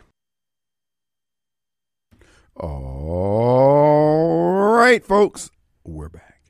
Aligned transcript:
All 2.61 4.49
right, 4.73 5.01
folks, 5.05 5.49
we're 5.85 6.09
back. 6.09 6.41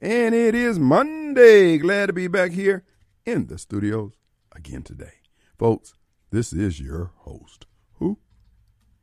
And 0.00 0.32
it 0.32 0.54
is 0.54 0.78
Monday. 0.78 1.78
Glad 1.78 2.06
to 2.06 2.12
be 2.12 2.28
back 2.28 2.52
here 2.52 2.84
in 3.26 3.48
the 3.48 3.58
studios 3.58 4.12
again 4.54 4.84
today. 4.84 5.14
Folks, 5.58 5.94
this 6.30 6.52
is 6.52 6.80
your 6.80 7.10
host. 7.16 7.66
Who? 7.94 8.20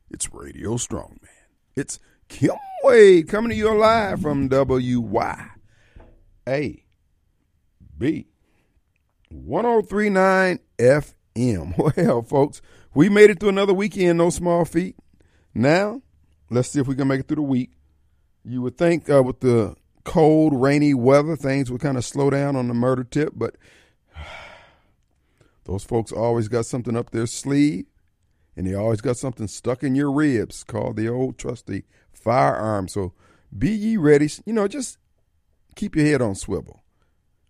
It's 0.09 0.31
Radio 0.31 0.76
Strongman. 0.76 1.28
It's 1.76 2.00
Kim 2.30 2.56
Wade 2.83 3.28
coming 3.28 3.50
to 3.50 3.56
you 3.56 3.78
live 3.78 4.22
from 4.22 4.48
WYAB 4.48 5.50
1039 9.30 10.59
FM. 10.80 11.16
Well, 11.98 12.22
folks, 12.22 12.61
we 12.94 13.09
made 13.09 13.30
it 13.30 13.42
through 13.42 13.50
another 13.50 13.73
weekend, 13.73 14.20
no 14.20 14.30
small 14.30 14.64
feat. 14.64 14.95
Now, 15.53 16.02
Let's 16.50 16.70
see 16.70 16.80
if 16.80 16.88
we 16.88 16.96
can 16.96 17.08
make 17.08 17.22
it 17.22 17.28
through 17.28 17.38
the 17.38 17.42
week. 17.42 17.72
You 18.44 18.62
would 18.62 18.78
think 18.78 19.10
uh, 19.10 19.24
with 19.24 19.40
the 19.40 19.76
cold, 20.04 20.60
rainy 20.60 20.94
weather, 20.94 21.36
things 21.36 21.72
would 21.72 21.82
kind 21.82 21.98
of 21.98 22.06
slow 22.06 22.30
down 22.30 22.56
on 22.56 22.68
the 22.68 22.74
murder 22.74 23.04
tip, 23.04 23.34
but 23.36 23.56
those 25.66 25.84
folks 25.84 26.12
always 26.12 26.48
got 26.48 26.66
something 26.66 26.96
up 26.96 27.10
their 27.10 27.28
sleeve, 27.28 27.86
and 28.56 28.68
they 28.68 28.76
always 28.76 29.02
got 29.02 29.18
something 29.18 29.48
stuck 29.48 29.84
in 29.84 29.96
your 29.96 30.12
ribs 30.12 30.64
called 30.64 30.96
the 30.96 31.10
old 31.10 31.38
trusty 31.38 31.86
firearm. 32.14 32.88
So 32.88 33.14
be 33.58 33.72
ye 33.72 33.98
ready. 33.98 34.30
You 34.46 34.54
know, 34.54 34.68
just 34.68 34.98
keep 35.76 35.96
your 35.96 36.06
head 36.06 36.22
on 36.22 36.36
swivel. 36.36 36.84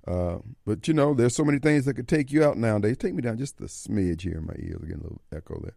Uh, 0.08 0.38
but 0.66 0.88
you 0.88 0.94
know, 0.94 1.14
there's 1.14 1.36
so 1.36 1.44
many 1.44 1.60
things 1.60 1.86
that 1.86 1.96
could 1.96 2.08
take 2.08 2.32
you 2.32 2.44
out 2.44 2.58
nowadays. 2.58 2.98
Take 2.98 3.16
me 3.16 3.22
down 3.22 3.38
just 3.38 3.60
a 3.60 3.66
smidge 3.66 4.22
here 4.22 4.38
in 4.38 4.46
my 4.46 4.54
ears. 4.60 4.82
Again, 4.84 5.00
a 5.00 5.04
little 5.04 5.22
echo 5.32 5.60
there. 5.62 5.76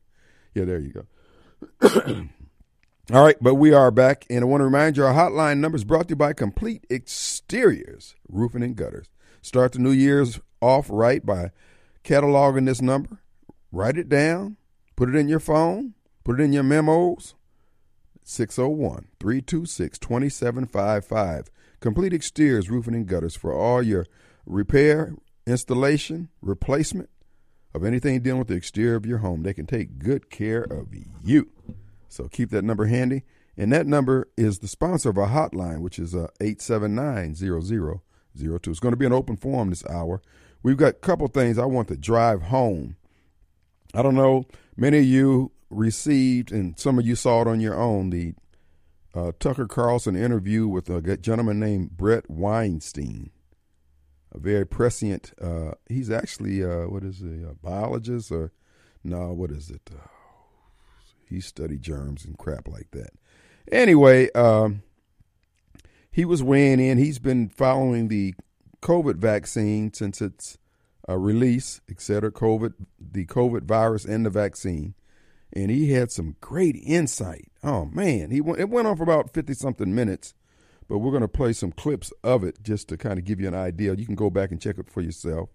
Yeah, 0.54 0.64
there 0.64 0.78
you 0.78 0.92
go. 0.92 2.28
All 3.10 3.24
right, 3.24 3.36
but 3.40 3.54
we 3.54 3.72
are 3.72 3.90
back, 3.90 4.26
and 4.28 4.42
I 4.42 4.44
want 4.44 4.60
to 4.60 4.66
remind 4.66 4.98
you 4.98 5.04
our 5.06 5.14
hotline 5.14 5.60
number 5.60 5.76
is 5.76 5.84
brought 5.84 6.08
to 6.08 6.12
you 6.12 6.16
by 6.16 6.34
Complete 6.34 6.84
Exteriors 6.90 8.14
Roofing 8.28 8.62
and 8.62 8.76
Gutters. 8.76 9.08
Start 9.40 9.72
the 9.72 9.78
new 9.78 9.92
year's 9.92 10.40
off 10.60 10.88
right 10.90 11.24
by 11.24 11.52
cataloging 12.04 12.66
this 12.66 12.82
number, 12.82 13.22
write 13.72 13.96
it 13.96 14.10
down, 14.10 14.58
put 14.94 15.08
it 15.08 15.14
in 15.14 15.26
your 15.26 15.40
phone, 15.40 15.94
put 16.22 16.38
it 16.38 16.42
in 16.42 16.52
your 16.52 16.62
memos. 16.62 17.34
601 18.24 19.06
326 19.18 19.98
2755. 19.98 21.50
Complete 21.80 22.12
Exteriors 22.12 22.68
Roofing 22.68 22.94
and 22.94 23.06
Gutters 23.06 23.34
for 23.34 23.54
all 23.54 23.82
your 23.82 24.04
repair, 24.44 25.14
installation, 25.46 26.28
replacement 26.42 27.08
of 27.72 27.84
anything 27.84 28.20
dealing 28.20 28.40
with 28.40 28.48
the 28.48 28.54
exterior 28.54 28.96
of 28.96 29.06
your 29.06 29.18
home. 29.18 29.44
They 29.44 29.54
can 29.54 29.64
take 29.64 29.98
good 29.98 30.28
care 30.28 30.62
of 30.62 30.88
you. 31.24 31.48
So 32.08 32.28
keep 32.28 32.50
that 32.50 32.64
number 32.64 32.86
handy. 32.86 33.24
And 33.56 33.72
that 33.72 33.86
number 33.86 34.28
is 34.36 34.60
the 34.60 34.68
sponsor 34.68 35.10
of 35.10 35.18
our 35.18 35.28
hotline, 35.28 35.80
which 35.80 35.98
is 35.98 36.14
uh, 36.14 36.28
879 36.40 37.34
0002. 37.34 38.00
It's 38.70 38.80
going 38.80 38.92
to 38.92 38.96
be 38.96 39.06
an 39.06 39.12
open 39.12 39.36
forum 39.36 39.70
this 39.70 39.84
hour. 39.86 40.22
We've 40.62 40.76
got 40.76 40.90
a 40.90 40.92
couple 40.92 41.26
things 41.26 41.58
I 41.58 41.64
want 41.64 41.88
to 41.88 41.96
drive 41.96 42.42
home. 42.42 42.96
I 43.94 44.02
don't 44.02 44.14
know, 44.14 44.44
many 44.76 44.98
of 44.98 45.04
you 45.04 45.52
received, 45.70 46.52
and 46.52 46.78
some 46.78 46.98
of 46.98 47.06
you 47.06 47.16
saw 47.16 47.42
it 47.42 47.48
on 47.48 47.60
your 47.60 47.74
own, 47.74 48.10
the 48.10 48.34
uh, 49.14 49.32
Tucker 49.40 49.66
Carlson 49.66 50.14
interview 50.14 50.68
with 50.68 50.88
a 50.90 51.16
gentleman 51.16 51.58
named 51.58 51.96
Bret 51.96 52.30
Weinstein. 52.30 53.30
A 54.32 54.38
very 54.38 54.66
prescient, 54.66 55.32
uh, 55.40 55.72
he's 55.88 56.10
actually, 56.10 56.62
uh, 56.62 56.86
what 56.86 57.02
is 57.02 57.18
he, 57.20 57.42
a 57.42 57.54
biologist 57.54 58.30
or, 58.30 58.52
no, 59.02 59.32
what 59.32 59.50
is 59.50 59.70
it? 59.70 59.90
He 61.28 61.40
studied 61.40 61.82
germs 61.82 62.24
and 62.24 62.38
crap 62.38 62.68
like 62.68 62.90
that. 62.92 63.10
Anyway, 63.70 64.30
um, 64.32 64.82
he 66.10 66.24
was 66.24 66.42
weighing 66.42 66.80
in. 66.80 66.98
He's 66.98 67.18
been 67.18 67.48
following 67.48 68.08
the 68.08 68.34
COVID 68.82 69.16
vaccine 69.16 69.92
since 69.92 70.20
its 70.20 70.58
uh, 71.08 71.16
release, 71.16 71.80
et 71.90 72.00
cetera, 72.00 72.30
COVID, 72.30 72.74
the 73.00 73.26
COVID 73.26 73.64
virus 73.64 74.04
and 74.04 74.24
the 74.26 74.30
vaccine. 74.30 74.94
And 75.52 75.70
he 75.70 75.92
had 75.92 76.10
some 76.10 76.36
great 76.40 76.76
insight. 76.76 77.50
Oh, 77.62 77.86
man. 77.86 78.30
he 78.30 78.40
went, 78.40 78.60
It 78.60 78.68
went 78.68 78.86
on 78.86 78.96
for 78.96 79.02
about 79.02 79.32
50 79.32 79.54
something 79.54 79.94
minutes, 79.94 80.34
but 80.88 80.98
we're 80.98 81.10
going 81.10 81.22
to 81.22 81.28
play 81.28 81.52
some 81.52 81.72
clips 81.72 82.12
of 82.22 82.44
it 82.44 82.62
just 82.62 82.88
to 82.88 82.96
kind 82.96 83.18
of 83.18 83.24
give 83.24 83.40
you 83.40 83.48
an 83.48 83.54
idea. 83.54 83.94
You 83.94 84.06
can 84.06 84.14
go 84.14 84.30
back 84.30 84.50
and 84.50 84.60
check 84.60 84.78
it 84.78 84.90
for 84.90 85.00
yourself. 85.00 85.48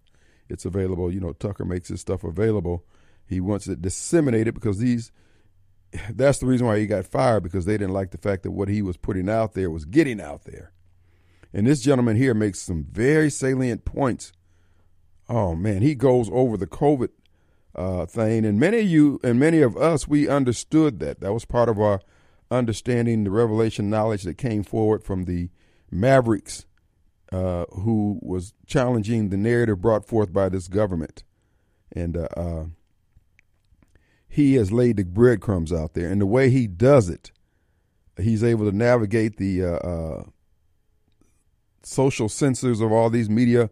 It's 0.49 0.65
available. 0.65 1.11
You 1.11 1.19
know, 1.19 1.33
Tucker 1.33 1.65
makes 1.65 1.89
his 1.89 2.01
stuff 2.01 2.23
available. 2.23 2.83
He 3.25 3.39
wants 3.39 3.67
it 3.67 3.81
disseminated 3.81 4.53
because 4.53 4.79
these 4.79 5.11
that's 6.09 6.39
the 6.39 6.45
reason 6.45 6.67
why 6.67 6.79
he 6.79 6.85
got 6.85 7.05
fired 7.05 7.43
because 7.43 7.65
they 7.65 7.77
didn't 7.77 7.93
like 7.93 8.11
the 8.11 8.17
fact 8.17 8.43
that 8.43 8.51
what 8.51 8.69
he 8.69 8.81
was 8.81 8.97
putting 8.97 9.29
out 9.29 9.53
there 9.53 9.69
was 9.69 9.85
getting 9.85 10.21
out 10.21 10.45
there. 10.45 10.71
And 11.53 11.67
this 11.67 11.81
gentleman 11.81 12.15
here 12.15 12.33
makes 12.33 12.59
some 12.59 12.87
very 12.91 13.29
salient 13.29 13.85
points. 13.85 14.31
Oh 15.29 15.55
man, 15.55 15.81
he 15.81 15.95
goes 15.95 16.29
over 16.31 16.57
the 16.57 16.67
COVID 16.67 17.09
uh, 17.75 18.05
thing, 18.05 18.45
and 18.45 18.59
many 18.59 18.79
of 18.79 18.87
you 18.87 19.19
and 19.23 19.39
many 19.39 19.61
of 19.61 19.77
us 19.77 20.07
we 20.07 20.27
understood 20.27 20.99
that. 20.99 21.21
That 21.21 21.33
was 21.33 21.45
part 21.45 21.69
of 21.69 21.79
our 21.79 22.01
understanding 22.51 23.23
the 23.23 23.31
revelation 23.31 23.89
knowledge 23.89 24.23
that 24.23 24.37
came 24.37 24.63
forward 24.63 25.03
from 25.03 25.25
the 25.25 25.49
Mavericks, 25.91 26.65
uh, 27.31 27.65
who 27.71 28.19
was 28.21 28.53
challenging 28.65 29.29
the 29.29 29.37
narrative 29.37 29.79
brought 29.79 30.07
forth 30.07 30.33
by 30.33 30.49
this 30.49 30.67
government, 30.67 31.23
and 31.91 32.17
uh, 32.17 32.27
uh 32.35 32.65
he 34.33 34.55
has 34.55 34.71
laid 34.71 34.97
the 34.97 35.05
breadcrumbs 35.05 35.71
out 35.71 35.93
there. 35.93 36.09
And 36.09 36.19
the 36.19 36.25
way 36.25 36.49
he 36.49 36.65
does 36.65 37.07
it, 37.07 37.31
he's 38.17 38.43
able 38.43 38.65
to 38.65 38.75
navigate 38.75 39.37
the 39.37 39.63
uh, 39.63 39.75
uh, 39.75 40.23
social 41.83 42.27
censors 42.27 42.81
of 42.81 42.91
all 42.91 43.11
these 43.11 43.29
media 43.29 43.69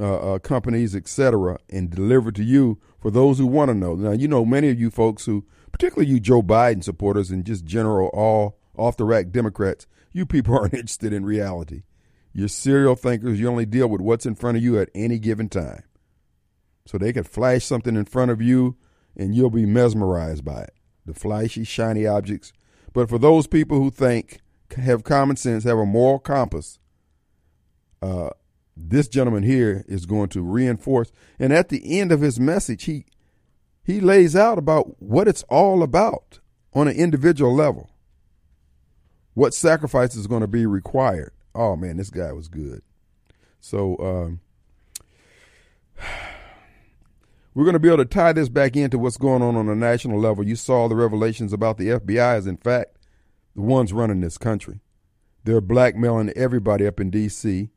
uh, 0.00 0.34
uh 0.34 0.38
companies, 0.40 0.96
etc., 0.96 1.56
and 1.70 1.88
deliver 1.88 2.32
to 2.32 2.42
you 2.42 2.80
for 2.98 3.12
those 3.12 3.38
who 3.38 3.46
want 3.46 3.68
to 3.68 3.76
know. 3.76 3.94
Now, 3.94 4.10
you 4.10 4.26
know, 4.26 4.44
many 4.44 4.70
of 4.70 4.80
you 4.80 4.90
folks 4.90 5.26
who, 5.26 5.44
particularly 5.70 6.10
you 6.10 6.18
Joe 6.18 6.42
Biden 6.42 6.82
supporters 6.82 7.30
and 7.30 7.44
just 7.44 7.64
general 7.64 8.08
all 8.08 8.58
off 8.76 8.96
the 8.96 9.04
rack 9.04 9.30
Democrats, 9.30 9.86
you 10.10 10.26
people 10.26 10.54
aren't 10.58 10.74
interested 10.74 11.12
in 11.12 11.24
reality. 11.24 11.82
You're 12.32 12.48
serial 12.48 12.96
thinkers. 12.96 13.38
You 13.38 13.48
only 13.48 13.66
deal 13.66 13.86
with 13.86 14.00
what's 14.00 14.26
in 14.26 14.34
front 14.34 14.56
of 14.56 14.64
you 14.64 14.80
at 14.80 14.90
any 14.96 15.20
given 15.20 15.48
time. 15.48 15.84
So 16.86 16.98
they 16.98 17.12
can 17.12 17.22
flash 17.22 17.64
something 17.64 17.94
in 17.94 18.06
front 18.06 18.32
of 18.32 18.42
you 18.42 18.76
and 19.16 19.34
you'll 19.34 19.50
be 19.50 19.66
mesmerized 19.66 20.44
by 20.44 20.62
it. 20.62 20.74
The 21.06 21.14
flashy, 21.14 21.64
shiny 21.64 22.06
objects. 22.06 22.52
But 22.92 23.08
for 23.08 23.18
those 23.18 23.46
people 23.46 23.78
who 23.78 23.90
think, 23.90 24.38
have 24.76 25.04
common 25.04 25.36
sense, 25.36 25.64
have 25.64 25.78
a 25.78 25.86
moral 25.86 26.18
compass, 26.18 26.78
uh, 28.00 28.30
this 28.76 29.08
gentleman 29.08 29.42
here 29.42 29.84
is 29.86 30.06
going 30.06 30.28
to 30.30 30.42
reinforce. 30.42 31.12
And 31.38 31.52
at 31.52 31.68
the 31.68 32.00
end 32.00 32.12
of 32.12 32.20
his 32.20 32.40
message, 32.40 32.84
he 32.84 33.04
he 33.84 34.00
lays 34.00 34.36
out 34.36 34.58
about 34.58 35.02
what 35.02 35.26
it's 35.26 35.42
all 35.44 35.82
about 35.82 36.38
on 36.72 36.86
an 36.86 36.96
individual 36.96 37.52
level. 37.54 37.90
What 39.34 39.54
sacrifice 39.54 40.14
is 40.14 40.28
going 40.28 40.42
to 40.42 40.46
be 40.46 40.66
required. 40.66 41.32
Oh 41.54 41.74
man, 41.74 41.96
this 41.96 42.10
guy 42.10 42.32
was 42.32 42.48
good. 42.48 42.82
So 43.60 43.96
um, 43.98 44.40
we're 47.54 47.64
going 47.64 47.74
to 47.74 47.80
be 47.80 47.88
able 47.88 47.98
to 47.98 48.04
tie 48.04 48.32
this 48.32 48.48
back 48.48 48.76
into 48.76 48.98
what's 48.98 49.16
going 49.16 49.42
on 49.42 49.56
on 49.56 49.68
a 49.68 49.74
national 49.74 50.18
level. 50.18 50.46
You 50.46 50.56
saw 50.56 50.88
the 50.88 50.96
revelations 50.96 51.52
about 51.52 51.76
the 51.76 51.88
FBI 51.88 52.38
is, 52.38 52.46
in 52.46 52.56
fact, 52.56 52.96
the 53.54 53.62
ones 53.62 53.92
running 53.92 54.20
this 54.20 54.38
country. 54.38 54.80
They're 55.44 55.60
blackmailing 55.60 56.30
everybody 56.30 56.86
up 56.86 57.00
in 57.00 57.10
D.C. 57.10 57.68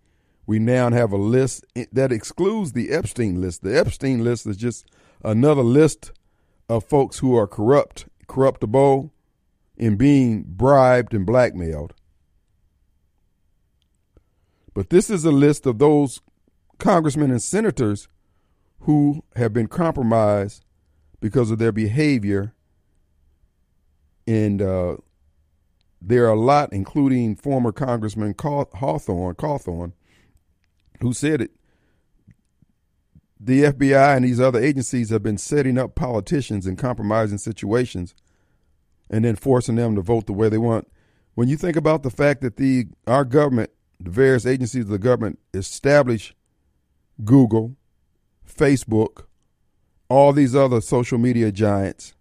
We 0.45 0.59
now 0.59 0.89
have 0.91 1.11
a 1.11 1.17
list 1.17 1.65
that 1.91 2.11
excludes 2.11 2.73
the 2.73 2.91
Epstein 2.91 3.41
list. 3.41 3.63
The 3.63 3.77
Epstein 3.77 4.23
list 4.23 4.45
is 4.45 4.57
just 4.57 4.85
another 5.23 5.63
list 5.63 6.11
of 6.69 6.85
folks 6.85 7.19
who 7.19 7.35
are 7.35 7.47
corrupt, 7.47 8.05
corruptible, 8.27 9.11
and 9.77 9.97
being 9.97 10.43
bribed 10.47 11.13
and 11.13 11.25
blackmailed. 11.25 11.93
But 14.73 14.89
this 14.89 15.09
is 15.09 15.25
a 15.25 15.31
list 15.31 15.65
of 15.65 15.79
those 15.79 16.21
congressmen 16.77 17.31
and 17.31 17.41
senators 17.41 18.07
who 18.85 19.23
have 19.35 19.51
been 19.51 19.67
compromised 19.67 20.63
because 21.19 21.49
of 21.49 21.57
their 21.57 21.71
behavior. 21.71 22.53
And 24.27 24.61
uh, 24.61 24.97
there 25.99 26.25
are 26.25 26.33
a 26.33 26.39
lot, 26.39 26.71
including 26.71 27.35
former 27.35 27.71
Congressman 27.71 28.35
Hawthorne, 28.39 29.33
Cawthorn, 29.35 29.93
who 31.01 31.13
said 31.13 31.41
it. 31.41 31.51
The 33.39 33.63
FBI 33.63 34.15
and 34.15 34.25
these 34.25 34.39
other 34.39 34.59
agencies 34.59 35.09
have 35.09 35.23
been 35.23 35.39
setting 35.39 35.79
up 35.79 35.95
politicians 35.95 36.67
in 36.67 36.75
compromising 36.75 37.39
situations 37.39 38.13
and 39.09 39.25
then 39.25 39.35
forcing 39.35 39.75
them 39.75 39.95
to 39.95 40.01
vote 40.03 40.27
the 40.27 40.33
way 40.33 40.47
they 40.47 40.59
want. 40.59 40.87
When 41.33 41.49
you 41.49 41.57
think 41.57 41.75
about 41.75 42.03
the 42.03 42.11
fact 42.11 42.41
that 42.41 42.57
the 42.57 42.85
our 43.07 43.25
government, 43.25 43.71
the 43.99 44.11
various 44.11 44.45
agencies 44.45 44.85
of 44.85 44.89
the 44.89 44.99
government 44.99 45.39
established 45.55 46.35
Google, 47.23 47.75
Facebook, 48.45 49.25
all 50.09 50.33
these 50.33 50.55
other 50.55 50.81
social 50.81 51.17
media 51.17 51.51
giants, 51.51 52.13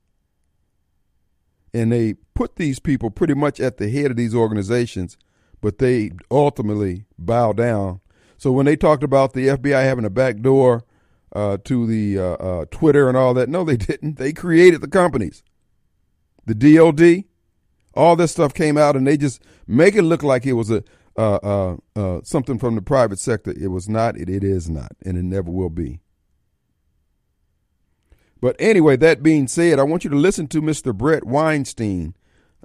and 1.72 1.90
they 1.92 2.14
put 2.34 2.56
these 2.56 2.78
people 2.78 3.10
pretty 3.10 3.34
much 3.34 3.60
at 3.60 3.78
the 3.78 3.90
head 3.90 4.10
of 4.10 4.16
these 4.16 4.34
organizations, 4.34 5.16
but 5.60 5.78
they 5.78 6.12
ultimately 6.30 7.04
bow 7.18 7.52
down. 7.52 8.00
So 8.36 8.52
when 8.52 8.66
they 8.66 8.76
talked 8.76 9.02
about 9.02 9.32
the 9.32 9.48
FBI 9.48 9.82
having 9.82 10.04
a 10.04 10.10
back 10.10 10.40
door 10.40 10.84
uh, 11.34 11.58
to 11.64 11.86
the 11.86 12.18
uh, 12.18 12.22
uh, 12.34 12.64
Twitter 12.70 13.08
and 13.08 13.16
all 13.16 13.34
that, 13.34 13.48
no, 13.48 13.64
they 13.64 13.76
didn't. 13.78 14.18
They 14.18 14.32
created 14.32 14.80
the 14.80 14.88
companies. 14.88 15.42
The 16.46 16.54
DOD, 16.54 17.24
all 17.94 18.16
this 18.16 18.32
stuff 18.32 18.54
came 18.54 18.76
out, 18.76 18.96
and 18.96 19.06
they 19.06 19.16
just 19.16 19.42
make 19.66 19.94
it 19.94 20.02
look 20.02 20.22
like 20.22 20.46
it 20.46 20.52
was 20.52 20.70
a 20.70 20.84
uh, 21.16 21.36
uh, 21.36 21.76
uh, 21.94 22.20
something 22.24 22.58
from 22.58 22.74
the 22.74 22.82
private 22.82 23.18
sector. 23.18 23.52
It 23.52 23.68
was 23.68 23.88
not. 23.88 24.16
It, 24.16 24.28
it 24.28 24.42
is 24.42 24.68
not, 24.68 24.92
and 25.04 25.16
it 25.16 25.22
never 25.22 25.50
will 25.50 25.70
be. 25.70 26.00
But 28.44 28.56
anyway, 28.58 28.98
that 28.98 29.22
being 29.22 29.48
said, 29.48 29.78
I 29.78 29.84
want 29.84 30.04
you 30.04 30.10
to 30.10 30.16
listen 30.16 30.48
to 30.48 30.60
Mr. 30.60 30.94
Bret 30.94 31.24
Weinstein. 31.24 32.12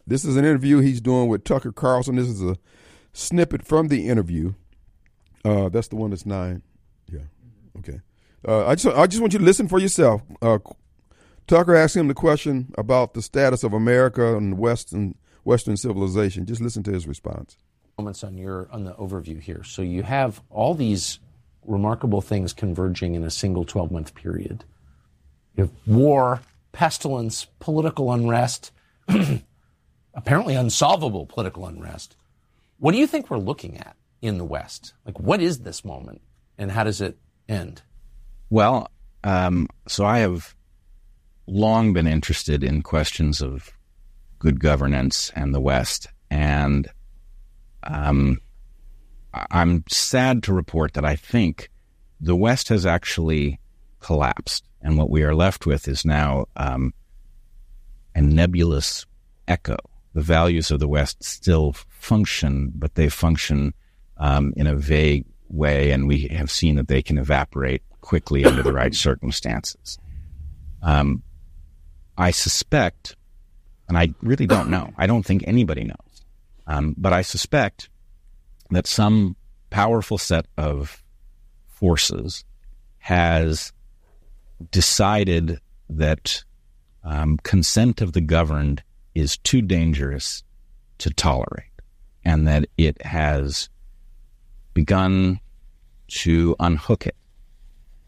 This 0.06 0.26
is 0.26 0.36
an 0.36 0.44
interview 0.44 0.80
he's 0.80 1.00
doing 1.00 1.30
with 1.30 1.46
Tucker 1.46 1.72
Carlson. 1.72 2.18
This 2.18 2.28
is 2.28 2.42
a 2.42 2.58
snippet 3.14 3.66
from 3.66 3.88
the 3.88 4.10
interview. 4.10 4.56
Uh, 5.46 5.70
that's 5.70 5.88
the 5.88 5.96
one 5.96 6.10
that's 6.10 6.26
nine. 6.26 6.64
Yeah. 7.10 7.22
Okay. 7.78 8.02
Uh, 8.46 8.68
I 8.68 8.76
just 8.76 8.94
I 8.94 9.08
just 9.08 9.22
want 9.22 9.31
you 9.31 9.40
to 9.40 9.46
listen 9.46 9.70
for 9.70 9.80
yourself. 9.80 10.22
Uh, 10.42 10.60
Tucker 11.48 11.78
asked 11.78 11.96
him 11.96 12.10
the 12.10 12.14
question 12.14 12.74
about 12.78 13.14
the 13.14 13.22
status 13.22 13.64
of 13.64 13.72
America 13.72 14.36
and 14.36 14.58
Western 14.58 15.16
Western 15.46 15.78
civilization. 15.78 16.46
Just 16.46 16.60
listen 16.60 16.84
to 16.84 16.92
his 16.92 17.08
response 17.08 17.56
moments 17.98 18.22
on 18.26 18.38
your 18.38 18.68
on 18.74 18.84
the 18.84 18.96
overview 18.96 19.40
here. 19.40 19.64
So 19.64 19.81
you 19.81 20.04
have 20.04 20.42
all 20.50 20.74
these 20.74 21.20
remarkable 21.66 22.20
things 22.20 22.52
converging 22.52 23.16
in 23.16 23.24
a 23.24 23.31
single 23.31 23.64
12 23.64 23.92
month 23.92 24.14
period. 24.14 24.66
You 25.56 25.63
have 25.66 25.72
war, 25.86 26.42
pestilence, 26.72 27.46
political 27.60 28.12
unrest, 28.12 28.72
apparently 30.13 30.56
unsolvable 30.56 31.25
political 31.25 31.66
unrest. 31.66 32.16
What 32.78 32.94
do 32.94 32.98
you 32.98 33.07
think 33.07 33.30
we're 33.30 33.38
looking 33.38 33.78
at 33.78 33.96
in 34.22 34.38
the 34.38 34.46
West? 34.46 34.94
Like, 35.06 35.19
what 35.19 35.42
is 35.42 35.60
this 35.60 35.84
moment 35.84 36.22
and 36.57 36.72
how 36.72 36.84
does 36.84 37.01
it 37.01 37.18
end? 37.48 37.81
Well, 38.50 38.90
um, 39.24 39.68
so 39.88 40.06
I 40.06 40.19
have 40.19 40.56
long 41.48 41.94
been 41.94 42.07
interested 42.07 42.63
in 42.63 42.81
questions 42.81 43.42
of 43.42 43.72
good 44.38 44.60
governance 44.60 45.31
and 45.36 45.54
the 45.54 45.60
West. 45.60 46.07
And 46.31 46.88
um, 47.84 48.40
I'm 49.34 49.84
sad 49.90 50.44
to 50.44 50.54
report 50.54 50.94
that 50.94 51.06
I 51.06 51.16
think 51.16 51.69
the 52.22 52.36
West 52.36 52.69
has 52.69 52.86
actually 52.86 53.60
collapsed, 54.00 54.69
and 54.81 54.98
what 54.98 55.10
we 55.10 55.24
are 55.24 55.36
left 55.36 55.66
with 55.66 55.88
is 55.88 56.06
now 56.06 56.46
um, 56.56 56.94
a 58.16 58.22
nebulous 58.22 59.06
echo. 59.48 59.78
The 60.14 60.22
values 60.22 60.72
of 60.72 60.80
the 60.80 60.88
West 60.88 61.24
still 61.24 61.74
function, 61.90 62.72
but 62.76 62.96
they 62.96 63.10
function 63.10 63.74
um, 64.18 64.54
in 64.56 64.68
a 64.68 64.76
vague 64.76 65.26
way, 65.50 65.92
and 65.92 66.08
we 66.08 66.28
have 66.30 66.52
seen 66.52 66.76
that 66.76 66.88
they 66.88 67.02
can 67.02 67.18
evaporate 67.18 67.84
quickly 68.02 68.46
under 68.46 68.64
the 68.64 68.74
right 68.74 68.94
circumstances. 68.96 69.98
Um, 70.81 71.24
I 72.18 72.31
suspect, 72.31 73.16
and 73.88 73.98
I 73.98 74.14
really 74.22 74.48
don't 74.48 74.70
know, 74.70 74.94
I 74.98 75.08
don't 75.08 75.24
think 75.24 75.44
anybody 75.46 75.84
knows, 75.84 76.24
um, 76.68 76.96
but 76.98 77.14
I 77.14 77.22
suspect 77.22 77.90
that 78.72 78.88
some 78.88 79.36
powerful 79.70 80.18
set 80.18 80.46
of 80.58 81.04
forces 81.68 82.44
has 83.00 83.72
decided 84.72 85.60
that 85.90 86.44
um, 87.04 87.38
consent 87.44 88.02
of 88.02 88.14
the 88.14 88.22
governed 88.22 88.84
is 89.16 89.38
too 89.38 89.62
dangerous 89.62 90.44
to 91.00 91.10
tolerate, 91.10 91.72
and 92.26 92.48
that 92.48 92.68
it 92.78 93.02
has 93.06 93.70
begun 94.74 95.40
to 96.08 96.56
unhook 96.60 97.08
it. 97.08 97.16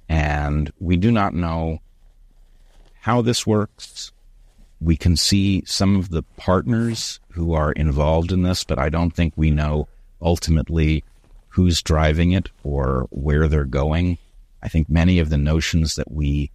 And 0.10 0.72
we 0.80 0.98
do 0.98 1.12
not 1.12 1.34
know 1.34 1.80
how 3.00 3.22
this 3.22 3.48
works. 3.48 4.12
We 4.80 4.98
can 4.98 5.16
see 5.16 5.64
some 5.66 5.96
of 5.96 6.10
the 6.10 6.24
partners 6.38 7.20
who 7.32 7.54
are 7.54 7.72
involved 7.72 8.32
in 8.32 8.44
this, 8.44 8.64
but 8.64 8.78
I 8.78 8.90
don't 8.90 9.12
think 9.12 9.34
we 9.36 9.52
know 9.52 9.88
ultimately 10.22 11.04
who's 11.50 11.82
driving 11.82 12.32
it 12.32 12.50
or 12.64 13.08
where 13.10 13.48
they're 13.48 13.66
going. 13.66 14.18
I 14.64 14.68
think 14.68 14.90
many 14.90 15.20
of 15.20 15.30
the 15.30 15.38
notions 15.38 15.96
that 15.96 16.12
we 16.12 16.52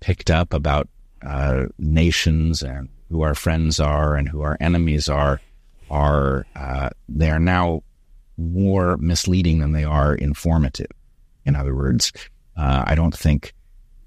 picked 0.00 0.30
up 0.30 0.52
about 0.52 0.88
uh, 1.24 1.66
nations 1.78 2.62
and 2.62 2.88
who 3.10 3.22
our 3.22 3.34
friends 3.34 3.78
are 3.78 4.16
and 4.16 4.28
who 4.28 4.42
our 4.42 4.56
enemies 4.60 5.08
are 5.08 5.40
are 5.90 6.46
uh, 6.56 6.88
they 7.08 7.30
are 7.30 7.38
now 7.38 7.82
more 8.38 8.96
misleading 8.96 9.58
than 9.58 9.72
they 9.72 9.84
are 9.84 10.14
informative. 10.14 10.90
In 11.44 11.54
other 11.54 11.74
words, 11.74 12.12
uh, 12.56 12.84
I 12.86 12.94
don't 12.94 13.16
think 13.16 13.54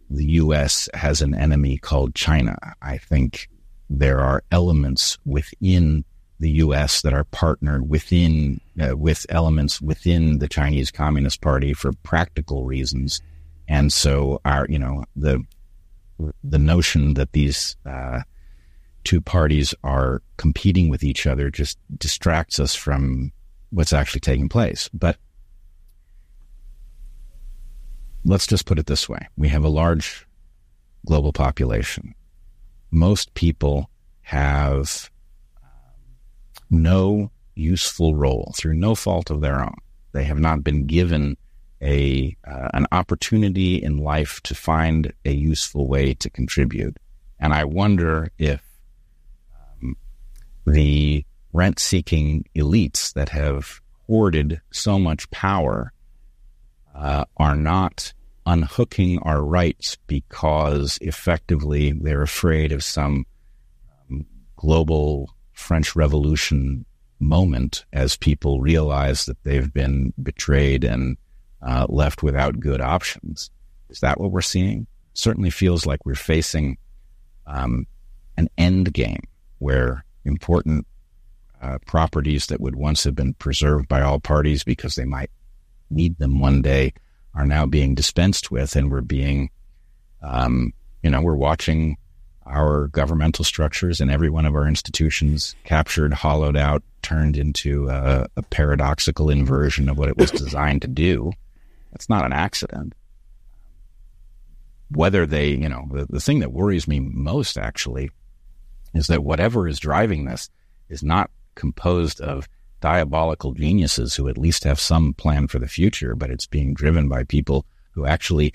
the 0.09 0.25
U.S. 0.25 0.89
has 0.93 1.21
an 1.21 1.35
enemy 1.35 1.77
called 1.77 2.15
China. 2.15 2.57
I 2.81 2.97
think 2.97 3.49
there 3.89 4.19
are 4.19 4.43
elements 4.51 5.17
within 5.25 6.03
the 6.39 6.49
U.S. 6.51 7.01
that 7.01 7.13
are 7.13 7.23
partnered 7.23 7.89
within 7.89 8.59
uh, 8.81 8.97
with 8.97 9.25
elements 9.29 9.81
within 9.81 10.39
the 10.39 10.47
Chinese 10.47 10.91
Communist 10.91 11.41
Party 11.41 11.73
for 11.73 11.93
practical 12.03 12.65
reasons, 12.65 13.21
and 13.67 13.91
so 13.91 14.39
our 14.45 14.65
you 14.69 14.79
know 14.79 15.03
the 15.15 15.43
the 16.43 16.59
notion 16.59 17.15
that 17.15 17.33
these 17.33 17.75
uh, 17.85 18.21
two 19.03 19.19
parties 19.19 19.73
are 19.83 20.21
competing 20.37 20.89
with 20.89 21.03
each 21.03 21.27
other 21.27 21.49
just 21.49 21.77
distracts 21.97 22.59
us 22.59 22.73
from 22.73 23.31
what's 23.69 23.91
actually 23.91 24.21
taking 24.21 24.47
place. 24.47 24.89
But 24.93 25.17
let's 28.23 28.47
just 28.47 28.65
put 28.65 28.79
it 28.79 28.85
this 28.85 29.09
way: 29.09 29.27
we 29.35 29.49
have 29.49 29.63
a 29.63 29.69
large 29.69 30.25
global 31.05 31.33
population 31.33 32.15
most 32.95 33.33
people 33.33 33.89
have 34.21 35.11
no 36.69 37.29
useful 37.55 38.15
role 38.15 38.53
through 38.55 38.73
no 38.73 38.95
fault 38.95 39.29
of 39.29 39.41
their 39.41 39.61
own. 39.61 39.75
They 40.13 40.23
have 40.23 40.39
not 40.39 40.63
been 40.63 40.85
given 40.85 41.37
a 41.81 42.35
uh, 42.47 42.69
an 42.73 42.87
opportunity 42.91 43.81
in 43.81 43.97
life 43.97 44.41
to 44.43 44.55
find 44.55 45.13
a 45.25 45.31
useful 45.31 45.87
way 45.87 46.13
to 46.15 46.29
contribute. 46.29 46.97
And 47.39 47.53
I 47.53 47.65
wonder 47.65 48.29
if 48.37 48.61
um, 49.81 49.95
the 50.65 51.25
rent-seeking 51.53 52.45
elites 52.55 53.13
that 53.13 53.29
have 53.29 53.81
hoarded 54.07 54.61
so 54.71 54.99
much 54.99 55.29
power 55.31 55.91
uh, 56.93 57.25
are 57.37 57.55
not 57.55 58.13
unhooking 58.45 59.19
our 59.19 59.43
rights 59.43 59.97
because 60.07 60.97
effectively 61.01 61.91
they're 61.91 62.21
afraid 62.21 62.71
of 62.71 62.83
some 62.83 63.25
um, 64.09 64.25
global 64.55 65.29
French 65.53 65.95
Revolution 65.95 66.85
moment 67.19 67.85
as 67.93 68.17
people 68.17 68.61
realize 68.61 69.25
that 69.25 69.41
they've 69.43 69.73
been 69.73 70.13
betrayed 70.21 70.83
and 70.83 71.17
uh, 71.61 71.85
left 71.89 72.23
without 72.23 72.59
good 72.59 72.81
options. 72.81 73.49
Is 73.89 73.99
that 73.99 74.19
what 74.19 74.31
we're 74.31 74.41
seeing? 74.41 74.87
certainly 75.15 75.49
feels 75.49 75.85
like 75.85 76.05
we're 76.05 76.13
facing 76.13 76.77
um, 77.47 77.87
an 78.37 78.47
end 78.57 78.93
game 78.93 79.23
where 79.59 80.05
important 80.25 80.85
uh, 81.61 81.79
properties 81.87 82.47
that 82.47 82.61
would 82.61 82.75
once 82.75 83.03
have 83.03 83.15
been 83.15 83.33
preserved 83.35 83.87
by 83.87 84.01
all 84.01 84.19
parties 84.19 84.63
because 84.63 84.95
they 84.95 85.05
might 85.05 85.31
need 85.89 86.17
them 86.19 86.39
one 86.39 86.61
day 86.61 86.93
are 87.33 87.45
now 87.45 87.65
being 87.65 87.95
dispensed 87.95 88.51
with, 88.51 88.75
and 88.75 88.91
we're 88.91 89.01
being, 89.01 89.49
um, 90.21 90.71
you 91.03 91.09
know, 91.09 91.21
we're 91.21 91.35
watching 91.35 91.97
our 92.45 92.87
governmental 92.89 93.43
structures 93.43 93.99
and 93.99 94.11
every 94.11 94.29
one 94.29 94.45
of 94.45 94.55
our 94.55 94.67
institutions 94.67 95.55
captured, 95.63 96.13
hollowed 96.13 96.55
out, 96.55 96.83
turned 97.05 97.37
into 97.37 97.87
a, 97.87 98.25
a 98.35 98.41
paradoxical 98.41 99.29
inversion 99.29 99.87
of 99.89 99.97
what 99.97 100.09
it 100.09 100.17
was 100.17 100.31
designed 100.43 100.81
to 100.81 100.87
do. 100.87 101.31
That's 101.91 102.09
not 102.09 102.25
an 102.25 102.33
accident. 102.33 102.93
Whether 104.89 105.27
they, 105.27 105.49
you 105.49 105.69
know, 105.69 105.87
the, 105.91 106.07
the 106.09 106.19
thing 106.19 106.39
that 106.39 106.51
worries 106.51 106.87
me 106.87 106.99
most 106.99 107.57
actually 107.59 108.09
is 108.95 109.05
that 109.07 109.23
whatever 109.23 109.67
is 109.67 109.79
driving 109.79 110.25
this 110.25 110.49
is 110.89 111.03
not 111.03 111.29
composed 111.53 112.19
of 112.21 112.49
diabolical 112.81 113.53
geniuses 113.53 114.15
who 114.15 114.27
at 114.27 114.37
least 114.37 114.63
have 114.63 114.79
some 114.79 115.13
plan 115.13 115.47
for 115.47 115.59
the 115.59 115.67
future, 115.67 116.15
but 116.15 116.31
it's 116.31 116.47
being 116.47 116.73
driven 116.73 117.07
by 117.07 117.23
people 117.23 117.65
who 117.91 118.05
actually 118.05 118.51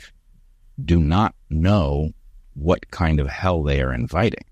do 0.84 0.98
not 0.98 1.34
know 1.50 2.10
what 2.54 2.90
kind 2.90 3.20
of 3.20 3.28
hell 3.28 3.62
they 3.62 3.80
are 3.80 3.94
inviting. 3.94 4.44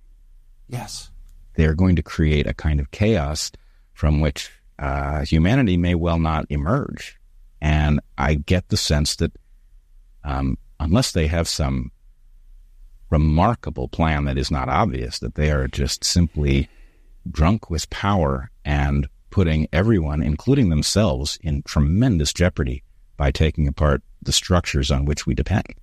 Yes. 0.68 1.10
They're 1.56 1.74
going 1.74 1.96
to 1.96 2.02
create 2.02 2.46
a 2.46 2.54
kind 2.54 2.78
of 2.78 2.92
chaos 2.92 3.50
from 3.98 4.20
which 4.20 4.52
uh, 4.78 5.24
humanity 5.24 5.76
may 5.76 5.96
well 5.96 6.20
not 6.20 6.46
emerge. 6.50 7.18
And 7.60 7.98
I 8.16 8.34
get 8.34 8.68
the 8.68 8.76
sense 8.76 9.16
that 9.16 9.32
um, 10.22 10.56
unless 10.78 11.10
they 11.10 11.26
have 11.26 11.48
some 11.48 11.90
remarkable 13.10 13.88
plan 13.88 14.24
that 14.26 14.38
is 14.38 14.52
not 14.52 14.68
obvious, 14.68 15.18
that 15.18 15.34
they 15.34 15.50
are 15.50 15.66
just 15.66 16.04
simply 16.04 16.68
drunk 17.28 17.70
with 17.70 17.90
power 17.90 18.52
and 18.64 19.08
putting 19.30 19.66
everyone, 19.72 20.22
including 20.22 20.68
themselves, 20.68 21.36
in 21.42 21.62
tremendous 21.62 22.32
jeopardy 22.32 22.84
by 23.16 23.32
taking 23.32 23.66
apart 23.66 24.00
the 24.22 24.30
structures 24.30 24.92
on 24.92 25.06
which 25.06 25.26
we 25.26 25.34
depend. 25.34 25.74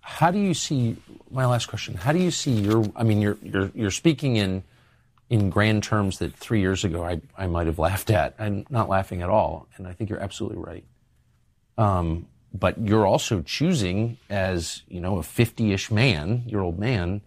How 0.00 0.32
do 0.32 0.40
you 0.40 0.54
see 0.54 0.96
my 1.30 1.46
last 1.46 1.66
question? 1.66 1.94
How 1.94 2.10
do 2.10 2.18
you 2.18 2.32
see 2.32 2.50
your? 2.50 2.84
I 2.96 3.04
mean, 3.04 3.20
you're 3.22 3.38
you're 3.42 3.70
you're 3.76 3.90
speaking 3.92 4.34
in 4.34 4.64
in 5.30 5.50
grand 5.50 5.82
terms 5.82 6.18
that 6.18 6.34
three 6.34 6.60
years 6.60 6.84
ago 6.84 7.04
I 7.04 7.20
I 7.36 7.46
might 7.46 7.66
have 7.66 7.78
laughed 7.78 8.10
at. 8.10 8.34
I'm 8.38 8.66
not 8.70 8.88
laughing 8.88 9.22
at 9.22 9.30
all, 9.30 9.68
and 9.76 9.86
I 9.86 9.92
think 9.92 10.10
you're 10.10 10.20
absolutely 10.20 10.58
right. 10.58 10.84
Um, 11.76 12.28
but 12.52 12.78
you're 12.78 13.06
also 13.06 13.42
choosing, 13.42 14.16
as 14.30 14.82
you 14.86 15.00
know, 15.00 15.18
a 15.18 15.22
50-ish 15.22 15.90
man, 15.90 16.44
your 16.46 16.62
old 16.62 16.78
man, 16.78 17.20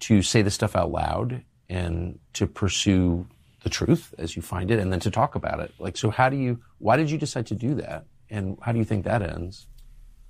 to 0.00 0.22
say 0.22 0.40
this 0.40 0.54
stuff 0.54 0.74
out 0.74 0.90
loud 0.90 1.42
and 1.68 2.18
to 2.32 2.46
pursue 2.46 3.26
the 3.62 3.68
truth 3.68 4.14
as 4.16 4.36
you 4.36 4.42
find 4.42 4.70
it, 4.70 4.78
and 4.78 4.92
then 4.92 5.00
to 5.00 5.10
talk 5.10 5.34
about 5.34 5.60
it. 5.60 5.72
Like, 5.78 5.96
so 5.96 6.10
how 6.10 6.28
do 6.28 6.36
you? 6.36 6.60
Why 6.78 6.96
did 6.96 7.10
you 7.10 7.18
decide 7.18 7.46
to 7.46 7.54
do 7.54 7.74
that, 7.76 8.06
and 8.30 8.58
how 8.62 8.72
do 8.72 8.78
you 8.78 8.84
think 8.84 9.04
that 9.04 9.22
ends? 9.22 9.66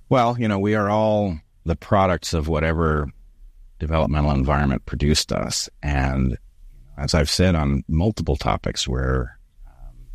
Well, 0.09 0.37
you 0.39 0.47
know, 0.47 0.59
we 0.59 0.75
are 0.75 0.89
all 0.89 1.39
the 1.65 1.75
products 1.75 2.33
of 2.33 2.47
whatever 2.47 3.09
developmental 3.79 4.31
environment 4.31 4.85
produced 4.85 5.31
us. 5.31 5.69
And 5.81 6.37
as 6.97 7.13
I've 7.13 7.29
said 7.29 7.55
on 7.55 7.83
multiple 7.87 8.35
topics 8.35 8.87
where 8.87 9.37
um, 9.67 10.07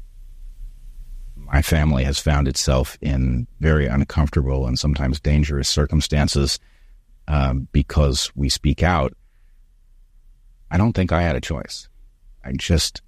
my 1.36 1.62
family 1.62 2.04
has 2.04 2.18
found 2.18 2.48
itself 2.48 2.96
in 3.00 3.46
very 3.60 3.86
uncomfortable 3.86 4.66
and 4.66 4.78
sometimes 4.78 5.20
dangerous 5.20 5.68
circumstances 5.68 6.58
um, 7.28 7.68
because 7.72 8.30
we 8.34 8.48
speak 8.48 8.82
out, 8.82 9.12
I 10.70 10.78
don't 10.78 10.92
think 10.92 11.12
I 11.12 11.22
had 11.22 11.36
a 11.36 11.40
choice. 11.40 11.88
I 12.44 12.52
just, 12.52 13.02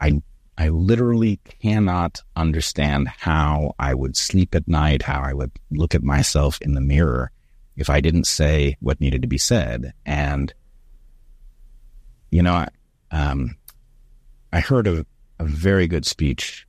I, 0.00 0.22
I 0.56 0.68
literally 0.68 1.40
cannot 1.60 2.22
understand 2.36 3.08
how 3.08 3.74
I 3.78 3.94
would 3.94 4.16
sleep 4.16 4.54
at 4.54 4.68
night, 4.68 5.02
how 5.02 5.20
I 5.22 5.32
would 5.32 5.52
look 5.70 5.94
at 5.94 6.02
myself 6.02 6.58
in 6.60 6.74
the 6.74 6.80
mirror 6.80 7.30
if 7.76 7.90
I 7.90 8.00
didn't 8.00 8.26
say 8.26 8.76
what 8.80 9.00
needed 9.00 9.22
to 9.22 9.28
be 9.28 9.38
said. 9.38 9.92
And, 10.04 10.52
you 12.30 12.42
know, 12.42 12.54
I, 12.54 12.68
um, 13.10 13.56
I 14.52 14.60
heard 14.60 14.86
a, 14.86 15.06
a 15.38 15.44
very 15.44 15.86
good 15.86 16.06
speech 16.06 16.66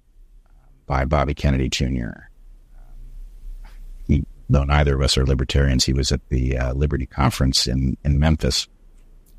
by 0.85 1.05
Bobby 1.05 1.33
Kennedy 1.33 1.69
Jr. 1.69 2.11
He, 4.07 4.25
though 4.49 4.63
neither 4.63 4.95
of 4.95 5.01
us 5.01 5.17
are 5.17 5.25
libertarians, 5.25 5.85
he 5.85 5.93
was 5.93 6.11
at 6.11 6.27
the 6.29 6.57
uh, 6.57 6.73
Liberty 6.73 7.05
Conference 7.05 7.67
in, 7.67 7.97
in 8.03 8.19
Memphis. 8.19 8.67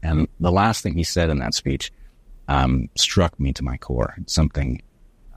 And 0.03 0.29
the 0.39 0.53
last 0.53 0.83
thing 0.83 0.95
he 0.95 1.05
said 1.05 1.29
in 1.29 1.39
that 1.41 1.55
speech 1.55 1.93
um, 2.49 2.89
struck 2.97 3.39
me 3.39 3.53
to 3.53 3.65
my 3.65 3.77
core. 3.77 4.15
It's 4.19 4.35
something 4.35 4.81
uh, 5.33 5.37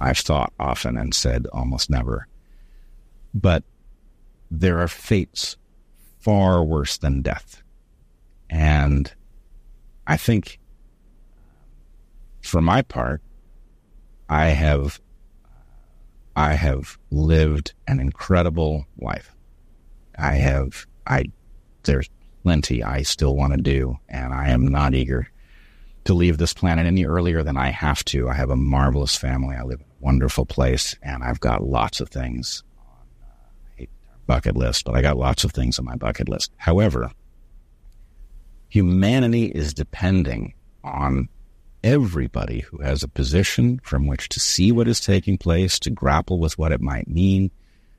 I've 0.00 0.18
thought 0.18 0.52
often 0.58 0.96
and 0.96 1.14
said 1.14 1.46
almost 1.52 1.90
never. 1.90 2.26
But 3.34 3.62
there 4.50 4.80
are 4.80 4.88
fates 4.88 5.56
far 6.20 6.64
worse 6.64 6.98
than 6.98 7.22
death. 7.22 7.62
And 8.50 9.12
I 10.06 10.16
think 10.16 10.58
for 12.42 12.60
my 12.60 12.82
part, 12.82 13.22
I 14.28 14.46
have 14.46 15.00
I 16.36 16.52
have 16.52 16.98
lived 17.10 17.74
an 17.88 17.98
incredible 17.98 18.86
life. 18.98 19.34
I 20.18 20.34
have 20.34 20.86
I 21.06 21.24
there's 21.84 22.10
plenty 22.42 22.82
I 22.82 23.02
still 23.02 23.34
want 23.36 23.54
to 23.54 23.60
do 23.60 23.96
and 24.08 24.32
I 24.32 24.50
am 24.50 24.66
not 24.66 24.94
eager 24.94 25.28
to 26.04 26.14
leave 26.14 26.38
this 26.38 26.54
planet 26.54 26.86
any 26.86 27.04
earlier 27.04 27.42
than 27.42 27.56
I 27.56 27.70
have 27.70 28.04
to. 28.06 28.28
I 28.28 28.34
have 28.34 28.50
a 28.50 28.56
marvelous 28.56 29.16
family. 29.16 29.56
I 29.56 29.62
live 29.62 29.80
in 29.80 29.86
a 29.86 30.04
wonderful 30.04 30.46
place 30.46 30.94
and 31.02 31.24
I've 31.24 31.40
got 31.40 31.64
lots 31.64 32.00
of 32.00 32.10
things 32.10 32.62
on 32.78 33.84
uh, 33.84 33.86
bucket 34.26 34.56
list, 34.56 34.84
but 34.84 34.94
I 34.94 35.02
got 35.02 35.16
lots 35.16 35.42
of 35.42 35.52
things 35.52 35.78
on 35.78 35.84
my 35.84 35.96
bucket 35.96 36.28
list. 36.28 36.52
However, 36.58 37.10
humanity 38.68 39.46
is 39.46 39.74
depending 39.74 40.54
on 40.84 41.28
everybody 41.82 42.60
who 42.60 42.78
has 42.78 43.02
a 43.02 43.08
position 43.08 43.80
from 43.82 44.06
which 44.06 44.28
to 44.30 44.40
see 44.40 44.72
what 44.72 44.88
is 44.88 45.00
taking 45.00 45.38
place, 45.38 45.78
to 45.78 45.90
grapple 45.90 46.38
with 46.38 46.58
what 46.58 46.72
it 46.72 46.80
might 46.80 47.08
mean, 47.08 47.50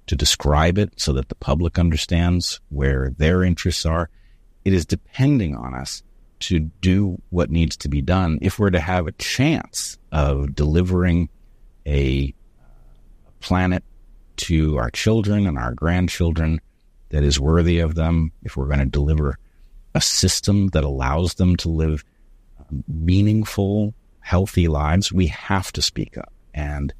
to 0.07 0.15
describe 0.15 0.77
it 0.77 0.93
so 0.97 1.13
that 1.13 1.29
the 1.29 1.35
public 1.35 1.77
understands 1.79 2.59
where 2.69 3.11
their 3.17 3.43
interests 3.43 3.85
are. 3.85 4.09
It 4.65 4.73
is 4.73 4.85
depending 4.85 5.55
on 5.55 5.73
us 5.73 6.03
to 6.39 6.59
do 6.59 7.21
what 7.29 7.49
needs 7.49 7.77
to 7.77 7.89
be 7.89 8.01
done 8.01 8.39
if 8.41 8.59
we're 8.59 8.69
to 8.69 8.79
have 8.79 9.07
a 9.07 9.11
chance 9.13 9.97
of 10.11 10.53
delivering 10.53 11.29
a 11.85 12.33
planet 13.39 13.83
to 14.35 14.77
our 14.77 14.91
children 14.91 15.47
and 15.47 15.57
our 15.57 15.73
grandchildren 15.73 16.61
that 17.09 17.23
is 17.23 17.39
worthy 17.39 17.79
of 17.79 17.95
them, 17.95 18.31
if 18.43 18.57
we're 18.57 18.67
going 18.67 18.79
to 18.79 18.85
deliver 18.85 19.37
a 19.97 20.01
system 20.01 20.67
that 20.67 20.83
allows 20.83 21.33
them 21.33 21.55
to 21.57 21.69
live 21.69 22.05
um, 22.59 22.83
meaningful, 22.87 23.95
healthy 24.19 24.67
lives, 24.67 25.11
we 25.11 25.25
have 25.27 25.71
to 25.71 25.81
speak 25.81 26.19
up. 26.19 26.31
And 26.53 26.93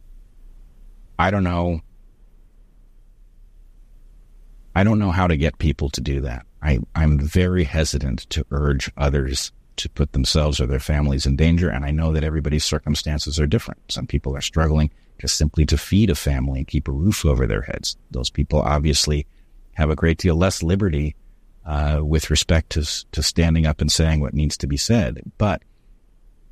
I 1.20 1.30
don't 1.30 1.44
know. 1.44 1.82
I 4.75 4.84
don't 4.84 4.98
know 4.98 5.12
how 5.12 5.27
to 5.27 5.38
get 5.38 5.60
people 5.60 5.89
to 5.92 6.01
do 6.01 6.22
that. 6.22 6.46
I, 6.63 6.80
I'm 6.96 7.20
very 7.20 7.63
hesitant 7.63 8.27
to 8.32 8.46
urge 8.50 8.92
others 8.98 9.51
to 9.75 9.89
put 9.89 10.13
themselves 10.13 10.60
or 10.60 10.66
their 10.66 10.80
families 10.80 11.27
in 11.27 11.36
danger. 11.36 11.70
And 11.70 11.86
I 11.86 11.92
know 11.92 12.12
that 12.13 12.24
everybody's 12.24 12.66
circumstances 12.66 13.39
are 13.39 13.46
different. 13.46 13.92
Some 13.92 14.08
people 14.08 14.36
are 14.36 14.42
struggling 14.42 14.89
just 15.22 15.38
simply 15.38 15.68
to 15.68 15.77
feed 15.77 16.10
a 16.10 16.16
family 16.16 16.60
and 16.60 16.68
keep 16.68 16.88
a 16.88 16.92
roof 16.92 17.25
over 17.25 17.46
their 17.46 17.62
heads. 17.62 17.96
Those 18.10 18.32
people 18.32 18.60
obviously 18.60 19.27
have 19.74 19.92
a 19.92 19.96
great 19.96 20.18
deal 20.18 20.36
less 20.36 20.63
liberty 20.63 21.16
uh, 21.68 22.00
with 22.02 22.30
respect 22.30 22.72
to 22.72 23.06
to 23.12 23.22
standing 23.22 23.68
up 23.68 23.82
and 23.82 23.92
saying 23.92 24.22
what 24.22 24.34
needs 24.34 24.58
to 24.58 24.68
be 24.68 24.78
said. 24.78 25.22
But 25.38 25.62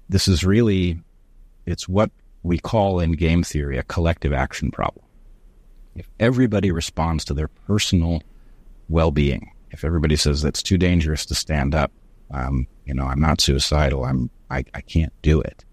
this 0.09 0.27
is 0.27 0.43
really 0.43 0.99
it's 1.65 1.87
what 1.89 2.11
we 2.43 2.59
call 2.59 2.99
in 2.99 3.13
game 3.13 3.41
theory 3.41 3.77
a 3.77 3.83
collective 3.83 4.33
action 4.33 4.69
problem. 4.69 5.03
If 5.95 6.07
everybody 6.19 6.69
responds 6.69 7.25
to 7.25 7.33
their 7.33 7.47
personal 7.47 8.21
well-being, 8.89 9.51
if 9.71 9.83
everybody 9.83 10.17
says 10.17 10.41
that's 10.41 10.61
too 10.61 10.77
dangerous 10.77 11.25
to 11.27 11.35
stand 11.35 11.73
up, 11.73 11.91
um, 12.31 12.67
you 12.85 12.93
know, 12.93 13.05
I'm 13.05 13.21
not 13.21 13.41
suicidal, 13.41 14.03
I'm 14.03 14.29
I, 14.51 14.65
I 14.73 14.81
can't 14.81 15.13
do 15.21 15.41
it, 15.41 15.63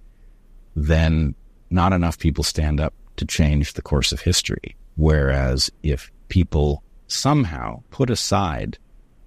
then 0.76 1.34
not 1.68 1.92
enough 1.92 2.18
people 2.18 2.44
stand 2.44 2.80
up 2.80 2.94
to 3.16 3.26
change 3.26 3.72
the 3.72 3.82
course 3.82 4.12
of 4.12 4.20
history. 4.20 4.76
Whereas 4.96 5.70
if 5.82 6.12
people 6.28 6.84
somehow 7.08 7.82
put 7.90 8.08
aside 8.08 8.78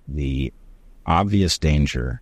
the 0.07 0.53
obvious 1.05 1.57
danger 1.57 2.21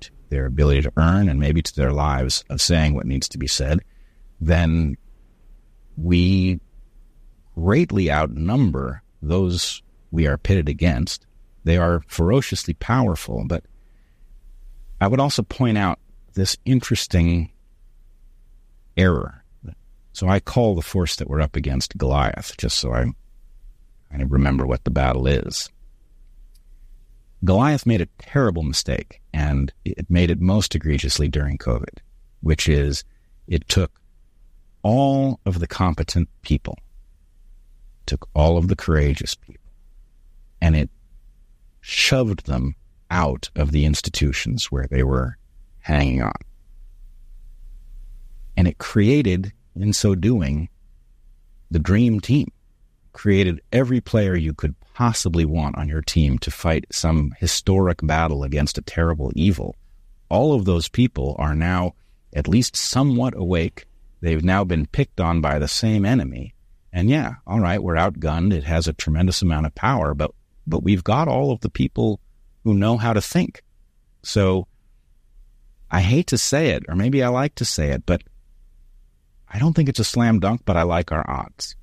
to 0.00 0.10
their 0.30 0.46
ability 0.46 0.82
to 0.82 0.92
earn 0.96 1.28
and 1.28 1.40
maybe 1.40 1.62
to 1.62 1.74
their 1.76 1.92
lives 1.92 2.44
of 2.50 2.60
saying 2.60 2.94
what 2.94 3.06
needs 3.06 3.28
to 3.28 3.38
be 3.38 3.46
said, 3.46 3.80
then 4.40 4.96
we 5.96 6.60
greatly 7.54 8.10
outnumber 8.10 9.02
those 9.22 9.82
we 10.10 10.26
are 10.26 10.38
pitted 10.38 10.68
against. 10.68 11.26
They 11.64 11.76
are 11.76 12.02
ferociously 12.06 12.74
powerful, 12.74 13.44
but 13.46 13.64
I 15.00 15.08
would 15.08 15.20
also 15.20 15.42
point 15.42 15.78
out 15.78 15.98
this 16.34 16.56
interesting 16.64 17.50
error. 18.96 19.42
So 20.12 20.28
I 20.28 20.40
call 20.40 20.74
the 20.74 20.82
force 20.82 21.16
that 21.16 21.28
we're 21.28 21.40
up 21.40 21.56
against 21.56 21.98
Goliath, 21.98 22.56
just 22.56 22.78
so 22.78 22.92
I 22.92 23.04
kind 24.10 24.22
of 24.22 24.32
remember 24.32 24.66
what 24.66 24.84
the 24.84 24.90
battle 24.90 25.26
is. 25.26 25.70
Goliath 27.46 27.86
made 27.86 28.00
a 28.00 28.08
terrible 28.18 28.64
mistake, 28.64 29.20
and 29.32 29.72
it 29.84 30.10
made 30.10 30.30
it 30.30 30.40
most 30.40 30.74
egregiously 30.74 31.28
during 31.28 31.58
COVID, 31.58 31.98
which 32.40 32.68
is 32.68 33.04
it 33.46 33.68
took 33.68 34.00
all 34.82 35.38
of 35.46 35.60
the 35.60 35.68
competent 35.68 36.28
people, 36.42 36.76
took 38.04 38.28
all 38.34 38.58
of 38.58 38.66
the 38.66 38.74
courageous 38.76 39.36
people, 39.36 39.70
and 40.60 40.74
it 40.74 40.90
shoved 41.80 42.46
them 42.46 42.74
out 43.12 43.48
of 43.54 43.70
the 43.70 43.84
institutions 43.84 44.72
where 44.72 44.88
they 44.90 45.04
were 45.04 45.38
hanging 45.78 46.22
on. 46.22 46.34
And 48.56 48.66
it 48.66 48.78
created, 48.78 49.52
in 49.76 49.92
so 49.92 50.16
doing, 50.16 50.68
the 51.70 51.78
dream 51.78 52.18
team. 52.18 52.50
Created 53.16 53.62
every 53.72 54.02
player 54.02 54.36
you 54.36 54.52
could 54.52 54.74
possibly 54.92 55.46
want 55.46 55.78
on 55.78 55.88
your 55.88 56.02
team 56.02 56.38
to 56.40 56.50
fight 56.50 56.84
some 56.92 57.34
historic 57.38 58.00
battle 58.02 58.42
against 58.42 58.76
a 58.76 58.82
terrible 58.82 59.32
evil. 59.34 59.74
All 60.28 60.52
of 60.52 60.66
those 60.66 60.86
people 60.86 61.34
are 61.38 61.54
now 61.54 61.94
at 62.34 62.46
least 62.46 62.76
somewhat 62.76 63.32
awake. 63.34 63.86
They've 64.20 64.44
now 64.44 64.64
been 64.64 64.84
picked 64.84 65.18
on 65.18 65.40
by 65.40 65.58
the 65.58 65.66
same 65.66 66.04
enemy. 66.04 66.54
And 66.92 67.08
yeah, 67.08 67.36
all 67.46 67.58
right, 67.58 67.82
we're 67.82 67.94
outgunned. 67.94 68.52
It 68.52 68.64
has 68.64 68.86
a 68.86 68.92
tremendous 68.92 69.40
amount 69.40 69.64
of 69.64 69.74
power, 69.74 70.12
but 70.12 70.32
but 70.66 70.82
we've 70.82 71.02
got 71.02 71.26
all 71.26 71.52
of 71.52 71.60
the 71.60 71.70
people 71.70 72.20
who 72.64 72.74
know 72.74 72.98
how 72.98 73.14
to 73.14 73.22
think. 73.22 73.62
So 74.24 74.66
I 75.90 76.02
hate 76.02 76.26
to 76.26 76.36
say 76.36 76.72
it, 76.72 76.82
or 76.86 76.96
maybe 76.96 77.22
I 77.22 77.28
like 77.28 77.54
to 77.54 77.64
say 77.64 77.92
it, 77.92 78.04
but 78.04 78.22
I 79.48 79.58
don't 79.58 79.72
think 79.72 79.88
it's 79.88 80.00
a 80.00 80.04
slam 80.04 80.38
dunk, 80.38 80.66
but 80.66 80.76
I 80.76 80.82
like 80.82 81.12
our 81.12 81.24
odds. 81.30 81.76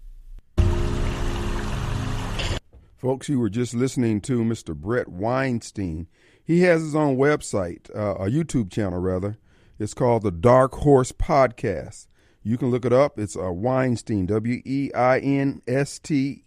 Folks, 3.04 3.28
you 3.28 3.38
were 3.38 3.50
just 3.50 3.74
listening 3.74 4.22
to 4.22 4.46
Mr. 4.46 4.74
Bret 4.74 5.10
Weinstein. 5.10 6.08
He 6.42 6.62
has 6.62 6.82
his 6.82 6.96
own 6.96 7.18
website, 7.18 7.94
uh, 7.94 8.16
a 8.16 8.30
YouTube 8.30 8.72
channel, 8.72 9.00
rather. 9.00 9.38
It's 9.78 9.94
called 9.94 10.24
the 10.24 10.32
Dark 10.32 10.74
Horse 10.76 11.12
Podcast. 11.12 12.08
You 12.44 12.58
can 12.58 12.72
look 12.72 12.86
it 12.86 12.94
up. 12.94 13.20
It's 13.20 13.36
uh, 13.36 13.52
Weinstein, 13.52 14.26
W 14.28 14.62
E 14.64 14.90
I 14.94 15.20
N 15.20 15.62
S 15.68 16.00
T 16.00 16.46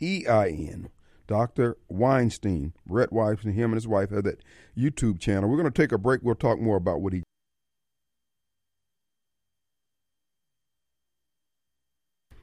E 0.00 0.26
I 0.26 0.48
N. 0.48 0.88
Dr. 1.26 1.76
Weinstein, 1.90 2.72
Bret 2.86 3.12
Weinstein, 3.12 3.52
him 3.52 3.72
and 3.72 3.74
his 3.74 3.86
wife 3.86 4.08
have 4.08 4.24
that 4.24 4.42
YouTube 4.74 5.20
channel. 5.20 5.50
We're 5.50 5.58
going 5.58 5.70
to 5.70 5.82
take 5.82 5.92
a 5.92 5.98
break. 5.98 6.22
We'll 6.22 6.36
talk 6.36 6.58
more 6.58 6.78
about 6.78 7.02
what 7.02 7.12
he. 7.12 7.22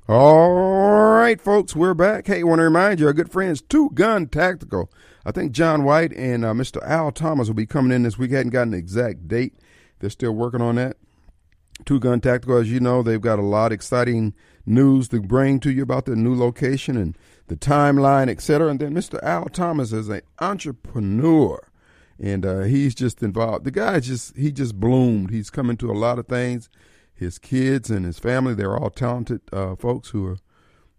All 0.08 0.52
right, 1.16 1.42
folks, 1.42 1.76
we're 1.76 1.96
back. 1.96 2.28
Hey, 2.28 2.44
want 2.44 2.60
to 2.60 2.64
remind 2.64 3.00
you, 3.00 3.08
our 3.08 3.14
good 3.14 3.32
friends, 3.32 3.60
Two 3.60 3.90
Gun 3.90 4.28
Tactical. 4.28 4.92
I 5.26 5.32
think 5.32 5.52
John 5.52 5.84
White 5.84 6.14
and 6.14 6.46
uh, 6.46 6.54
Mr. 6.54 6.80
Al 6.88 7.12
Thomas 7.12 7.48
will 7.48 7.56
be 7.56 7.66
coming 7.66 7.92
in 7.92 8.04
this 8.04 8.16
week. 8.16 8.32
I 8.32 8.36
hadn't 8.36 8.52
gotten 8.52 8.76
an 8.76 8.80
exact 8.80 9.28
date. 9.28 9.56
They're 9.98 10.12
still 10.12 10.34
working 10.34 10.62
on 10.62 10.76
that. 10.76 10.98
Two 11.86 12.00
Gun 12.00 12.22
Tactical, 12.22 12.58
as 12.58 12.72
you 12.72 12.80
know, 12.80 13.02
they've 13.02 13.20
got 13.20 13.40
a 13.40 13.42
lot 13.42 13.72
of 13.72 13.72
exciting 13.72 14.36
news 14.64 15.08
to 15.08 15.22
bring 15.22 15.60
to 15.62 15.72
you 15.72 15.82
about 15.82 16.06
their 16.06 16.16
new 16.16 16.36
location 16.36 16.98
and 16.98 17.18
the 17.48 17.56
timeline, 17.56 18.30
etc. 18.30 18.68
And 18.68 18.80
then 18.80 18.94
Mr. 18.94 19.20
Al 19.24 19.46
Thomas 19.46 19.92
is 19.92 20.08
an 20.08 20.22
entrepreneur, 20.40 21.68
and 22.20 22.46
uh, 22.46 22.62
he's 22.62 22.94
just 22.94 23.24
involved. 23.24 23.66
The 23.66 23.72
guy 23.72 24.00
just 24.02 24.38
he 24.38 24.52
just 24.52 24.80
bloomed. 24.80 25.32
He's 25.32 25.50
coming 25.50 25.78
to 25.78 25.90
a 25.90 25.98
lot 25.98 26.20
of 26.20 26.28
things. 26.28 26.70
His 27.16 27.40
kids 27.40 27.90
and 27.90 28.06
his 28.06 28.20
family, 28.20 28.54
they're 28.54 28.78
all 28.78 28.90
talented 28.90 29.42
uh, 29.52 29.76
folks 29.76 30.10
who 30.10 30.28
are 30.28 30.38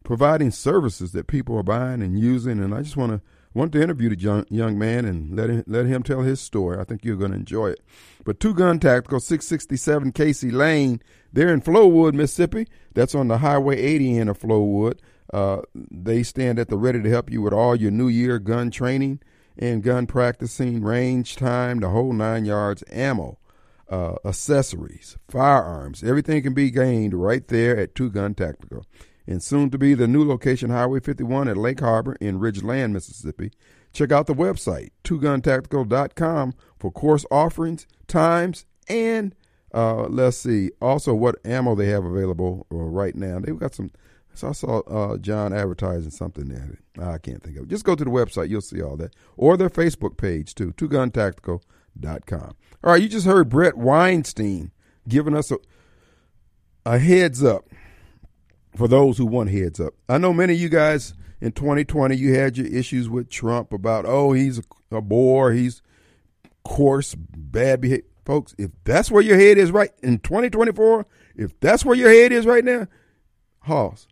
providing 0.03 0.51
services 0.51 1.13
that 1.13 1.27
people 1.27 1.57
are 1.57 1.63
buying 1.63 2.03
and 2.03 2.19
using. 2.19 2.63
And 2.63 2.75
I 2.75 2.83
just 2.83 2.97
want 2.97 3.13
to 3.13 3.21
want 3.57 3.73
to 3.73 3.83
interview 3.83 4.11
the 4.11 4.19
young, 4.19 4.45
young 4.51 4.79
man 4.79 5.05
and 5.07 5.35
let 5.35 5.49
him, 5.49 5.65
let 5.67 5.87
him 5.87 6.03
tell 6.03 6.21
his 6.21 6.41
story. 6.41 6.79
I 6.79 6.85
think 6.85 7.05
you're 7.05 7.17
going 7.17 7.31
to 7.31 7.39
enjoy 7.39 7.69
it. 7.69 7.81
But 8.25 8.39
Two 8.39 8.55
Gun 8.55 8.79
Tactical, 8.79 9.19
667 9.19 10.13
Casey 10.13 10.51
Lane, 10.51 11.01
they're 11.33 11.53
in 11.53 11.63
Flowood, 11.63 12.13
Mississippi. 12.13 12.67
That's 12.95 13.15
on 13.15 13.29
the 13.29 13.39
Highway 13.39 13.79
80 13.79 14.19
end 14.19 14.31
of 14.31 14.39
Flowood. 14.39 14.99
Uh, 15.33 15.63
they 15.75 16.23
stand 16.23 16.59
at 16.59 16.69
the 16.69 16.77
ready 16.77 17.03
to 17.03 17.11
help 17.11 17.31
you 17.31 17.43
with 17.43 17.53
all 17.53 17.75
your 17.75 17.91
New 17.91 18.09
Year 18.09 18.39
gun 18.39 18.71
training 18.71 19.21
and 19.59 19.83
gun 19.83 20.07
practicing, 20.07 20.83
range 20.83 21.37
time, 21.37 21.81
the 21.81 21.89
whole 21.89 22.13
nine 22.13 22.45
yards, 22.45 22.85
ammo, 22.91 23.39
uh, 23.89 24.15
accessories, 24.25 25.17
firearms. 25.29 26.03
Everything 26.03 26.43
can 26.43 26.55
be 26.55 26.71
gained 26.71 27.15
right 27.15 27.47
there 27.49 27.77
at 27.79 27.95
Two 27.95 28.11
Gun 28.11 28.35
Tactical. 28.35 28.85
And 29.27 29.43
soon 29.43 29.71
to 29.71 29.79
be 29.79 29.95
the 29.95 30.07
new 30.07 30.27
location, 30.27 30.71
Highway 30.71 31.01
51 31.01 31.49
at 31.49 31.57
Lake 31.57 31.81
Harbor 31.81 32.17
in 32.21 32.39
Ridgeland, 32.39 32.93
Mississippi. 32.93 33.51
Check 33.93 34.13
out 34.13 34.27
the 34.27 34.35
website, 34.35 34.91
twoguntactical.com, 35.05 36.55
for 36.79 36.93
course 36.93 37.25
offerings, 37.31 37.87
times, 38.07 38.67
and 38.89 39.35
uh, 39.75 40.07
let's 40.09 40.37
see, 40.37 40.71
also 40.81 41.15
what 41.15 41.45
ammo 41.45 41.75
they 41.75 41.87
have 41.87 42.05
available 42.05 42.67
uh, 42.71 42.77
right 42.77 43.17
now. 43.17 43.41
They've 43.41 43.59
got 43.59 43.75
some 43.75 43.91
so 44.35 44.49
I 44.49 44.53
saw 44.53 44.81
uh, 44.81 45.17
John 45.17 45.55
advertising 45.55 46.11
something 46.11 46.49
there. 46.49 46.79
I 46.99 47.17
can't 47.17 47.43
think 47.43 47.57
of 47.57 47.63
it. 47.63 47.69
Just 47.71 47.87
go 47.87 47.95
to 47.95 48.05
the 48.05 48.11
website. 48.11 48.51
You'll 48.51 48.61
see 48.61 48.83
all 48.83 48.99
that. 48.99 49.15
Or 49.39 49.57
their 49.57 49.71
Facebook 49.71 50.19
page, 50.19 50.55
too, 50.55 50.73
twoguntactical.com. 50.73 51.61
All 52.85 52.93
right, 52.93 53.03
you 53.03 53.09
just 53.09 53.27
heard 53.27 53.49
Bret 53.49 53.77
Weinstein 53.77 54.71
giving 55.09 55.37
us 55.37 55.51
a, 55.51 55.59
a 56.85 56.99
heads 56.99 57.43
up 57.43 57.67
for 58.77 58.89
those 58.89 59.19
who 59.19 59.27
want 59.27 59.51
heads 59.51 59.81
up. 59.81 59.95
I 60.09 60.19
know 60.19 60.33
many 60.33 60.55
of 60.55 60.61
you 60.61 60.69
guys 60.69 61.15
in 61.41 61.53
2020, 61.53 62.17
you 62.17 62.35
had 62.35 62.57
your 62.57 62.67
issues 62.67 63.09
with 63.09 63.29
Trump 63.29 63.73
about, 63.73 64.05
oh, 64.07 64.33
he's 64.33 64.59
a, 64.59 64.97
a 64.97 65.01
bore, 65.01 65.53
he's 65.53 65.83
coarse, 66.65 67.15
bad 67.15 67.81
behavior. 67.81 68.05
Folks, 68.25 68.55
if 68.59 68.71
that's 68.85 69.11
where 69.11 69.23
your 69.23 69.39
head 69.39 69.57
is 69.57 69.71
right 69.71 69.91
in 70.03 70.19
2024, 70.19 71.07
if 71.37 71.59
that's 71.61 71.85
where 71.85 71.95
your 71.95 72.11
head 72.11 72.33
is 72.33 72.45
right 72.45 72.65
now, 72.65 72.89
Hoss, 73.61 74.09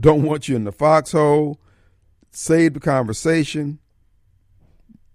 don't 0.00 0.22
want 0.22 0.48
you 0.48 0.56
in 0.56 0.64
the 0.64 0.72
foxhole, 0.72 1.60
save 2.30 2.74
the 2.74 2.80
conversation. 2.80 3.78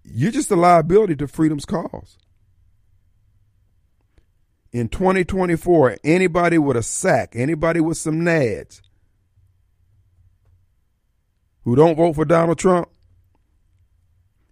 You're 0.10 0.32
just 0.32 0.52
a 0.52 0.56
liability 0.56 1.16
to 1.18 1.28
freedom's 1.28 1.66
cause. 1.66 2.18
In 4.72 4.90
2024, 4.90 5.98
anybody 6.04 6.58
with 6.58 6.78
a 6.78 6.84
sack, 6.84 7.34
anybody 7.36 7.80
with 7.80 7.98
some 7.98 8.22
nads 8.22 8.82
who 11.64 11.76
don't 11.76 11.96
vote 11.96 12.14
for 12.14 12.26
Donald 12.26 12.58
Trump, 12.58 12.90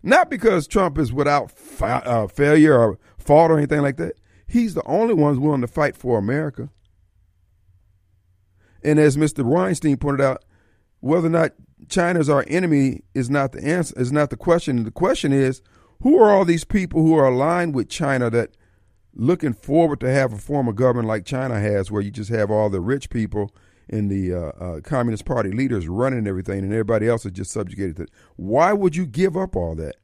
not 0.03 0.29
because 0.29 0.67
Trump 0.67 0.97
is 0.97 1.13
without 1.13 1.51
fa- 1.51 2.03
uh, 2.05 2.27
failure 2.27 2.77
or 2.77 2.99
fault 3.17 3.51
or 3.51 3.57
anything 3.57 3.81
like 3.81 3.97
that, 3.97 4.13
he's 4.47 4.73
the 4.73 4.85
only 4.85 5.13
one 5.13 5.39
willing 5.39 5.61
to 5.61 5.67
fight 5.67 5.95
for 5.95 6.17
America. 6.17 6.69
And 8.83 8.99
as 8.99 9.17
Mr. 9.17 9.43
Weinstein 9.43 9.97
pointed 9.97 10.23
out, 10.23 10.43
whether 10.99 11.27
or 11.27 11.31
not 11.31 11.53
China 11.89 12.19
is 12.19 12.29
our 12.29 12.45
enemy 12.47 13.01
is 13.13 13.29
not 13.29 13.51
the 13.51 13.63
answer, 13.63 13.93
is 13.99 14.11
not 14.11 14.29
the 14.29 14.38
question. 14.38 14.83
The 14.83 14.91
question 14.91 15.33
is, 15.33 15.61
who 16.01 16.17
are 16.21 16.31
all 16.31 16.45
these 16.45 16.63
people 16.63 17.01
who 17.01 17.15
are 17.15 17.27
aligned 17.27 17.75
with 17.75 17.89
China 17.89 18.29
that 18.29 18.55
looking 19.13 19.53
forward 19.53 19.99
to 20.01 20.09
have 20.09 20.33
a 20.33 20.38
form 20.38 20.67
of 20.67 20.75
government 20.75 21.07
like 21.07 21.25
China 21.25 21.59
has, 21.59 21.91
where 21.91 22.01
you 22.01 22.11
just 22.11 22.29
have 22.29 22.51
all 22.51 22.69
the 22.69 22.81
rich 22.81 23.09
people 23.09 23.53
and 23.89 24.09
the 24.09 24.33
uh, 24.33 24.39
uh, 24.63 24.81
Communist 24.81 25.25
Party 25.25 25.51
leaders 25.51 25.88
running 25.88 26.27
everything, 26.27 26.59
and 26.59 26.71
everybody 26.71 27.07
else 27.07 27.25
is 27.25 27.31
just 27.31 27.51
subjugated 27.51 27.97
to 27.97 28.03
it. 28.03 28.09
Why 28.35 28.73
would 28.73 28.95
you 28.95 29.05
give 29.05 29.38
up 29.38 29.55
all 29.55 29.75
that? 29.75 29.95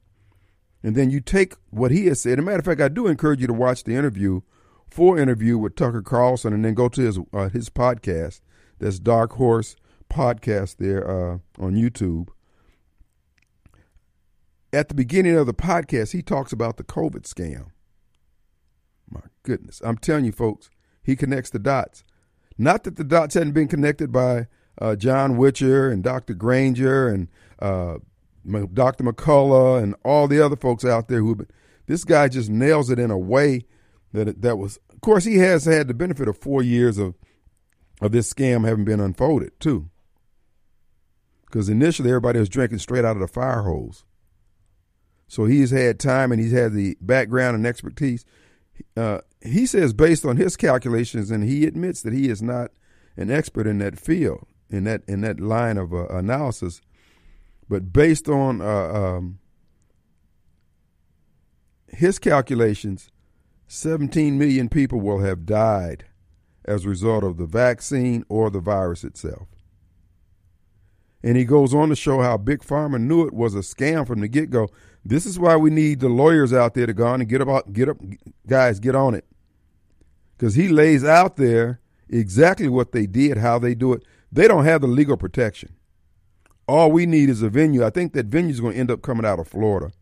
And 0.82 0.96
then 0.96 1.10
you 1.10 1.20
take 1.20 1.54
what 1.70 1.90
he 1.90 2.06
has 2.06 2.20
said. 2.20 2.38
As 2.38 2.38
a 2.38 2.42
matter 2.42 2.58
of 2.58 2.64
fact, 2.64 2.80
I 2.80 2.88
do 2.88 3.06
encourage 3.06 3.40
you 3.40 3.46
to 3.46 3.52
watch 3.52 3.84
the 3.84 3.94
interview, 3.94 4.40
full 4.88 5.16
interview 5.16 5.58
with 5.58 5.76
Tucker 5.76 6.02
Carlson, 6.02 6.52
and 6.52 6.64
then 6.64 6.74
go 6.74 6.88
to 6.88 7.00
his 7.00 7.18
uh, 7.32 7.48
his 7.48 7.70
podcast 7.70 8.40
that's 8.78 8.98
Dark 8.98 9.32
Horse 9.34 9.76
podcast 10.12 10.76
there 10.76 11.08
uh, 11.08 11.38
on 11.58 11.74
YouTube. 11.74 12.28
At 14.72 14.88
the 14.88 14.94
beginning 14.94 15.36
of 15.36 15.46
the 15.46 15.54
podcast, 15.54 16.12
he 16.12 16.22
talks 16.22 16.52
about 16.52 16.76
the 16.76 16.84
COVID 16.84 17.22
scam. 17.22 17.66
My 19.10 19.20
goodness. 19.42 19.82
I'm 19.84 19.98
telling 19.98 20.24
you, 20.24 20.32
folks, 20.32 20.70
he 21.02 21.16
connects 21.16 21.50
the 21.50 21.58
dots. 21.58 22.04
Not 22.56 22.84
that 22.84 22.96
the 22.96 23.04
dots 23.04 23.34
hadn't 23.34 23.52
been 23.52 23.68
connected 23.68 24.12
by 24.12 24.46
uh, 24.80 24.96
John 24.96 25.36
Witcher 25.36 25.90
and 25.90 26.02
Dr. 26.02 26.34
Granger 26.34 27.08
and 27.08 27.28
uh, 27.58 27.98
Dr. 28.72 29.04
McCullough 29.04 29.82
and 29.82 29.94
all 30.04 30.28
the 30.28 30.44
other 30.44 30.56
folks 30.56 30.84
out 30.84 31.08
there 31.08 31.20
who, 31.20 31.46
this 31.86 32.04
guy 32.04 32.28
just 32.28 32.50
nails 32.50 32.90
it 32.90 32.98
in 32.98 33.10
a 33.10 33.18
way 33.18 33.66
that 34.12 34.42
that 34.42 34.56
was. 34.56 34.78
Of 34.90 35.00
course, 35.00 35.24
he 35.24 35.38
has 35.38 35.64
had 35.64 35.88
the 35.88 35.94
benefit 35.94 36.28
of 36.28 36.38
four 36.38 36.62
years 36.62 36.98
of 36.98 37.14
of 38.00 38.10
this 38.10 38.32
scam 38.32 38.66
having 38.66 38.84
been 38.84 39.00
unfolded 39.00 39.58
too. 39.60 39.88
Because 41.52 41.68
initially 41.68 42.08
everybody 42.08 42.38
was 42.38 42.48
drinking 42.48 42.78
straight 42.78 43.04
out 43.04 43.14
of 43.14 43.20
the 43.20 43.28
fire 43.28 43.60
hose. 43.60 44.04
So 45.28 45.44
he's 45.44 45.70
had 45.70 46.00
time 46.00 46.32
and 46.32 46.40
he's 46.40 46.52
had 46.52 46.72
the 46.72 46.96
background 47.02 47.56
and 47.56 47.66
expertise. 47.66 48.24
Uh, 48.96 49.18
he 49.42 49.66
says, 49.66 49.92
based 49.92 50.24
on 50.24 50.38
his 50.38 50.56
calculations, 50.56 51.30
and 51.30 51.44
he 51.44 51.66
admits 51.66 52.00
that 52.02 52.14
he 52.14 52.30
is 52.30 52.40
not 52.40 52.70
an 53.18 53.30
expert 53.30 53.66
in 53.66 53.78
that 53.78 54.00
field, 54.00 54.46
in 54.70 54.84
that 54.84 55.02
in 55.06 55.20
that 55.20 55.40
line 55.40 55.76
of 55.76 55.92
uh, 55.92 56.06
analysis, 56.08 56.80
but 57.68 57.92
based 57.92 58.30
on 58.30 58.62
uh, 58.62 58.64
um, 58.64 59.38
his 61.88 62.18
calculations, 62.18 63.10
17 63.66 64.38
million 64.38 64.70
people 64.70 65.00
will 65.02 65.20
have 65.20 65.44
died 65.44 66.06
as 66.64 66.86
a 66.86 66.88
result 66.88 67.24
of 67.24 67.36
the 67.36 67.46
vaccine 67.46 68.24
or 68.30 68.48
the 68.48 68.60
virus 68.60 69.04
itself. 69.04 69.48
And 71.22 71.36
he 71.36 71.44
goes 71.44 71.72
on 71.72 71.88
to 71.88 71.96
show 71.96 72.20
how 72.20 72.36
Big 72.36 72.60
Pharma 72.60 73.00
knew 73.00 73.26
it 73.26 73.32
was 73.32 73.54
a 73.54 73.58
scam 73.58 74.06
from 74.06 74.20
the 74.20 74.28
get 74.28 74.50
go. 74.50 74.68
This 75.04 75.26
is 75.26 75.38
why 75.38 75.56
we 75.56 75.70
need 75.70 76.00
the 76.00 76.08
lawyers 76.08 76.52
out 76.52 76.74
there 76.74 76.86
to 76.86 76.92
go 76.92 77.06
on 77.06 77.20
and 77.20 77.28
get 77.28 77.40
up, 77.40 77.72
get 77.72 77.88
up, 77.88 77.98
guys, 78.46 78.80
get 78.80 78.94
on 78.94 79.14
it. 79.14 79.24
Because 80.36 80.54
he 80.54 80.68
lays 80.68 81.04
out 81.04 81.36
there 81.36 81.80
exactly 82.08 82.68
what 82.68 82.92
they 82.92 83.06
did, 83.06 83.38
how 83.38 83.58
they 83.58 83.74
do 83.74 83.92
it. 83.92 84.04
They 84.30 84.48
don't 84.48 84.64
have 84.64 84.80
the 84.80 84.86
legal 84.86 85.16
protection. 85.16 85.74
All 86.66 86.90
we 86.90 87.06
need 87.06 87.28
is 87.28 87.42
a 87.42 87.48
venue. 87.48 87.84
I 87.84 87.90
think 87.90 88.12
that 88.12 88.26
venue 88.26 88.50
is 88.50 88.60
going 88.60 88.74
to 88.74 88.78
end 88.78 88.90
up 88.90 89.02
coming 89.02 89.26
out 89.26 89.38
of 89.38 89.48
Florida, 89.48 89.92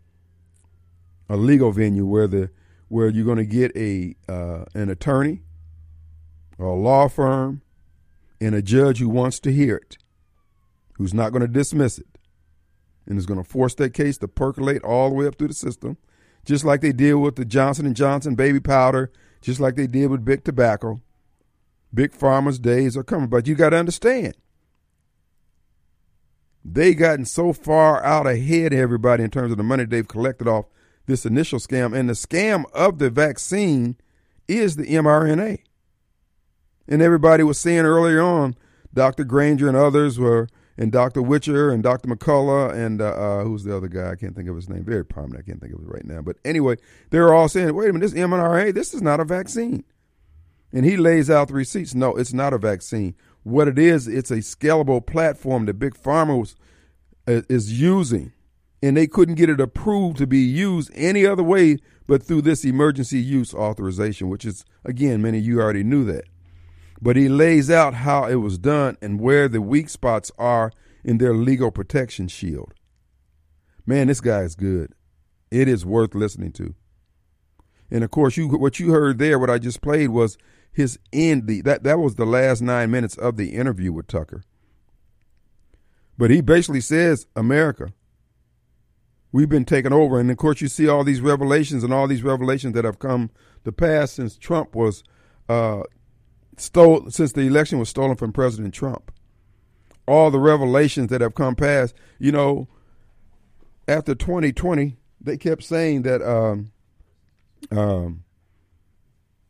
a 1.28 1.36
legal 1.36 1.72
venue 1.72 2.06
where 2.06 2.26
the 2.26 2.50
where 2.88 3.08
you're 3.08 3.24
going 3.24 3.38
to 3.38 3.46
get 3.46 3.74
a 3.76 4.14
uh, 4.28 4.64
an 4.74 4.90
attorney, 4.90 5.42
a 6.58 6.64
law 6.64 7.08
firm, 7.08 7.62
and 8.40 8.54
a 8.54 8.62
judge 8.62 8.98
who 8.98 9.08
wants 9.08 9.40
to 9.40 9.52
hear 9.52 9.76
it, 9.76 9.96
who's 11.00 11.14
not 11.14 11.32
going 11.32 11.40
to 11.40 11.48
dismiss 11.48 11.98
it 11.98 12.18
and 13.06 13.16
is 13.16 13.24
going 13.24 13.42
to 13.42 13.48
force 13.48 13.74
that 13.74 13.94
case 13.94 14.18
to 14.18 14.28
percolate 14.28 14.84
all 14.84 15.08
the 15.08 15.14
way 15.14 15.26
up 15.26 15.36
through 15.36 15.48
the 15.48 15.54
system, 15.54 15.96
just 16.44 16.62
like 16.62 16.82
they 16.82 16.92
did 16.92 17.14
with 17.14 17.36
the 17.36 17.44
Johnson 17.46 17.86
and 17.86 17.96
Johnson 17.96 18.34
baby 18.34 18.60
powder, 18.60 19.10
just 19.40 19.60
like 19.60 19.76
they 19.76 19.86
did 19.86 20.08
with 20.10 20.26
big 20.26 20.44
tobacco. 20.44 21.00
Big 21.94 22.12
Pharma's 22.12 22.58
days 22.58 22.98
are 22.98 23.02
coming, 23.02 23.30
but 23.30 23.46
you 23.46 23.54
got 23.54 23.70
to 23.70 23.78
understand, 23.78 24.34
they 26.62 26.92
gotten 26.92 27.24
so 27.24 27.54
far 27.54 28.04
out 28.04 28.26
ahead 28.26 28.74
everybody 28.74 29.24
in 29.24 29.30
terms 29.30 29.52
of 29.52 29.56
the 29.56 29.64
money 29.64 29.86
they've 29.86 30.06
collected 30.06 30.46
off 30.46 30.66
this 31.06 31.24
initial 31.24 31.58
scam, 31.58 31.96
and 31.98 32.10
the 32.10 32.12
scam 32.12 32.64
of 32.74 32.98
the 32.98 33.08
vaccine 33.08 33.96
is 34.46 34.76
the 34.76 34.84
mRNA. 34.84 35.60
And 36.86 37.00
everybody 37.00 37.42
was 37.42 37.58
saying 37.58 37.86
earlier 37.86 38.20
on, 38.20 38.54
Dr. 38.92 39.24
Granger 39.24 39.66
and 39.66 39.78
others 39.78 40.18
were 40.18 40.46
and 40.80 40.90
Dr. 40.90 41.20
Witcher 41.20 41.70
and 41.70 41.82
Dr. 41.82 42.08
McCullough 42.08 42.72
and 42.72 43.02
uh, 43.02 43.10
uh, 43.10 43.44
who's 43.44 43.64
the 43.64 43.76
other 43.76 43.86
guy? 43.86 44.10
I 44.10 44.16
can't 44.16 44.34
think 44.34 44.48
of 44.48 44.56
his 44.56 44.68
name. 44.68 44.82
Very 44.82 45.04
prominent. 45.04 45.44
I 45.44 45.46
can't 45.46 45.60
think 45.60 45.74
of 45.74 45.80
it 45.80 45.86
right 45.86 46.06
now. 46.06 46.22
But 46.22 46.38
anyway, 46.42 46.76
they're 47.10 47.34
all 47.34 47.48
saying, 47.48 47.74
"Wait 47.74 47.90
a 47.90 47.92
minute, 47.92 48.10
this 48.10 48.14
mRNA, 48.14 48.74
this 48.74 48.94
is 48.94 49.02
not 49.02 49.20
a 49.20 49.24
vaccine." 49.24 49.84
And 50.72 50.86
he 50.86 50.96
lays 50.96 51.28
out 51.28 51.48
the 51.48 51.54
receipts. 51.54 51.94
No, 51.94 52.16
it's 52.16 52.32
not 52.32 52.54
a 52.54 52.58
vaccine. 52.58 53.14
What 53.42 53.68
it 53.68 53.78
is, 53.78 54.08
it's 54.08 54.30
a 54.30 54.38
scalable 54.38 55.04
platform 55.04 55.66
that 55.66 55.74
Big 55.74 55.94
Pharma 55.94 56.38
was, 56.38 56.56
uh, 57.28 57.42
is 57.48 57.78
using, 57.78 58.32
and 58.82 58.96
they 58.96 59.06
couldn't 59.06 59.34
get 59.34 59.50
it 59.50 59.60
approved 59.60 60.16
to 60.18 60.26
be 60.26 60.38
used 60.38 60.90
any 60.94 61.26
other 61.26 61.42
way 61.42 61.78
but 62.06 62.22
through 62.22 62.42
this 62.42 62.64
emergency 62.64 63.20
use 63.20 63.52
authorization, 63.54 64.30
which 64.30 64.44
is 64.44 64.64
again, 64.84 65.20
many 65.20 65.38
of 65.38 65.44
you 65.44 65.60
already 65.60 65.84
knew 65.84 66.04
that 66.06 66.24
but 67.02 67.16
he 67.16 67.28
lays 67.28 67.70
out 67.70 67.94
how 67.94 68.26
it 68.26 68.36
was 68.36 68.58
done 68.58 68.96
and 69.00 69.20
where 69.20 69.48
the 69.48 69.60
weak 69.60 69.88
spots 69.88 70.30
are 70.38 70.72
in 71.04 71.18
their 71.18 71.34
legal 71.34 71.70
protection 71.70 72.28
shield. 72.28 72.74
Man, 73.86 74.08
this 74.08 74.20
guy 74.20 74.40
is 74.42 74.54
good. 74.54 74.92
It 75.50 75.66
is 75.66 75.86
worth 75.86 76.14
listening 76.14 76.52
to. 76.52 76.74
And 77.90 78.04
of 78.04 78.10
course, 78.10 78.36
you 78.36 78.48
what 78.48 78.78
you 78.78 78.92
heard 78.92 79.18
there, 79.18 79.38
what 79.38 79.50
I 79.50 79.58
just 79.58 79.80
played 79.80 80.10
was 80.10 80.38
his 80.72 80.98
end. 81.12 81.46
The, 81.46 81.60
that 81.62 81.82
that 81.82 81.98
was 81.98 82.14
the 82.14 82.26
last 82.26 82.60
nine 82.60 82.90
minutes 82.90 83.16
of 83.16 83.36
the 83.36 83.54
interview 83.54 83.92
with 83.92 84.06
Tucker. 84.06 84.44
But 86.16 86.30
he 86.30 86.40
basically 86.42 86.82
says, 86.82 87.26
America, 87.34 87.92
we've 89.32 89.48
been 89.48 89.64
taken 89.64 89.92
over, 89.92 90.20
and 90.20 90.30
of 90.30 90.36
course, 90.36 90.60
you 90.60 90.68
see 90.68 90.86
all 90.86 91.02
these 91.02 91.22
revelations 91.22 91.82
and 91.82 91.92
all 91.92 92.06
these 92.06 92.22
revelations 92.22 92.74
that 92.74 92.84
have 92.84 92.98
come 92.98 93.30
to 93.64 93.72
pass 93.72 94.12
since 94.12 94.36
Trump 94.36 94.74
was 94.74 95.02
uh, 95.48 95.82
stole 96.60 97.10
since 97.10 97.32
the 97.32 97.42
election 97.42 97.78
was 97.78 97.88
stolen 97.88 98.16
from 98.16 98.32
President 98.32 98.74
Trump. 98.74 99.12
All 100.06 100.30
the 100.30 100.38
revelations 100.38 101.08
that 101.10 101.20
have 101.20 101.34
come 101.34 101.54
past, 101.54 101.94
you 102.18 102.32
know, 102.32 102.68
after 103.86 104.14
2020, 104.14 104.96
they 105.20 105.36
kept 105.36 105.62
saying 105.62 106.02
that 106.02 106.22
um, 106.22 106.72
um, 107.70 108.24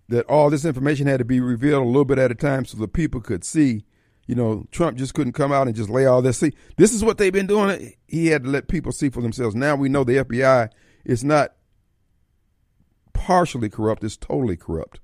that 0.09 0.27
all 0.27 0.51
this 0.51 0.65
information 0.65 1.07
had 1.07 1.19
to 1.19 1.25
be 1.25 1.41
revealed 1.41 1.85
a 1.85 1.87
little 1.87 2.05
bit 2.05 2.19
at 2.19 2.31
a 2.31 2.35
time 2.35 2.65
so 2.65 2.77
the 2.77 2.89
people 2.89 3.21
could 3.21 3.45
see. 3.45 3.85
You 4.27 4.37
know, 4.37 4.67
Trump 4.71 4.97
just 4.97 5.15
couldn't 5.15 5.33
come 5.33 5.51
out 5.51 5.67
and 5.67 5.75
just 5.75 5.91
lay 5.91 6.07
all 6.07 6.23
this. 6.23 6.39
See, 6.39 6.53
this 6.77 6.93
is 6.93 7.03
what 7.03 7.19
they've 7.19 7.33
been 7.33 7.49
doing. 7.49 7.95
He 8.07 8.29
had 8.29 8.45
to 8.45 8.51
let 8.51 8.69
people 8.69 8.93
see 8.93 9.09
for 9.09 9.23
themselves. 9.23 9.57
Now 9.57 9.75
we 9.75 9.89
know 9.89 10.05
the 10.05 10.19
FBI 10.19 10.69
is 11.05 11.25
not 11.25 11.55
partially 13.13 13.69
corrupt; 13.69 14.05
it's 14.05 14.17
totally 14.17 14.57
corrupt. 14.57 15.01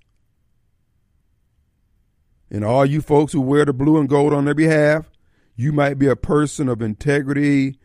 And 2.51 2.65
all 2.65 2.87
you 2.87 3.01
folks 3.01 3.33
who 3.33 3.41
wear 3.41 3.65
the 3.65 3.73
blue 3.73 3.99
and 3.99 4.09
gold 4.09 4.33
on 4.33 4.45
their 4.45 4.55
behalf, 4.55 5.11
you 5.57 5.73
might 5.73 5.99
be 5.99 6.07
a 6.07 6.17
person 6.17 6.69
of 6.69 6.81
integrity, 6.81 7.79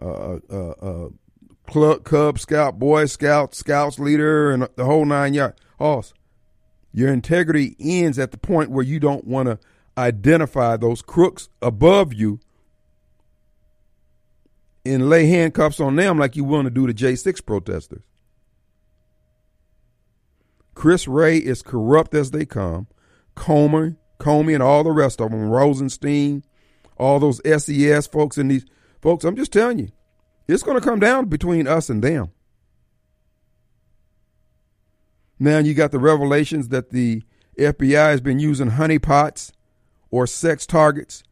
uh, 0.00 0.38
uh, 0.50 0.70
uh, 0.70 1.08
club, 1.66 2.04
Cub 2.04 2.38
Scout, 2.38 2.78
Boy 2.78 3.06
Scout, 3.06 3.54
Scouts 3.54 3.98
leader, 3.98 4.50
and 4.50 4.68
the 4.76 4.84
whole 4.84 5.04
nine 5.04 5.34
yards. 5.34 5.58
Hoss, 5.78 6.12
your 6.92 7.12
integrity 7.12 7.76
ends 7.80 8.18
at 8.18 8.30
the 8.32 8.38
point 8.38 8.70
where 8.70 8.84
you 8.84 9.00
don't 9.00 9.26
want 9.26 9.48
to 9.48 9.58
identify 9.96 10.76
those 10.76 11.02
crooks 11.02 11.48
above 11.60 12.12
you 12.12 12.40
and 14.84 15.08
lay 15.08 15.26
handcuffs 15.26 15.80
on 15.80 15.96
them 15.96 16.18
like 16.18 16.36
you 16.36 16.44
want 16.44 16.66
to 16.66 16.70
do 16.70 16.86
the 16.86 16.94
J6 16.94 17.44
protesters. 17.44 18.02
Chris 20.74 21.06
Wray 21.06 21.38
is 21.38 21.62
corrupt 21.62 22.14
as 22.14 22.30
they 22.30 22.44
come. 22.44 22.86
Comer, 23.34 23.96
Comey 24.22 24.54
and 24.54 24.62
all 24.62 24.84
the 24.84 24.92
rest 24.92 25.20
of 25.20 25.30
them, 25.30 25.50
Rosenstein, 25.50 26.44
all 26.96 27.18
those 27.18 27.40
SES 27.44 28.06
folks 28.06 28.38
and 28.38 28.50
these 28.50 28.64
folks. 29.00 29.24
I'm 29.24 29.36
just 29.36 29.52
telling 29.52 29.80
you, 29.80 29.88
it's 30.46 30.62
going 30.62 30.80
to 30.80 30.86
come 30.86 31.00
down 31.00 31.26
between 31.26 31.66
us 31.66 31.90
and 31.90 32.02
them. 32.02 32.30
Now 35.38 35.58
you 35.58 35.74
got 35.74 35.90
the 35.90 35.98
revelations 35.98 36.68
that 36.68 36.90
the 36.90 37.22
FBI 37.58 38.10
has 38.10 38.20
been 38.20 38.38
using 38.38 38.70
honeypots 38.70 39.50
or 40.10 40.26
sex 40.26 40.66
targets. 40.66 41.24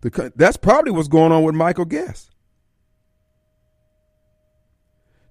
That's 0.00 0.56
probably 0.56 0.92
what's 0.92 1.08
going 1.08 1.32
on 1.32 1.42
with 1.42 1.56
Michael 1.56 1.86
Guest. 1.86 2.30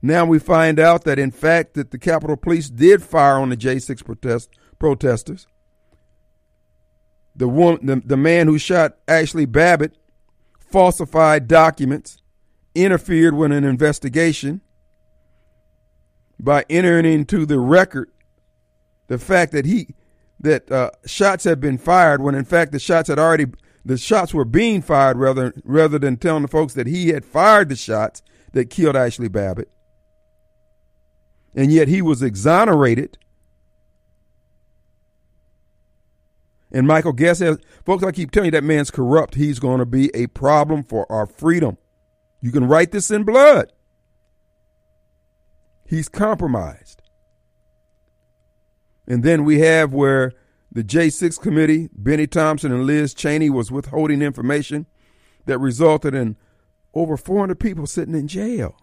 Now 0.01 0.25
we 0.25 0.39
find 0.39 0.79
out 0.79 1.05
that 1.05 1.17
in 1.17 1.31
fact 1.31 1.73
that 1.75 1.91
the 1.91 1.97
Capitol 1.97 2.35
Police 2.35 2.69
did 2.69 3.01
fire 3.01 3.39
on 3.39 3.49
the 3.49 3.57
J6 3.57 4.03
protest, 4.03 4.49
protesters 4.77 5.47
the 7.35 7.47
woman, 7.47 7.85
the, 7.85 8.01
the 8.05 8.17
man 8.17 8.47
who 8.47 8.57
shot 8.57 8.97
Ashli 9.07 9.51
Babbitt 9.51 9.97
falsified 10.59 11.47
documents, 11.47 12.17
interfered 12.73 13.33
with 13.33 13.51
an 13.51 13.63
investigation 13.63 14.61
by 16.39 16.65
entering 16.69 17.05
into 17.05 17.45
the 17.45 17.59
record 17.59 18.09
the 19.07 19.17
fact 19.17 19.53
that 19.53 19.65
he 19.65 19.95
that 20.39 20.69
uh, 20.69 20.91
shots 21.05 21.45
had 21.45 21.61
been 21.61 21.77
fired 21.77 22.21
when 22.21 22.35
in 22.35 22.43
fact 22.43 22.73
the 22.73 22.79
shots 22.79 23.07
had 23.07 23.17
already 23.17 23.45
the 23.85 23.97
shots 23.97 24.33
were 24.33 24.43
being 24.43 24.81
fired 24.81 25.17
rather 25.17 25.53
rather 25.63 25.97
than 25.97 26.17
telling 26.17 26.41
the 26.41 26.47
folks 26.47 26.73
that 26.73 26.87
he 26.87 27.09
had 27.09 27.23
fired 27.23 27.69
the 27.69 27.75
shots 27.75 28.21
that 28.51 28.69
killed 28.69 28.95
Ashli 28.95 29.31
Babbitt. 29.31 29.69
And 31.55 31.71
yet 31.71 31.87
he 31.87 32.01
was 32.01 32.21
exonerated 32.21 33.17
And 36.75 36.85
Michael 36.85 37.13
Guest 37.13 37.39
says, 37.39 37.57
folks, 37.85 38.03
I 38.03 38.11
keep 38.11 38.31
telling 38.31 38.47
you 38.47 38.51
that 38.51 38.63
man's 38.65 38.91
corrupt. 38.91 39.35
He's 39.35 39.59
going 39.59 39.79
to 39.79 39.85
be 39.85 40.13
a 40.13 40.27
problem 40.27 40.83
for 40.83 41.09
our 41.09 41.25
freedom. 41.25 41.77
You 42.41 42.51
can 42.51 42.67
write 42.67 42.91
this 42.91 43.09
in 43.09 43.23
blood. 43.23 43.71
He's 45.85 46.09
compromised. 46.09 47.01
And 49.07 49.23
then 49.23 49.45
we 49.45 49.59
have 49.59 49.93
where 49.93 50.33
the 50.69 50.83
J6 50.83 51.39
committee, 51.39 51.87
Bennie 51.93 52.27
Thompson 52.27 52.73
and 52.73 52.85
Liz 52.85 53.13
Cheney, 53.13 53.49
was 53.49 53.71
withholding 53.71 54.21
information 54.21 54.85
that 55.45 55.59
resulted 55.59 56.13
in 56.13 56.35
over 56.93 57.15
400 57.15 57.57
people 57.57 57.87
sitting 57.87 58.15
in 58.15 58.27
jail. 58.27 58.75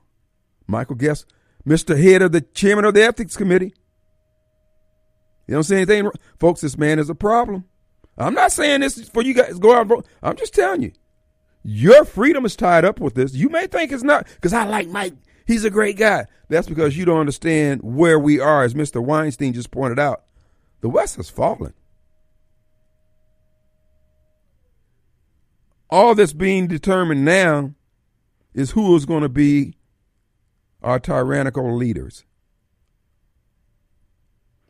Michael 0.66 0.96
Guest, 0.96 1.26
Mr. 1.68 2.02
Head 2.02 2.22
of 2.22 2.32
the 2.32 2.40
chairman 2.40 2.86
of 2.86 2.94
the 2.94 3.02
ethics 3.02 3.36
committee. 3.36 3.74
You 5.46 5.56
don't 5.56 5.64
say 5.64 5.76
anything, 5.76 6.10
folks. 6.40 6.62
This 6.62 6.78
man 6.78 6.98
is 6.98 7.10
a 7.10 7.14
problem. 7.14 7.66
I'm 8.18 8.34
not 8.34 8.52
saying 8.52 8.80
this 8.80 9.08
for 9.08 9.22
you 9.22 9.34
guys 9.34 9.58
go 9.58 9.74
out 9.74 9.86
vote. 9.86 10.06
I'm 10.22 10.36
just 10.36 10.54
telling 10.54 10.82
you. 10.82 10.92
Your 11.64 12.04
freedom 12.04 12.44
is 12.44 12.56
tied 12.56 12.84
up 12.84 13.00
with 13.00 13.14
this. 13.14 13.34
You 13.34 13.48
may 13.48 13.66
think 13.66 13.92
it's 13.92 14.02
not 14.02 14.26
because 14.26 14.52
I 14.52 14.64
like 14.64 14.88
Mike. 14.88 15.14
He's 15.46 15.64
a 15.64 15.70
great 15.70 15.96
guy. 15.96 16.26
That's 16.48 16.68
because 16.68 16.96
you 16.96 17.04
don't 17.04 17.20
understand 17.20 17.82
where 17.82 18.18
we 18.18 18.40
are, 18.40 18.62
as 18.64 18.74
Mr. 18.74 19.02
Weinstein 19.02 19.52
just 19.52 19.70
pointed 19.70 19.98
out. 19.98 20.24
The 20.80 20.88
West 20.88 21.16
has 21.16 21.30
fallen. 21.30 21.74
All 25.90 26.14
that's 26.14 26.32
being 26.32 26.66
determined 26.66 27.24
now 27.24 27.74
is 28.54 28.72
who 28.72 28.96
is 28.96 29.06
going 29.06 29.22
to 29.22 29.28
be 29.28 29.74
our 30.82 30.98
tyrannical 30.98 31.76
leaders. 31.76 32.24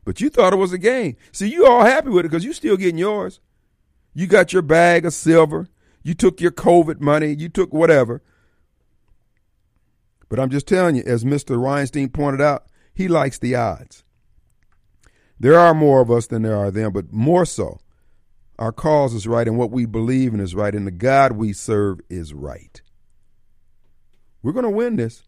But 0.05 0.21
you 0.21 0.31
thought 0.31 0.53
it 0.53 0.57
was 0.57 0.73
a 0.73 0.79
game. 0.79 1.17
See, 1.31 1.49
you 1.49 1.67
all 1.67 1.85
happy 1.85 2.09
with 2.11 2.25
it 2.25 2.31
because 2.31 2.45
you 2.45 2.53
still 2.53 2.77
getting 2.77 2.99
yours. 2.99 3.41
You 4.15 4.27
got 4.27 4.53
your 4.53 4.62
bag 4.62 5.07
of 5.07 5.15
silver. 5.15 5.69
You 6.03 6.15
took 6.15 6.41
your 6.41 6.51
COVID 6.51 7.01
money. 7.01 7.35
You 7.35 7.49
took 7.49 7.73
whatever. 7.73 8.23
But 10.29 10.41
I'm 10.41 10.51
just 10.51 10.67
telling 10.67 10.97
you, 10.97 11.03
as 11.07 11.25
Mr. 11.25 11.61
Weinstein 11.61 12.09
pointed 12.09 12.41
out, 12.41 12.67
he 12.95 13.07
likes 13.07 13.38
the 13.38 13.55
odds. 13.55 14.03
There 15.38 15.59
are 15.59 15.75
more 15.75 16.01
of 16.01 16.11
us 16.11 16.27
than 16.27 16.43
there 16.43 16.57
are 16.57 16.71
them, 16.71 16.93
but 16.93 17.12
more 17.12 17.45
so, 17.45 17.81
our 18.59 18.73
cause 18.73 19.12
is 19.12 19.27
right 19.27 19.47
and 19.47 19.59
what 19.59 19.71
we 19.71 19.87
believe 19.87 20.35
in 20.35 20.41
is 20.41 20.55
right 20.55 20.75
and 20.75 20.87
the 20.87 20.93
God 20.93 21.33
we 21.33 21.53
serve 21.53 22.01
is 22.09 22.33
right. 22.33 22.81
We're 24.43 24.53
going 24.53 24.65
to 24.65 24.71
win 24.71 24.97
this. 24.97 25.25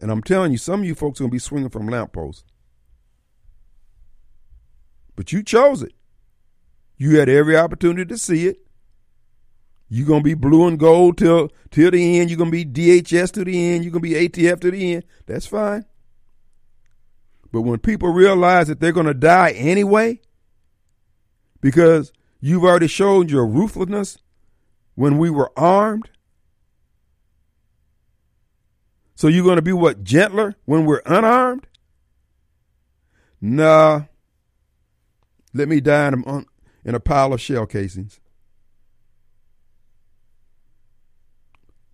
And 0.00 0.10
I'm 0.10 0.22
telling 0.22 0.52
you, 0.52 0.58
some 0.58 0.80
of 0.80 0.86
you 0.86 0.94
folks 0.94 1.20
are 1.20 1.24
going 1.24 1.30
to 1.30 1.34
be 1.34 1.38
swinging 1.38 1.70
from 1.70 1.88
lampposts. 1.88 2.44
But 5.16 5.32
you 5.32 5.42
chose 5.42 5.82
it. 5.82 5.92
You 6.96 7.18
had 7.18 7.28
every 7.28 7.56
opportunity 7.56 8.04
to 8.06 8.18
see 8.18 8.46
it. 8.46 8.58
You're 9.88 10.06
gonna 10.06 10.22
be 10.22 10.34
blue 10.34 10.66
and 10.66 10.78
gold 10.78 11.18
till 11.18 11.50
till 11.70 11.90
the 11.90 12.18
end. 12.18 12.30
You're 12.30 12.38
gonna 12.38 12.50
be 12.50 12.64
DHS 12.64 13.32
to 13.32 13.44
the 13.44 13.72
end. 13.72 13.84
You're 13.84 13.92
gonna 13.92 14.00
be 14.00 14.14
ATF 14.14 14.60
to 14.60 14.70
the 14.70 14.94
end. 14.94 15.04
That's 15.26 15.46
fine. 15.46 15.84
But 17.52 17.62
when 17.62 17.78
people 17.78 18.08
realize 18.08 18.68
that 18.68 18.80
they're 18.80 18.92
gonna 18.92 19.14
die 19.14 19.52
anyway, 19.52 20.20
because 21.60 22.12
you've 22.40 22.64
already 22.64 22.88
shown 22.88 23.28
your 23.28 23.46
ruthlessness 23.46 24.18
when 24.96 25.18
we 25.18 25.30
were 25.30 25.52
armed, 25.56 26.10
so 29.14 29.28
you're 29.28 29.44
gonna 29.44 29.62
be 29.62 29.72
what 29.72 30.02
gentler 30.02 30.56
when 30.64 30.86
we're 30.86 31.02
unarmed? 31.06 31.66
Nah. 33.40 34.04
Let 35.54 35.68
me 35.68 35.80
die 35.80 36.08
in 36.08 36.24
a, 36.26 36.44
in 36.84 36.94
a 36.94 37.00
pile 37.00 37.32
of 37.32 37.40
shell 37.40 37.64
casings. 37.66 38.20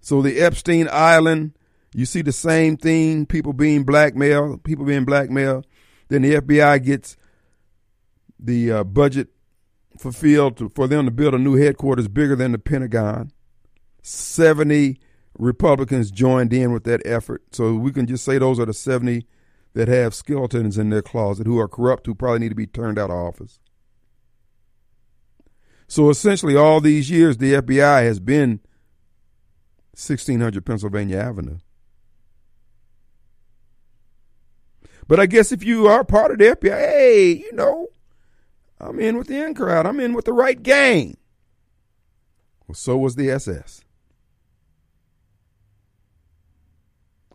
So 0.01 0.23
the 0.23 0.41
Epstein 0.41 0.89
Island, 0.91 1.53
you 1.95 2.07
see 2.07 2.23
the 2.23 2.33
same 2.33 2.79
thing, 2.79 3.27
people 3.27 3.53
being 3.53 3.85
blackmailed, 3.85 4.65
people 4.65 4.87
being 4.87 5.05
blackmailed. 5.05 5.67
Then 6.09 6.23
the 6.23 6.37
FBI 6.37 6.83
gets 6.83 7.17
the 8.39 8.73
uh, 8.73 8.85
budget 8.85 9.29
fulfilled 9.99 10.57
to, 10.57 10.71
for 10.71 10.89
them 10.89 11.05
to 11.05 11.11
build 11.11 11.35
a 11.35 11.39
new 11.39 11.57
headquarters 11.57 12.09
bigger 12.09 12.35
than 12.35 12.53
the 12.53 12.59
Pentagon. 12.59 13.31
70 14.03 14.99
Republicans 15.39 16.11
joined 16.11 16.53
in 16.53 16.73
with 16.73 16.85
that 16.85 17.03
effort. 17.05 17.43
So 17.53 17.75
we 17.75 17.93
can 17.93 18.07
just 18.07 18.25
say 18.25 18.39
those 18.39 18.59
are 18.59 18.67
the 18.67 18.73
70 18.73 19.27
that 19.75 19.89
have 19.89 20.15
skeletons 20.15 20.79
in 20.79 20.91
their 20.91 21.03
closet 21.03 21.47
who 21.47 21.59
are 21.59 21.69
corrupt, 21.69 22.07
who 22.07 22.15
probably 22.15 22.41
need 22.41 22.49
to 22.49 22.55
be 22.55 22.67
turned 22.67 22.99
out 22.99 23.11
of 23.11 23.17
office. 23.17 23.59
So 25.87 26.09
essentially, 26.11 26.57
all 26.57 26.81
these 26.81 27.11
years, 27.11 27.39
the 27.39 27.55
FBI 27.55 28.05
has 28.05 28.21
been 28.21 28.61
1600 29.93 30.65
Pennsylvania 30.65 31.19
Avenue. 31.19 31.59
But 35.09 35.19
I 35.19 35.27
guess 35.27 35.51
if 35.51 35.65
you 35.65 35.89
are 35.89 36.05
part 36.05 36.31
of 36.31 36.39
the 36.39 36.45
FBI, 36.45 36.79
hey, 36.79 37.33
you 37.33 37.53
know, 37.53 37.89
I'm 38.81 39.01
in 39.01 39.19
with 39.19 39.27
the 39.27 39.45
in 39.45 39.55
crowd. 39.55 39.85
I'm 39.85 39.99
in 39.99 40.15
with 40.15 40.25
the 40.25 40.33
right 40.33 40.63
gang. 40.63 41.17
Well, 42.69 42.77
so 42.77 42.97
was 42.97 43.17
the 43.17 43.29
SS. 43.29 43.83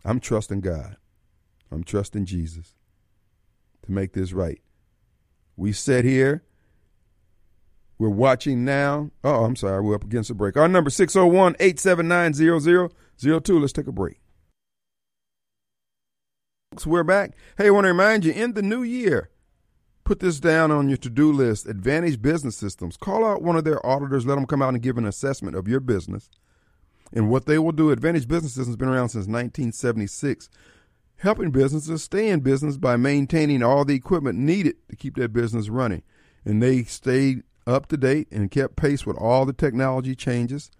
I'm 0.02 0.18
trusting 0.18 0.62
God. 0.62 0.96
I'm 1.70 1.84
trusting 1.84 2.26
Jesus 2.26 2.74
to 3.82 3.92
make 3.92 4.12
this 4.12 4.32
right. 4.32 4.60
We 5.56 5.72
sit 5.72 6.04
here 6.04 6.42
we're 7.98 8.08
watching 8.10 8.64
now. 8.64 9.10
Oh, 9.24 9.44
I'm 9.44 9.56
sorry. 9.56 9.80
We're 9.80 9.94
up 9.94 10.04
against 10.04 10.30
a 10.30 10.34
break. 10.34 10.56
Our 10.56 10.68
number 10.68 10.90
601 10.90 11.56
879 11.58 12.34
0002. 12.34 13.58
Let's 13.58 13.72
take 13.72 13.86
a 13.86 13.92
break. 13.92 14.20
We're 16.84 17.04
back. 17.04 17.32
Hey, 17.56 17.68
I 17.68 17.70
want 17.70 17.84
to 17.84 17.88
remind 17.88 18.26
you 18.26 18.32
in 18.32 18.52
the 18.52 18.60
new 18.60 18.82
year, 18.82 19.30
put 20.04 20.20
this 20.20 20.38
down 20.38 20.70
on 20.70 20.88
your 20.90 20.98
to 20.98 21.08
do 21.08 21.32
list 21.32 21.66
Advantage 21.66 22.20
Business 22.20 22.54
Systems. 22.54 22.98
Call 22.98 23.24
out 23.24 23.40
one 23.40 23.56
of 23.56 23.64
their 23.64 23.84
auditors, 23.86 24.26
let 24.26 24.34
them 24.34 24.44
come 24.44 24.60
out 24.60 24.74
and 24.74 24.82
give 24.82 24.98
an 24.98 25.06
assessment 25.06 25.56
of 25.56 25.66
your 25.66 25.80
business. 25.80 26.28
And 27.14 27.30
what 27.30 27.46
they 27.46 27.58
will 27.58 27.72
do, 27.72 27.92
Advantage 27.92 28.28
Business 28.28 28.52
Systems 28.52 28.74
has 28.74 28.76
been 28.76 28.88
around 28.88 29.08
since 29.08 29.26
1976, 29.26 30.50
helping 31.18 31.50
businesses 31.50 32.02
stay 32.02 32.28
in 32.28 32.40
business 32.40 32.76
by 32.76 32.96
maintaining 32.96 33.62
all 33.62 33.84
the 33.84 33.94
equipment 33.94 34.38
needed 34.38 34.76
to 34.88 34.96
keep 34.96 35.16
their 35.16 35.28
business 35.28 35.68
running. 35.68 36.02
And 36.44 36.62
they 36.62 36.84
stayed 36.84 37.42
up 37.66 37.86
to 37.88 37.96
date 37.96 38.28
and 38.30 38.50
kept 38.50 38.76
pace 38.76 39.04
with 39.04 39.16
all 39.16 39.44
the 39.44 39.52
technology 39.52 40.14
changes. 40.14 40.70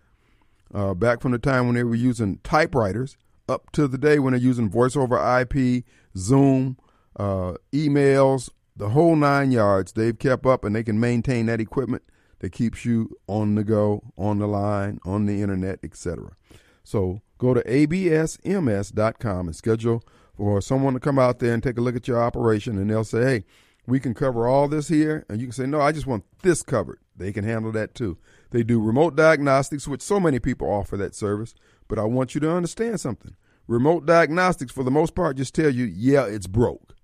Uh, 0.74 0.94
back 0.94 1.20
from 1.20 1.32
the 1.32 1.38
time 1.38 1.66
when 1.66 1.74
they 1.74 1.84
were 1.84 1.94
using 1.94 2.38
typewriters 2.42 3.16
up 3.48 3.70
to 3.72 3.86
the 3.86 3.98
day 3.98 4.18
when 4.18 4.32
they're 4.32 4.40
using 4.40 4.68
voice 4.68 4.96
over 4.96 5.16
IP, 5.40 5.84
Zoom, 6.16 6.76
uh, 7.16 7.54
emails, 7.72 8.50
the 8.76 8.90
whole 8.90 9.16
nine 9.16 9.50
yards. 9.50 9.92
They've 9.92 10.18
kept 10.18 10.46
up 10.46 10.64
and 10.64 10.74
they 10.74 10.82
can 10.82 11.00
maintain 11.00 11.46
that 11.46 11.60
equipment 11.60 12.02
that 12.40 12.50
keeps 12.52 12.84
you 12.84 13.16
on 13.26 13.54
the 13.54 13.64
go, 13.64 14.12
on 14.18 14.38
the 14.38 14.46
line, 14.46 14.98
on 15.04 15.26
the 15.26 15.40
internet, 15.40 15.78
etc. 15.82 16.36
So 16.84 17.22
go 17.38 17.54
to 17.54 17.62
absms.com 17.62 19.46
and 19.46 19.56
schedule 19.56 20.02
for 20.36 20.60
someone 20.60 20.94
to 20.94 21.00
come 21.00 21.18
out 21.18 21.38
there 21.38 21.54
and 21.54 21.62
take 21.62 21.78
a 21.78 21.80
look 21.80 21.96
at 21.96 22.08
your 22.08 22.22
operation, 22.22 22.78
and 22.78 22.90
they'll 22.90 23.04
say, 23.04 23.22
hey, 23.22 23.44
we 23.86 24.00
can 24.00 24.14
cover 24.14 24.46
all 24.46 24.68
this 24.68 24.88
here, 24.88 25.24
and 25.28 25.40
you 25.40 25.46
can 25.46 25.52
say, 25.52 25.66
no, 25.66 25.80
I 25.80 25.92
just 25.92 26.06
want 26.06 26.24
this 26.42 26.62
covered. 26.62 26.98
They 27.16 27.32
can 27.32 27.44
handle 27.44 27.72
that 27.72 27.94
too. 27.94 28.18
They 28.50 28.62
do 28.62 28.80
remote 28.80 29.16
diagnostics, 29.16 29.88
which 29.88 30.02
so 30.02 30.20
many 30.20 30.38
people 30.38 30.68
offer 30.68 30.96
that 30.96 31.14
service. 31.14 31.54
But 31.88 31.98
I 31.98 32.04
want 32.04 32.34
you 32.34 32.40
to 32.42 32.50
understand 32.50 33.00
something. 33.00 33.36
Remote 33.68 34.06
diagnostics, 34.06 34.72
for 34.72 34.84
the 34.84 34.90
most 34.90 35.14
part, 35.14 35.36
just 35.36 35.54
tell 35.54 35.70
you, 35.70 35.84
yeah, 35.84 36.26
it's 36.26 36.46
broke. 36.46 36.94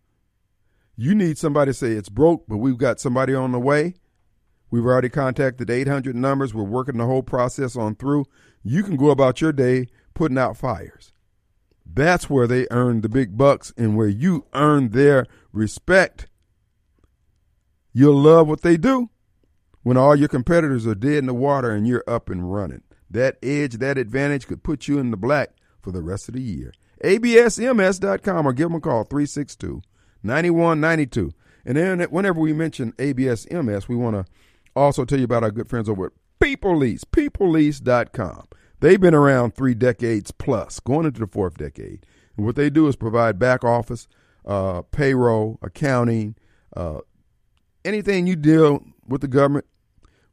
You 0.97 1.14
need 1.14 1.38
somebody 1.38 1.71
to 1.71 1.75
say 1.75 1.92
it's 1.92 2.09
broke, 2.09 2.45
but 2.47 2.59
we've 2.59 2.79
got 2.79 3.01
somebody 3.01 3.35
on 3.35 3.53
the 3.53 3.59
way. 3.59 3.95
We've 4.71 4.85
already 4.85 5.09
contacted 5.09 5.71
800 5.71 6.14
numbers. 6.14 6.55
We're 6.55 6.62
working 6.64 6.99
the 6.99 7.07
whole 7.07 7.23
process 7.23 7.77
on 7.77 7.95
through. 7.95 8.27
You 8.62 8.83
can 8.83 8.97
go 8.97 9.11
about 9.11 9.40
your 9.40 9.53
day 9.53 9.88
putting 10.14 10.38
out 10.38 10.57
fires. 10.57 11.12
That's 11.85 12.31
where 12.31 12.47
they 12.47 12.66
earn 12.71 13.01
the 13.01 13.09
big 13.09 13.37
bucks 13.37 13.73
and 13.77 13.97
where 13.97 14.09
you 14.09 14.47
earn 14.55 14.90
their 14.90 15.27
respect 15.53 16.29
You'll 17.92 18.21
love 18.21 18.49
what 18.49 18.62
they 18.62 18.77
do 18.77 19.11
when 19.83 19.97
all 19.97 20.16
your 20.16 20.29
competitors 20.29 20.87
are 20.87 20.95
dead 20.95 21.18
in 21.18 21.27
the 21.27 21.35
water 21.35 21.71
and 21.71 21.87
you're 21.87 22.05
up 22.07 22.31
and 22.31 22.53
running. 22.53 22.83
That 23.11 23.37
edge, 23.42 23.75
that 23.75 23.99
advantage 23.99 24.47
could 24.47 24.62
put 24.62 24.88
you 24.88 24.99
in 24.99 25.11
the 25.11 25.16
black 25.16 25.51
for 25.83 25.92
the 25.92 26.01
rest 26.01 26.29
of 26.29 26.35
the 26.35 26.40
year. 26.40 26.73
ABSMS.com 27.05 28.47
or 28.47 28.53
give 28.53 28.68
them 28.68 28.77
a 28.77 28.81
call 28.81 29.05
362 29.05 29.83
9192. 30.23 31.33
And 31.66 31.77
then 31.77 32.01
whenever 32.05 32.40
we 32.40 32.53
mention 32.53 32.92
ABSMS, 32.92 33.88
we 33.88 33.97
want 33.97 34.16
to 34.16 34.25
also 34.75 35.05
tell 35.05 35.18
you 35.18 35.25
about 35.25 35.42
our 35.42 35.51
good 35.51 35.68
friends 35.68 35.88
over 35.88 36.07
at 36.07 36.12
PeopleLease, 36.40 37.03
peoplelease.com. 37.12 38.49
They've 38.83 39.01
been 39.01 39.14
around 39.14 39.55
three 39.55 39.75
decades 39.75 40.33
plus, 40.33 40.81
going 40.81 41.07
into 41.07 41.21
the 41.21 41.29
fourth 41.29 41.57
decade. 41.57 42.05
And 42.37 42.45
what 42.45 42.57
they 42.57 42.68
do 42.68 42.88
is 42.88 42.97
provide 42.97 43.38
back 43.38 43.62
office, 43.62 44.09
uh, 44.45 44.83
payroll, 44.90 45.61
accounting, 45.62 46.35
uh, 46.77 46.99
anything 47.85 48.27
you 48.27 48.35
deal 48.35 48.85
with 49.07 49.21
the 49.21 49.29
government, 49.29 49.66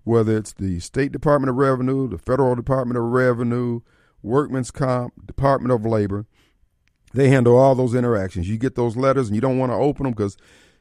whether 0.04 0.36
it's 0.36 0.54
the 0.54 0.80
State 0.80 1.12
Department 1.12 1.52
of 1.52 1.58
Revenue, 1.58 2.10
the 2.10 2.18
Federal 2.18 2.56
Department 2.56 2.98
of 2.98 3.04
Revenue, 3.04 3.82
Workman's 4.24 4.72
Comp, 4.72 5.28
Department 5.28 5.72
of 5.72 5.86
Labor, 5.86 6.26
they 7.14 7.30
handle 7.30 7.56
all 7.56 7.76
those 7.76 7.94
interactions. 7.94 8.50
You 8.50 8.58
get 8.58 8.74
those 8.74 8.98
letters 8.98 9.28
and 9.28 9.36
you 9.36 9.42
don't 9.42 9.60
want 9.60 9.72
to 9.72 9.76
open 9.76 10.06
them 10.06 10.14
because 10.14 10.38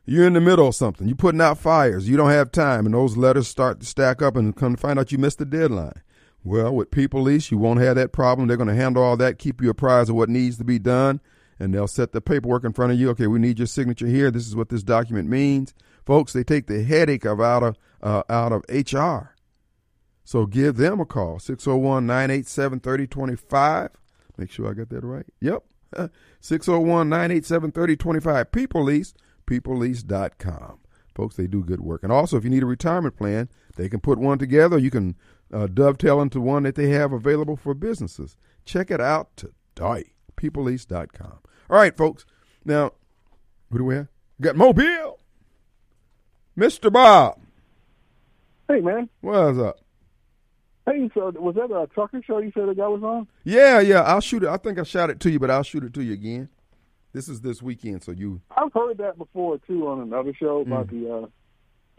you're 0.06 0.26
in 0.26 0.32
the 0.32 0.40
middle 0.40 0.68
of 0.68 0.74
something. 0.74 1.06
You're 1.06 1.16
putting 1.16 1.42
out 1.42 1.58
fires. 1.58 2.08
You 2.08 2.16
don't 2.16 2.30
have 2.30 2.50
time, 2.50 2.86
and 2.86 2.94
those 2.94 3.18
letters 3.18 3.46
start 3.46 3.80
to 3.80 3.86
stack 3.86 4.22
up 4.22 4.36
and 4.36 4.56
come 4.56 4.74
to 4.74 4.80
find 4.80 4.98
out 4.98 5.12
you 5.12 5.18
missed 5.18 5.36
the 5.36 5.44
deadline. 5.44 6.00
Well, 6.44 6.74
with 6.74 6.90
People 6.90 7.22
Lease, 7.22 7.50
you 7.50 7.58
won't 7.58 7.80
have 7.80 7.96
that 7.96 8.12
problem. 8.12 8.48
They're 8.48 8.56
going 8.56 8.68
to 8.68 8.74
handle 8.74 9.02
all 9.02 9.16
that, 9.16 9.38
keep 9.38 9.60
you 9.60 9.70
apprised 9.70 10.10
of 10.10 10.16
what 10.16 10.28
needs 10.28 10.56
to 10.58 10.64
be 10.64 10.78
done, 10.78 11.20
and 11.58 11.74
they'll 11.74 11.88
set 11.88 12.12
the 12.12 12.20
paperwork 12.20 12.64
in 12.64 12.72
front 12.72 12.92
of 12.92 13.00
you. 13.00 13.10
Okay, 13.10 13.26
we 13.26 13.38
need 13.38 13.58
your 13.58 13.66
signature 13.66 14.06
here. 14.06 14.30
This 14.30 14.46
is 14.46 14.56
what 14.56 14.68
this 14.68 14.82
document 14.82 15.28
means. 15.28 15.74
Folks, 16.06 16.32
they 16.32 16.44
take 16.44 16.66
the 16.66 16.84
headache 16.84 17.24
of 17.24 17.40
out 17.40 17.62
of 17.62 17.76
uh, 18.02 18.22
out 18.30 18.52
of 18.52 18.64
HR. 18.68 19.34
So 20.24 20.46
give 20.46 20.76
them 20.76 21.00
a 21.00 21.06
call, 21.06 21.38
601 21.38 22.06
987 22.06 22.80
3025. 22.80 23.90
Make 24.36 24.50
sure 24.50 24.70
I 24.70 24.74
got 24.74 24.90
that 24.90 25.04
right. 25.04 25.26
Yep. 25.40 25.64
601 26.40 27.08
987 27.08 27.72
3025. 27.72 28.52
People 28.52 28.84
Lease, 28.84 29.14
peoplelease.com. 29.46 30.78
Folks, 31.14 31.34
they 31.34 31.46
do 31.46 31.64
good 31.64 31.80
work. 31.80 32.02
And 32.02 32.12
also, 32.12 32.36
if 32.36 32.44
you 32.44 32.50
need 32.50 32.62
a 32.62 32.66
retirement 32.66 33.16
plan, 33.16 33.48
they 33.76 33.88
can 33.88 34.00
put 34.00 34.18
one 34.18 34.38
together. 34.38 34.78
You 34.78 34.90
can 34.90 35.16
uh, 35.52 35.66
dovetail 35.66 36.20
into 36.20 36.40
one 36.40 36.64
that 36.64 36.74
they 36.74 36.90
have 36.90 37.12
available 37.12 37.56
for 37.56 37.74
businesses. 37.74 38.36
Check 38.64 38.90
it 38.90 39.00
out 39.00 39.36
today. 39.36 40.12
Peoplelease.com. 40.36 41.38
All 41.70 41.76
right, 41.76 41.96
folks. 41.96 42.24
Now, 42.64 42.92
who 43.70 43.78
do 43.78 43.84
we 43.84 43.94
have? 43.96 44.08
We 44.38 44.44
got 44.44 44.56
Mobile. 44.56 45.18
Mr. 46.56 46.92
Bob. 46.92 47.40
Hey, 48.68 48.80
man. 48.80 49.08
What's 49.20 49.58
up? 49.58 49.78
Hey, 50.86 51.10
so 51.14 51.30
was 51.36 51.54
that 51.54 51.74
a 51.74 51.86
trucker 51.88 52.22
show 52.22 52.38
you 52.38 52.50
said 52.54 52.68
the 52.68 52.74
guy 52.74 52.88
was 52.88 53.02
on? 53.02 53.28
Yeah, 53.44 53.80
yeah. 53.80 54.02
I'll 54.02 54.20
shoot 54.20 54.42
it. 54.42 54.48
I 54.48 54.56
think 54.56 54.78
I 54.78 54.82
shot 54.84 55.10
it 55.10 55.20
to 55.20 55.30
you, 55.30 55.38
but 55.38 55.50
I'll 55.50 55.62
shoot 55.62 55.84
it 55.84 55.92
to 55.94 56.02
you 56.02 56.14
again. 56.14 56.48
This 57.12 57.28
is 57.28 57.40
this 57.40 57.62
weekend, 57.62 58.02
so 58.02 58.12
you. 58.12 58.40
I've 58.56 58.72
heard 58.72 58.98
that 58.98 59.18
before 59.18 59.58
too 59.66 59.86
on 59.88 60.00
another 60.00 60.32
show 60.34 60.60
about 60.60 60.88
mm. 60.88 61.02
the 61.02 61.14
uh, 61.14 61.26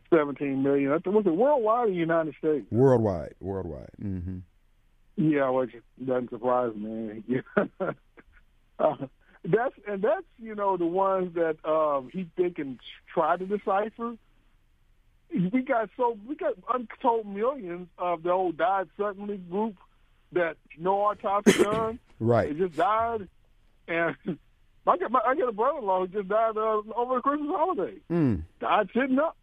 17 0.09 0.63
million. 0.63 0.91
Was 0.91 1.25
it 1.25 1.29
worldwide 1.29 1.89
or 1.89 1.91
United 1.91 2.35
States? 2.39 2.65
Worldwide, 2.71 3.35
worldwide. 3.39 3.91
Mm-hmm. 4.01 4.39
Yeah, 5.17 5.49
which 5.49 5.75
doesn't 6.03 6.29
surprise 6.29 6.73
me. 6.75 7.23
uh, 8.79 8.95
that's 9.45 9.75
and 9.87 10.01
that's 10.01 10.25
you 10.37 10.55
know 10.55 10.77
the 10.77 10.85
ones 10.85 11.35
that 11.35 11.57
um, 11.65 12.09
he 12.11 12.27
think 12.35 12.55
can 12.55 12.79
try 13.13 13.37
to 13.37 13.45
decipher 13.45 14.15
we 15.31 15.61
got 15.61 15.89
so 15.95 16.17
we 16.27 16.35
got 16.35 16.53
untold 16.73 17.27
millions 17.27 17.87
of 17.97 18.23
the 18.23 18.31
old 18.31 18.57
died 18.57 18.87
suddenly 18.97 19.37
group 19.37 19.75
that 20.31 20.57
no 20.77 21.01
autopsy 21.01 21.63
done. 21.63 21.99
right. 22.19 22.49
They 22.53 22.65
just 22.65 22.75
died, 22.75 23.27
and 23.87 24.15
I 24.87 24.97
got 24.97 25.11
my, 25.11 25.19
I 25.25 25.35
get 25.35 25.47
a 25.47 25.51
brother-in-law 25.51 26.01
who 26.01 26.07
just 26.07 26.27
died 26.29 26.57
uh, 26.57 26.81
over 26.95 27.15
the 27.15 27.21
Christmas 27.21 27.49
holiday. 27.51 27.93
Mm. 28.11 28.43
Died 28.59 28.89
sitting 28.93 29.19
up. 29.19 29.37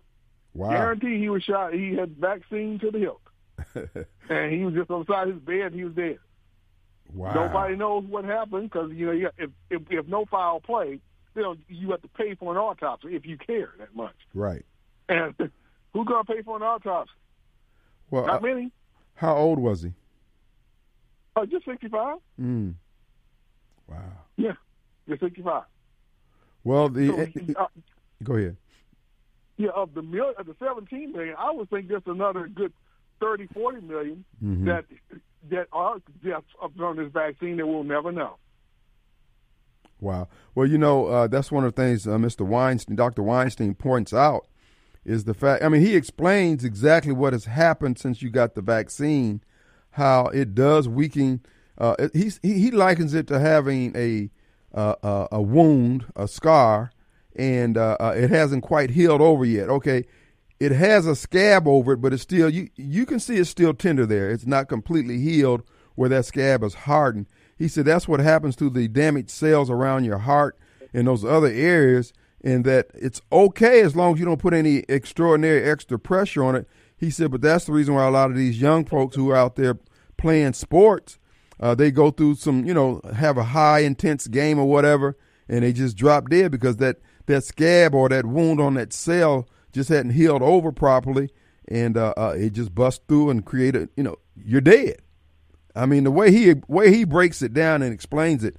Wow. 0.56 0.70
Guarantee 0.70 1.18
he 1.18 1.28
was 1.28 1.42
shot. 1.42 1.74
He 1.74 1.94
had 1.94 2.16
vaccine 2.16 2.78
to 2.80 2.90
the 2.90 2.98
hilt, 2.98 3.20
and 4.30 4.52
he 4.52 4.64
was 4.64 4.74
just 4.74 4.90
on 4.90 5.04
the 5.06 5.12
side 5.12 5.28
of 5.28 5.34
his 5.34 5.42
bed. 5.42 5.72
He 5.72 5.84
was 5.84 5.94
dead. 5.94 6.18
Wow. 7.12 7.34
Nobody 7.34 7.76
knows 7.76 8.04
what 8.08 8.24
happened 8.24 8.70
because 8.70 8.90
you 8.92 9.06
know 9.06 9.12
you 9.12 9.24
got, 9.24 9.34
if, 9.38 9.50
if 9.70 9.82
if 9.90 10.06
no 10.08 10.24
foul 10.24 10.60
play, 10.60 11.00
you 11.34 11.42
know 11.42 11.56
you 11.68 11.90
have 11.90 12.02
to 12.02 12.08
pay 12.08 12.34
for 12.34 12.52
an 12.52 12.58
autopsy 12.58 13.14
if 13.14 13.26
you 13.26 13.36
care 13.36 13.74
that 13.78 13.94
much. 13.94 14.16
Right. 14.34 14.64
And 15.08 15.34
Who's 15.96 16.06
gonna 16.06 16.24
pay 16.24 16.42
for 16.42 16.56
an 16.56 16.62
autopsy? 16.62 17.14
Well, 18.10 18.26
not 18.26 18.44
uh, 18.44 18.46
many. 18.46 18.70
How 19.14 19.34
old 19.34 19.58
was 19.58 19.82
he? 19.82 19.94
Uh, 21.34 21.46
just 21.46 21.64
sixty-five. 21.64 22.18
Mm. 22.38 22.74
Wow. 23.88 23.96
Yeah, 24.36 24.52
just 25.08 25.22
sixty-five. 25.22 25.62
Well, 26.64 26.90
the 26.90 27.30
so, 27.34 27.54
uh, 27.58 27.66
go 28.22 28.34
ahead. 28.34 28.58
Yeah, 29.56 29.70
of 29.74 29.94
the 29.94 30.02
mil- 30.02 30.34
of 30.38 30.46
the 30.46 30.54
seventeen 30.58 31.12
million, 31.12 31.34
I 31.38 31.50
would 31.50 31.70
think 31.70 31.88
just 31.88 32.06
another 32.06 32.46
good 32.48 32.72
30, 33.20 33.46
40 33.48 33.80
million 33.82 34.24
mm-hmm. 34.42 34.66
that 34.66 34.84
that 35.50 35.68
are 35.72 35.98
deaths 36.24 36.46
from 36.76 36.96
this 36.96 37.10
vaccine 37.12 37.56
that 37.56 37.66
we'll 37.66 37.84
never 37.84 38.10
know. 38.10 38.36
Wow. 40.00 40.28
Well, 40.54 40.66
you 40.66 40.76
know, 40.76 41.06
uh, 41.06 41.26
that's 41.26 41.50
one 41.50 41.64
of 41.64 41.74
the 41.74 41.82
things 41.82 42.06
uh, 42.06 42.16
Mr. 42.16 42.44
Weinstein, 42.44 42.96
Dr. 42.96 43.22
Weinstein 43.22 43.74
points 43.74 44.12
out 44.12 44.46
is 45.04 45.24
the 45.24 45.34
fact. 45.34 45.62
I 45.62 45.68
mean, 45.68 45.80
he 45.80 45.94
explains 45.94 46.64
exactly 46.64 47.12
what 47.12 47.32
has 47.32 47.46
happened 47.46 47.98
since 47.98 48.20
you 48.20 48.28
got 48.28 48.54
the 48.54 48.62
vaccine, 48.62 49.40
how 49.92 50.26
it 50.26 50.54
does 50.54 50.88
weaken. 50.88 51.40
Uh, 51.78 52.08
he 52.12 52.32
he 52.42 52.70
likens 52.70 53.14
it 53.14 53.26
to 53.28 53.38
having 53.38 53.96
a 53.96 54.30
uh, 54.74 55.28
a 55.32 55.40
wound, 55.40 56.06
a 56.16 56.28
scar, 56.28 56.90
and 57.36 57.76
uh, 57.76 57.96
uh, 58.00 58.14
it 58.16 58.30
hasn't 58.30 58.62
quite 58.62 58.90
healed 58.90 59.20
over 59.20 59.44
yet. 59.44 59.68
Okay, 59.68 60.04
it 60.58 60.72
has 60.72 61.06
a 61.06 61.16
scab 61.16 61.68
over 61.68 61.92
it, 61.92 62.00
but 62.00 62.12
it's 62.12 62.22
still 62.22 62.50
you 62.50 62.68
you 62.76 63.06
can 63.06 63.20
see 63.20 63.36
it's 63.36 63.50
still 63.50 63.74
tender 63.74 64.06
there. 64.06 64.30
It's 64.30 64.46
not 64.46 64.68
completely 64.68 65.18
healed 65.18 65.62
where 65.94 66.08
that 66.08 66.24
scab 66.24 66.62
is 66.62 66.74
hardened. 66.74 67.26
He 67.58 67.68
said 67.68 67.84
that's 67.84 68.08
what 68.08 68.20
happens 68.20 68.56
to 68.56 68.68
the 68.70 68.88
damaged 68.88 69.30
cells 69.30 69.70
around 69.70 70.04
your 70.04 70.18
heart 70.18 70.58
and 70.92 71.06
those 71.06 71.24
other 71.24 71.48
areas 71.48 72.12
and 72.46 72.64
that 72.64 72.86
it's 72.94 73.20
okay 73.32 73.80
as 73.80 73.96
long 73.96 74.14
as 74.14 74.20
you 74.20 74.24
don't 74.24 74.40
put 74.40 74.54
any 74.54 74.84
extraordinary 74.88 75.68
extra 75.68 75.98
pressure 75.98 76.44
on 76.44 76.54
it. 76.54 76.68
He 76.96 77.10
said, 77.10 77.32
but 77.32 77.40
that's 77.40 77.64
the 77.64 77.72
reason 77.72 77.94
why 77.94 78.06
a 78.06 78.10
lot 78.10 78.30
of 78.30 78.36
these 78.36 78.60
young 78.60 78.84
folks 78.84 79.16
who 79.16 79.30
are 79.30 79.36
out 79.36 79.56
there 79.56 79.78
playing 80.16 80.52
sports, 80.52 81.18
uh, 81.58 81.74
they 81.74 81.90
go 81.90 82.12
through 82.12 82.36
some, 82.36 82.64
you 82.64 82.72
know, 82.72 83.00
have 83.14 83.36
a 83.36 83.42
high 83.42 83.80
intense 83.80 84.28
game 84.28 84.60
or 84.60 84.66
whatever, 84.66 85.16
and 85.48 85.64
they 85.64 85.72
just 85.72 85.96
drop 85.96 86.28
dead 86.30 86.52
because 86.52 86.76
that 86.76 86.98
that 87.26 87.44
scab 87.44 87.94
or 87.94 88.08
that 88.08 88.26
wound 88.26 88.60
on 88.60 88.74
that 88.74 88.92
cell 88.92 89.48
just 89.72 89.88
hadn't 89.88 90.12
healed 90.12 90.42
over 90.42 90.72
properly, 90.72 91.30
and 91.68 91.96
uh, 91.96 92.14
uh, 92.16 92.34
it 92.36 92.54
just 92.54 92.74
busts 92.74 93.04
through 93.08 93.30
and 93.30 93.44
created, 93.44 93.88
you 93.96 94.02
know, 94.02 94.16
you're 94.36 94.60
dead. 94.60 94.96
I 95.74 95.86
mean, 95.86 96.04
the 96.04 96.10
way 96.10 96.32
he 96.32 96.54
way 96.68 96.92
he 96.92 97.04
breaks 97.04 97.42
it 97.42 97.52
down 97.52 97.82
and 97.82 97.92
explains 97.92 98.42
it, 98.42 98.56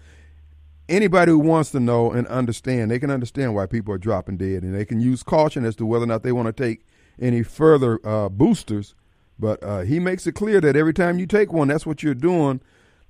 anybody 0.87 1.31
who 1.31 1.39
wants 1.39 1.71
to 1.71 1.79
know 1.79 2.11
and 2.11 2.27
understand, 2.27 2.91
they 2.91 2.99
can 2.99 3.09
understand 3.09 3.55
why 3.55 3.65
people 3.65 3.93
are 3.93 3.97
dropping 3.97 4.37
dead, 4.37 4.63
and 4.63 4.75
they 4.75 4.85
can 4.85 4.99
use 4.99 5.23
caution 5.23 5.65
as 5.65 5.75
to 5.77 5.85
whether 5.85 6.03
or 6.03 6.07
not 6.07 6.23
they 6.23 6.31
want 6.31 6.47
to 6.47 6.63
take 6.63 6.85
any 7.19 7.43
further 7.43 7.99
uh, 8.05 8.29
boosters. 8.29 8.93
But 9.39 9.63
uh, 9.63 9.81
he 9.81 9.99
makes 9.99 10.25
it 10.25 10.33
clear 10.33 10.61
that 10.61 10.75
every 10.75 10.93
time 10.93 11.19
you 11.19 11.27
take 11.27 11.51
one, 11.51 11.67
that's 11.67 11.85
what 11.85 12.03
you're 12.03 12.15
doing. 12.15 12.61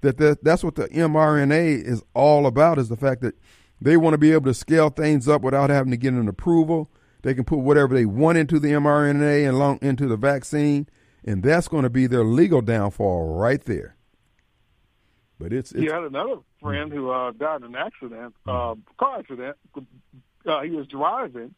That, 0.02 0.18
that 0.18 0.44
that's 0.44 0.64
what 0.64 0.76
the 0.76 0.88
mRNA 0.90 1.84
is 1.84 2.04
all 2.14 2.46
about. 2.46 2.78
Is 2.78 2.90
the 2.90 2.98
fact 2.98 3.22
that 3.22 3.36
they 3.82 3.98
want 3.98 4.14
to 4.14 4.18
be 4.18 4.32
able 4.32 4.46
to 4.46 4.54
scale 4.54 4.90
things 4.90 5.28
up 5.28 5.42
without 5.42 5.70
having 5.70 5.92
to 5.92 5.98
get 5.98 6.14
an 6.14 6.28
approval. 6.28 6.90
They 7.22 7.34
can 7.34 7.44
put 7.44 7.60
whatever 7.60 7.94
they 7.94 8.06
want 8.06 8.38
into 8.38 8.60
the 8.60 8.70
mRNA 8.70 9.48
and 9.48 9.60
long 9.60 9.80
into 9.82 10.08
the 10.08 10.18
vaccine, 10.18 10.88
and 11.26 11.44
that's 11.44 11.68
going 11.68 11.84
to 11.84 11.90
be 11.90 12.08
their 12.08 12.24
legal 12.24 12.62
downfall 12.62 13.36
right 13.36 13.64
there. 13.64 13.96
But 15.40 15.54
it's, 15.54 15.72
it's 15.72 15.82
he 15.82 15.86
had 15.88 16.04
another 16.04 16.38
friend 16.62 16.92
who 16.92 17.12
uh, 17.12 17.32
died 17.32 17.62
in 17.62 17.68
an 17.68 17.76
accident, 17.76 18.34
uh, 18.48 18.76
car 18.98 19.20
accident. 19.20 19.58
Uh, 20.46 20.62
he 20.62 20.72
was 20.72 20.88
driving, 20.88 21.54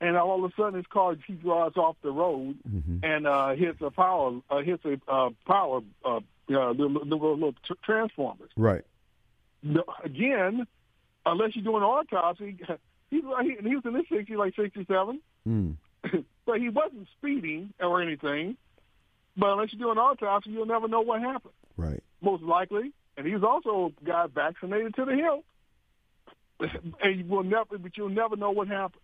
and 0.00 0.16
all 0.16 0.44
of 0.44 0.50
a 0.50 0.54
sudden 0.54 0.74
his 0.74 0.86
car 0.86 1.16
he 1.26 1.34
drives 1.34 1.76
off 1.76 1.96
the 2.02 2.10
road 2.10 2.56
mm-hmm. 2.68 2.98
and 3.02 3.26
uh, 3.26 3.54
hits 3.54 3.80
a 3.80 3.90
power 3.90 4.38
uh, 4.50 4.58
hits 4.58 4.84
a 4.84 5.00
uh, 5.10 5.30
power 5.46 5.80
uh, 6.04 6.16
uh, 6.50 6.70
little, 6.70 6.90
little, 6.90 7.34
little 7.34 7.54
transformers. 7.82 8.50
Right. 8.56 8.82
No, 9.62 9.84
again, 10.04 10.66
unless 11.26 11.54
you're 11.54 11.64
doing 11.64 11.82
an 11.82 11.82
autopsy, 11.82 12.56
he's 13.10 13.22
he, 13.42 13.56
he 13.68 13.74
was 13.74 13.84
in 13.84 13.94
his 13.94 14.04
sixties, 14.08 14.36
like 14.36 14.54
sixty-seven. 14.54 15.20
Mm. 15.46 15.76
but 16.46 16.60
he 16.60 16.68
wasn't 16.68 17.08
speeding 17.18 17.74
or 17.80 18.00
anything. 18.00 18.56
But 19.36 19.52
unless 19.52 19.72
you 19.72 19.78
do 19.78 19.90
an 19.90 19.98
autopsy, 19.98 20.50
you'll 20.50 20.66
never 20.66 20.88
know 20.88 21.02
what 21.02 21.20
happened. 21.20 21.52
Right. 21.76 22.02
Most 22.22 22.42
likely, 22.42 22.92
and 23.16 23.26
he's 23.26 23.42
also 23.42 23.92
a 24.00 24.04
guy 24.04 24.26
vaccinated 24.32 24.94
to 24.94 25.04
the 25.04 25.14
hilt. 25.14 25.44
and 27.02 27.18
you 27.18 27.24
will 27.26 27.42
never, 27.42 27.76
but 27.76 27.96
you'll 27.96 28.08
never 28.08 28.36
know 28.36 28.50
what 28.50 28.68
happened. 28.68 29.02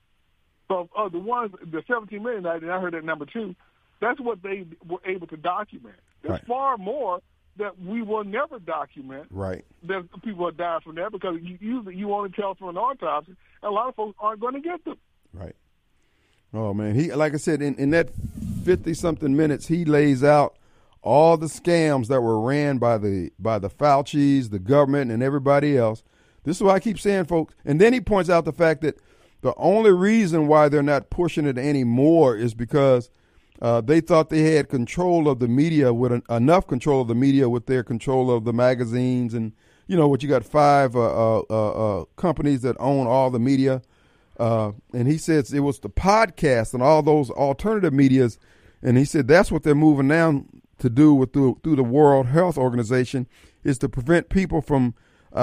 So, 0.69 0.89
uh, 0.97 1.09
the 1.11 1.19
ones, 1.19 1.53
the 1.61 1.83
17 1.87 2.23
million, 2.23 2.47
and 2.47 2.71
I 2.71 2.81
heard 2.81 2.95
that 2.95 3.05
number 3.05 3.27
two, 3.27 3.55
that's 4.01 4.19
what 4.19 4.43
they 4.43 4.65
were 4.87 5.01
able 5.05 5.27
to 5.27 5.37
document. 5.37 5.97
There's 6.23 6.33
right. 6.33 6.47
far 6.47 6.79
more 6.79 7.21
that 7.57 7.79
we 7.81 8.03
will 8.03 8.25
never 8.25 8.59
document. 8.59 9.27
Right. 9.31 9.65
That 9.85 10.09
people 10.23 10.47
are 10.47 10.53
dying 10.53 10.81
from 10.81 10.95
that 10.97 11.13
because 11.13 11.39
you 11.43 11.59
usually 11.61 11.97
you 11.97 12.13
only 12.13 12.31
tell 12.31 12.55
from 12.55 12.69
an 12.71 12.77
autopsy, 12.77 13.37
and 13.63 13.71
a 13.71 13.73
lot 13.73 13.89
of 13.89 13.95
folks 13.95 14.17
aren't 14.21 14.41
going 14.41 14.55
to 14.55 14.61
get 14.61 14.85
them. 14.85 14.97
Right. 15.33 15.57
Oh 16.55 16.75
man, 16.75 16.95
he 16.95 17.13
like 17.13 17.35
I 17.35 17.39
said 17.39 17.63
in, 17.63 17.75
in 17.77 17.91
that 17.91 18.11
fifty 18.65 18.95
something 18.95 19.37
minutes, 19.37 19.69
he 19.69 19.85
lays 19.85 20.23
out 20.23 20.57
all 21.03 21.37
the 21.37 21.47
scams 21.47 22.09
that 22.09 22.21
were 22.21 22.41
ran 22.41 22.79
by 22.79 22.99
the 22.99 23.31
by 23.39 23.59
the 23.59 23.71
Fauci's, 23.71 24.51
the 24.51 24.59
government, 24.59 25.11
and 25.11 25.23
everybody 25.23 25.77
else. 25.77 26.03
This 26.45 26.57
is 26.57 26.63
why 26.63 26.75
I 26.75 26.81
keep 26.81 26.99
saying, 26.99 27.27
folks. 27.27 27.55
And 27.65 27.81
then 27.81 27.93
he 27.93 28.01
points 28.01 28.29
out 28.29 28.45
the 28.45 28.53
fact 28.53 28.83
that 28.83 28.99
the 29.43 29.55
only 29.57 29.93
reason 29.93 30.47
why 30.47 30.69
they're 30.69 30.83
not 30.83 31.11
pushing 31.11 31.47
it 31.47 31.59
anymore 31.59 32.37
is 32.37 32.55
because 32.55 33.11
uh, 33.61 33.81
they 33.81 34.01
thought 34.01 34.31
they 34.31 34.55
had 34.55 34.69
control 34.69 35.29
of 35.29 35.39
the 35.39 35.49
media 35.49 35.93
with 35.93 36.13
an, 36.13 36.23
enough 36.31 36.67
control 36.67 37.03
of 37.03 37.09
the 37.09 37.15
media 37.15 37.49
with 37.49 37.67
their 37.67 37.85
control 37.85 38.31
of 38.31 38.45
the 38.45 38.53
magazines 38.53 39.35
and 39.35 39.53
you 39.87 39.97
know 39.97 40.09
what 40.09 40.23
you 40.23 40.29
got 40.29 40.45
five 40.45 40.97
uh, 40.97 41.39
uh, 41.39 41.43
uh, 41.51 41.71
uh 42.01 42.05
companies 42.17 42.63
that 42.63 42.77
own 42.81 43.07
all 43.07 43.31
the 43.31 43.39
media. 43.39 43.83
Uh, 44.39 44.73
and 44.93 45.07
he 45.07 45.19
says 45.19 45.53
it 45.53 45.61
was 45.61 45.79
the 45.81 45.91
podcast 45.91 46.73
and 46.73 46.83
all 46.83 47.03
those 47.03 47.31
alternative 47.31 47.93
medias, 47.93 48.39
and 48.83 48.97
he 48.97 49.05
said 49.05 49.29
that's 49.29 49.53
what 49.53 49.63
they're 49.63 49.75
moving 49.75 50.09
now 50.09 50.45
to 50.79 50.89
do 50.89 51.13
with 51.15 51.33
through, 51.33 51.61
through 51.63 51.77
the 51.77 51.85
World 51.85 52.27
Health 52.27 52.57
Organization 52.57 53.29
is 53.63 53.79
to 53.79 53.89
prevent 53.89 54.31
people 54.31 54.63
from 54.63 54.95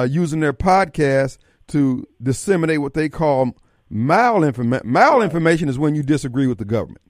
using 0.08 0.40
their 0.40 0.54
podcast 0.54 1.38
to 1.68 2.06
disseminate 2.22 2.82
what 2.82 2.96
they 2.96 3.08
call 3.08 3.56
malinformation. 3.92 4.82
Malinformation 4.82 5.70
is 5.70 5.80
when 5.80 5.96
you 5.96 6.04
disagree 6.04 6.48
with 6.48 6.58
the 6.58 6.66
government. 6.66 7.02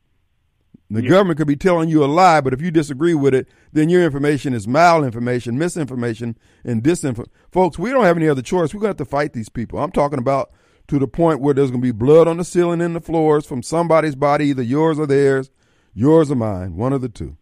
The 0.92 1.04
yeah. 1.04 1.10
government 1.10 1.38
could 1.38 1.48
be 1.48 1.56
telling 1.56 1.90
you 1.90 2.04
a 2.04 2.08
lie, 2.08 2.42
but 2.42 2.54
if 2.54 2.62
you 2.62 2.72
disagree 2.72 3.14
with 3.14 3.36
it, 3.36 3.48
then 3.72 3.90
your 3.90 4.04
information 4.04 4.54
is 4.54 4.66
malinformation, 4.66 5.54
misinformation, 5.54 6.36
and 6.64 6.84
disinformation. 6.84 7.28
Folks, 7.52 7.78
we 7.78 7.92
don't 7.92 8.06
have 8.06 8.18
any 8.18 8.28
other 8.28 8.42
choice. 8.42 8.74
We're 8.74 8.82
going 8.82 8.94
to 8.96 9.00
have 9.00 9.08
to 9.08 9.12
fight 9.12 9.34
these 9.34 9.50
people. 9.50 9.80
I'm 9.80 9.92
talking 9.92 10.18
about 10.18 10.52
to 10.88 10.98
the 10.98 11.08
point 11.08 11.42
where 11.42 11.54
there's 11.54 11.70
going 11.70 11.82
to 11.82 11.88
be 11.88 11.92
blood 11.92 12.28
on 12.28 12.38
the 12.38 12.44
ceiling 12.44 12.82
and 12.82 12.96
the 12.96 13.02
floors 13.02 13.46
from 13.46 13.62
somebody's 13.62 14.16
body, 14.16 14.48
either 14.48 14.64
yours 14.64 14.98
or 14.98 15.06
theirs, 15.06 15.52
yours 15.94 16.32
or 16.32 16.36
mine, 16.36 16.76
one 16.76 16.92
of 16.92 17.02
the 17.02 17.10
two. 17.10 17.38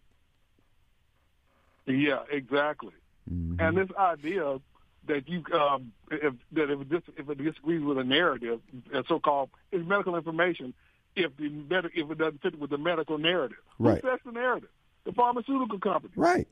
Yeah, 1.86 2.24
exactly. 2.30 2.92
Mm-hmm. 3.32 3.60
And 3.60 3.78
this 3.78 3.96
idea 3.96 4.58
that 5.06 5.26
you 5.26 5.42
um, 5.54 5.92
if 6.10 6.34
that 6.52 6.70
if 6.70 6.80
it, 6.80 7.04
if 7.16 7.30
it 7.30 7.38
disagrees 7.42 7.82
with 7.82 7.96
a 7.96 8.04
narrative, 8.04 8.60
a 8.92 9.02
so-called 9.08 9.48
is 9.72 9.86
medical 9.86 10.16
information, 10.16 10.74
if 11.16 11.36
the 11.36 11.48
med- 11.48 11.90
if 11.94 12.10
it 12.10 12.18
doesn't 12.18 12.42
fit 12.42 12.58
with 12.58 12.70
the 12.70 12.78
medical 12.78 13.18
narrative. 13.18 13.58
Right. 13.78 14.00
Who 14.02 14.08
sets 14.08 14.22
the 14.24 14.32
narrative? 14.32 14.68
The 15.04 15.12
pharmaceutical 15.12 15.78
company. 15.78 16.12
Right. 16.16 16.48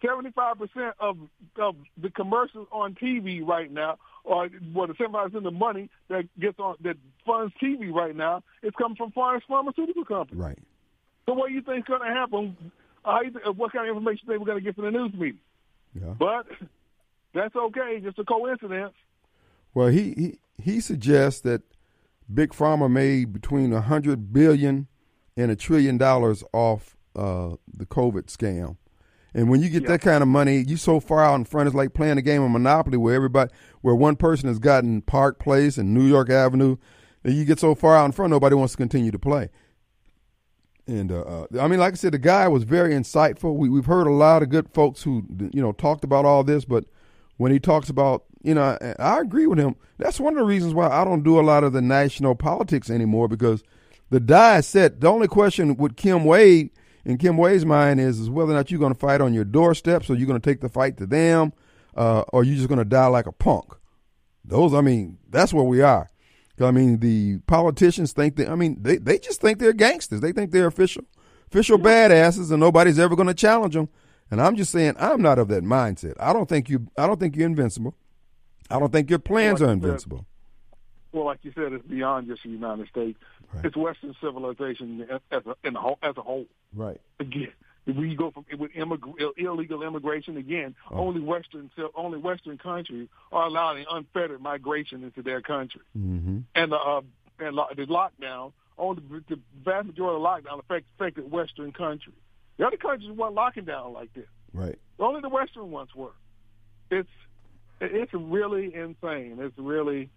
Seventy-five 0.00 0.58
percent 0.58 0.94
of 1.00 1.18
of 1.60 1.76
the 2.00 2.10
commercials 2.10 2.68
on 2.70 2.94
TV 2.94 3.44
right 3.44 3.70
now, 3.70 3.98
or 4.22 4.48
well, 4.72 4.86
the 4.86 4.94
seventy-five 4.94 5.32
percent 5.32 5.46
of 5.46 5.52
the 5.52 5.58
money 5.58 5.90
that 6.08 6.28
gets 6.38 6.58
on 6.60 6.76
that 6.82 6.96
funds 7.26 7.52
TV 7.62 7.92
right 7.92 8.14
now, 8.14 8.42
is 8.62 8.72
coming 8.78 8.96
from 8.96 9.10
pharmaceutical 9.12 10.04
companies. 10.04 10.40
Right. 10.40 10.58
So, 11.26 11.34
what 11.34 11.48
do 11.48 11.54
you 11.54 11.62
think 11.62 11.80
is 11.80 11.84
going 11.84 12.00
to 12.00 12.14
happen? 12.14 12.56
Uh, 13.04 13.52
what 13.56 13.72
kind 13.72 13.88
of 13.88 13.96
information 13.96 14.26
they 14.28 14.38
were 14.38 14.46
going 14.46 14.58
to 14.58 14.64
get 14.64 14.76
from 14.76 14.84
the 14.84 14.90
news 14.90 15.12
media? 15.14 15.40
Yeah. 15.94 16.14
But 16.18 16.46
that's 17.34 17.54
okay, 17.54 18.00
just 18.02 18.18
a 18.18 18.24
coincidence. 18.24 18.94
Well, 19.74 19.88
he 19.88 20.12
he, 20.12 20.38
he 20.62 20.80
suggests 20.80 21.40
that 21.42 21.62
Big 22.32 22.50
Pharma 22.50 22.90
made 22.90 23.32
between 23.32 23.72
a 23.72 23.80
hundred 23.80 24.32
billion 24.32 24.86
and 25.36 25.50
a 25.50 25.56
trillion 25.56 25.98
dollars 25.98 26.44
off 26.52 26.96
uh, 27.16 27.56
the 27.72 27.86
COVID 27.86 28.24
scam. 28.24 28.76
And 29.34 29.48
when 29.50 29.62
you 29.62 29.68
get 29.68 29.82
yeah. 29.82 29.90
that 29.90 30.00
kind 30.00 30.22
of 30.22 30.28
money, 30.28 30.64
you 30.66 30.76
so 30.76 31.00
far 31.00 31.24
out 31.24 31.34
in 31.36 31.44
front. 31.44 31.66
It's 31.66 31.76
like 31.76 31.94
playing 31.94 32.18
a 32.18 32.22
game 32.22 32.42
of 32.42 32.50
Monopoly, 32.50 32.96
where 32.96 33.14
everybody, 33.14 33.52
where 33.82 33.94
one 33.94 34.16
person 34.16 34.48
has 34.48 34.58
gotten 34.58 35.02
Park 35.02 35.38
Place 35.38 35.78
and 35.78 35.94
New 35.94 36.06
York 36.06 36.30
Avenue, 36.30 36.76
and 37.22 37.34
you 37.34 37.44
get 37.44 37.60
so 37.60 37.74
far 37.74 37.96
out 37.96 38.06
in 38.06 38.12
front, 38.12 38.30
nobody 38.30 38.54
wants 38.54 38.72
to 38.72 38.78
continue 38.78 39.10
to 39.10 39.18
play. 39.18 39.50
And 40.86 41.12
uh, 41.12 41.20
uh, 41.20 41.46
I 41.60 41.68
mean, 41.68 41.78
like 41.78 41.92
I 41.92 41.96
said, 41.96 42.12
the 42.12 42.18
guy 42.18 42.48
was 42.48 42.64
very 42.64 42.94
insightful. 42.94 43.56
We, 43.56 43.68
we've 43.68 43.84
heard 43.84 44.06
a 44.06 44.12
lot 44.12 44.42
of 44.42 44.48
good 44.48 44.70
folks 44.72 45.02
who 45.02 45.24
you 45.52 45.60
know 45.60 45.72
talked 45.72 46.02
about 46.02 46.24
all 46.24 46.42
this, 46.42 46.64
but 46.64 46.84
when 47.38 47.50
he 47.50 47.58
talks 47.58 47.88
about, 47.88 48.24
you 48.42 48.54
know, 48.54 48.76
I 48.98 49.20
agree 49.20 49.46
with 49.46 49.58
him. 49.58 49.74
That's 49.96 50.20
one 50.20 50.34
of 50.34 50.38
the 50.38 50.44
reasons 50.44 50.74
why 50.74 50.88
I 50.88 51.04
don't 51.04 51.24
do 51.24 51.40
a 51.40 51.42
lot 51.42 51.64
of 51.64 51.72
the 51.72 51.80
national 51.82 52.34
politics 52.34 52.90
anymore 52.90 53.26
because 53.28 53.62
the 54.10 54.20
die 54.20 54.58
is 54.58 54.66
set. 54.66 55.00
The 55.00 55.08
only 55.08 55.28
question 55.28 55.76
with 55.76 55.96
Kim 55.96 56.24
Wade 56.24 56.70
in 57.04 57.16
Kim 57.16 57.36
Wade's 57.36 57.64
mind 57.64 58.00
is 58.00 58.20
is 58.20 58.28
whether 58.28 58.52
or 58.52 58.54
not 58.54 58.70
you're 58.70 58.80
going 58.80 58.92
to 58.92 58.98
fight 58.98 59.20
on 59.20 59.32
your 59.32 59.44
doorstep, 59.44 60.04
so 60.04 60.12
you're 60.12 60.26
going 60.26 60.40
to 60.40 60.50
take 60.50 60.60
the 60.60 60.68
fight 60.68 60.98
to 60.98 61.06
them, 61.06 61.52
uh, 61.96 62.20
or 62.28 62.44
you're 62.44 62.56
just 62.56 62.68
going 62.68 62.78
to 62.78 62.84
die 62.84 63.06
like 63.06 63.26
a 63.26 63.32
punk. 63.32 63.74
Those, 64.44 64.74
I 64.74 64.80
mean, 64.80 65.18
that's 65.28 65.52
where 65.52 65.64
we 65.64 65.80
are. 65.80 66.10
I 66.60 66.70
mean, 66.70 66.98
the 66.98 67.38
politicians 67.46 68.12
think 68.12 68.36
that. 68.36 68.48
I 68.48 68.56
mean, 68.56 68.82
they 68.82 68.96
they 68.96 69.18
just 69.18 69.40
think 69.40 69.58
they're 69.58 69.72
gangsters. 69.72 70.20
They 70.20 70.32
think 70.32 70.50
they're 70.50 70.66
official, 70.66 71.04
official 71.46 71.78
badasses, 71.78 72.50
and 72.50 72.60
nobody's 72.60 72.98
ever 72.98 73.14
going 73.14 73.28
to 73.28 73.34
challenge 73.34 73.74
them. 73.74 73.88
And 74.30 74.40
I'm 74.40 74.56
just 74.56 74.72
saying, 74.72 74.94
I'm 74.98 75.22
not 75.22 75.38
of 75.38 75.48
that 75.48 75.64
mindset. 75.64 76.14
I 76.20 76.32
don't 76.32 76.48
think 76.48 76.68
you. 76.68 76.86
I 76.96 77.06
don't 77.06 77.18
think 77.18 77.36
you're 77.36 77.46
invincible. 77.46 77.94
I 78.70 78.78
don't 78.78 78.92
think 78.92 79.08
your 79.08 79.18
plans 79.18 79.60
well, 79.60 79.68
like 79.68 79.70
are 79.70 79.86
invincible. 79.86 80.18
Said, 80.18 80.24
well, 81.12 81.24
like 81.24 81.38
you 81.42 81.52
said, 81.54 81.72
it's 81.72 81.86
beyond 81.86 82.28
just 82.28 82.42
the 82.42 82.50
United 82.50 82.88
States. 82.88 83.18
Right. 83.54 83.64
It's 83.64 83.76
Western 83.76 84.14
civilization 84.20 85.06
as 85.30 85.42
a, 85.46 85.54
in 85.66 85.74
a 85.74 85.80
whole, 85.80 85.98
as 86.02 86.16
a 86.18 86.20
whole. 86.20 86.44
Right. 86.74 87.00
Again, 87.18 87.52
we 87.86 88.14
go 88.14 88.30
from 88.30 88.44
with 88.58 88.72
immig- 88.72 89.32
illegal 89.38 89.82
immigration 89.82 90.36
again. 90.36 90.74
Oh. 90.90 90.98
Only 90.98 91.22
Western 91.22 91.70
only 91.96 92.18
Western 92.18 92.58
countries 92.58 93.08
are 93.32 93.46
allowing 93.46 93.86
unfettered 93.90 94.42
migration 94.42 95.02
into 95.02 95.22
their 95.22 95.40
country. 95.40 95.80
Mm-hmm. 95.96 96.40
And 96.54 96.72
the 96.72 96.76
uh, 96.76 97.00
and 97.38 97.56
the 97.56 97.86
lockdown, 97.86 98.52
only 98.76 99.02
the 99.28 99.38
vast 99.64 99.86
majority 99.86 100.16
of 100.16 100.22
the 100.22 100.50
lockdown 100.50 100.60
affected 100.98 101.30
Western 101.30 101.72
countries. 101.72 102.16
The 102.58 102.66
other 102.66 102.76
countries 102.76 103.10
weren't 103.10 103.34
locking 103.34 103.64
down 103.64 103.92
like 103.92 104.12
this. 104.14 104.26
Right. 104.52 104.78
Only 104.98 105.20
the 105.20 105.28
Western 105.28 105.70
ones 105.70 105.90
were. 105.94 106.12
It's 106.90 107.08
it's 107.80 108.12
really 108.12 108.74
insane. 108.74 109.38
It's 109.40 109.56
really 109.56 110.10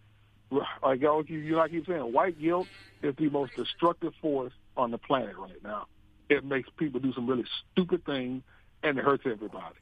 like 0.83 1.01
you 1.01 1.23
you 1.27 1.55
like 1.55 1.71
you 1.71 1.83
saying, 1.85 2.11
white 2.13 2.39
guilt 2.39 2.67
is 3.03 3.15
the 3.15 3.29
most 3.29 3.55
destructive 3.55 4.13
force 4.21 4.53
on 4.75 4.91
the 4.91 4.97
planet 4.97 5.37
right 5.37 5.63
now. 5.63 5.85
It 6.29 6.43
makes 6.43 6.69
people 6.77 6.99
do 6.99 7.13
some 7.13 7.27
really 7.27 7.45
stupid 7.71 8.05
things, 8.05 8.41
and 8.83 8.97
it 8.97 9.03
hurts 9.03 9.23
everybody. 9.25 9.75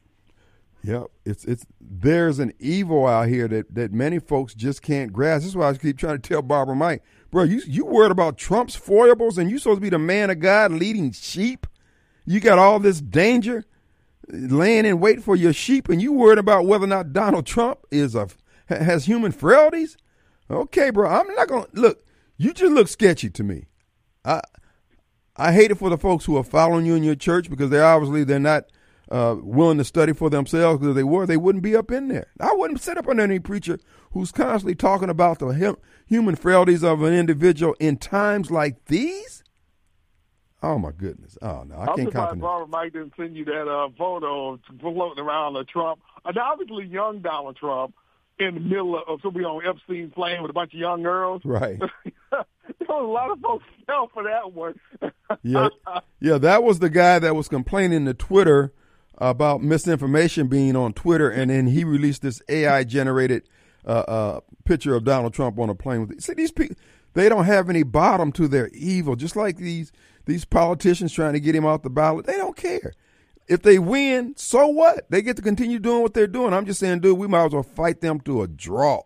Yep, 0.82 1.06
it's 1.24 1.44
it's 1.44 1.66
there's 1.80 2.38
an 2.38 2.52
evil 2.58 3.06
out 3.06 3.28
here 3.28 3.48
that 3.48 3.74
that 3.74 3.92
many 3.92 4.18
folks 4.18 4.54
just 4.54 4.82
can't 4.82 5.12
grasp. 5.12 5.42
This 5.42 5.50
is 5.50 5.56
why 5.56 5.68
I 5.68 5.74
keep 5.74 5.98
trying 5.98 6.20
to 6.20 6.28
tell 6.28 6.42
Barbara 6.42 6.74
Mike, 6.74 7.02
bro, 7.30 7.44
you 7.44 7.62
you 7.66 7.84
worried 7.84 8.10
about 8.10 8.36
Trump's 8.36 8.74
foibles, 8.74 9.38
and 9.38 9.50
you 9.50 9.58
supposed 9.58 9.78
to 9.78 9.82
be 9.82 9.90
the 9.90 9.98
man 9.98 10.30
of 10.30 10.40
God 10.40 10.72
leading 10.72 11.12
sheep. 11.12 11.66
You 12.26 12.40
got 12.40 12.58
all 12.58 12.78
this 12.78 13.00
danger 13.00 13.64
laying 14.28 14.84
in 14.84 15.00
wait 15.00 15.22
for 15.22 15.36
your 15.36 15.52
sheep, 15.52 15.88
and 15.88 16.00
you 16.00 16.12
worried 16.12 16.38
about 16.38 16.66
whether 16.66 16.84
or 16.84 16.88
not 16.88 17.12
Donald 17.12 17.46
Trump 17.46 17.80
is 17.90 18.14
a 18.14 18.28
has 18.66 19.06
human 19.06 19.32
frailties. 19.32 19.96
Okay, 20.50 20.90
bro, 20.90 21.08
I'm 21.08 21.32
not 21.34 21.48
gonna 21.48 21.66
look. 21.72 22.04
You 22.36 22.52
just 22.52 22.72
look 22.72 22.88
sketchy 22.88 23.30
to 23.30 23.42
me. 23.42 23.66
I 24.24 24.40
I 25.36 25.52
hate 25.52 25.70
it 25.70 25.78
for 25.78 25.90
the 25.90 25.98
folks 25.98 26.24
who 26.24 26.36
are 26.36 26.44
following 26.44 26.86
you 26.86 26.94
in 26.94 27.02
your 27.02 27.14
church 27.14 27.48
because 27.48 27.70
they 27.70 27.80
obviously 27.80 28.24
they're 28.24 28.38
not 28.38 28.64
uh, 29.10 29.36
willing 29.40 29.78
to 29.78 29.84
study 29.84 30.12
for 30.12 30.30
themselves. 30.30 30.78
Because 30.78 30.90
if 30.90 30.96
they 30.96 31.04
were, 31.04 31.26
they 31.26 31.36
wouldn't 31.36 31.64
be 31.64 31.74
up 31.76 31.90
in 31.90 32.08
there. 32.08 32.26
I 32.38 32.52
wouldn't 32.52 32.80
sit 32.80 32.98
up 32.98 33.08
under 33.08 33.22
any 33.22 33.38
preacher 33.38 33.78
who's 34.12 34.32
constantly 34.32 34.74
talking 34.74 35.08
about 35.08 35.38
the 35.38 35.76
human 36.06 36.36
frailties 36.36 36.84
of 36.84 37.02
an 37.02 37.14
individual 37.14 37.74
in 37.80 37.96
times 37.96 38.50
like 38.50 38.84
these. 38.86 39.39
Oh 40.62 40.78
my 40.78 40.90
goodness! 40.92 41.38
Oh 41.40 41.64
no, 41.64 41.76
I 41.76 41.86
I'm 41.86 41.96
can't 41.96 42.08
surprised 42.08 42.40
Barbara 42.40 42.66
Mike 42.68 42.92
didn't 42.92 43.14
send 43.16 43.34
you 43.34 43.44
that 43.46 43.66
uh, 43.66 43.88
photo 43.96 44.58
floating 44.80 45.24
around 45.24 45.56
of 45.56 45.66
Trump, 45.68 46.00
and 46.24 46.36
obviously 46.36 46.84
young 46.84 47.20
Donald 47.20 47.56
Trump 47.56 47.94
in 48.38 48.54
the 48.54 48.60
middle 48.60 49.00
of 49.06 49.20
somebody 49.22 49.44
on 49.44 49.64
Epstein's 49.66 50.12
plane 50.12 50.42
with 50.42 50.50
a 50.50 50.54
bunch 50.54 50.74
of 50.74 50.80
young 50.80 51.02
girls. 51.02 51.42
Right. 51.44 51.78
there 52.30 52.44
was 52.88 52.88
a 52.88 53.06
lot 53.06 53.30
of 53.30 53.40
folks 53.40 53.64
fell 53.86 54.10
for 54.12 54.24
that 54.24 54.52
one. 54.52 54.78
yeah, 55.42 55.68
yeah, 56.20 56.38
that 56.38 56.62
was 56.62 56.78
the 56.78 56.90
guy 56.90 57.18
that 57.18 57.34
was 57.34 57.48
complaining 57.48 58.04
to 58.06 58.14
Twitter 58.14 58.72
about 59.16 59.62
misinformation 59.62 60.46
being 60.48 60.76
on 60.76 60.92
Twitter, 60.92 61.30
and 61.30 61.50
then 61.50 61.68
he 61.68 61.84
released 61.84 62.22
this 62.22 62.42
AI 62.48 62.84
generated 62.84 63.44
uh, 63.86 63.90
uh, 63.90 64.40
picture 64.64 64.94
of 64.94 65.04
Donald 65.04 65.34
Trump 65.34 65.58
on 65.58 65.70
a 65.70 65.74
plane 65.74 66.06
with. 66.06 66.20
See 66.20 66.34
these 66.34 66.52
people. 66.52 66.76
They 67.12 67.28
don't 67.28 67.44
have 67.44 67.68
any 67.68 67.82
bottom 67.82 68.30
to 68.32 68.46
their 68.46 68.68
evil, 68.68 69.16
just 69.16 69.36
like 69.36 69.56
these 69.56 69.90
these 70.30 70.44
politicians 70.44 71.12
trying 71.12 71.34
to 71.34 71.40
get 71.40 71.54
him 71.54 71.66
off 71.66 71.82
the 71.82 71.90
ballot, 71.90 72.26
they 72.26 72.36
don't 72.36 72.56
care. 72.56 72.94
If 73.48 73.62
they 73.62 73.78
win, 73.78 74.34
so 74.36 74.68
what? 74.68 75.10
They 75.10 75.22
get 75.22 75.36
to 75.36 75.42
continue 75.42 75.78
doing 75.80 76.02
what 76.02 76.14
they're 76.14 76.26
doing. 76.26 76.54
I'm 76.54 76.66
just 76.66 76.80
saying, 76.80 77.00
dude, 77.00 77.18
we 77.18 77.26
might 77.26 77.46
as 77.46 77.52
well 77.52 77.62
fight 77.62 78.00
them 78.00 78.20
to 78.20 78.42
a 78.42 78.48
draw. 78.48 79.02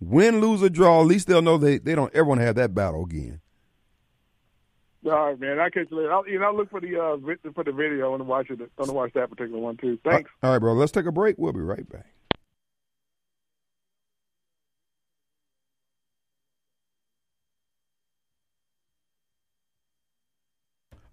Win, 0.00 0.40
lose, 0.40 0.62
or 0.62 0.68
draw, 0.68 1.00
at 1.00 1.06
least 1.06 1.26
they'll 1.26 1.40
know 1.40 1.56
they, 1.56 1.78
they 1.78 1.94
don't 1.94 2.14
ever 2.14 2.26
want 2.28 2.40
to 2.40 2.46
have 2.46 2.56
that 2.56 2.74
battle 2.74 3.04
again. 3.04 3.40
All 5.06 5.12
right, 5.12 5.38
man. 5.38 5.60
I 5.60 5.70
catch 5.70 5.90
you 5.90 5.98
later. 5.98 6.12
I'll, 6.12 6.26
you 6.26 6.38
know, 6.38 6.46
I'll 6.46 6.56
look 6.56 6.70
for 6.70 6.80
the 6.80 6.98
uh, 6.98 7.52
for 7.54 7.62
the 7.62 7.72
video. 7.72 8.16
To 8.16 8.24
watch 8.24 8.48
it. 8.48 8.60
I 8.60 8.66
want 8.78 8.88
to 8.88 8.94
watch 8.94 9.12
that 9.14 9.28
particular 9.28 9.60
one 9.60 9.76
too. 9.76 9.98
Thanks. 10.02 10.30
All 10.42 10.52
right, 10.52 10.58
bro. 10.58 10.72
Let's 10.72 10.92
take 10.92 11.04
a 11.06 11.12
break. 11.12 11.36
We'll 11.38 11.52
be 11.52 11.60
right 11.60 11.86
back. 11.88 12.06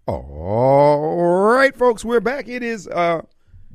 All 0.04 1.44
right, 1.54 1.76
folks, 1.76 2.04
we're 2.04 2.18
back. 2.18 2.48
It 2.48 2.64
is 2.64 2.88
uh 2.88 3.22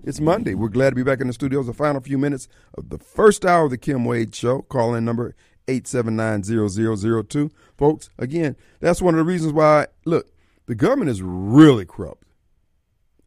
it's 0.03 0.19
Monday. 0.19 0.55
We're 0.55 0.67
glad 0.67 0.89
to 0.89 0.95
be 0.97 1.03
back 1.03 1.21
in 1.21 1.27
the 1.27 1.33
studios. 1.33 1.67
The 1.67 1.73
final 1.73 2.01
few 2.01 2.17
minutes 2.17 2.49
of 2.77 2.89
the 2.89 2.97
first 2.97 3.45
hour 3.45 3.63
of 3.65 3.71
the 3.71 3.77
Kim 3.77 4.03
Wade 4.03 4.35
Show. 4.35 4.63
Call 4.63 4.93
in 4.93 5.05
number 5.05 5.35
879-0002. 5.67 7.51
Folks, 7.77 8.09
again, 8.17 8.57
that's 8.81 9.01
one 9.01 9.13
of 9.13 9.19
the 9.19 9.23
reasons 9.23 9.53
why, 9.53 9.87
look, 10.03 10.29
the 10.65 10.75
government 10.75 11.11
is 11.11 11.21
really 11.21 11.85
corrupt. 11.85 12.25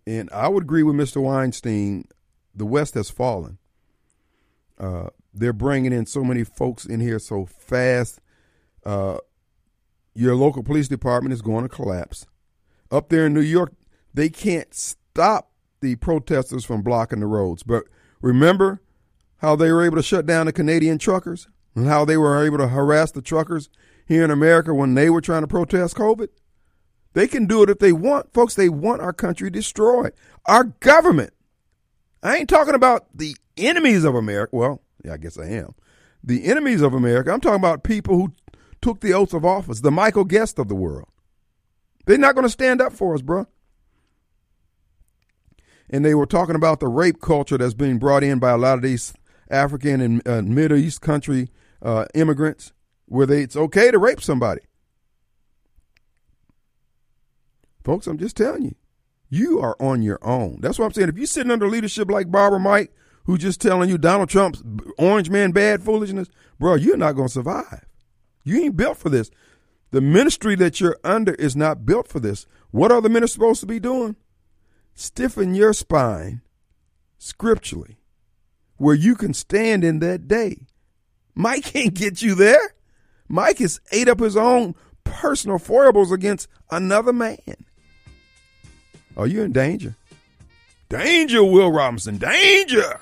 And 0.07 0.28
I 0.30 0.48
would 0.48 0.64
agree 0.64 0.82
with 0.82 0.94
Mr. 0.94 1.22
Weinstein. 1.22 2.05
The 2.55 2.66
West 2.66 2.94
has 2.94 3.09
fallen. 3.09 3.57
Uh, 4.78 5.09
they're 5.32 5.55
bringing 5.55 5.92
in 5.92 6.05
so 6.05 6.22
many 6.22 6.44
folks 6.44 6.84
in 6.84 7.01
here 7.01 7.18
so 7.18 7.46
fast. 7.46 8.20
Uh, 8.84 9.18
your 10.14 10.34
local 10.36 10.62
police 10.62 10.88
department 10.88 11.32
is 11.32 11.40
going 11.40 11.62
to 11.62 11.68
collapse 11.68 12.26
up 12.91 13.09
there 13.09 13.26
in 13.26 13.34
New 13.34 13.41
York, 13.41 13.72
they 14.12 14.28
can't 14.28 14.74
stop 14.74 15.51
the 15.80 15.97
protesters 15.97 16.64
from 16.64 16.82
blocking 16.82 17.20
the 17.20 17.26
roads. 17.26 17.62
But 17.62 17.84
remember 18.20 18.80
how 19.38 19.57
they 19.57 19.72
were 19.72 19.84
able 19.84 19.97
to 19.97 20.03
shut 20.03 20.26
down 20.26 20.47
the 20.47 20.53
Canadian 20.53 20.99
truckers 20.99 21.49
and 21.74 21.86
how 21.86 22.05
they 22.05 22.16
were 22.16 22.45
able 22.45 22.59
to 22.59 22.68
harass 22.68 23.11
the 23.12 23.22
truckers 23.22 23.70
here 24.07 24.24
in 24.24 24.30
America 24.30 24.74
when 24.74 24.95
they 24.95 25.09
were 25.09 25.20
trying 25.20 25.43
to 25.43 25.49
protest 25.49 25.97
COVID? 25.97 26.28
They 27.12 27.26
can 27.26 27.47
do 27.47 27.62
it 27.62 27.70
if 27.70 27.78
they 27.78 27.93
want. 27.93 28.32
Folks, 28.32 28.55
they 28.55 28.68
want 28.68 29.03
our 29.03 29.12
country 29.12 29.51
destroyed. 29.51 30.12
Our 30.47 30.64
government. 30.64 31.32
I 32.22 32.36
ain't 32.36 32.49
talking 32.49 32.74
about 32.74 33.07
the 33.14 33.36
enemies 33.57 34.05
of 34.05 34.14
America. 34.14 34.55
Well, 34.55 34.82
yeah, 35.05 35.14
I 35.14 35.16
guess 35.16 35.38
I 35.38 35.47
am. 35.47 35.74
The 36.22 36.45
enemies 36.45 36.82
of 36.82 36.93
America. 36.93 37.32
I'm 37.32 37.41
talking 37.41 37.59
about 37.59 37.82
people 37.82 38.14
who 38.14 38.32
took 38.82 39.01
the 39.01 39.12
oath 39.12 39.32
of 39.32 39.45
office, 39.45 39.80
the 39.80 39.91
Michael 39.91 40.24
Guest 40.24 40.59
of 40.59 40.68
the 40.68 40.74
world. 40.74 41.09
They're 42.07 42.18
not 42.18 42.34
going 42.34 42.46
to 42.46 42.51
stand 42.51 42.80
up 42.80 42.92
for 42.92 43.14
us, 43.14 43.22
bro. 43.22 43.46
And 45.88 46.05
they 46.05 46.14
were 46.14 46.26
talking 46.26 46.55
about 46.55 46.80
the 46.80 46.88
rape 46.88 47.20
culture 47.20 47.59
that's 47.59 47.74
being 47.74 47.98
brought 47.98 48.22
in 48.22 48.38
by 48.38 48.51
a 48.51 48.59
lot 48.59 48.74
of 48.74 48.82
these 48.82 49.12
African 49.51 50.01
and 50.01 50.28
uh, 50.28 50.42
Middle 50.42 50.78
East 50.78 51.01
country 51.01 51.48
uh, 51.82 52.07
immigrants, 52.14 52.72
where 53.07 53.26
they, 53.26 53.42
it's 53.42 53.57
okay 53.57 53.90
to 53.90 53.98
rape 53.98 54.22
somebody. 54.22 54.61
Folks, 57.82 58.07
I'm 58.07 58.18
just 58.18 58.36
telling 58.36 58.62
you, 58.62 58.74
you 59.28 59.61
are 59.61 59.76
on 59.80 60.03
your 60.03 60.18
own. 60.22 60.59
That's 60.61 60.78
what 60.78 60.86
I'm 60.86 60.92
saying. 60.92 61.09
If 61.09 61.16
you're 61.16 61.26
sitting 61.26 61.51
under 61.51 61.68
leadership 61.68 62.11
like 62.11 62.30
Barbara 62.30 62.61
Mike, 62.61 62.92
who's 63.24 63.40
just 63.40 63.61
telling 63.61 63.88
you 63.88 63.98
Donald 63.98 64.28
Trump's 64.28 64.62
orange 64.98 65.30
man 65.30 65.53
bad 65.53 65.82
foolishness, 65.82 66.28
bro, 66.59 66.74
you're 66.74 66.96
not 66.96 67.12
going 67.12 67.28
to 67.28 67.34
survive. 67.34 67.84
You 68.44 68.62
ain't 68.62 68.76
built 68.76 68.98
for 68.98 69.09
this. 69.09 69.30
The 69.91 70.01
ministry 70.01 70.55
that 70.57 70.80
you're 70.80 70.99
under 71.03 71.34
is 71.34 71.57
not 71.57 71.84
built 71.84 72.07
for 72.09 72.20
this. 72.20 72.47
What 72.70 72.93
are 72.93 73.01
the 73.01 73.09
ministers 73.09 73.34
supposed 73.34 73.61
to 73.61 73.66
be 73.66 73.80
doing? 73.80 74.16
Stiffen 74.95 75.55
your 75.55 75.72
spine 75.72 76.43
scripturally 77.18 77.99
where 78.76 78.95
you 78.95 79.14
can 79.14 79.34
stand 79.34 79.84
in 79.84 79.99
that 79.99 80.26
day. 80.28 80.66
Mike 81.34 81.64
can't 81.64 81.95
get 81.95 82.22
you 82.22 82.34
there. 82.34 82.74
Mike 83.28 83.59
has 83.59 83.80
ate 83.93 84.09
up 84.09 84.20
his 84.20 84.36
own 84.36 84.74
personal 85.05 85.59
foibles 85.59 86.11
against 86.11 86.49
another 86.70 87.12
man. 87.12 87.38
Are 89.16 89.26
you 89.26 89.43
in 89.43 89.53
danger? 89.53 89.97
Danger, 90.88 91.45
Will 91.45 91.70
Robinson, 91.70 92.16
danger! 92.16 93.01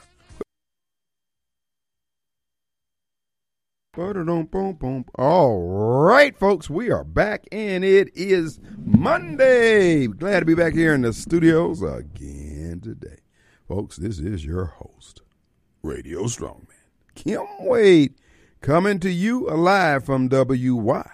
All 5.16 6.04
right, 6.04 6.38
folks, 6.38 6.70
we 6.70 6.88
are 6.88 7.02
back, 7.02 7.48
and 7.50 7.84
it 7.84 8.08
is 8.14 8.60
Monday. 8.76 10.06
Glad 10.06 10.38
to 10.38 10.46
be 10.46 10.54
back 10.54 10.74
here 10.74 10.94
in 10.94 11.00
the 11.00 11.12
studios 11.12 11.82
again 11.82 12.80
today. 12.80 13.18
Folks, 13.66 13.96
this 13.96 14.20
is 14.20 14.44
your 14.44 14.66
host, 14.66 15.22
Radio 15.82 16.26
Strongman, 16.26 16.68
Kim 17.16 17.44
Wade, 17.58 18.14
coming 18.60 19.00
to 19.00 19.10
you 19.10 19.50
alive 19.50 20.04
from 20.04 20.28
WYAB 20.28 21.08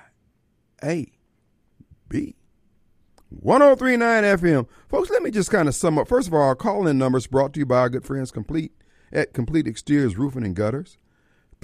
1039 3.31 4.25
FM. 4.25 4.69
Folks, 4.91 5.09
let 5.09 5.23
me 5.23 5.31
just 5.31 5.51
kind 5.51 5.69
of 5.69 5.75
sum 5.75 5.99
up. 5.99 6.07
First 6.07 6.29
of 6.29 6.35
all, 6.35 6.43
our 6.43 6.55
call 6.55 6.87
in 6.87 6.99
numbers 6.99 7.27
brought 7.27 7.55
to 7.55 7.61
you 7.61 7.67
by 7.67 7.79
our 7.79 7.89
good 7.89 8.05
friends 8.05 8.31
Complete 8.31 8.73
at 9.11 9.33
Complete 9.33 9.67
Exteriors 9.67 10.19
Roofing 10.19 10.45
and 10.45 10.55
Gutters. 10.55 10.99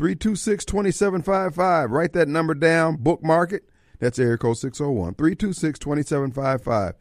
326 0.01 0.65
2755. 0.65 1.91
Write 1.91 2.15
that 2.15 2.27
number 2.27 2.55
down, 2.55 2.97
bookmark 2.97 3.53
it. 3.53 3.65
That's 3.99 4.19
area 4.19 4.39
code 4.39 4.57
601 4.57 5.13
326 5.13 5.79
2755. 5.79 6.95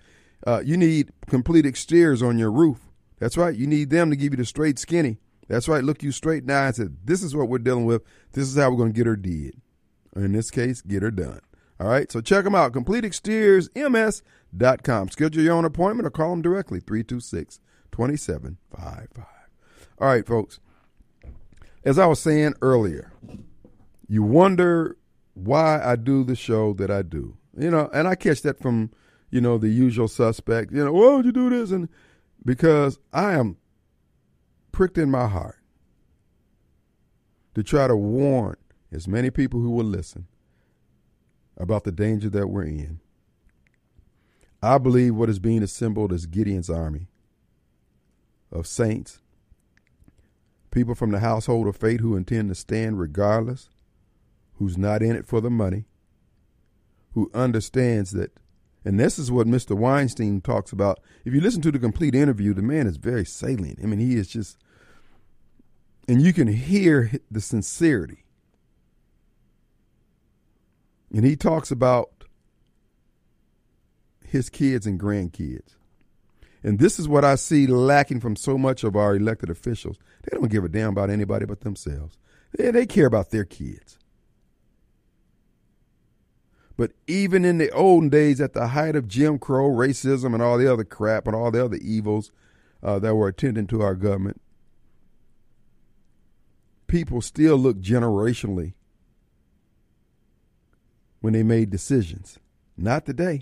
Uh, 0.46 0.62
you 0.66 0.76
need 0.76 1.14
complete 1.26 1.66
exteriors 1.66 2.22
on 2.22 2.38
your 2.38 2.52
roof. 2.52 2.90
That's 3.20 3.38
right. 3.38 3.56
You 3.56 3.68
need 3.68 3.90
them 3.90 4.10
to 4.10 4.18
give 4.18 4.34
you 4.34 4.38
the 4.38 4.44
straight 4.44 4.80
skinny. 4.80 5.18
That's 5.48 5.70
right. 5.70 5.82
Look 5.82 6.04
you 6.04 6.12
straight 6.12 6.44
now 6.44 6.66
and 6.66 6.76
say, 6.76 6.88
This 7.06 7.24
is 7.24 7.34
what 7.34 7.48
we're 7.48 7.60
dealing 7.60 7.86
with. 7.86 8.04
This 8.34 8.50
is 8.50 8.58
how 8.58 8.70
we're 8.70 8.76
going 8.76 8.92
to 8.92 8.98
get 8.98 9.08
her 9.08 9.16
did. 9.16 9.62
In 10.18 10.34
this 10.34 10.52
case, 10.52 10.82
get 10.82 11.02
her 11.02 11.10
done. 11.10 11.40
All 11.80 11.88
right. 11.88 12.12
So 12.12 12.20
check 12.20 12.44
them 12.44 12.54
out. 12.54 12.74
complete 12.74 13.06
CompleteExteriorsMS.com. 13.06 15.10
Schedule 15.10 15.44
your 15.44 15.56
own 15.56 15.64
appointment 15.64 16.06
or 16.06 16.12
call 16.12 16.32
them 16.32 16.42
directly 16.42 16.82
326 16.82 17.62
2755. 17.94 19.08
All 20.00 20.08
right, 20.08 20.28
folks 20.28 20.60
as 21.90 21.98
I 21.98 22.06
was 22.06 22.20
saying 22.20 22.54
earlier, 22.62 23.12
you 24.08 24.22
wonder 24.22 24.96
why 25.34 25.82
I 25.84 25.96
do 25.96 26.24
the 26.24 26.36
show 26.36 26.74
that 26.74 26.92
I 26.92 27.02
do. 27.02 27.36
You 27.58 27.72
know, 27.72 27.90
and 27.92 28.08
I 28.08 28.14
catch 28.14 28.44
that 28.44 28.60
from, 28.60 28.92
you 29.32 29.42
know, 29.42 29.58
the 29.58 29.70
usual 29.70 30.08
suspect. 30.08 30.72
You 30.72 30.86
know, 30.86 30.94
why 30.94 31.16
would 31.16 31.26
you 31.26 31.32
do 31.32 31.50
this? 31.50 31.72
And 31.72 31.90
because 32.46 33.00
I 33.12 33.34
am 33.34 33.58
pricked 34.72 35.00
in 35.00 35.10
my 35.10 35.28
heart 35.28 35.58
to 37.56 37.64
try 37.64 37.88
to 37.88 37.96
warn 37.96 38.58
as 38.92 39.08
many 39.08 39.32
people 39.32 39.60
who 39.60 39.72
will 39.72 39.84
listen 39.84 40.28
about 41.58 41.86
the 41.86 41.92
danger 41.92 42.30
that 42.30 42.50
we're 42.50 42.66
in. 42.66 43.00
I 44.62 44.78
believe 44.78 45.16
what 45.16 45.30
is 45.30 45.40
being 45.40 45.64
assembled 45.64 46.14
is 46.14 46.28
Gideon's 46.28 46.70
army 46.70 47.08
of 48.52 48.68
saints 48.68 49.22
people 50.72 50.96
from 50.96 51.12
the 51.12 51.20
household 51.20 51.68
of 51.68 51.76
faith 51.76 52.00
who 52.00 52.16
intend 52.16 52.50
to 52.50 52.56
stand 52.56 53.00
regardless, 53.00 53.70
who's 54.56 54.78
not 54.78 55.02
in 55.02 55.16
it 55.16 55.26
for 55.26 55.42
the 55.42 55.50
money, 55.50 55.86
who 57.14 57.32
understands 57.34 58.12
that. 58.12 58.32
And 58.86 59.00
this 59.00 59.20
is 59.20 59.32
what 59.32 59.48
Mr. 59.48 59.76
Weinstein 59.76 60.42
talks 60.42 60.72
about. 60.72 61.00
If 61.26 61.34
you 61.34 61.42
listen 61.42 61.62
to 61.64 61.72
the 61.72 61.80
complete 61.80 62.16
interview, 62.16 62.54
the 62.54 62.62
man 62.62 62.88
is 62.88 62.98
very 62.98 63.26
salient. 63.26 63.80
I 63.84 63.88
mean, 63.88 64.00
he 64.00 64.16
is 64.16 64.28
just, 64.28 64.58
and 66.08 66.22
you 66.22 66.32
can 66.34 66.48
hear 66.48 67.12
the 67.30 67.42
sincerity. 67.42 68.24
And 71.14 71.26
he 71.26 71.36
talks 71.36 71.72
about 71.72 72.12
his 74.24 74.50
kids 74.50 74.86
and 74.86 75.00
grandkids. 75.00 75.76
And 76.64 76.80
this 76.80 77.00
is 77.00 77.08
what 77.08 77.26
I 77.26 77.36
see 77.36 77.68
lacking 77.68 78.20
from 78.20 78.36
so 78.36 78.58
much 78.58 78.84
of 78.84 78.96
our 78.96 79.16
elected 79.16 79.50
officials. 79.50 79.98
They 80.30 80.38
don't 80.38 80.52
give 80.52 80.64
a 80.64 80.70
damn 80.70 80.90
about 80.90 81.10
anybody 81.10 81.46
but 81.46 81.62
themselves. 81.62 82.18
They, 82.56 82.72
they 82.72 82.86
care 82.86 83.08
about 83.08 83.32
their 83.32 83.46
kids. 83.46 83.98
But 86.78 86.92
even 87.08 87.44
in 87.44 87.58
the 87.58 87.72
olden 87.72 88.10
days, 88.10 88.40
at 88.40 88.54
the 88.54 88.68
height 88.68 88.96
of 88.96 89.08
Jim 89.08 89.38
Crow, 89.38 89.70
racism, 89.70 90.34
and 90.34 90.42
all 90.42 90.58
the 90.58 90.72
other 90.72 90.86
crap 90.86 91.28
and 91.28 91.36
all 91.36 91.52
the 91.52 91.64
other 91.64 91.78
evils 91.78 92.32
uh, 92.82 93.00
that 93.00 93.16
were 93.16 93.28
attending 93.28 93.68
to 93.68 93.82
our 93.82 93.96
government, 93.96 94.40
people 96.88 97.22
still 97.22 97.58
look 97.58 97.80
generationally 97.80 98.74
when 101.20 101.34
they 101.34 101.44
made 101.44 101.70
decisions. 101.70 102.40
Not 102.78 103.06
today. 103.06 103.42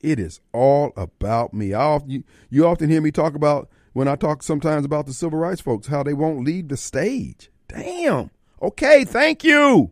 It 0.00 0.18
is 0.18 0.40
all 0.52 0.92
about 0.96 1.54
me. 1.54 1.72
I 1.72 1.82
often, 1.82 2.10
you, 2.10 2.24
you 2.50 2.66
often 2.66 2.90
hear 2.90 3.00
me 3.00 3.10
talk 3.10 3.34
about 3.34 3.70
when 3.92 4.08
I 4.08 4.16
talk 4.16 4.42
sometimes 4.42 4.84
about 4.84 5.06
the 5.06 5.12
civil 5.12 5.38
rights 5.38 5.60
folks, 5.60 5.88
how 5.88 6.02
they 6.02 6.14
won't 6.14 6.44
leave 6.44 6.68
the 6.68 6.76
stage. 6.76 7.50
Damn. 7.68 8.30
Okay, 8.62 9.04
thank 9.04 9.44
you. 9.44 9.90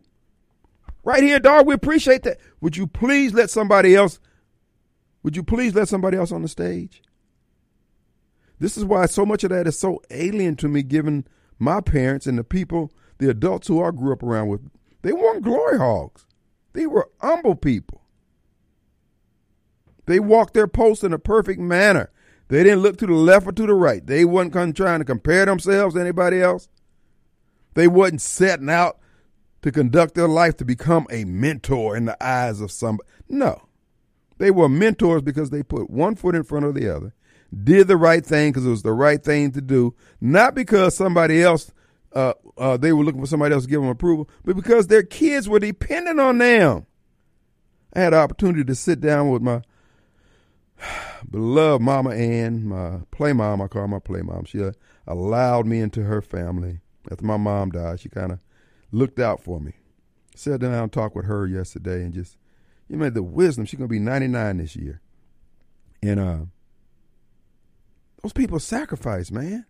Right 1.03 1.23
here, 1.23 1.39
dog. 1.39 1.65
We 1.65 1.73
appreciate 1.73 2.23
that. 2.23 2.39
Would 2.61 2.77
you 2.77 2.87
please 2.87 3.33
let 3.33 3.49
somebody 3.49 3.95
else? 3.95 4.19
Would 5.23 5.35
you 5.35 5.43
please 5.43 5.73
let 5.75 5.87
somebody 5.87 6.17
else 6.17 6.31
on 6.31 6.41
the 6.41 6.47
stage? 6.47 7.01
This 8.59 8.77
is 8.77 8.85
why 8.85 9.05
so 9.05 9.25
much 9.25 9.43
of 9.43 9.49
that 9.51 9.67
is 9.67 9.79
so 9.79 10.01
alien 10.11 10.55
to 10.57 10.67
me, 10.67 10.83
given 10.83 11.25
my 11.57 11.81
parents 11.81 12.27
and 12.27 12.37
the 12.37 12.43
people, 12.43 12.91
the 13.17 13.29
adults 13.29 13.67
who 13.67 13.83
I 13.83 13.91
grew 13.91 14.13
up 14.13 14.23
around 14.23 14.49
with. 14.49 14.69
They 15.01 15.13
weren't 15.13 15.43
glory 15.43 15.77
hogs. 15.77 16.25
They 16.73 16.85
were 16.85 17.09
humble 17.21 17.55
people. 17.55 18.01
They 20.05 20.19
walked 20.19 20.53
their 20.53 20.67
post 20.67 21.03
in 21.03 21.13
a 21.13 21.19
perfect 21.19 21.59
manner. 21.59 22.11
They 22.49 22.63
didn't 22.63 22.81
look 22.81 22.97
to 22.97 23.05
the 23.05 23.13
left 23.13 23.47
or 23.47 23.51
to 23.51 23.65
the 23.65 23.73
right. 23.73 24.05
They 24.05 24.25
wasn't 24.25 24.75
trying 24.75 24.99
to 24.99 25.05
compare 25.05 25.45
themselves 25.45 25.95
to 25.95 26.01
anybody 26.01 26.41
else. 26.41 26.67
They 27.75 27.87
wasn't 27.87 28.21
setting 28.21 28.69
out 28.69 28.99
to 29.61 29.71
conduct 29.71 30.15
their 30.15 30.27
life 30.27 30.57
to 30.57 30.65
become 30.65 31.05
a 31.11 31.25
mentor 31.25 31.95
in 31.95 32.05
the 32.05 32.21
eyes 32.23 32.59
of 32.59 32.71
somebody. 32.71 33.07
No. 33.27 33.61
They 34.39 34.51
were 34.51 34.67
mentors 34.67 35.21
because 35.21 35.51
they 35.51 35.63
put 35.63 35.89
one 35.89 36.15
foot 36.15 36.33
in 36.33 36.43
front 36.43 36.65
of 36.65 36.73
the 36.73 36.93
other, 36.93 37.13
did 37.63 37.87
the 37.87 37.97
right 37.97 38.25
thing 38.25 38.51
because 38.51 38.65
it 38.65 38.69
was 38.69 38.83
the 38.83 38.93
right 38.93 39.23
thing 39.23 39.51
to 39.51 39.61
do, 39.61 39.93
not 40.19 40.55
because 40.55 40.95
somebody 40.95 41.43
else, 41.43 41.71
uh, 42.13 42.33
uh, 42.57 42.77
they 42.77 42.93
were 42.93 43.03
looking 43.03 43.21
for 43.21 43.27
somebody 43.27 43.53
else 43.53 43.65
to 43.65 43.69
give 43.69 43.81
them 43.81 43.89
approval, 43.89 44.29
but 44.43 44.55
because 44.55 44.87
their 44.87 45.03
kids 45.03 45.47
were 45.47 45.59
dependent 45.59 46.19
on 46.19 46.37
them. 46.39 46.87
I 47.93 47.99
had 47.99 48.13
an 48.13 48.19
opportunity 48.19 48.63
to 48.63 48.75
sit 48.75 49.01
down 49.01 49.29
with 49.29 49.41
my 49.41 49.61
beloved 51.29 51.81
Mama 51.81 52.11
Ann, 52.11 52.67
my 52.67 53.01
play 53.11 53.33
mom, 53.33 53.61
I 53.61 53.67
call 53.67 53.83
her 53.83 53.87
my 53.87 53.99
play 53.99 54.21
mom. 54.21 54.45
She 54.45 54.61
uh, 54.63 54.71
allowed 55.07 55.65
me 55.65 55.79
into 55.79 56.03
her 56.03 56.21
family. 56.21 56.79
After 57.11 57.25
my 57.25 57.37
mom 57.37 57.71
died, 57.71 57.99
she 57.99 58.09
kind 58.09 58.31
of 58.31 58.39
looked 58.91 59.19
out 59.19 59.41
for 59.43 59.59
me. 59.59 59.73
Sat 60.35 60.59
down 60.59 60.73
and 60.73 60.91
talked 60.91 61.15
with 61.15 61.25
her 61.25 61.45
yesterday 61.47 62.01
and 62.03 62.13
just, 62.13 62.37
you 62.87 62.97
know, 62.97 63.09
the 63.09 63.23
wisdom. 63.23 63.65
She's 63.65 63.77
going 63.77 63.89
to 63.89 63.93
be 63.93 63.99
99 63.99 64.57
this 64.57 64.75
year. 64.75 65.01
And 66.01 66.19
uh, 66.19 66.37
those 68.23 68.33
people 68.33 68.59
sacrifice, 68.59 69.31
man. 69.31 69.65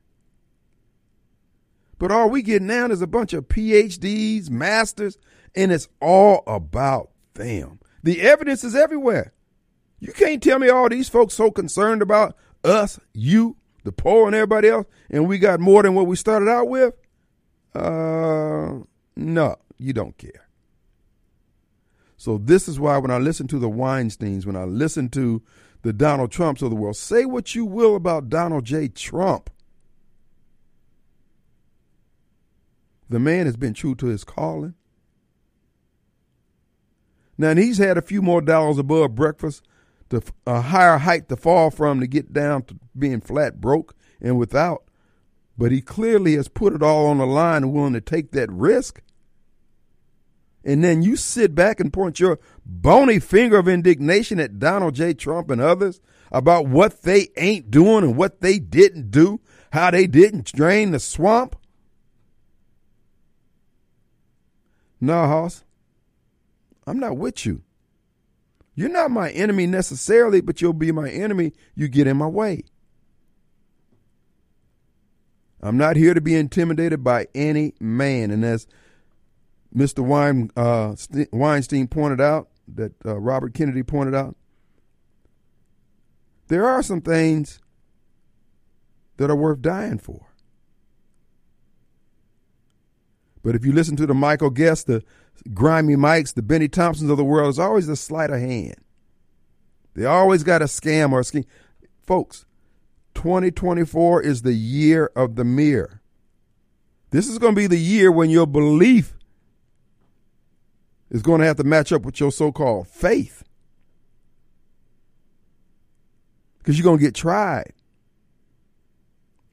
But 1.97 2.11
all 2.11 2.29
we 2.29 2.41
get 2.41 2.61
now 2.61 2.87
is 2.87 3.01
a 3.01 3.07
bunch 3.07 3.33
of 3.33 3.49
PhDs, 3.49 4.49
masters, 4.49 5.17
and 5.55 5.71
it's 5.71 5.89
all 6.01 6.43
about 6.47 7.09
them. 7.33 7.79
The 8.03 8.21
evidence 8.21 8.63
is 8.63 8.75
everywhere. 8.75 9.33
You 9.99 10.13
can't 10.13 10.41
tell 10.41 10.59
me 10.59 10.69
all 10.69 10.89
these 10.89 11.09
folks 11.09 11.33
so 11.33 11.51
concerned 11.51 12.01
about 12.01 12.35
us, 12.63 12.99
you, 13.13 13.57
the 13.83 13.91
poor, 13.91 14.27
and 14.27 14.35
everybody 14.35 14.69
else, 14.69 14.87
and 15.09 15.27
we 15.27 15.39
got 15.39 15.59
more 15.59 15.83
than 15.83 15.93
what 15.93 16.07
we 16.07 16.15
started 16.15 16.49
out 16.49 16.67
with. 16.67 16.93
Uh, 17.75 18.79
no, 19.15 19.55
you 19.77 19.93
don't 19.93 20.17
care. 20.17 20.47
So 22.17 22.37
this 22.37 22.67
is 22.67 22.79
why 22.79 22.97
when 22.97 23.11
I 23.11 23.17
listen 23.17 23.47
to 23.47 23.59
the 23.59 23.69
Weinsteins, 23.69 24.45
when 24.45 24.55
I 24.55 24.65
listen 24.65 25.09
to 25.09 25.41
the 25.83 25.93
Donald 25.93 26.31
Trumps 26.31 26.61
of 26.61 26.69
the 26.69 26.75
world, 26.75 26.97
say 26.97 27.25
what 27.25 27.55
you 27.55 27.65
will 27.65 27.95
about 27.95 28.29
Donald 28.29 28.65
J. 28.65 28.89
Trump. 28.89 29.49
The 33.09 33.19
man 33.19 33.45
has 33.45 33.55
been 33.55 33.73
true 33.73 33.95
to 33.95 34.07
his 34.07 34.23
calling. 34.23 34.75
Now, 37.37 37.51
and 37.51 37.59
he's 37.59 37.77
had 37.77 37.97
a 37.97 38.01
few 38.01 38.21
more 38.21 38.41
dollars 38.41 38.77
above 38.77 39.15
breakfast, 39.15 39.65
to 40.09 40.21
a 40.45 40.61
higher 40.61 40.97
height 40.97 41.29
to 41.29 41.35
fall 41.35 41.69
from 41.71 41.99
to 41.99 42.07
get 42.07 42.33
down 42.33 42.63
to 42.63 42.75
being 42.97 43.21
flat 43.21 43.61
broke 43.61 43.95
and 44.21 44.37
without. 44.37 44.83
But 45.57 45.71
he 45.71 45.81
clearly 45.81 46.35
has 46.35 46.47
put 46.47 46.73
it 46.73 46.81
all 46.83 47.07
on 47.07 47.17
the 47.17 47.25
line 47.25 47.63
and 47.63 47.73
willing 47.73 47.93
to 47.93 48.01
take 48.01 48.31
that 48.31 48.51
risk. 48.51 49.01
And 50.63 50.83
then 50.83 51.01
you 51.01 51.15
sit 51.15 51.55
back 51.55 51.79
and 51.79 51.91
point 51.91 52.19
your 52.19 52.39
bony 52.65 53.19
finger 53.19 53.57
of 53.57 53.67
indignation 53.67 54.39
at 54.39 54.59
Donald 54.59 54.95
J. 54.95 55.13
Trump 55.13 55.49
and 55.49 55.61
others 55.61 56.01
about 56.31 56.67
what 56.67 57.01
they 57.03 57.29
ain't 57.37 57.71
doing 57.71 58.03
and 58.03 58.15
what 58.15 58.41
they 58.41 58.59
didn't 58.59 59.09
do, 59.11 59.39
how 59.71 59.91
they 59.91 60.05
didn't 60.05 60.51
drain 60.53 60.91
the 60.91 60.99
swamp. 60.99 61.55
No, 65.01 65.27
Hoss, 65.27 65.63
I'm 66.85 66.99
not 66.99 67.17
with 67.17 67.45
you. 67.45 67.63
You're 68.79 68.87
not 68.87 69.11
my 69.11 69.29
enemy 69.31 69.67
necessarily, 69.67 70.39
but 70.39 70.61
you'll 70.61 70.71
be 70.71 70.93
my 70.93 71.09
enemy. 71.09 71.51
You 71.75 71.89
get 71.89 72.07
in 72.07 72.15
my 72.15 72.27
way. 72.27 72.63
I'm 75.61 75.75
not 75.75 75.97
here 75.97 76.13
to 76.13 76.21
be 76.21 76.33
intimidated 76.33 77.03
by 77.03 77.27
any 77.35 77.73
man. 77.81 78.31
And 78.31 78.45
as 78.45 78.67
Mr. 79.75 80.49
Uh, 80.55 80.95
Weinstein 81.33 81.89
pointed 81.89 82.21
out, 82.21 82.47
that 82.73 82.93
uh, 83.05 83.19
Robert 83.19 83.53
Kennedy 83.53 83.83
pointed 83.83 84.15
out, 84.15 84.37
there 86.47 86.65
are 86.65 86.81
some 86.81 87.01
things 87.01 87.59
that 89.17 89.29
are 89.29 89.35
worth 89.35 89.61
dying 89.61 89.99
for. 89.99 90.28
But 93.43 93.55
if 93.55 93.65
you 93.65 93.71
listen 93.71 93.95
to 93.97 94.05
the 94.05 94.13
Michael 94.13 94.49
Guest, 94.49 94.87
the 94.87 95.03
grimy 95.53 95.95
Mikes, 95.95 96.33
the 96.33 96.41
Bennie 96.41 96.67
Thompsons 96.67 97.09
of 97.09 97.17
the 97.17 97.23
world, 97.23 97.45
there's 97.45 97.59
always 97.59 97.87
a 97.87 97.95
sleight 97.95 98.29
of 98.29 98.39
hand. 98.39 98.75
They 99.95 100.05
always 100.05 100.43
got 100.43 100.61
a 100.61 100.65
scam 100.65 101.11
or 101.11 101.21
a 101.21 101.23
scheme. 101.23 101.45
Folks, 102.05 102.45
2024 103.15 104.21
is 104.21 104.41
the 104.41 104.53
year 104.53 105.11
of 105.15 105.35
the 105.35 105.43
mirror. 105.43 106.01
This 107.11 107.27
is 107.27 107.39
going 107.39 107.55
to 107.55 107.59
be 107.59 107.67
the 107.67 107.79
year 107.79 108.11
when 108.11 108.29
your 108.29 108.45
belief 108.45 109.17
is 111.09 111.21
going 111.21 111.41
to 111.41 111.47
have 111.47 111.57
to 111.57 111.63
match 111.63 111.91
up 111.91 112.03
with 112.03 112.19
your 112.19 112.31
so 112.31 112.51
called 112.51 112.87
faith. 112.87 113.43
Because 116.59 116.77
you're 116.77 116.83
going 116.83 116.99
to 116.99 117.03
get 117.03 117.15
tried. 117.15 117.73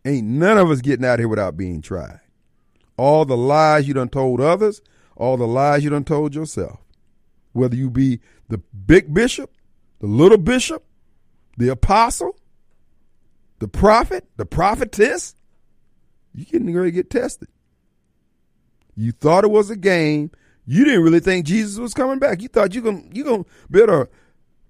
Ain't 0.04 0.26
none 0.26 0.58
of 0.58 0.70
us 0.70 0.80
getting 0.80 1.04
out 1.04 1.18
here 1.18 1.28
without 1.28 1.56
being 1.56 1.80
tried. 1.80 2.20
All 2.96 3.24
the 3.24 3.36
lies 3.36 3.86
you 3.86 3.94
done 3.94 4.08
told 4.08 4.40
others, 4.40 4.80
all 5.16 5.36
the 5.36 5.46
lies 5.46 5.84
you 5.84 5.90
done 5.90 6.04
told 6.04 6.34
yourself. 6.34 6.80
Whether 7.52 7.76
you 7.76 7.90
be 7.90 8.20
the 8.48 8.58
big 8.58 9.12
bishop, 9.12 9.50
the 10.00 10.06
little 10.06 10.38
bishop, 10.38 10.84
the 11.56 11.68
apostle, 11.68 12.36
the 13.58 13.68
prophet, 13.68 14.28
the 14.36 14.46
prophetess, 14.46 15.34
you 16.34 16.44
getting 16.44 16.74
ready 16.74 16.90
to 16.90 16.94
get 16.94 17.10
tested. 17.10 17.48
You 18.94 19.12
thought 19.12 19.44
it 19.44 19.50
was 19.50 19.70
a 19.70 19.76
game. 19.76 20.30
You 20.66 20.84
didn't 20.84 21.02
really 21.02 21.20
think 21.20 21.46
Jesus 21.46 21.78
was 21.78 21.94
coming 21.94 22.18
back. 22.18 22.42
You 22.42 22.48
thought 22.48 22.74
you 22.74 22.80
going 22.80 23.10
you 23.14 23.24
gonna 23.24 23.44
better 23.70 24.10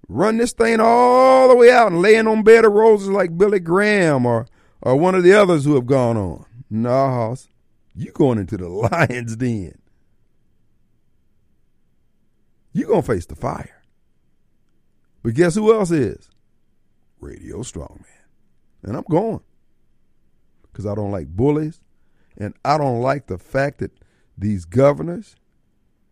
run 0.07 0.37
this 0.37 0.53
thing 0.53 0.79
all 0.79 1.47
the 1.49 1.55
way 1.55 1.71
out 1.71 1.91
and 1.91 2.01
laying 2.01 2.27
on 2.27 2.43
bed 2.43 2.65
of 2.65 2.73
roses 2.73 3.09
like 3.09 3.37
Billy 3.37 3.59
Graham 3.59 4.25
or 4.25 4.47
or 4.81 4.95
one 4.95 5.15
of 5.15 5.23
the 5.23 5.33
others 5.33 5.65
who 5.65 5.75
have 5.75 5.85
gone 5.85 6.17
on. 6.17 6.45
No, 6.69 6.89
Hoss. 6.89 7.49
You 7.97 8.11
going 8.11 8.37
into 8.37 8.57
the 8.57 8.69
lion's 9.09 9.35
den. 9.35 9.79
You 12.71 12.85
gonna 12.85 13.01
face 13.01 13.25
the 13.25 13.35
fire. 13.35 13.81
But 15.23 15.33
guess 15.33 15.55
who 15.55 15.73
else 15.73 15.89
is? 15.89 16.29
Radio 17.19 17.57
Strongman. 17.57 18.05
And 18.83 18.95
I'm 18.95 19.03
going. 19.09 19.41
Because 20.61 20.85
I 20.85 20.93
don't 20.93 21.11
like 21.11 21.27
bullies. 21.27 21.81
And 22.37 22.53
I 22.63 22.77
don't 22.77 23.01
like 23.01 23.25
the 23.25 23.39
fact 23.39 23.79
that 23.79 23.91
these 24.37 24.65
governors, 24.65 25.35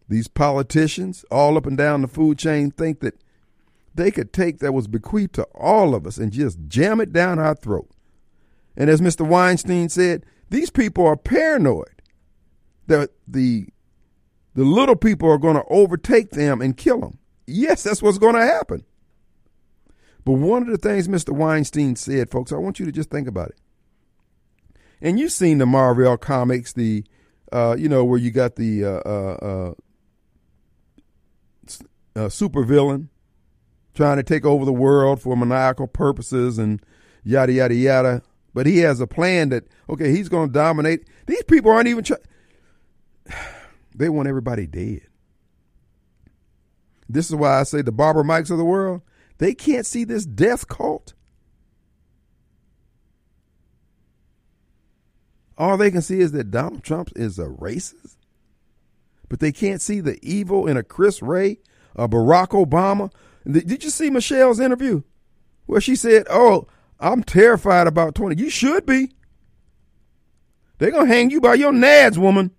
these 0.09 0.27
politicians, 0.27 1.23
all 1.29 1.55
up 1.55 1.67
and 1.67 1.77
down 1.77 2.01
the 2.01 2.07
food 2.07 2.39
chain, 2.39 2.71
think 2.71 2.99
that 3.01 3.21
they 3.93 4.09
could 4.09 4.33
take 4.33 4.57
that 4.57 4.73
was 4.73 4.87
bequeathed 4.87 5.35
to 5.35 5.43
all 5.53 5.93
of 5.93 6.07
us 6.07 6.17
and 6.17 6.31
just 6.31 6.57
jam 6.67 6.99
it 6.99 7.13
down 7.13 7.37
our 7.37 7.53
throat. 7.53 7.91
And 8.75 8.89
as 8.89 9.01
Mr. 9.01 9.25
Weinstein 9.25 9.87
said, 9.89 10.25
these 10.49 10.69
people 10.69 11.05
are 11.05 11.17
paranoid 11.17 12.01
that 12.87 13.11
the 13.27 13.67
the 14.53 14.63
little 14.63 14.95
people 14.95 15.29
are 15.29 15.37
going 15.37 15.55
to 15.55 15.65
overtake 15.69 16.31
them 16.31 16.61
and 16.61 16.77
kill 16.77 17.01
them. 17.01 17.19
Yes, 17.45 17.83
that's 17.83 18.01
what's 18.01 18.17
going 18.17 18.35
to 18.35 18.41
happen. 18.41 18.85
But 20.23 20.33
one 20.33 20.63
of 20.63 20.69
the 20.69 20.77
things 20.77 21.07
Mr. 21.07 21.31
Weinstein 21.31 21.95
said, 21.95 22.31
folks, 22.31 22.51
I 22.51 22.55
want 22.55 22.79
you 22.79 22.85
to 22.85 22.91
just 22.91 23.11
think 23.11 23.27
about 23.27 23.49
it. 23.49 23.57
And 25.01 25.19
you've 25.19 25.33
seen 25.33 25.57
the 25.57 25.65
Marvel 25.65 26.17
comics, 26.17 26.73
the 26.73 27.03
uh, 27.51 27.75
you 27.77 27.87
know 27.89 28.03
where 28.03 28.17
you 28.17 28.31
got 28.31 28.55
the 28.55 28.85
uh, 28.85 29.01
uh, 29.05 29.73
uh, 32.15 32.19
uh 32.19 32.29
super 32.29 32.63
villain 32.63 33.09
trying 33.93 34.17
to 34.17 34.23
take 34.23 34.45
over 34.45 34.65
the 34.65 34.73
world 34.73 35.21
for 35.21 35.35
maniacal 35.37 35.87
purposes 35.87 36.57
and 36.57 36.81
yada 37.23 37.53
yada 37.53 37.75
yada. 37.75 38.21
But 38.55 38.65
he 38.65 38.77
has 38.79 39.01
a 39.01 39.05
plan 39.05 39.49
that 39.49 39.67
okay, 39.89 40.11
he's 40.11 40.29
going 40.29 40.47
to 40.47 40.53
dominate. 40.53 41.07
These 41.27 41.43
people 41.43 41.69
aren't 41.69 41.89
even 41.89 42.03
trying. 42.03 42.21
They 43.97 44.09
want 44.09 44.27
everybody 44.27 44.67
dead. 44.67 45.07
This 47.07 47.29
is 47.29 47.35
why 47.35 47.61
I 47.61 47.63
say 47.63 47.81
the 47.81 47.93
Barbara 47.93 48.25
Mikes 48.25 48.49
of 48.49 48.57
the 48.57 48.65
world, 48.65 49.01
they 49.37 49.53
can't 49.53 49.85
see 49.85 50.03
this 50.03 50.25
death 50.25 50.67
cult. 50.67 51.13
All 55.57 55.77
they 55.77 55.91
can 55.91 56.01
see 56.01 56.19
is 56.19 56.33
that 56.33 56.51
Donald 56.51 56.83
Trump 56.83 57.09
is 57.15 57.39
a 57.39 57.45
racist. 57.45 58.17
But 59.29 59.39
they 59.39 59.53
can't 59.53 59.81
see 59.81 60.01
the 60.01 60.19
evil 60.21 60.67
in 60.67 60.75
a 60.75 60.83
Chris 60.83 61.21
Wray, 61.21 61.59
a 61.95 62.09
Barack 62.09 62.49
Obama. 62.49 63.13
Did 63.49 63.81
you 63.81 63.89
see 63.89 64.09
Michelle's 64.09 64.59
interview? 64.59 65.03
Where 65.67 65.79
she 65.79 65.95
said, 65.95 66.27
Oh, 66.29 66.67
I'm 66.99 67.23
terrified 67.23 67.87
about 67.87 68.15
20. 68.15 68.41
You 68.41 68.49
should 68.49 68.85
be. 68.85 69.11
They're 70.77 70.91
going 70.91 71.07
to 71.07 71.13
hang 71.13 71.29
you 71.29 71.41
by 71.41 71.55
your 71.55 71.71
nads, 71.71 72.17
woman. 72.17 72.51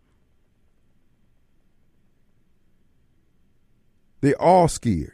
They're 4.20 4.40
all 4.40 4.68
scared 4.68 5.12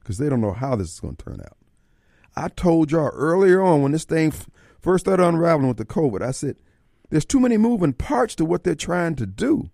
because 0.00 0.18
they 0.18 0.28
don't 0.28 0.40
know 0.40 0.52
how 0.52 0.76
this 0.76 0.92
is 0.92 1.00
going 1.00 1.16
to 1.16 1.24
turn 1.24 1.40
out. 1.40 1.56
I 2.36 2.48
told 2.48 2.90
y'all 2.90 3.10
earlier 3.12 3.62
on 3.62 3.82
when 3.82 3.92
this 3.92 4.04
thing 4.04 4.32
first 4.80 5.04
started 5.04 5.24
unraveling 5.24 5.68
with 5.68 5.76
the 5.76 5.84
COVID, 5.84 6.22
I 6.22 6.32
said, 6.32 6.56
there's 7.10 7.24
too 7.24 7.40
many 7.40 7.56
moving 7.56 7.92
parts 7.92 8.34
to 8.36 8.44
what 8.44 8.64
they're 8.64 8.74
trying 8.74 9.14
to 9.16 9.26
do. 9.26 9.70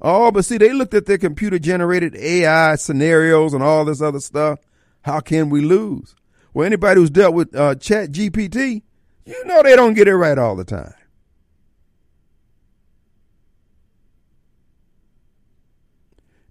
Oh, 0.00 0.30
but 0.30 0.44
see, 0.44 0.58
they 0.58 0.72
looked 0.72 0.94
at 0.94 1.06
their 1.06 1.18
computer 1.18 1.58
generated 1.58 2.14
AI 2.16 2.76
scenarios 2.76 3.54
and 3.54 3.62
all 3.62 3.84
this 3.84 4.02
other 4.02 4.20
stuff. 4.20 4.58
How 5.02 5.20
can 5.20 5.50
we 5.50 5.60
lose? 5.60 6.14
Well, 6.54 6.66
anybody 6.66 7.00
who's 7.00 7.10
dealt 7.10 7.34
with 7.34 7.54
uh, 7.56 7.74
Chat 7.76 8.12
GPT, 8.12 8.82
you 9.24 9.44
know 9.46 9.62
they 9.62 9.76
don't 9.76 9.94
get 9.94 10.08
it 10.08 10.16
right 10.16 10.36
all 10.36 10.56
the 10.56 10.64
time. 10.64 10.94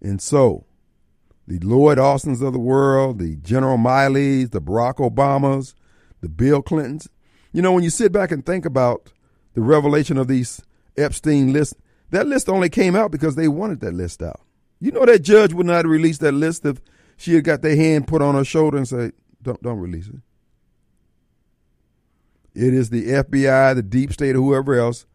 And 0.02 0.20
so, 0.20 0.66
the 1.48 1.60
Lloyd 1.60 2.00
Austins 2.00 2.42
of 2.42 2.54
the 2.54 2.60
world, 2.60 3.20
the 3.20 3.36
General 3.36 3.78
Milleys, 3.78 4.50
the 4.50 4.62
Barack 4.62 4.96
Obamas, 4.96 5.76
the 6.22 6.30
Bill 6.30 6.62
Clintons. 6.62 7.08
You 7.52 7.62
know, 7.62 7.72
when 7.72 7.84
you 7.84 7.92
sit 7.92 8.12
back 8.12 8.32
and 8.32 8.44
think 8.44 8.66
about 8.66 9.12
the 9.54 9.62
revelation 9.62 10.18
of 10.18 10.28
these 10.28 10.62
Epstein 10.98 11.54
lists, 11.54 11.76
that 12.10 12.26
list 12.26 12.50
only 12.50 12.70
came 12.70 12.96
out 12.96 13.12
because 13.12 13.36
they 13.36 13.48
wanted 13.48 13.80
that 13.82 13.94
list 13.94 14.24
out. 14.24 14.42
You 14.80 14.92
know 14.92 15.06
that 15.06 15.20
judge 15.20 15.54
would 15.54 15.68
not 15.68 15.86
release 15.86 16.18
that 16.20 16.32
list 16.32 16.66
if 16.66 16.82
she 17.18 17.36
had 17.36 17.44
got 17.44 17.62
their 17.62 17.76
hand 17.76 18.08
put 18.08 18.22
on 18.22 18.34
her 18.34 18.44
shoulder 18.44 18.78
and 18.78 18.88
say, 18.88 19.12
"Don't 19.42 19.62
don't 19.62 19.80
release 19.80 20.08
it." 20.08 20.22
It 22.54 22.74
is 22.74 22.90
the 22.90 23.06
FBI, 23.06 23.76
the 23.76 23.82
deep 23.82 24.12
state, 24.12 24.36
or 24.36 24.40
whoever 24.42 24.78
else 24.78 25.06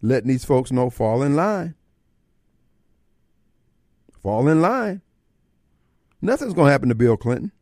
letting 0.00 0.28
these 0.28 0.44
folks 0.44 0.72
know 0.72 0.88
fall 0.88 1.22
in 1.22 1.36
line. 1.36 1.74
Fall 4.22 4.48
in 4.48 4.60
line. 4.60 5.02
Nothing's 6.22 6.54
going 6.54 6.66
to 6.66 6.72
happen 6.72 6.88
to 6.88 6.94
Bill 6.94 7.16
Clinton. 7.16 7.52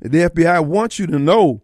The 0.00 0.30
FBI 0.30 0.64
wants 0.64 0.98
you 0.98 1.06
to 1.08 1.18
know 1.18 1.62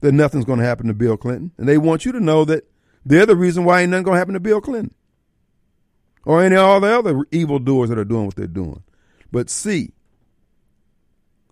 that 0.00 0.12
nothing's 0.12 0.44
going 0.44 0.60
to 0.60 0.64
happen 0.64 0.86
to 0.86 0.94
Bill 0.94 1.16
Clinton, 1.16 1.52
and 1.58 1.68
they 1.68 1.76
want 1.76 2.04
you 2.04 2.12
to 2.12 2.20
know 2.20 2.44
that 2.44 2.64
they're 3.04 3.26
the 3.26 3.36
reason 3.36 3.64
why 3.64 3.82
ain't 3.82 3.90
nothing 3.90 4.04
going 4.04 4.14
to 4.14 4.18
happen 4.18 4.34
to 4.34 4.40
Bill 4.40 4.60
Clinton 4.60 4.94
or 6.24 6.42
any 6.42 6.56
all 6.56 6.80
the 6.80 6.98
other 6.98 7.24
evildoers 7.30 7.88
that 7.88 7.98
are 7.98 8.04
doing 8.04 8.26
what 8.26 8.36
they're 8.36 8.46
doing. 8.46 8.82
But 9.30 9.50
see, 9.50 9.92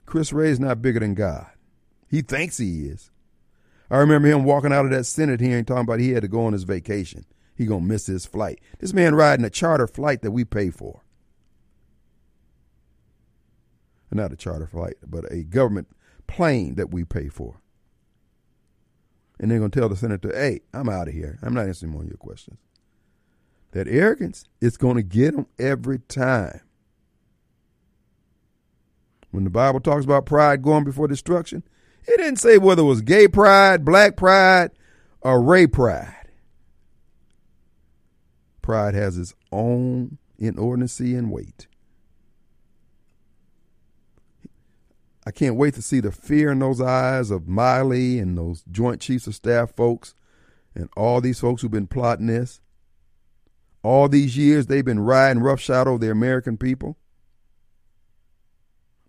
Chris 0.06 0.32
Wray's 0.32 0.60
not 0.60 0.82
bigger 0.82 1.00
than 1.00 1.14
God. 1.14 1.46
He 2.08 2.22
thinks 2.22 2.58
he 2.58 2.86
is. 2.86 3.10
I 3.90 3.98
remember 3.98 4.28
him 4.28 4.44
walking 4.44 4.72
out 4.72 4.84
of 4.84 4.90
that 4.92 5.04
Senate 5.04 5.40
hearing 5.40 5.64
talking 5.64 5.82
about 5.82 6.00
he 6.00 6.10
had 6.10 6.22
to 6.22 6.28
go 6.28 6.44
on 6.46 6.52
his 6.52 6.64
vacation. 6.64 7.24
He 7.54 7.66
gonna 7.66 7.84
miss 7.84 8.06
his 8.06 8.26
flight. 8.26 8.60
This 8.78 8.92
man 8.92 9.14
riding 9.14 9.44
a 9.44 9.50
charter 9.50 9.86
flight 9.86 10.22
that 10.22 10.32
we 10.32 10.44
pay 10.44 10.70
for. 10.70 11.02
Not 14.10 14.32
a 14.32 14.36
charter 14.36 14.66
flight, 14.68 14.94
but 15.04 15.24
a 15.32 15.42
government 15.42 15.88
plane 16.28 16.76
that 16.76 16.92
we 16.92 17.04
pay 17.04 17.28
for. 17.28 17.60
And 19.40 19.50
they're 19.50 19.58
gonna 19.58 19.70
tell 19.70 19.88
the 19.88 19.96
senator, 19.96 20.32
hey, 20.32 20.60
I'm 20.72 20.88
out 20.88 21.08
of 21.08 21.14
here. 21.14 21.38
I'm 21.42 21.52
not 21.52 21.66
answering 21.66 21.90
more 21.92 22.02
of 22.02 22.08
your 22.08 22.16
questions. 22.16 22.58
That 23.72 23.88
arrogance 23.88 24.44
is 24.60 24.76
gonna 24.76 25.02
get 25.02 25.34
them 25.34 25.48
every 25.58 25.98
time. 25.98 26.60
When 29.34 29.42
the 29.42 29.50
Bible 29.50 29.80
talks 29.80 30.04
about 30.04 30.26
pride 30.26 30.62
going 30.62 30.84
before 30.84 31.08
destruction, 31.08 31.64
it 32.06 32.18
didn't 32.18 32.36
say 32.36 32.56
whether 32.56 32.82
it 32.82 32.86
was 32.86 33.00
gay 33.00 33.26
pride, 33.26 33.84
black 33.84 34.16
pride, 34.16 34.70
or 35.22 35.42
Wray 35.42 35.66
pride. 35.66 36.28
Pride 38.62 38.94
has 38.94 39.18
its 39.18 39.34
own 39.50 40.18
inordinacy 40.40 41.18
and 41.18 41.32
weight. 41.32 41.66
I 45.26 45.32
can't 45.32 45.56
wait 45.56 45.74
to 45.74 45.82
see 45.82 45.98
the 45.98 46.12
fear 46.12 46.52
in 46.52 46.60
those 46.60 46.80
eyes 46.80 47.32
of 47.32 47.42
Milley 47.42 48.22
and 48.22 48.38
those 48.38 48.62
Joint 48.70 49.00
Chiefs 49.00 49.26
of 49.26 49.34
Staff 49.34 49.74
folks 49.74 50.14
and 50.76 50.88
all 50.96 51.20
these 51.20 51.40
folks 51.40 51.62
who've 51.62 51.72
been 51.72 51.88
plotting 51.88 52.28
this. 52.28 52.60
All 53.82 54.08
these 54.08 54.36
years 54.36 54.66
they've 54.66 54.84
been 54.84 55.00
riding 55.00 55.42
roughshod 55.42 55.88
over 55.88 55.98
the 55.98 56.12
American 56.12 56.56
people. 56.56 56.98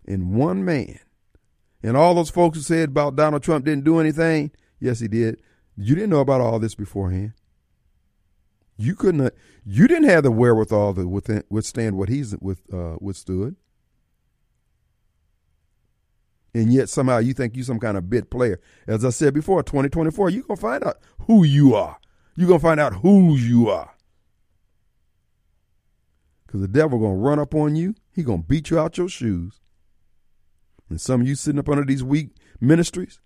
And 0.06 0.34
one 0.34 0.64
man, 0.64 0.98
and 1.82 1.96
all 1.96 2.14
those 2.14 2.30
folks 2.30 2.56
who 2.56 2.62
said 2.62 2.90
about 2.90 3.16
Donald 3.16 3.42
Trump 3.42 3.64
didn't 3.64 3.84
do 3.84 3.98
anything, 3.98 4.50
yes, 4.78 5.00
he 5.00 5.08
did. 5.08 5.40
You 5.76 5.94
didn't 5.94 6.10
know 6.10 6.20
about 6.20 6.40
all 6.40 6.58
this 6.58 6.74
beforehand. 6.74 7.32
You 8.78 8.94
couldn't. 8.94 9.32
You 9.64 9.88
didn't 9.88 10.08
have 10.08 10.22
the 10.22 10.30
wherewithal 10.30 10.94
to 10.94 11.44
withstand 11.48 11.96
what 11.96 12.08
he's 12.08 12.36
with, 12.40 12.62
uh, 12.72 12.96
withstood 13.00 13.56
and 16.56 16.72
yet 16.72 16.88
somehow 16.88 17.18
you 17.18 17.34
think 17.34 17.54
you 17.54 17.62
some 17.62 17.78
kind 17.78 17.98
of 17.98 18.08
bit 18.08 18.30
player. 18.30 18.60
As 18.86 19.04
I 19.04 19.10
said 19.10 19.34
before, 19.34 19.62
2024, 19.62 20.30
you're 20.30 20.42
to 20.44 20.56
find 20.56 20.82
out 20.84 20.96
who 21.26 21.44
you 21.44 21.74
are. 21.74 21.98
You're 22.34 22.48
to 22.48 22.58
find 22.58 22.80
out 22.80 22.94
whose 22.94 23.46
you 23.46 23.68
are. 23.68 23.94
Because 26.46 26.62
the 26.62 26.68
devil 26.68 26.98
going 26.98 27.16
to 27.16 27.20
run 27.20 27.38
up 27.38 27.54
on 27.54 27.76
you. 27.76 27.94
He 28.10 28.22
going 28.22 28.40
to 28.42 28.48
beat 28.48 28.70
you 28.70 28.78
out 28.78 28.96
your 28.96 29.08
shoes. 29.08 29.60
And 30.88 31.00
some 31.00 31.22
of 31.22 31.28
you 31.28 31.34
sitting 31.34 31.58
up 31.58 31.68
under 31.68 31.84
these 31.84 32.04
weak 32.04 32.30
ministries, 32.60 33.20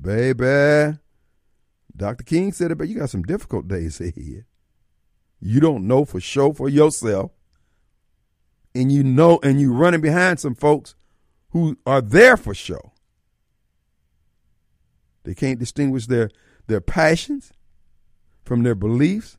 baby, 0.00 0.98
Dr. 1.96 2.24
King 2.24 2.52
said 2.52 2.70
it, 2.70 2.78
but 2.78 2.88
you 2.88 2.98
got 2.98 3.10
some 3.10 3.22
difficult 3.22 3.68
days 3.68 4.00
ahead. 4.00 4.44
You 5.40 5.60
don't 5.60 5.86
know 5.86 6.04
for 6.04 6.20
sure 6.20 6.54
for 6.54 6.68
yourself. 6.68 7.32
And 8.74 8.90
you 8.90 9.04
know, 9.04 9.38
and 9.42 9.60
you 9.60 9.72
running 9.72 10.00
behind 10.00 10.40
some 10.40 10.54
folks 10.54 10.96
who 11.50 11.76
are 11.86 12.00
there 12.00 12.36
for 12.36 12.54
show. 12.54 12.92
They 15.22 15.34
can't 15.34 15.60
distinguish 15.60 16.06
their, 16.06 16.30
their 16.66 16.80
passions 16.80 17.52
from 18.44 18.62
their 18.62 18.74
beliefs. 18.74 19.38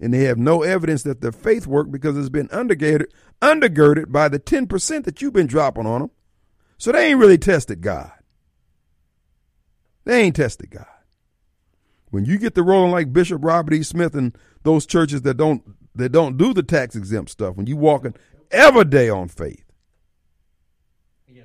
And 0.00 0.14
they 0.14 0.24
have 0.24 0.38
no 0.38 0.62
evidence 0.62 1.02
that 1.02 1.20
their 1.20 1.32
faith 1.32 1.66
worked 1.66 1.92
because 1.92 2.16
it's 2.16 2.30
been 2.30 2.48
undergirded, 2.48 3.06
undergirded 3.42 4.10
by 4.10 4.28
the 4.28 4.40
10% 4.40 5.04
that 5.04 5.20
you've 5.20 5.34
been 5.34 5.46
dropping 5.46 5.86
on 5.86 6.00
them. 6.00 6.10
So 6.80 6.92
they 6.92 7.08
ain't 7.08 7.18
really 7.18 7.36
tested 7.36 7.82
God. 7.82 8.10
They 10.06 10.22
ain't 10.22 10.36
tested 10.36 10.70
God. 10.70 10.86
When 12.08 12.24
you 12.24 12.38
get 12.38 12.54
to 12.54 12.62
rolling 12.62 12.90
like 12.90 13.12
Bishop 13.12 13.44
Robert 13.44 13.74
E. 13.74 13.82
Smith 13.82 14.14
and 14.14 14.36
those 14.62 14.86
churches 14.86 15.20
that 15.22 15.36
don't 15.36 15.62
that 15.94 16.08
don't 16.08 16.38
do 16.38 16.54
the 16.54 16.62
tax 16.62 16.96
exempt 16.96 17.30
stuff, 17.30 17.56
when 17.56 17.66
you 17.66 17.76
walking 17.76 18.14
every 18.50 18.86
day 18.86 19.10
on 19.10 19.28
faith, 19.28 19.70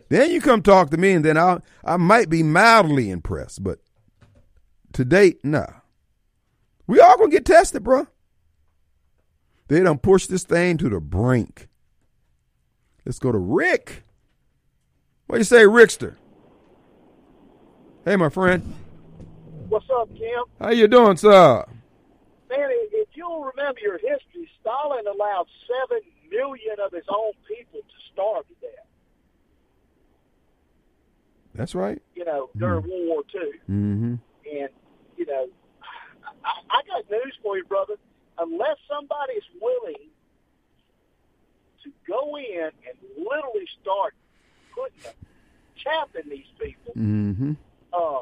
then 0.08 0.32
you 0.32 0.40
come 0.40 0.62
talk 0.62 0.90
to 0.92 0.98
me, 0.98 1.12
and 1.12 1.26
then 1.26 1.38
I 1.38 1.60
I 1.84 1.98
might 1.98 2.30
be 2.30 2.42
mildly 2.42 3.10
impressed, 3.10 3.62
but 3.62 3.80
to 4.94 5.04
date, 5.04 5.44
nah. 5.44 5.68
We 6.88 7.02
all 7.02 7.18
gonna 7.18 7.30
get 7.30 7.46
tested, 7.46 7.84
bro. 7.84 8.08
They 9.68 9.82
don't 9.82 10.02
push 10.02 10.28
this 10.28 10.44
thing 10.44 10.78
to 10.78 10.88
the 10.88 11.02
brink. 11.02 11.68
Let's 13.06 13.20
go 13.20 13.34
to 13.34 13.38
Rick. 13.38 14.05
What 15.28 15.38
do 15.38 15.40
you 15.40 15.44
say, 15.44 15.64
Rickster? 15.64 16.16
Hey, 18.04 18.16
my 18.16 18.30
friend. 18.30 18.76
What's 19.70 19.88
up, 19.92 20.10
Kim? 20.16 20.44
How 20.60 20.70
you 20.70 20.88
doing, 20.88 21.18
sir? 21.18 21.66
Man, 22.50 22.70
if 22.70 23.10
you'll 23.16 23.44
remember 23.44 23.80
your 23.82 23.98
history, 23.98 24.48
Stalin 24.62 25.06
allowed 25.08 25.48
seven 25.68 26.02
million 26.30 26.76
of 26.86 26.92
his 26.92 27.06
own 27.10 27.32
people 27.48 27.80
to 27.80 28.14
starve 28.14 28.48
to 28.48 28.54
death. 28.62 28.86
That's 31.56 31.74
right. 31.74 32.00
You 32.14 32.26
know, 32.26 32.50
during 32.56 32.82
mm-hmm. 32.82 32.90
World 32.92 33.26
War 33.34 33.42
II. 33.44 33.52
Mm-hmm. 33.70 34.16
And, 34.60 34.70
you 35.18 35.26
know, 35.26 35.48
I, 36.44 36.52
I 36.70 36.82
got 36.88 37.10
news 37.10 37.34
for 37.42 37.58
you, 37.58 37.66
brother. 37.66 37.96
Unless 38.38 38.78
somebody's 38.88 39.44
willing 39.60 40.10
to 41.84 41.92
go 42.08 42.38
in 42.38 42.70
and 42.86 42.98
literally 43.18 43.66
start 43.82 44.14
putting 44.76 45.00
a 45.06 45.80
chap 45.80 46.10
in 46.22 46.30
these 46.30 46.46
people, 46.60 46.94
mm-hmm. 46.96 47.54
uh, 47.94 48.20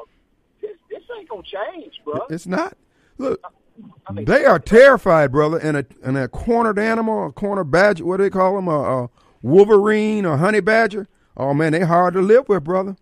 this, 0.60 0.76
this 0.90 1.02
ain't 1.18 1.28
going 1.28 1.42
to 1.42 1.50
change, 1.50 1.94
bro. 2.04 2.26
It's 2.30 2.46
not. 2.46 2.76
Look, 3.18 3.40
I 4.06 4.12
mean, 4.12 4.24
they 4.24 4.44
are 4.44 4.58
terrified, 4.58 5.32
brother. 5.32 5.58
And 5.58 5.76
a 5.76 5.86
and 6.02 6.16
a 6.16 6.28
cornered 6.28 6.78
animal, 6.78 7.26
a 7.26 7.32
cornered 7.32 7.70
badger, 7.70 8.04
what 8.04 8.18
do 8.18 8.24
they 8.24 8.30
call 8.30 8.56
them? 8.56 8.68
A, 8.68 9.04
a 9.04 9.10
wolverine 9.42 10.26
or 10.26 10.36
honey 10.36 10.60
badger. 10.60 11.08
Oh 11.36 11.54
man, 11.54 11.72
they 11.72 11.80
hard 11.80 12.14
to 12.14 12.22
live 12.22 12.48
with, 12.48 12.64
brother. 12.64 12.96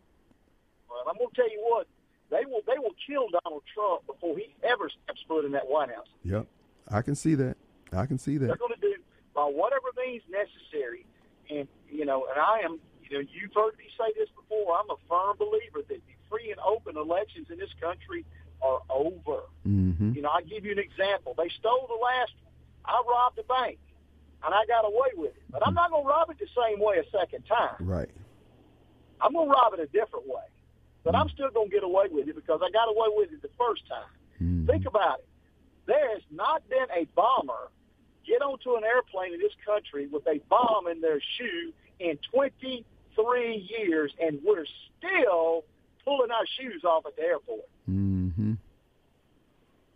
Well, 0.88 1.05
I'm 1.09 1.16
going 1.18 1.28
to 1.30 1.36
tell 1.36 1.50
you 1.50 1.61
what, 1.68 1.86
they 2.30 2.44
will 2.46 2.62
they 2.66 2.78
will 2.78 2.94
kill 3.07 3.26
Donald 3.44 3.62
Trump 3.72 4.07
before 4.07 4.36
he 4.36 4.55
ever 4.62 4.88
steps 4.88 5.22
foot 5.28 5.44
in 5.44 5.53
that 5.53 5.66
White 5.66 5.90
House. 5.90 6.09
Yep, 6.24 6.46
I 6.90 7.03
can 7.03 7.14
see 7.14 7.34
that. 7.36 7.57
I 7.92 8.07
can 8.07 8.18
see 8.18 8.38
that. 8.38 8.46
They're 8.46 8.57
going 8.57 8.74
to 8.74 8.80
do 8.80 8.94
by 9.34 9.44
whatever 9.44 9.88
means 9.96 10.22
necessary, 10.30 11.05
and 11.50 11.68
you 11.90 12.05
know, 12.05 12.26
and 12.30 12.38
I 12.38 12.61
am. 12.64 12.78
You 13.12 13.18
know, 13.18 13.28
you've 13.28 13.52
heard 13.52 13.76
me 13.76 13.84
say 13.92 14.08
this 14.16 14.30
before. 14.32 14.72
I'm 14.72 14.88
a 14.88 14.96
firm 15.04 15.36
believer 15.36 15.84
that 15.84 16.00
the 16.00 16.16
free 16.30 16.50
and 16.50 16.58
open 16.64 16.96
elections 16.96 17.48
in 17.52 17.58
this 17.58 17.68
country 17.78 18.24
are 18.62 18.80
over. 18.88 19.44
Mm-hmm. 19.68 20.12
You 20.16 20.22
know, 20.22 20.30
I 20.30 20.40
give 20.40 20.64
you 20.64 20.72
an 20.72 20.78
example. 20.78 21.34
They 21.36 21.50
stole 21.60 21.84
the 21.92 22.00
last. 22.00 22.32
one. 22.40 22.56
I 22.88 23.02
robbed 23.04 23.38
a 23.38 23.44
bank, 23.44 23.76
and 24.42 24.54
I 24.54 24.64
got 24.64 24.88
away 24.88 25.12
with 25.14 25.36
it. 25.36 25.44
But 25.50 25.60
I'm 25.66 25.74
not 25.74 25.90
going 25.90 26.04
to 26.04 26.08
rob 26.08 26.30
it 26.30 26.38
the 26.40 26.48
same 26.56 26.80
way 26.80 27.04
a 27.04 27.04
second 27.12 27.44
time. 27.44 27.76
Right. 27.84 28.08
I'm 29.20 29.34
going 29.34 29.48
to 29.48 29.52
rob 29.52 29.74
it 29.74 29.80
a 29.80 29.86
different 29.92 30.26
way. 30.26 30.48
But 31.04 31.14
I'm 31.14 31.28
still 31.28 31.50
going 31.50 31.68
to 31.68 31.74
get 31.74 31.84
away 31.84 32.06
with 32.10 32.28
it 32.28 32.34
because 32.34 32.60
I 32.64 32.70
got 32.70 32.88
away 32.88 33.12
with 33.12 33.30
it 33.30 33.42
the 33.42 33.52
first 33.58 33.82
time. 33.92 34.08
Mm-hmm. 34.40 34.70
Think 34.72 34.86
about 34.86 35.18
it. 35.18 35.28
There 35.84 36.14
has 36.14 36.22
not 36.30 36.66
been 36.70 36.88
a 36.96 37.04
bomber 37.14 37.68
get 38.26 38.40
onto 38.40 38.76
an 38.76 38.84
airplane 38.84 39.34
in 39.34 39.40
this 39.40 39.52
country 39.66 40.06
with 40.06 40.26
a 40.26 40.40
bomb 40.48 40.86
in 40.86 41.02
their 41.02 41.20
shoe 41.36 41.72
in 41.98 42.18
23 43.14 43.68
years, 43.78 44.12
and 44.20 44.38
we're 44.44 44.66
still 44.98 45.64
pulling 46.04 46.30
our 46.30 46.46
shoes 46.58 46.82
off 46.84 47.06
at 47.06 47.16
the 47.16 47.22
airport. 47.22 47.68
Mm-hmm. 47.88 48.54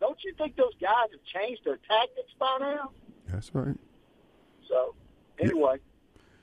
Don't 0.00 0.18
you 0.24 0.34
think 0.36 0.56
those 0.56 0.74
guys 0.80 1.08
have 1.10 1.42
changed 1.42 1.62
their 1.64 1.78
tactics 1.88 2.32
by 2.38 2.58
now? 2.60 2.90
That's 3.28 3.54
right. 3.54 3.76
So, 4.68 4.94
anyway, 5.40 5.78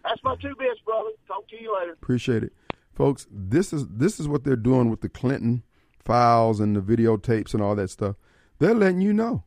that's 0.03 0.21
my 0.23 0.35
two 0.37 0.55
bits, 0.57 0.79
brother. 0.85 1.09
Talk 1.27 1.47
to 1.49 1.61
you 1.61 1.75
later. 1.79 1.93
Appreciate 1.93 2.43
it 2.43 2.53
folks, 2.93 3.27
this 3.31 3.73
is 3.73 3.87
this 3.87 4.19
is 4.19 4.27
what 4.27 4.43
they're 4.43 4.55
doing 4.55 4.89
with 4.89 5.01
the 5.01 5.09
Clinton 5.09 5.63
files 5.99 6.59
and 6.59 6.75
the 6.75 6.81
videotapes 6.81 7.53
and 7.53 7.61
all 7.61 7.75
that 7.75 7.89
stuff. 7.89 8.15
They're 8.59 8.75
letting 8.75 9.01
you 9.01 9.13
know. 9.13 9.43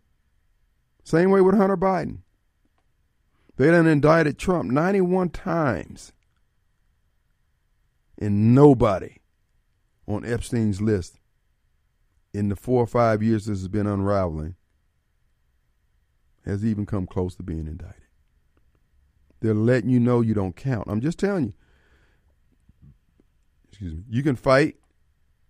Same 1.05 1.31
way 1.31 1.41
with 1.41 1.57
Hunter 1.57 1.77
Biden. 1.77 2.19
They 3.57 3.71
done 3.71 3.87
indicted 3.87 4.39
Trump 4.39 4.71
91 4.71 5.31
times. 5.31 6.13
And 8.19 8.55
nobody 8.55 9.19
on 10.07 10.25
Epstein's 10.25 10.81
list 10.81 11.19
in 12.33 12.49
the 12.49 12.57
four 12.57 12.83
or 12.83 12.87
five 12.87 13.23
years 13.23 13.47
this 13.47 13.59
has 13.59 13.69
been 13.69 13.87
unraveling 13.87 14.57
has 16.45 16.65
even 16.65 16.87
come 16.87 17.07
close 17.07 17.35
to 17.35 17.43
being 17.43 17.67
indicted. 17.67 18.05
They're 19.41 19.55
letting 19.55 19.91
you 19.91 20.01
know 20.01 20.21
you 20.21 20.33
don't 20.33 20.57
count. 20.57 20.89
I'm 20.89 21.01
just 21.01 21.19
telling 21.19 21.47
you, 21.47 21.53
excuse 23.69 23.95
me, 23.95 24.05
you 24.09 24.23
can 24.23 24.37
fight 24.37 24.77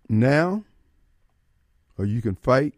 now 0.09 0.63
or 1.97 2.05
you 2.05 2.21
can 2.21 2.35
fight 2.35 2.73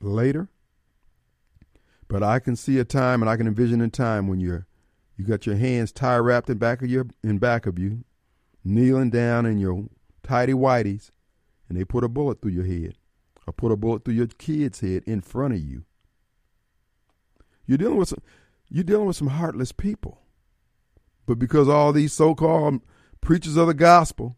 later. 0.00 0.48
But 2.06 2.22
I 2.22 2.38
can 2.38 2.54
see 2.54 2.78
a 2.78 2.84
time 2.84 3.22
and 3.22 3.30
I 3.30 3.36
can 3.36 3.46
envision 3.46 3.80
a 3.80 3.88
time 3.88 4.28
when 4.28 4.40
you're 4.40 4.66
you 5.16 5.24
got 5.24 5.46
your 5.46 5.56
hands 5.56 5.92
tie 5.92 6.16
wrapped 6.16 6.50
in 6.50 6.58
back 6.58 6.82
of 6.82 6.90
your 6.90 7.06
in 7.22 7.38
back 7.38 7.66
of 7.66 7.78
you, 7.78 8.04
kneeling 8.64 9.10
down 9.10 9.46
in 9.46 9.58
your 9.58 9.86
tidy 10.22 10.52
whities, 10.52 11.10
and 11.68 11.78
they 11.78 11.84
put 11.84 12.04
a 12.04 12.08
bullet 12.08 12.40
through 12.40 12.52
your 12.52 12.66
head. 12.66 12.96
Or 13.46 13.52
put 13.52 13.72
a 13.72 13.76
bullet 13.76 14.04
through 14.04 14.14
your 14.14 14.26
kid's 14.26 14.80
head 14.80 15.02
in 15.06 15.20
front 15.20 15.52
of 15.52 15.60
you. 15.60 15.84
You're 17.66 17.78
dealing 17.78 17.98
with 17.98 18.08
some 18.08 18.22
you're 18.70 18.84
dealing 18.84 19.06
with 19.06 19.16
some 19.16 19.28
heartless 19.28 19.70
people. 19.70 20.22
But 21.26 21.38
because 21.38 21.68
all 21.68 21.92
these 21.92 22.12
so 22.12 22.34
called 22.34 22.80
preachers 23.20 23.56
of 23.56 23.66
the 23.66 23.74
gospel, 23.74 24.36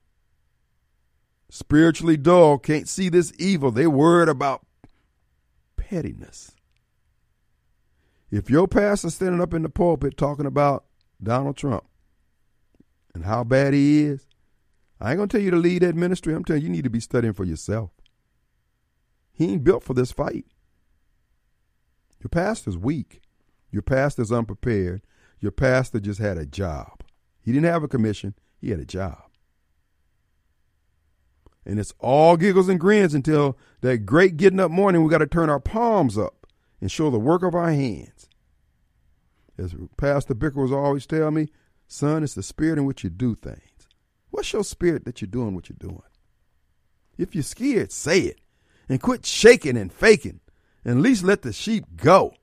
spiritually 1.49 2.16
dull, 2.16 2.59
can't 2.59 2.89
see 2.89 3.09
this 3.09 3.33
evil, 3.39 3.70
they're 3.70 3.89
worried 3.89 4.29
about 4.29 4.66
pettiness. 5.77 6.55
If 8.31 8.51
your 8.51 8.66
pastor 8.66 9.11
standing 9.11 9.41
up 9.41 9.55
in 9.55 9.62
the 9.62 9.68
pulpit 9.68 10.16
talking 10.16 10.47
about 10.47 10.85
Donald 11.22 11.57
Trump 11.57 11.85
and 13.14 13.24
how 13.24 13.45
bad 13.45 13.72
he 13.72 14.05
is, 14.05 14.27
I 15.01 15.11
ain't 15.11 15.18
gonna 15.18 15.29
tell 15.29 15.41
you 15.41 15.51
to 15.51 15.57
lead 15.57 15.83
that 15.83 15.95
ministry. 15.95 16.35
I'm 16.35 16.45
telling 16.45 16.62
you, 16.62 16.68
you 16.68 16.72
need 16.72 16.85
to 16.85 16.91
be 16.91 17.01
studying 17.01 17.35
for 17.35 17.45
yourself. 17.45 17.91
He 19.33 19.53
ain't 19.53 19.64
built 19.64 19.85
for 19.85 19.95
this 19.95 20.12
fight. 20.12 20.47
Your 22.20 22.31
pastor's 22.31 22.79
weak. 22.79 23.20
Your 23.70 23.83
pastor's 23.83 24.33
unprepared. 24.33 25.03
Your 25.39 25.53
pastor 25.53 26.01
just 26.01 26.18
had 26.18 26.39
a 26.39 26.47
job. 26.47 27.03
He 27.43 27.53
didn't 27.53 27.70
have 27.70 27.83
a 27.83 27.89
commission, 27.89 28.35
he 28.59 28.70
had 28.70 28.81
a 28.81 28.85
job. 28.85 29.22
And 31.64 31.79
it's 31.79 31.93
all 31.99 32.37
giggles 32.37 32.68
and 32.68 32.81
grins 32.81 33.12
until 33.12 33.59
that 33.81 34.07
great 34.07 34.37
getting 34.37 34.61
up 34.61 34.70
morning, 34.70 35.03
we 35.03 35.11
got 35.11 35.18
to 35.18 35.27
turn 35.27 35.51
our 35.51 35.61
palms 35.61 36.16
up 36.16 36.45
and 36.81 36.91
show 36.91 37.11
the 37.11 37.18
work 37.18 37.43
of 37.43 37.55
our 37.55 37.70
hands. 37.70 38.29
As 39.59 39.74
Pastor 39.97 40.35
Bicker 40.35 40.61
was 40.61 40.72
always 40.72 41.07
telling 41.07 41.35
me, 41.35 41.49
son, 41.87 42.22
it's 42.22 42.35
the 42.35 42.43
spirit 42.43 42.79
in 42.79 42.85
which 42.85 43.05
you 43.05 43.11
do 43.11 43.35
things. 43.35 43.89
What's 44.31 44.53
your 44.53 44.64
spirit 44.64 45.05
that 45.05 45.20
you're 45.20 45.29
doing 45.29 45.55
what 45.55 45.68
you're 45.68 45.77
doing? 45.79 46.03
If 47.16 47.35
you're 47.35 47.43
scared, 47.43 47.93
say 47.93 48.20
it. 48.20 48.41
And 48.89 49.01
quit 49.01 49.24
shaking 49.24 49.77
and 49.77 49.93
faking. 49.93 50.41
And 50.85 50.99
at 50.99 51.03
least 51.03 51.24
let 51.24 51.43
the 51.43 51.53
sheep 51.53 51.85
go. 51.97 52.35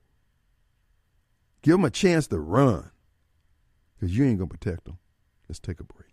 Give 1.62 1.74
them 1.74 1.84
a 1.84 1.90
chance 1.90 2.26
to 2.26 2.38
run. 2.38 2.90
Because 3.94 4.16
you 4.16 4.24
ain't 4.24 4.38
going 4.38 4.50
to 4.50 4.58
protect 4.58 4.84
them. 4.84 4.98
Let's 5.48 5.60
take 5.60 5.80
a 5.80 5.84
break. 5.84 6.03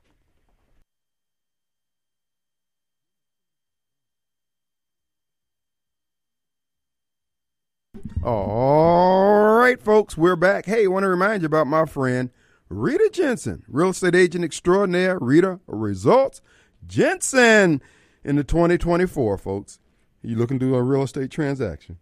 All 8.23 9.55
right, 9.55 9.81
folks, 9.81 10.15
we're 10.15 10.35
back. 10.35 10.67
Hey, 10.67 10.83
I 10.83 10.87
want 10.87 11.03
to 11.03 11.09
remind 11.09 11.41
you 11.41 11.47
about 11.47 11.65
my 11.65 11.85
friend 11.85 12.29
Rita 12.69 13.09
Jensen, 13.11 13.63
real 13.67 13.89
estate 13.89 14.13
agent 14.13 14.45
extraordinaire. 14.45 15.17
Rita 15.19 15.59
Results 15.65 16.39
Jensen 16.85 17.81
in 18.23 18.35
the 18.35 18.43
2024, 18.43 19.39
folks. 19.39 19.79
You 20.21 20.35
looking 20.35 20.59
to 20.59 20.67
do 20.67 20.75
a 20.75 20.83
real 20.83 21.01
estate 21.01 21.31
transaction? 21.31 21.97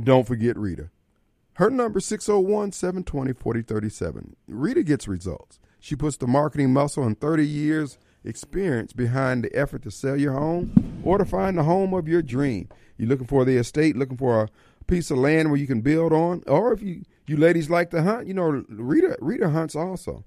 Don't 0.00 0.28
forget 0.28 0.56
Rita. 0.56 0.90
Her 1.54 1.70
number 1.70 1.98
601 1.98 2.70
720 2.70 3.32
4037. 3.32 4.36
Rita 4.46 4.84
gets 4.84 5.08
results. 5.08 5.58
She 5.80 5.96
puts 5.96 6.16
the 6.16 6.28
marketing 6.28 6.72
muscle 6.72 7.02
and 7.02 7.20
30 7.20 7.44
years 7.44 7.98
experience 8.24 8.92
behind 8.92 9.42
the 9.42 9.54
effort 9.56 9.82
to 9.82 9.90
sell 9.90 10.16
your 10.16 10.34
home 10.34 11.00
or 11.04 11.18
to 11.18 11.24
find 11.24 11.58
the 11.58 11.64
home 11.64 11.94
of 11.94 12.08
your 12.08 12.22
dream. 12.22 12.68
You're 12.96 13.08
looking 13.08 13.26
for 13.26 13.44
the 13.44 13.56
estate, 13.56 13.96
looking 13.96 14.16
for 14.16 14.42
a 14.42 14.48
piece 14.86 15.10
of 15.10 15.18
land 15.18 15.50
where 15.50 15.60
you 15.60 15.66
can 15.66 15.80
build 15.80 16.12
on, 16.12 16.42
or 16.46 16.72
if 16.72 16.82
you 16.82 17.02
you 17.26 17.36
ladies 17.36 17.68
like 17.68 17.90
to 17.90 18.02
hunt, 18.02 18.26
you 18.26 18.34
know 18.34 18.64
Rita 18.68 19.16
Rita 19.20 19.50
hunts 19.50 19.74
also. 19.74 20.24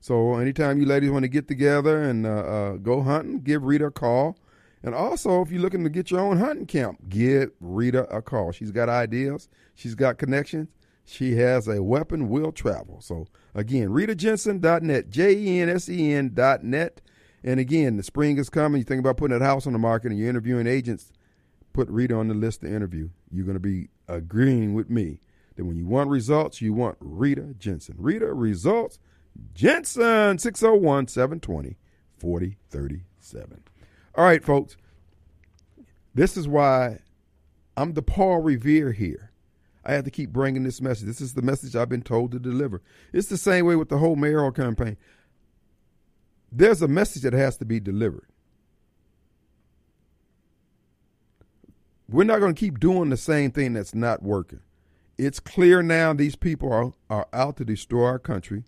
So 0.00 0.34
anytime 0.34 0.80
you 0.80 0.86
ladies 0.86 1.10
want 1.10 1.22
to 1.22 1.28
get 1.28 1.46
together 1.46 2.02
and 2.02 2.26
uh, 2.26 2.30
uh, 2.30 2.72
go 2.72 3.02
hunting, 3.02 3.40
give 3.40 3.62
Rita 3.62 3.86
a 3.86 3.90
call. 3.92 4.36
And 4.82 4.96
also, 4.96 5.42
if 5.42 5.52
you're 5.52 5.62
looking 5.62 5.84
to 5.84 5.90
get 5.90 6.10
your 6.10 6.18
own 6.18 6.38
hunting 6.38 6.66
camp, 6.66 7.08
give 7.08 7.50
Rita 7.60 8.12
a 8.14 8.20
call. 8.20 8.50
She's 8.50 8.72
got 8.72 8.88
ideas. 8.88 9.48
She's 9.76 9.94
got 9.94 10.18
connections. 10.18 10.68
She 11.04 11.36
has 11.36 11.68
a 11.68 11.82
weapon 11.82 12.28
will 12.28 12.50
travel. 12.50 13.00
So 13.00 13.26
again, 13.54 13.90
RitaJensen.net, 13.90 15.08
J-E-N-S-E-N 15.08 16.32
dot 16.34 16.64
net. 16.64 17.00
And 17.44 17.60
again, 17.60 17.96
the 17.96 18.02
spring 18.02 18.38
is 18.38 18.50
coming. 18.50 18.80
You 18.80 18.84
think 18.84 19.00
about 19.00 19.16
putting 19.16 19.38
that 19.38 19.44
house 19.44 19.66
on 19.66 19.72
the 19.72 19.78
market 19.78 20.10
and 20.10 20.18
you're 20.18 20.28
interviewing 20.28 20.66
agents, 20.66 21.12
put 21.72 21.88
Rita 21.88 22.14
on 22.14 22.28
the 22.28 22.34
list 22.34 22.60
to 22.62 22.66
interview. 22.66 23.08
You're 23.30 23.46
going 23.46 23.54
to 23.54 23.60
be 23.60 23.88
agreeing 24.08 24.74
with 24.74 24.90
me 24.90 25.20
that 25.56 25.64
when 25.64 25.76
you 25.76 25.86
want 25.86 26.10
results, 26.10 26.60
you 26.60 26.72
want 26.72 26.96
Rita 27.00 27.54
Jensen. 27.58 27.96
Rita 27.98 28.32
Results 28.32 28.98
Jensen, 29.54 30.38
601 30.38 31.08
720 31.08 31.76
4037. 32.18 33.62
All 34.14 34.24
right, 34.24 34.44
folks. 34.44 34.76
This 36.14 36.36
is 36.36 36.46
why 36.46 36.98
I'm 37.76 37.94
the 37.94 38.02
Paul 38.02 38.40
Revere 38.40 38.92
here. 38.92 39.30
I 39.84 39.94
have 39.94 40.04
to 40.04 40.10
keep 40.10 40.30
bringing 40.30 40.62
this 40.62 40.80
message. 40.80 41.06
This 41.06 41.20
is 41.20 41.34
the 41.34 41.42
message 41.42 41.74
I've 41.74 41.88
been 41.88 42.02
told 42.02 42.30
to 42.32 42.38
deliver. 42.38 42.82
It's 43.12 43.28
the 43.28 43.38
same 43.38 43.66
way 43.66 43.74
with 43.74 43.88
the 43.88 43.98
whole 43.98 44.14
mayoral 44.14 44.52
campaign. 44.52 44.96
There's 46.52 46.82
a 46.82 46.88
message 46.88 47.22
that 47.22 47.32
has 47.32 47.56
to 47.56 47.64
be 47.64 47.80
delivered. 47.80 48.26
We're 52.12 52.24
not 52.24 52.40
going 52.40 52.54
to 52.54 52.60
keep 52.60 52.78
doing 52.78 53.08
the 53.08 53.16
same 53.16 53.52
thing 53.52 53.72
that's 53.72 53.94
not 53.94 54.22
working. 54.22 54.60
It's 55.16 55.40
clear 55.40 55.82
now 55.82 56.12
these 56.12 56.36
people 56.36 56.70
are, 56.70 56.92
are 57.08 57.26
out 57.32 57.56
to 57.56 57.64
destroy 57.64 58.04
our 58.04 58.18
country. 58.18 58.64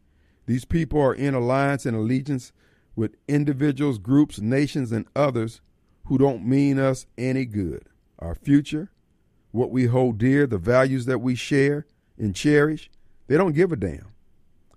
These 0.46 0.64
people 0.64 0.98
are 1.00 1.14
in 1.14 1.34
alliance 1.34 1.84
and 1.84 1.94
allegiance 1.94 2.52
with 2.96 3.16
individuals, 3.28 3.98
groups, 3.98 4.40
nations, 4.40 4.92
and 4.92 5.06
others 5.14 5.60
who 6.06 6.16
don't 6.16 6.46
mean 6.46 6.78
us 6.78 7.06
any 7.18 7.44
good. 7.44 7.84
Our 8.18 8.34
future, 8.34 8.90
what 9.50 9.70
we 9.70 9.86
hold 9.86 10.16
dear, 10.16 10.46
the 10.46 10.56
values 10.56 11.04
that 11.04 11.18
we 11.18 11.34
share 11.34 11.86
and 12.16 12.34
cherish, 12.34 12.90
they 13.26 13.36
don't 13.36 13.54
give 13.54 13.72
a 13.72 13.76
damn. 13.76 14.12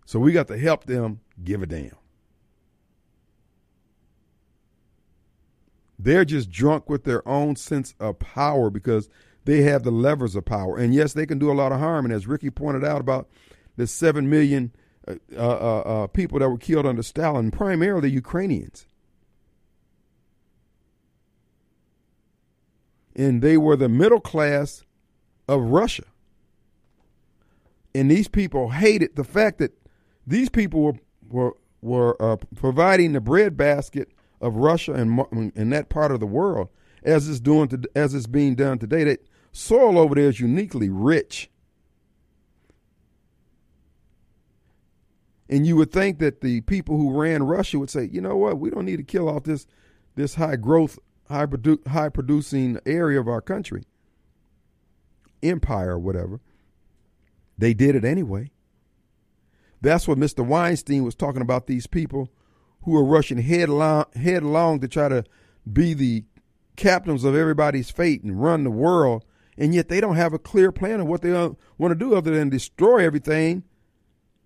So 0.05 0.19
we 0.19 0.33
got 0.33 0.47
to 0.49 0.57
help 0.57 0.85
them 0.85 1.21
give 1.41 1.61
a 1.61 1.67
damn. 1.67 1.95
They're 5.99 6.25
just 6.25 6.49
drunk 6.51 6.89
with 6.89 7.03
their 7.03 7.27
own 7.27 7.55
sense 7.55 7.95
of 7.99 8.19
power 8.19 8.69
because 8.69 9.09
they 9.45 9.63
have 9.63 9.83
the 9.83 9.91
levers 9.91 10.35
of 10.35 10.45
power. 10.45 10.77
And 10.77 10.93
yes, 10.93 11.13
they 11.13 11.25
can 11.25 11.39
do 11.39 11.51
a 11.51 11.53
lot 11.53 11.71
of 11.71 11.79
harm. 11.79 12.05
And 12.05 12.13
as 12.13 12.27
Ricky 12.27 12.49
pointed 12.49 12.83
out 12.83 13.01
about 13.01 13.29
the 13.77 13.87
7 13.87 14.29
million 14.29 14.73
uh, 15.07 15.15
uh, 15.35 15.39
uh, 15.39 15.79
uh, 15.79 16.07
people 16.07 16.39
that 16.39 16.49
were 16.49 16.57
killed 16.57 16.85
under 16.85 17.01
Stalin, 17.01 17.49
primarily 17.49 18.09
Ukrainians. 18.09 18.85
And 23.15 23.41
they 23.41 23.57
were 23.57 23.75
the 23.75 23.89
middle 23.89 24.19
class 24.19 24.83
of 25.47 25.61
Russia. 25.61 26.03
And 27.95 28.11
these 28.11 28.27
people 28.27 28.69
hated 28.69 29.15
the 29.15 29.23
fact 29.23 29.57
that 29.57 29.71
these 30.27 30.49
people 30.49 30.81
were 30.83 30.93
were, 31.29 31.57
were 31.81 32.21
uh, 32.21 32.37
providing 32.55 33.13
the 33.13 33.21
breadbasket 33.21 34.11
of 34.41 34.55
Russia 34.55 34.93
and 34.93 35.51
in 35.55 35.69
that 35.71 35.89
part 35.89 36.11
of 36.11 36.19
the 36.19 36.27
world, 36.27 36.69
as 37.03 37.27
it's 37.27 37.39
doing 37.39 37.67
to, 37.69 37.81
as 37.95 38.13
it's 38.13 38.27
being 38.27 38.55
done 38.55 38.79
today. 38.79 39.03
That 39.03 39.25
soil 39.51 39.97
over 39.97 40.15
there 40.15 40.29
is 40.29 40.39
uniquely 40.39 40.89
rich. 40.89 41.49
And 45.49 45.65
you 45.65 45.75
would 45.77 45.91
think 45.91 46.19
that 46.19 46.41
the 46.41 46.61
people 46.61 46.97
who 46.97 47.19
ran 47.19 47.43
Russia 47.43 47.79
would 47.79 47.89
say, 47.89 48.09
you 48.11 48.19
know 48.19 48.35
what, 48.35 48.59
we 48.59 48.69
don't 48.69 48.85
need 48.85 48.97
to 48.97 49.03
kill 49.03 49.29
off 49.29 49.43
this 49.43 49.65
this 50.15 50.35
high 50.35 50.55
growth, 50.55 50.97
high 51.29 51.45
produ- 51.45 51.85
high 51.87 52.09
producing 52.09 52.79
area 52.85 53.19
of 53.19 53.27
our 53.27 53.41
country, 53.41 53.83
empire 55.41 55.91
or 55.91 55.99
whatever. 55.99 56.41
They 57.57 57.73
did 57.73 57.95
it 57.95 58.03
anyway. 58.03 58.51
That's 59.81 60.07
what 60.07 60.17
Mr. 60.17 60.45
Weinstein 60.45 61.03
was 61.03 61.15
talking 61.15 61.41
about. 61.41 61.67
These 61.67 61.87
people 61.87 62.29
who 62.87 62.95
are 62.95 63.03
rushing 63.03 63.39
headlong, 63.39 64.05
headlong 64.15 64.79
to 64.79 64.87
try 64.87 65.09
to 65.09 65.21
be 65.69 65.93
the 65.93 66.23
captains 66.77 67.25
of 67.25 67.35
everybody's 67.35 67.89
fate 67.89 68.23
and 68.23 68.41
run 68.41 68.63
the 68.63 68.71
world, 68.71 69.25
and 69.57 69.75
yet 69.75 69.89
they 69.89 69.99
don't 69.99 70.15
have 70.15 70.31
a 70.31 70.39
clear 70.39 70.71
plan 70.71 71.01
of 71.01 71.07
what 71.07 71.21
they 71.21 71.33
want 71.77 71.91
to 71.91 71.95
do 71.95 72.15
other 72.15 72.31
than 72.31 72.47
destroy 72.47 73.05
everything 73.05 73.61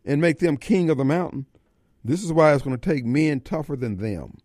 and 0.04 0.20
make 0.20 0.40
them 0.40 0.58
king 0.58 0.90
of 0.90 0.98
the 0.98 1.06
mountain. 1.06 1.46
This 2.04 2.24
is 2.24 2.34
why 2.34 2.52
it's 2.52 2.64
going 2.64 2.76
to 2.76 2.90
take 2.90 3.06
men 3.06 3.42
tougher 3.42 3.76
than 3.76 3.98
them. 3.98 4.40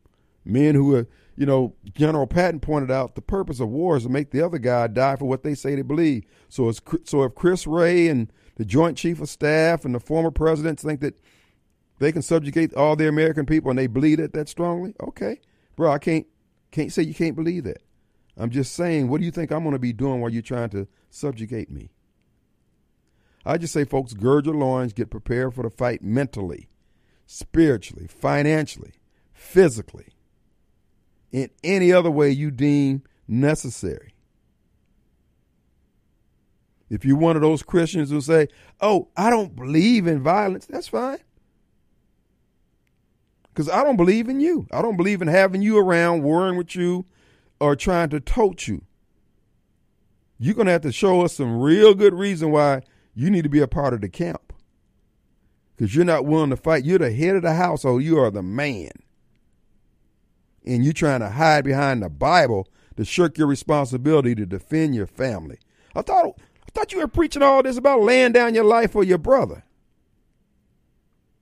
Men 0.45 0.75
who 0.75 0.95
are, 0.95 1.09
you 1.35 1.47
know, 1.47 1.75
General 1.95 2.27
Patton 2.27 2.61
pointed 2.61 2.91
out 2.91 3.15
the 3.15 3.23
purpose 3.23 3.61
of 3.61 3.71
war 3.71 3.97
is 3.97 4.03
to 4.03 4.11
make 4.11 4.31
the 4.31 4.45
other 4.45 4.59
guy 4.59 4.89
die 4.89 5.17
for 5.17 5.25
what 5.25 5.43
they 5.43 5.55
say 5.55 5.75
they 5.75 5.81
believe. 5.81 6.25
So, 6.51 6.69
it's, 6.69 6.83
so 7.05 7.23
if 7.23 7.35
Chris 7.35 7.67
Wray 7.67 8.09
and 8.09 8.31
the 8.57 8.67
Joint 8.67 8.99
Chief 8.99 9.23
of 9.23 9.31
Staff 9.31 9.87
and 9.87 9.95
the 9.95 10.01
former 10.01 10.31
presidents 10.31 10.83
think 10.83 11.01
that 11.01 11.19
They 11.99 12.13
can 12.13 12.23
subjugate 12.23 12.75
all 12.75 12.97
the 12.97 13.09
American 13.09 13.47
people 13.47 13.71
and 13.71 13.79
they 13.79 13.87
believe 13.87 14.21
it 14.21 14.33
that 14.35 14.49
strongly? 14.49 14.95
Okay. 15.01 15.41
Bro, 15.77 15.93
I 15.93 15.99
can't 15.99 16.27
can't 16.71 16.93
say 16.93 17.03
you 17.03 17.15
can't 17.15 17.37
believe 17.37 17.65
that. 17.65 17.83
I'm 18.37 18.51
just 18.51 18.75
saying, 18.75 19.09
what 19.09 19.21
do 19.21 19.25
you 19.25 19.31
think 19.31 19.51
I'm 19.51 19.63
going 19.63 19.73
to 19.73 19.79
be 19.79 19.93
doing 19.93 20.21
while 20.21 20.31
you're 20.31 20.43
trying 20.43 20.69
to 20.71 20.87
subjugate 21.09 21.71
me? 21.71 21.91
I 23.47 23.57
just 23.57 23.73
say, 23.73 23.85
folks, 23.85 24.13
gird 24.13 24.45
your 24.45 24.57
loins, 24.57 24.93
get 24.93 25.09
prepared 25.09 25.55
for 25.55 25.63
the 25.63 25.71
fight 25.71 26.03
mentally, 26.03 26.69
spiritually, 27.27 28.09
financially, 28.09 28.95
physically, 29.33 30.09
in 31.33 31.51
any 31.63 31.93
other 31.93 32.11
way 32.11 32.31
you 32.31 32.51
deem 32.51 33.05
necessary. 33.27 34.15
If 36.91 37.05
you're 37.05 37.17
one 37.17 37.37
of 37.37 37.43
those 37.43 37.63
Christians 37.63 38.11
who 38.11 38.21
say, 38.21 38.49
oh, 38.81 39.09
I 39.17 39.31
don't 39.31 39.57
believe 39.57 40.07
in 40.07 40.23
violence, 40.23 40.67
that's 40.67 40.89
fine. 40.89 41.19
Because 43.57 43.71
I 43.71 43.83
don't 43.85 43.97
believe 43.97 44.29
in 44.29 44.39
you. 44.39 44.67
I 44.71 44.83
don't 44.83 44.99
believe 44.99 45.23
in 45.23 45.29
having 45.29 45.63
you 45.63 45.79
around, 45.79 46.23
worrying 46.23 46.59
with 46.59 46.77
you, 46.77 47.07
or 47.59 47.75
trying 47.75 48.11
to 48.11 48.21
tote 48.21 48.69
you. 48.69 48.83
You're 50.39 50.55
going 50.55 50.67
to 50.67 50.73
have 50.73 50.83
to 50.83 50.93
show 50.93 51.23
us 51.23 51.37
some 51.37 51.59
real 51.59 51.95
good 51.95 52.13
reason 52.13 52.51
why 52.51 52.83
you 53.15 53.31
need 53.31 53.45
to 53.45 53.49
be 53.49 53.61
a 53.61 53.67
part 53.67 53.95
of 53.95 54.03
the 54.03 54.11
camp. 54.11 54.53
Because 55.75 55.97
you're 55.97 56.05
not 56.05 56.27
willing 56.27 56.51
to 56.51 56.57
fight. 56.59 56.85
You're 56.85 56.99
the 56.99 57.11
head 57.11 57.35
of 57.35 57.41
the 57.41 57.55
household. 57.55 58.03
You 58.03 58.19
are 58.19 58.31
the 58.31 58.43
man. 58.43 58.91
And 60.67 60.85
you're 60.85 60.93
trying 60.93 61.21
to 61.21 61.31
hide 61.31 61.65
behind 61.65 62.03
the 62.03 62.11
Bible 62.11 62.69
to 62.99 63.07
shirk 63.07 63.39
your 63.39 63.47
responsibility 63.47 64.35
to 64.35 64.45
defend 64.45 64.95
your 64.95 65.07
family. 65.07 65.61
I 65.95 66.03
thought 66.03 66.27
I 66.37 66.71
thought 66.75 66.93
you 66.93 66.99
were 66.99 67.09
preaching 67.09 67.43
all 67.43 67.63
this 67.63 67.79
about 67.79 68.03
laying 68.03 68.33
down 68.33 68.55
your 68.55 68.65
life 68.65 68.93
for 68.93 69.03
your 69.03 69.17
brother. 69.17 69.65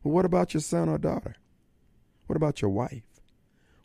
Well, 0.05 0.15
what 0.15 0.25
about 0.25 0.55
your 0.55 0.61
son 0.61 0.89
or 0.89 0.99
daughter? 0.99 1.35
What 2.27 2.37
about 2.37 2.63
your 2.63 2.71
wife? 2.71 3.03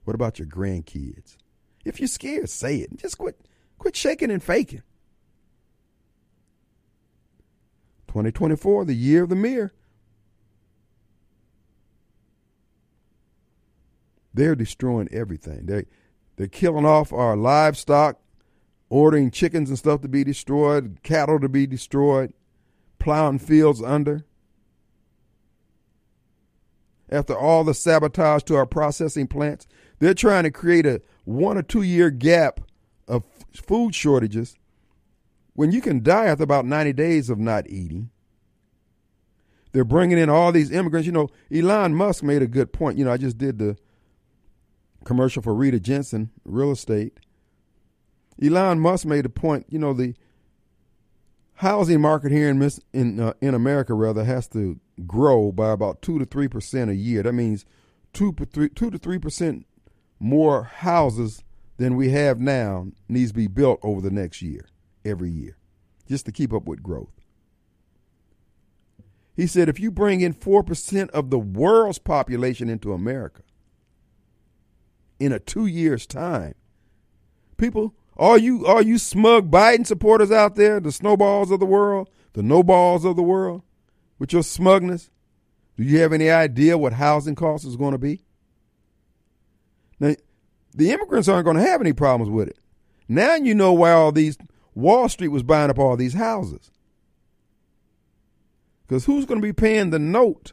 What 0.04 0.16
about 0.16 0.40
your 0.40 0.48
grandkids? 0.48 1.38
If 1.86 2.00
you're 2.00 2.08
scared, 2.08 2.50
say 2.50 2.78
it. 2.78 2.98
Just 2.98 3.18
quit 3.18 3.40
quit 3.78 3.96
shaking 3.96 4.32
and 4.32 4.44
faking. 4.44 4.84
2024, 8.08 8.86
the 8.86 8.94
year 8.94 9.24
of 9.24 9.30
the 9.30 9.36
mirror. 9.36 9.72
They're 14.34 14.56
destroying 14.56 15.10
everything. 15.12 15.66
They 15.66 15.86
they're 16.36 16.48
killing 16.48 16.86
off 16.86 17.12
our 17.12 17.36
livestock, 17.36 18.20
ordering 18.90 19.32
chickens 19.32 19.70
and 19.70 19.78
stuff 19.78 20.02
to 20.02 20.08
be 20.08 20.24
destroyed, 20.24 21.00
cattle 21.04 21.40
to 21.40 21.50
be 21.50 21.68
destroyed, 21.68 22.34
plowing 22.98 23.40
fields 23.40 23.82
under. 23.82 24.26
After 27.12 27.38
all 27.38 27.64
the 27.64 27.74
sabotage 27.74 28.44
to 28.44 28.56
our 28.56 28.66
processing 28.66 29.28
plants, 29.28 29.68
they're 30.00 30.14
trying 30.14 30.44
to 30.44 30.52
create 30.52 30.86
a 30.86 31.02
one 31.26 31.58
or 31.58 31.64
two 31.64 31.82
year 31.82 32.10
gap 32.12 32.62
of 33.08 33.24
food 33.54 33.96
shortages 33.96 34.56
when 35.54 35.72
you 35.72 35.82
can 35.82 36.04
die 36.04 36.26
after 36.26 36.44
about 36.44 36.66
90 36.66 36.94
days 36.94 37.30
of 37.30 37.40
not 37.40 37.68
eating. 37.70 38.12
They're 39.72 39.84
bringing 39.84 40.18
in 40.18 40.30
all 40.30 40.52
these 40.52 40.72
immigrants. 40.72 41.06
You 41.06 41.12
know, 41.12 41.30
Elon 41.54 41.94
Musk 41.96 42.24
made 42.24 42.42
a 42.42 42.48
good 42.48 42.72
point. 42.74 42.98
You 42.98 43.06
know, 43.06 43.12
I 43.12 43.18
just 43.18 43.38
did 43.38 43.60
the 43.60 43.78
commercial 45.04 45.42
for 45.42 45.54
Rita 45.54 45.80
Jensen 45.80 46.32
Real 46.44 46.72
Estate. 46.72 47.20
Elon 48.42 48.80
Musk 48.80 49.06
made 49.06 49.26
a 49.26 49.30
point. 49.30 49.66
You 49.70 49.80
know, 49.80 49.94
the 49.94 50.16
housing 51.60 52.00
market 52.00 52.32
here 52.32 52.50
in 52.50 52.70
in 52.94 53.20
uh, 53.20 53.34
in 53.42 53.54
America 53.54 53.94
rather 53.94 54.24
has 54.24 54.48
to 54.48 54.80
grow 55.06 55.52
by 55.52 55.72
about 55.72 56.02
two 56.02 56.18
to 56.18 56.26
three 56.26 56.48
percent 56.48 56.90
a 56.90 56.96
year. 56.96 57.22
That 57.22 57.34
means 57.34 57.66
two 58.14 58.32
to 58.34 58.98
three 58.98 59.20
percent 59.20 59.66
more 60.20 60.64
houses 60.64 61.44
than 61.76 61.96
we 61.96 62.10
have 62.10 62.40
now 62.40 62.88
needs 63.10 63.32
to 63.32 63.36
be 63.36 63.48
built 63.48 63.80
over 63.84 64.00
the 64.00 64.10
next 64.10 64.42
year, 64.42 64.68
every 65.04 65.30
year, 65.30 65.58
just 66.08 66.26
to 66.26 66.32
keep 66.32 66.54
up 66.54 66.66
with 66.66 66.82
growth. 66.82 67.12
He 69.36 69.46
said 69.46 69.70
if 69.70 69.80
you 69.80 69.90
bring 69.90 70.20
in 70.20 70.34
4% 70.34 71.10
of 71.12 71.30
the 71.30 71.40
world's 71.40 72.00
population 72.00 72.70
into 72.70 72.92
America 72.92 73.44
in 75.18 75.32
a 75.32 75.40
two 75.40 75.66
years' 75.66 76.06
time, 76.06 76.56
people, 77.56 77.96
all 78.20 78.38
you, 78.38 78.68
all 78.68 78.82
you 78.82 78.98
smug 78.98 79.50
Biden 79.50 79.88
supporters 79.88 80.30
out 80.30 80.56
there, 80.56 80.82
the 80.82 80.92
snowballs 80.92 81.52
of 81.52 81.62
the 81.62 81.66
world, 81.66 82.10
the 82.34 82.44
no 82.44 82.62
balls 82.62 83.06
of 83.06 83.16
the 83.16 83.24
world, 83.24 83.64
with 84.20 84.34
your 84.34 84.44
smugness, 84.44 85.10
do 85.78 85.84
you 85.84 86.00
have 86.00 86.12
any 86.12 86.30
idea 86.30 86.78
what 86.78 86.92
housing 86.94 87.34
costs 87.34 87.66
is 87.66 87.78
going 87.78 87.94
to 87.94 87.98
be? 87.98 88.26
Now, 90.02 90.16
the 90.74 90.92
immigrants 90.92 91.30
aren't 91.30 91.46
going 91.46 91.56
to 91.56 91.64
have 91.64 91.80
any 91.80 91.94
problems 91.94 92.30
with 92.30 92.50
it. 92.50 92.60
Now 93.08 93.36
you 93.36 93.56
know 93.56 93.72
why 93.72 93.92
all 93.92 94.12
these 94.12 94.38
Wall 94.76 95.08
Street 95.08 95.30
was 95.30 95.42
buying 95.42 95.70
up 95.70 95.80
all 95.80 95.96
these 95.96 96.14
houses. 96.14 96.72
Because 98.86 99.06
who's 99.06 99.26
going 99.26 99.40
to 99.40 99.48
be 99.48 99.54
paying 99.54 99.92
the 99.92 100.00
note 100.00 100.52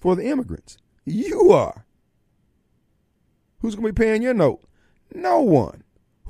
for 0.00 0.14
the 0.14 0.26
immigrants? 0.26 0.78
You 1.04 1.50
are. 1.50 1.86
Who's 3.58 3.74
going 3.74 3.86
to 3.86 3.92
be 3.92 4.04
paying 4.04 4.22
your 4.22 4.34
note? 4.34 4.62
No 5.12 5.40
one. 5.40 5.81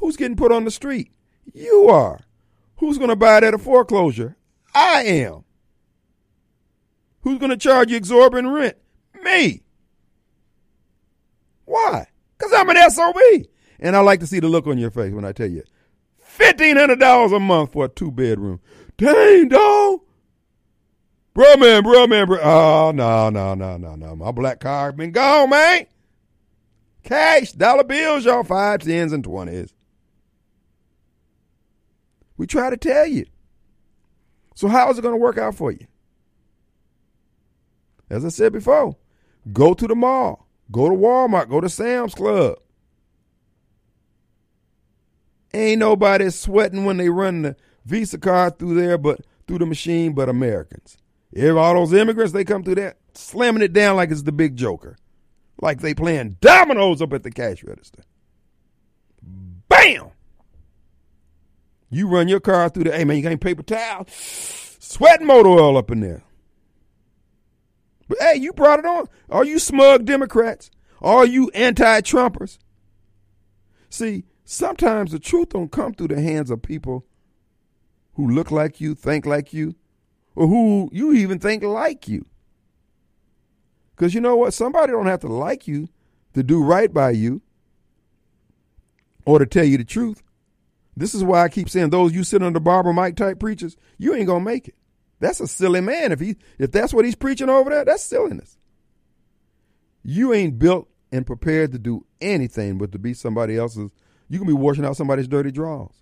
Who's 0.03 0.16
getting 0.16 0.36
put 0.36 0.50
on 0.50 0.64
the 0.64 0.72
street? 0.72 1.12
You 1.55 1.88
are. 1.88 2.18
Who's 2.78 2.98
going 2.98 3.11
to 3.11 3.16
buy 3.16 3.38
it 3.38 3.44
at 3.44 3.55
a 3.55 3.59
foreclosure? 3.59 4.36
I 4.74 5.05
am. 5.05 5.44
Who's 7.20 7.38
going 7.38 7.50
to 7.50 7.57
charge 7.57 7.92
you 7.92 7.98
exorbitant 7.98 8.53
rent? 8.53 8.76
Me. 9.22 9.62
Why? 11.66 12.09
Because 12.36 12.53
I'm 12.53 12.68
an 12.68 12.90
SOB. 12.90 13.16
And 13.78 13.94
I 13.94 14.00
like 14.00 14.18
to 14.18 14.26
see 14.26 14.40
the 14.40 14.48
look 14.48 14.66
on 14.66 14.76
your 14.76 14.90
face 14.90 15.12
when 15.12 15.24
I 15.24 15.30
tell 15.30 15.48
you 15.48 15.62
$1,500 16.36 17.36
a 17.36 17.38
month 17.38 17.72
for 17.72 17.84
a 17.84 17.88
two 17.88 18.11
bedroom. 18.11 18.59
Dang, 18.96 19.50
dog. 19.50 20.00
Bro, 21.32 21.59
man, 21.59 21.84
bro, 21.84 22.09
man, 22.09 22.26
bro. 22.26 22.40
Oh, 22.40 22.90
no, 22.92 23.30
no, 23.30 23.55
no, 23.55 23.76
no, 23.76 23.94
no. 23.94 24.16
My 24.16 24.32
black 24.32 24.59
card 24.59 24.96
been 24.96 25.12
gone, 25.12 25.50
man. 25.50 25.86
Cash, 27.05 27.53
dollar 27.53 27.84
bills, 27.84 28.24
y'all, 28.24 28.42
five, 28.42 28.80
tens, 28.80 29.12
and 29.12 29.22
twenties. 29.22 29.72
We 32.43 32.49
try 32.49 32.70
to 32.70 32.76
tell 32.76 33.07
you. 33.07 33.26
So 34.57 34.66
how 34.66 34.90
is 34.90 34.99
it 34.99 35.03
going 35.03 35.14
to 35.14 35.16
work 35.16 35.38
out 35.38 35.55
for 35.55 35.70
you? 35.70 35.86
As 38.11 38.24
I 38.24 38.30
said 38.30 38.53
before, 38.53 38.97
go 39.53 39.74
to 39.74 39.86
the 39.86 39.95
mall. 39.95 40.49
Go 40.72 40.88
to 40.88 40.97
Walmart, 40.97 41.49
go 41.49 41.61
to 41.61 41.68
Sam's 41.68 42.16
Club. 42.16 42.59
Ain't 45.55 45.78
nobody 45.78 46.30
sweating 46.30 46.84
when 46.84 46.97
they 46.97 47.11
run 47.11 47.43
the 47.43 47.57
Visa 47.84 48.18
card 48.18 48.59
through 48.59 48.74
there, 48.74 48.99
but 48.99 49.20
through 49.47 49.59
the 49.59 49.66
machine, 49.66 50.12
but 50.12 50.28
Americans. 50.28 50.99
If 51.30 51.55
all 51.55 51.74
those 51.74 51.93
immigrants, 51.93 52.32
they 52.32 52.43
come 52.43 52.64
through 52.64 52.74
there 52.74 52.97
slamming 53.14 53.62
it 53.62 53.72
down 53.72 53.95
like 53.95 54.11
it's 54.11 54.24
the 54.24 54.32
big 54.32 54.57
joker. 54.57 54.97
Like 55.61 55.80
they 55.80 55.95
playing 55.95 56.38
dominoes 56.40 57.01
up 57.01 57.12
at 57.12 57.22
the 57.22 57.30
cash 57.30 57.62
register. 57.62 58.03
Bam! 59.68 60.11
You 61.93 62.09
run 62.09 62.26
your 62.26 62.40
car 62.40 62.70
through 62.70 62.84
the, 62.84 62.93
hey 62.93 63.05
man, 63.05 63.18
you 63.18 63.22
got 63.22 63.28
any 63.28 63.36
paper 63.36 63.62
towel? 63.62 64.07
Sweating 64.09 65.26
motor 65.26 65.51
oil 65.51 65.76
up 65.76 65.90
in 65.90 66.01
there. 66.01 66.22
But 68.09 68.18
hey, 68.18 68.36
you 68.36 68.55
brought 68.55 68.78
it 68.78 68.86
on. 68.86 69.09
All 69.30 69.45
you 69.45 69.59
smug 69.59 70.07
Democrats, 70.07 70.70
all 71.03 71.26
you 71.26 71.51
anti-Trumpers. 71.51 72.59
See, 73.90 74.24
sometimes 74.45 75.12
the 75.12 75.18
truth 75.18 75.51
don't 75.51 75.70
come 75.70 75.93
through 75.93 76.09
the 76.09 76.20
hands 76.20 76.51
of 76.51 76.62
people 76.62 77.05
who 78.14 78.26
look 78.26 78.51
like 78.51 78.80
you, 78.80 78.95
think 78.95 79.26
like 79.26 79.53
you, 79.53 79.74
or 80.34 80.47
who 80.49 80.88
you 80.93 81.12
even 81.12 81.38
think 81.38 81.62
like 81.62 82.09
you. 82.09 82.24
Because 83.95 84.14
you 84.14 84.20
know 84.22 84.36
what? 84.36 84.55
Somebody 84.55 84.93
don't 84.93 85.07
have 85.07 85.20
to 85.20 85.28
like 85.28 85.68
you 85.68 85.88
to 86.32 86.43
do 86.43 86.64
right 86.64 86.93
by 86.93 87.11
you 87.11 87.43
or 89.26 89.38
to 89.38 89.47
tell 89.47 89.64
you 89.64 89.76
the 89.76 89.84
truth. 89.84 90.22
This 90.97 91.14
is 91.14 91.24
why 91.24 91.43
I 91.43 91.49
keep 91.49 91.70
saying 91.70 91.90
those 91.90 92.12
you 92.12 92.24
sit 92.24 92.43
under 92.43 92.61
Barbara 92.61 92.93
Mike 92.93 93.16
type 93.16 93.38
preachers, 93.38 93.76
you 93.99 94.14
ain't 94.14 94.26
gonna 94.26 94.45
make 94.45 94.68
it. 94.68 94.74
That's 95.20 95.40
a 95.40 95.47
silly 95.47 95.80
man. 95.80 96.12
If 96.12 96.20
he 96.20 96.36
if 96.59 96.70
that's 96.72 96.93
what 96.93 97.05
he's 97.05 97.14
preaching 97.14 97.49
over 97.49 97.70
there, 97.70 97.84
that's 97.84 98.03
silliness. 98.03 98.59
You 100.03 100.32
ain't 100.32 100.59
built 100.59 100.88
and 101.12 101.26
prepared 101.26 101.72
to 101.72 101.78
do 101.78 102.05
anything 102.20 102.78
but 102.78 102.93
to 102.93 102.99
be 102.99 103.14
somebody 103.14 103.57
else's. 103.57 103.90
You 104.28 104.38
can 104.38 104.47
be 104.47 104.53
washing 104.53 104.84
out 104.84 104.97
somebody's 104.97 105.28
dirty 105.28 105.51
drawers. 105.51 105.95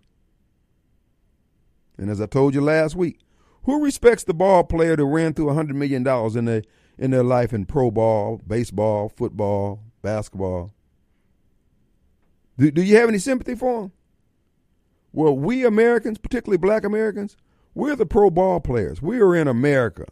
And 1.98 2.08
as 2.10 2.20
I 2.20 2.26
told 2.26 2.54
you 2.54 2.60
last 2.60 2.96
week, 2.96 3.18
who 3.64 3.84
respects 3.84 4.24
the 4.24 4.32
ball 4.32 4.64
player 4.64 4.96
that 4.96 5.04
ran 5.04 5.34
through 5.34 5.52
hundred 5.52 5.76
million 5.76 6.02
dollars 6.02 6.34
in 6.34 6.46
their 6.46 6.62
in 6.98 7.10
their 7.10 7.22
life 7.22 7.52
in 7.52 7.66
pro 7.66 7.90
ball, 7.90 8.40
baseball, 8.46 9.10
football, 9.10 9.82
basketball? 10.02 10.72
Do, 12.56 12.70
do 12.70 12.82
you 12.82 12.96
have 12.96 13.08
any 13.08 13.18
sympathy 13.18 13.54
for 13.54 13.84
him? 13.84 13.92
Well, 15.12 15.36
we 15.36 15.64
Americans, 15.64 16.18
particularly 16.18 16.58
black 16.58 16.84
Americans, 16.84 17.36
we're 17.74 17.96
the 17.96 18.06
pro 18.06 18.30
ball 18.30 18.60
players. 18.60 19.02
We 19.02 19.20
are 19.20 19.34
in 19.34 19.48
America. 19.48 20.06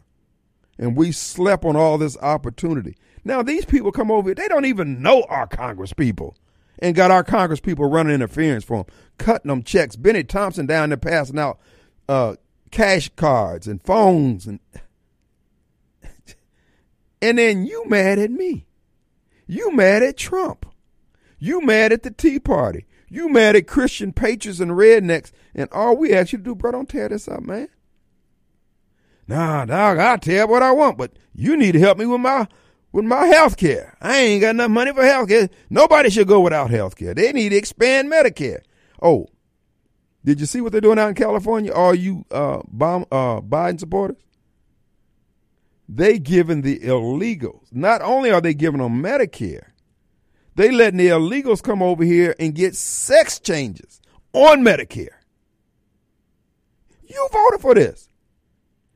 and 0.77 0.95
we 0.95 1.11
slept 1.11 1.65
on 1.65 1.75
all 1.75 1.97
this 1.97 2.17
opportunity. 2.17 2.95
Now 3.23 3.43
these 3.43 3.65
people 3.65 3.91
come 3.91 4.09
over, 4.11 4.29
here, 4.29 4.35
they 4.35 4.47
don't 4.47 4.65
even 4.65 5.01
know 5.01 5.23
our 5.29 5.45
Congress 5.47 5.93
people 5.93 6.37
and 6.79 6.95
got 6.95 7.11
our 7.11 7.23
Congress 7.23 7.59
people 7.59 7.89
running 7.89 8.13
interference 8.15 8.63
for 8.63 8.77
them, 8.85 8.95
cutting 9.17 9.49
them 9.49 9.61
checks. 9.63 9.95
Bennie 9.97 10.23
Thompson 10.23 10.65
down 10.65 10.89
there 10.89 10.97
passing 10.97 11.37
out 11.37 11.59
uh, 12.07 12.35
cash 12.71 13.09
cards 13.17 13.67
and 13.67 13.83
phones 13.83 14.47
and 14.47 14.59
and 17.21 17.37
then 17.37 17.65
you 17.65 17.85
mad 17.87 18.19
at 18.19 18.31
me. 18.31 18.65
You 19.47 19.75
mad 19.75 20.01
at 20.03 20.17
Trump. 20.17 20.65
You 21.39 21.61
mad 21.61 21.91
at 21.91 22.03
the 22.03 22.11
Tea 22.11 22.39
Party. 22.39 22.85
You 23.09 23.29
mad 23.29 23.55
at 23.55 23.67
Christian 23.67 24.13
patriots 24.13 24.59
and 24.59 24.71
rednecks. 24.71 25.31
And 25.55 25.69
all 25.71 25.97
we 25.97 26.13
ask 26.13 26.31
you 26.31 26.37
to 26.37 26.43
do, 26.43 26.55
bro, 26.55 26.71
don't 26.71 26.87
tear 26.87 27.09
this 27.09 27.27
up, 27.27 27.41
man. 27.41 27.69
Nah, 29.27 29.65
dog, 29.65 29.97
I'll 29.99 30.17
tell 30.17 30.47
what 30.47 30.63
I 30.63 30.71
want, 30.71 30.97
but 30.97 31.13
you 31.33 31.55
need 31.55 31.73
to 31.73 31.79
help 31.79 31.97
me 31.97 32.05
with 32.05 32.21
my 32.21 32.47
with 32.91 33.05
my 33.05 33.25
health 33.27 33.57
care. 33.57 33.95
I 34.01 34.17
ain't 34.17 34.41
got 34.41 34.51
enough 34.51 34.71
money 34.71 34.91
for 34.91 35.03
health 35.03 35.29
care. 35.29 35.49
Nobody 35.69 36.09
should 36.09 36.27
go 36.27 36.39
without 36.39 36.71
health 36.71 36.95
care. 36.95 37.13
They 37.13 37.31
need 37.31 37.49
to 37.49 37.55
expand 37.55 38.11
Medicare. 38.11 38.61
Oh, 39.01 39.27
did 40.25 40.39
you 40.39 40.45
see 40.45 40.61
what 40.61 40.71
they're 40.71 40.81
doing 40.81 40.99
out 40.99 41.09
in 41.09 41.15
California? 41.15 41.71
All 41.71 41.93
you 41.93 42.25
uh, 42.31 42.61
bomb, 42.67 43.05
uh, 43.11 43.41
Biden 43.41 43.79
supporters? 43.79 44.17
They 45.87 46.19
giving 46.19 46.61
the 46.61 46.79
illegals. 46.79 47.65
Not 47.71 48.01
only 48.01 48.31
are 48.31 48.41
they 48.41 48.53
giving 48.53 48.81
them 48.81 49.01
Medicare, 49.01 49.67
they 50.59 50.71
letting 50.71 50.97
the 50.97 51.07
illegals 51.07 51.63
come 51.63 51.81
over 51.81 52.03
here 52.03 52.35
and 52.37 52.53
get 52.53 52.75
sex 52.75 53.39
changes 53.39 54.01
on 54.33 54.61
Medicare. 54.61 55.07
You 57.07 57.29
voted 57.31 57.61
for 57.61 57.73
this 57.73 58.09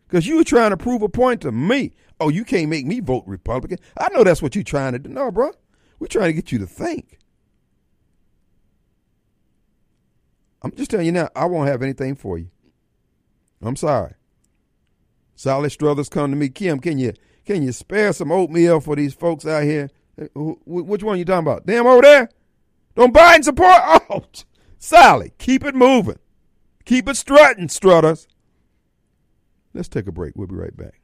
because 0.05 0.27
you 0.27 0.35
were 0.35 0.43
trying 0.43 0.71
to 0.71 0.77
prove 0.77 1.01
a 1.03 1.07
point 1.07 1.39
to 1.43 1.53
me. 1.53 1.93
Oh, 2.19 2.27
you 2.27 2.43
can't 2.43 2.67
make 2.67 2.85
me 2.85 2.99
vote 2.99 3.23
Republican. 3.25 3.77
I 3.97 4.09
know 4.11 4.25
that's 4.25 4.41
what 4.41 4.55
you're 4.55 4.65
trying 4.65 4.91
to 4.91 4.99
do. 4.99 5.07
No, 5.07 5.31
bro. 5.31 5.51
We're 5.99 6.07
trying 6.07 6.27
to 6.27 6.33
get 6.33 6.51
you 6.51 6.59
to 6.59 6.67
think. 6.67 7.17
I'm 10.63 10.75
just 10.75 10.91
telling 10.91 11.05
you 11.05 11.13
now, 11.13 11.29
I 11.33 11.45
won't 11.45 11.69
have 11.69 11.81
anything 11.81 12.15
for 12.15 12.37
you. 12.37 12.49
I'm 13.61 13.77
sorry. 13.77 14.15
Sally 15.35 15.69
Struthers 15.69 16.09
come 16.09 16.29
to 16.31 16.35
me, 16.35 16.49
Kim, 16.49 16.81
can 16.81 16.97
you 16.97 17.13
can 17.45 17.63
you 17.63 17.71
spare 17.71 18.11
some 18.11 18.33
oatmeal 18.33 18.81
for 18.81 18.97
these 18.97 19.13
folks 19.13 19.45
out 19.45 19.63
here? 19.63 19.89
Uh, 20.19 20.25
which 20.65 21.03
one 21.03 21.15
are 21.15 21.19
you 21.19 21.25
talking 21.25 21.47
about? 21.47 21.65
Them 21.65 21.87
over 21.87 22.01
there? 22.01 22.29
Don't 22.95 23.15
and 23.17 23.45
support? 23.45 23.75
Oh, 24.09 24.23
Sally, 24.77 25.31
keep 25.37 25.63
it 25.63 25.75
moving. 25.75 26.19
Keep 26.85 27.07
it 27.07 27.15
strutting, 27.15 27.69
Struthers. 27.69 28.27
Let's 29.73 29.87
take 29.87 30.07
a 30.07 30.11
break. 30.11 30.33
We'll 30.35 30.47
be 30.47 30.55
right 30.55 30.75
back. 30.75 31.01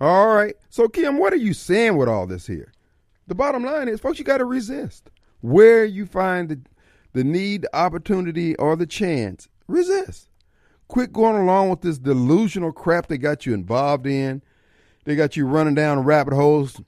All 0.00 0.34
right. 0.34 0.54
So, 0.68 0.88
Kim, 0.88 1.18
what 1.18 1.32
are 1.32 1.36
you 1.36 1.54
saying 1.54 1.96
with 1.96 2.08
all 2.08 2.26
this 2.26 2.46
here? 2.46 2.72
The 3.26 3.34
bottom 3.34 3.64
line 3.64 3.88
is, 3.88 4.00
folks, 4.00 4.18
you 4.18 4.24
got 4.24 4.38
to 4.38 4.44
resist. 4.44 5.08
Where 5.40 5.84
you 5.84 6.04
find 6.04 6.48
the, 6.48 6.60
the 7.12 7.24
need, 7.24 7.62
the 7.62 7.76
opportunity, 7.76 8.56
or 8.56 8.76
the 8.76 8.86
chance, 8.86 9.48
resist. 9.68 10.28
Quit 10.88 11.12
going 11.12 11.36
along 11.36 11.70
with 11.70 11.80
this 11.80 11.98
delusional 11.98 12.72
crap 12.72 13.06
they 13.06 13.18
got 13.18 13.46
you 13.46 13.54
involved 13.54 14.06
in. 14.06 14.42
They 15.04 15.16
got 15.16 15.36
you 15.36 15.46
running 15.46 15.74
down 15.74 16.04
rabbit 16.04 16.34
holes 16.34 16.80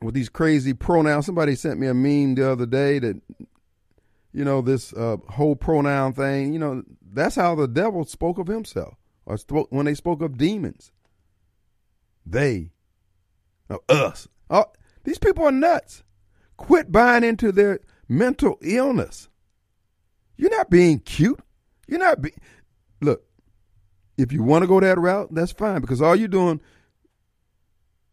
with 0.00 0.14
these 0.14 0.28
crazy 0.28 0.72
pronouns. 0.72 1.26
Somebody 1.26 1.54
sent 1.54 1.78
me 1.78 1.86
a 1.86 1.94
meme 1.94 2.34
the 2.34 2.50
other 2.50 2.66
day 2.66 2.98
that, 2.98 3.20
you 4.32 4.44
know, 4.44 4.60
this 4.60 4.92
uh, 4.92 5.16
whole 5.28 5.56
pronoun 5.56 6.12
thing, 6.12 6.52
you 6.52 6.58
know, 6.58 6.82
that's 7.12 7.36
how 7.36 7.54
the 7.54 7.68
devil 7.68 8.04
spoke 8.04 8.38
of 8.38 8.46
himself, 8.46 8.94
or 9.26 9.36
spoke, 9.36 9.68
when 9.70 9.86
they 9.86 9.94
spoke 9.94 10.22
of 10.22 10.38
demons. 10.38 10.92
They, 12.26 12.70
no, 13.70 13.80
us. 13.88 14.28
Oh, 14.50 14.66
these 15.04 15.18
people 15.18 15.44
are 15.44 15.52
nuts. 15.52 16.02
Quit 16.56 16.92
buying 16.92 17.24
into 17.24 17.52
their 17.52 17.80
mental 18.08 18.58
illness. 18.60 19.28
You're 20.36 20.50
not 20.50 20.70
being 20.70 21.00
cute. 21.00 21.40
You're 21.86 21.98
not 21.98 22.20
being. 22.20 22.34
Look, 23.00 23.22
if 24.16 24.32
you 24.32 24.42
want 24.42 24.62
to 24.62 24.66
go 24.68 24.80
that 24.80 24.98
route, 24.98 25.32
that's 25.32 25.52
fine 25.52 25.80
because 25.80 26.02
all 26.02 26.16
you're 26.16 26.28
doing. 26.28 26.60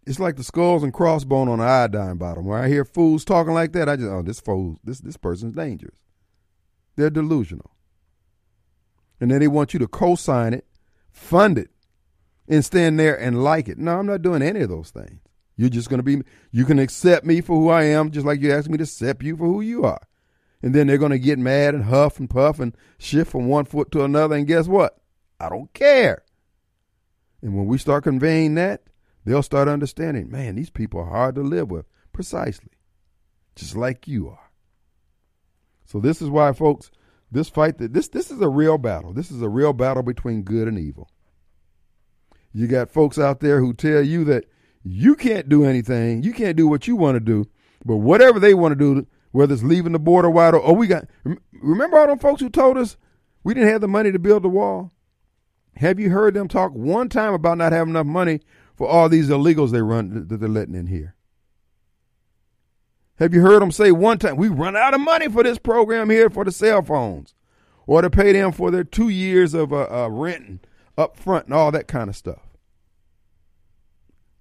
It's 0.05 0.19
like 0.19 0.36
the 0.36 0.43
skulls 0.43 0.83
and 0.83 0.93
crossbone 0.93 1.47
on 1.47 1.59
an 1.59 1.67
iodine 1.67 2.17
bottom. 2.17 2.45
Where 2.45 2.59
I 2.59 2.67
hear 2.67 2.86
fools 2.86 3.25
talking 3.25 3.53
like 3.53 3.71
that, 3.73 3.89
I 3.89 3.95
just 3.95 4.09
oh 4.09 4.21
this 4.21 4.39
fool, 4.39 4.79
this 4.83 4.99
this 4.99 5.17
person's 5.17 5.55
dangerous. 5.55 5.97
They're 6.95 7.09
delusional, 7.09 7.71
and 9.19 9.31
then 9.31 9.39
they 9.39 9.47
want 9.47 9.73
you 9.73 9.79
to 9.79 9.88
co-sign 9.88 10.53
it, 10.53 10.65
fund 11.11 11.57
it, 11.57 11.71
and 12.47 12.63
stand 12.63 12.99
there 12.99 13.19
and 13.19 13.43
like 13.43 13.67
it. 13.67 13.79
No, 13.79 13.97
I'm 13.97 14.05
not 14.05 14.21
doing 14.21 14.41
any 14.41 14.61
of 14.61 14.69
those 14.69 14.91
things. 14.91 15.19
You're 15.57 15.69
just 15.69 15.89
going 15.89 15.99
to 15.99 16.03
be, 16.03 16.21
you 16.51 16.65
can 16.65 16.79
accept 16.79 17.25
me 17.25 17.41
for 17.41 17.57
who 17.57 17.69
I 17.69 17.83
am, 17.83 18.11
just 18.11 18.25
like 18.25 18.41
you 18.41 18.51
asked 18.51 18.69
me 18.69 18.77
to 18.77 18.83
accept 18.83 19.23
you 19.23 19.38
for 19.38 19.45
who 19.45 19.61
you 19.61 19.86
are. 19.86 20.01
And 20.66 20.74
then 20.74 20.88
they're 20.88 20.97
going 20.97 21.11
to 21.11 21.20
get 21.20 21.38
mad 21.38 21.76
and 21.76 21.84
huff 21.84 22.18
and 22.18 22.28
puff 22.28 22.59
and 22.59 22.76
shift 22.97 23.32
from 23.32 23.47
one 23.47 23.66
foot 23.66 23.91
to 23.91 24.03
another. 24.03 24.36
And 24.36 24.47
guess 24.47 24.68
what? 24.68 24.97
I 25.39 25.47
don't 25.47 25.72
care. 25.76 26.24
And 27.43 27.55
when 27.55 27.68
we 27.68 27.78
start 27.78 28.03
conveying 28.03 28.55
that, 28.55 28.82
they'll 29.26 29.43
start 29.43 29.68
understanding, 29.68 30.32
man, 30.32 30.55
these 30.55 30.72
people 30.72 31.01
are 31.01 31.05
hard 31.05 31.36
to 31.36 31.41
live 31.41 31.70
with. 31.70 31.86
Precisely. 32.11 32.72
Just 33.55 33.76
like 33.76 34.07
you 34.07 34.28
are. 34.28 34.49
So 35.86 35.99
this 35.99 36.20
is 36.20 36.32
why, 36.32 36.51
folks, 36.51 36.89
this 37.32 37.47
fight, 37.47 37.76
this, 37.78 38.07
this 38.07 38.32
is 38.32 38.41
a 38.41 38.49
real 38.49 38.80
battle. 38.80 39.13
This 39.13 39.30
is 39.30 39.43
a 39.43 39.49
real 39.49 39.72
battle 39.72 40.01
between 40.01 40.41
good 40.41 40.68
and 40.68 40.80
evil. 40.80 41.11
You 42.53 42.66
got 42.66 42.89
folks 42.89 43.20
out 43.20 43.39
there 43.39 43.59
who 43.59 43.76
tell 43.76 44.01
you 44.01 44.24
that 44.24 44.45
you 44.82 45.13
can't 45.13 45.47
do 45.47 45.63
anything. 45.63 46.24
You 46.24 46.34
can't 46.34 46.57
do 46.57 46.68
what 46.68 46.88
you 46.88 46.95
want 46.95 47.18
to 47.18 47.20
do. 47.20 47.45
But 47.86 47.97
whatever 47.97 48.39
they 48.39 48.55
want 48.55 48.72
to 48.72 48.76
do, 48.95 49.07
whether 49.36 49.53
it's 49.53 49.63
leaving 49.63 49.91
the 49.91 49.99
border 49.99 50.29
wide 50.29 50.53
or 50.53 50.65
oh, 50.65 50.71
we 50.71 50.88
got, 50.88 51.07
remember 51.51 51.99
all 51.99 52.07
them 52.07 52.17
folks 52.17 52.39
who 52.39 52.49
told 52.49 52.77
us 52.77 52.95
we 53.43 53.53
didn't 53.53 53.67
have 53.67 53.81
the 53.81 53.88
money 53.88 54.09
to 54.09 54.17
build 54.17 54.43
the 54.43 54.49
wall? 54.49 54.91
Have 55.75 55.99
you 55.99 56.09
heard 56.09 56.33
them 56.33 56.47
talk 56.47 56.71
one 56.71 57.09
time 57.09 57.33
about 57.33 57.57
not 57.57 57.73
having 57.73 57.91
enough 57.91 58.05
money 58.05 58.39
for 58.77 58.88
all 58.88 59.09
these 59.09 59.27
illegals 59.27 59.71
they 59.71 59.81
run 59.81 60.29
that 60.29 60.38
they're 60.38 60.47
letting 60.47 60.73
in 60.73 60.88
here? 60.88 61.15
Have 63.19 63.33
you 63.33 63.41
heard 63.41 63.61
them 63.61 63.71
say 63.71 63.91
one 63.91 64.19
time, 64.19 64.38
we 64.38 64.47
run 64.47 64.77
out 64.77 64.93
of 64.93 65.01
money 65.01 65.27
for 65.27 65.43
this 65.43 65.59
program 65.59 66.09
here 66.09 66.29
for 66.29 66.45
the 66.45 66.51
cell 66.51 66.81
phones 66.81 67.33
or 67.88 68.01
to 68.01 68.09
pay 68.09 68.31
them 68.31 68.53
for 68.53 68.71
their 68.71 68.86
two 68.86 69.09
years 69.09 69.53
of 69.53 69.73
uh, 69.73 69.88
uh, 69.91 70.09
renting 70.09 70.61
up 70.97 71.18
front 71.18 71.47
and 71.47 71.53
all 71.53 71.72
that 71.72 71.89
kind 71.89 72.10
of 72.10 72.15
stuff? 72.15 72.41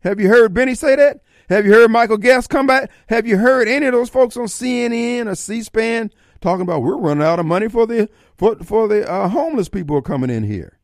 Have 0.05 0.20
you 0.20 0.28
heard 0.28 0.55
Bennie 0.55 0.77
say 0.77 0.94
that? 0.94 1.20
Have 1.49 1.66
you 1.66 1.73
heard 1.73 1.91
Michael 1.91 2.16
Guest 2.16 2.49
come 2.49 2.66
back? 2.66 2.91
Have 3.09 3.27
you 3.27 3.37
heard 3.37 3.69
any 3.69 3.87
of 3.87 3.93
those 3.93 4.09
folks 4.09 4.37
on 4.37 4.47
CNN 4.47 5.27
or 5.27 5.35
C-SPAN 5.35 6.11
talking 6.41 6.62
about 6.62 6.83
we're 6.83 6.97
running 6.97 7.23
out 7.23 7.39
of 7.39 7.47
money 7.47 7.69
for 7.69 7.87
the 7.87 8.09
for 8.37 8.57
for 8.57 8.89
the 8.89 9.11
uh, 9.11 9.29
homeless 9.29 9.69
people 9.69 10.01
coming 10.01 10.31
in 10.31 10.45
here? 10.45 10.79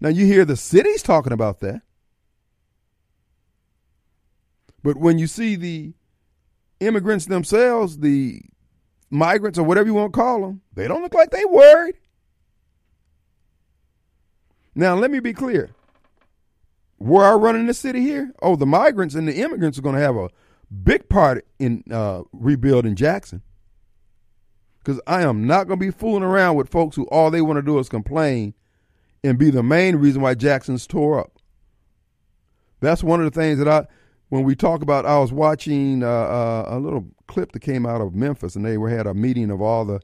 Now 0.00 0.10
you 0.10 0.26
hear 0.26 0.44
the 0.44 0.56
cities 0.56 1.02
talking 1.02 1.32
about 1.32 1.60
that, 1.60 1.82
but 4.82 4.96
when 4.96 5.18
you 5.18 5.26
see 5.26 5.56
the 5.56 5.94
immigrants 6.80 7.26
themselves, 7.26 7.98
the 7.98 8.42
migrants 9.10 9.58
or 9.58 9.64
whatever 9.64 9.88
you 9.88 9.94
want 9.94 10.12
to 10.12 10.18
call 10.18 10.42
them, 10.42 10.60
they 10.74 10.86
don't 10.86 11.02
look 11.02 11.14
like 11.14 11.30
they 11.30 11.44
worried. 11.46 11.96
Now 14.74 14.94
let 14.94 15.10
me 15.10 15.20
be 15.20 15.32
clear 15.32 15.70
where 16.98 17.24
I 17.24 17.34
run 17.34 17.56
in 17.56 17.66
the 17.66 17.74
city 17.74 18.00
here, 18.00 18.32
oh, 18.42 18.56
the 18.56 18.66
migrants 18.66 19.14
and 19.14 19.26
the 19.26 19.36
immigrants 19.36 19.78
are 19.78 19.82
going 19.82 19.94
to 19.94 20.00
have 20.00 20.16
a 20.16 20.28
big 20.82 21.08
part 21.08 21.46
in 21.58 21.82
uh, 21.90 22.22
rebuilding 22.32 22.94
Jackson. 22.94 23.42
Because 24.78 25.00
I 25.06 25.22
am 25.22 25.46
not 25.46 25.66
going 25.66 25.78
to 25.78 25.86
be 25.86 25.90
fooling 25.90 26.22
around 26.22 26.56
with 26.56 26.70
folks 26.70 26.96
who 26.96 27.04
all 27.06 27.30
they 27.30 27.42
want 27.42 27.58
to 27.58 27.62
do 27.62 27.78
is 27.78 27.88
complain 27.88 28.54
and 29.22 29.38
be 29.38 29.50
the 29.50 29.62
main 29.62 29.96
reason 29.96 30.22
why 30.22 30.34
Jackson's 30.34 30.86
tore 30.86 31.20
up. 31.20 31.38
That's 32.80 33.02
one 33.02 33.20
of 33.20 33.32
the 33.32 33.40
things 33.40 33.58
that 33.58 33.68
I, 33.68 33.86
when 34.28 34.44
we 34.44 34.54
talk 34.54 34.82
about, 34.82 35.06
I 35.06 35.18
was 35.18 35.32
watching 35.32 36.02
uh, 36.02 36.06
uh, 36.06 36.64
a 36.68 36.78
little 36.78 37.06
clip 37.26 37.52
that 37.52 37.60
came 37.60 37.86
out 37.86 38.00
of 38.00 38.14
Memphis, 38.14 38.56
and 38.56 38.64
they 38.64 38.78
were, 38.78 38.88
had 38.88 39.06
a 39.06 39.14
meeting 39.14 39.50
of 39.50 39.60
all 39.60 39.84
the 39.84 40.00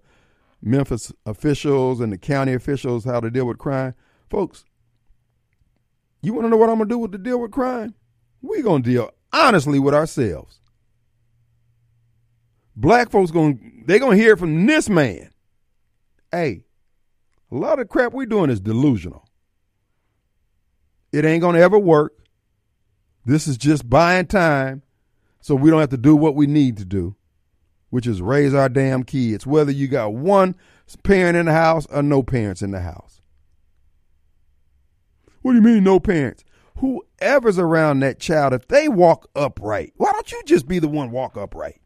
Memphis 0.60 1.12
officials 1.26 2.00
and 2.00 2.12
the 2.12 2.18
county 2.18 2.52
officials 2.52 3.04
how 3.04 3.20
to 3.20 3.30
deal 3.30 3.46
with 3.46 3.58
crime. 3.58 3.94
Folks, 4.28 4.64
you 6.24 6.32
want 6.32 6.46
to 6.46 6.50
know 6.50 6.56
what 6.56 6.68
I'm 6.68 6.76
going 6.76 6.88
to 6.88 6.94
do 6.94 6.98
with 6.98 7.12
the 7.12 7.18
deal 7.18 7.40
with 7.40 7.50
crime? 7.50 7.94
We're 8.42 8.62
going 8.62 8.82
to 8.82 8.90
deal 8.90 9.10
honestly 9.32 9.78
with 9.78 9.94
ourselves. 9.94 10.58
Black 12.76 13.10
folks 13.10 13.30
going 13.30 13.84
they 13.86 13.98
going 13.98 14.16
to 14.16 14.22
hear 14.22 14.36
from 14.36 14.66
this 14.66 14.88
man. 14.88 15.30
Hey, 16.32 16.64
a 17.50 17.54
lot 17.54 17.78
of 17.78 17.88
crap 17.88 18.12
we're 18.12 18.26
doing 18.26 18.50
is 18.50 18.60
delusional. 18.60 19.28
It 21.12 21.24
ain't 21.24 21.42
going 21.42 21.54
to 21.54 21.60
ever 21.60 21.78
work. 21.78 22.12
This 23.24 23.46
is 23.46 23.56
just 23.56 23.88
buying 23.88 24.26
time 24.26 24.82
so 25.40 25.54
we 25.54 25.70
don't 25.70 25.80
have 25.80 25.90
to 25.90 25.96
do 25.96 26.16
what 26.16 26.34
we 26.34 26.46
need 26.46 26.76
to 26.78 26.84
do, 26.84 27.14
which 27.90 28.06
is 28.06 28.20
raise 28.20 28.54
our 28.54 28.68
damn 28.68 29.04
kids. 29.04 29.46
Whether 29.46 29.70
you 29.70 29.86
got 29.86 30.14
one 30.14 30.56
parent 31.02 31.36
in 31.36 31.46
the 31.46 31.52
house 31.52 31.86
or 31.86 32.02
no 32.02 32.22
parents 32.22 32.62
in 32.62 32.72
the 32.72 32.80
house. 32.80 33.13
What 35.44 35.52
do 35.52 35.56
you 35.56 35.62
mean, 35.62 35.84
no 35.84 36.00
parents? 36.00 36.42
Whoever's 36.78 37.58
around 37.58 38.00
that 38.00 38.18
child, 38.18 38.54
if 38.54 38.66
they 38.66 38.88
walk 38.88 39.28
upright, 39.36 39.92
why 39.98 40.10
don't 40.10 40.32
you 40.32 40.42
just 40.46 40.66
be 40.66 40.78
the 40.78 40.88
one 40.88 41.10
walk 41.10 41.36
upright? 41.36 41.82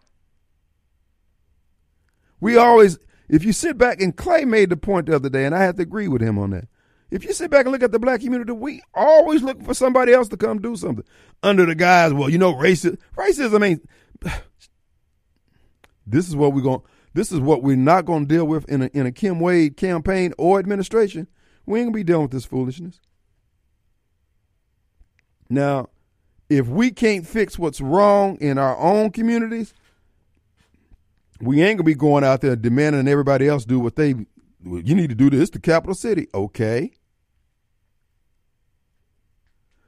We 2.39 2.57
always, 2.57 3.01
if 3.29 3.45
you 3.45 3.53
sit 3.53 3.77
back, 3.77 4.01
and 4.01 4.17
Clay 4.17 4.45
made 4.45 4.71
the 4.71 4.77
point 4.77 5.07
the 5.07 5.17
other 5.17 5.29
day, 5.29 5.45
and 5.45 5.57
I 5.57 5.65
have 5.65 5.75
to 5.75 5.83
agree 5.83 6.07
with 6.07 6.23
him 6.23 6.39
on 6.39 6.51
that. 6.51 6.69
If 7.11 7.25
you 7.25 7.33
sit 7.33 7.51
back 7.51 7.67
and 7.67 7.73
look 7.73 7.83
at 7.83 7.91
the 7.91 7.99
black 7.99 8.21
community, 8.21 8.53
we 8.53 8.81
always 8.95 9.43
look 9.43 9.61
for 9.65 9.75
somebody 9.75 10.13
else 10.13 10.29
to 10.29 10.37
come 10.37 10.61
do 10.61 10.77
something. 10.77 11.05
Under 11.43 11.67
the 11.67 11.75
guise, 11.75 12.13
well, 12.15 12.31
you 12.31 12.39
know, 12.39 12.55
racism, 12.55 12.97
racism 13.17 13.67
ain't. 13.67 13.89
This 16.07 16.29
is 16.29 16.37
what 16.37 16.55
we're 16.55 16.63
going. 16.63 16.81
This 17.13 17.33
is 17.33 17.41
what 17.41 17.63
we're 17.63 17.77
not 17.77 18.07
going 18.07 18.27
to 18.27 18.35
deal 18.35 18.47
with 18.47 18.67
in 18.67 18.81
a 18.81 18.87
in 18.95 19.05
a 19.05 19.13
Kim 19.13 19.41
Wade 19.41 19.77
campaign 19.77 20.33
or 20.39 20.59
administration. 20.59 21.27
We 21.67 21.81
ain't 21.81 21.89
gonna 21.89 21.97
be 21.97 22.03
dealing 22.03 22.23
with 22.23 22.31
this 22.31 22.47
foolishness. 22.47 23.01
Now, 25.49 25.89
if 26.49 26.67
we 26.69 26.91
can't 26.91 27.27
fix 27.27 27.59
what's 27.59 27.81
wrong 27.81 28.37
in 28.37 28.59
our 28.59 28.77
own 28.79 29.11
communities, 29.11 29.75
we 31.41 31.63
ain't 31.63 31.79
gonna 31.79 31.85
be 31.85 31.95
going 31.95 32.25
out 32.25 32.41
there 32.41 32.57
demanding 32.57 33.09
everybody 33.09 33.49
else 33.49 33.65
do 33.65 33.79
what 33.79 33.97
they. 33.97 34.15
You 34.65 34.95
need 34.95 35.11
to 35.11 35.15
do 35.15 35.31
this. 35.31 35.51
The 35.51 35.61
capital 35.61 35.95
city, 35.95 36.29
okay. 36.35 36.93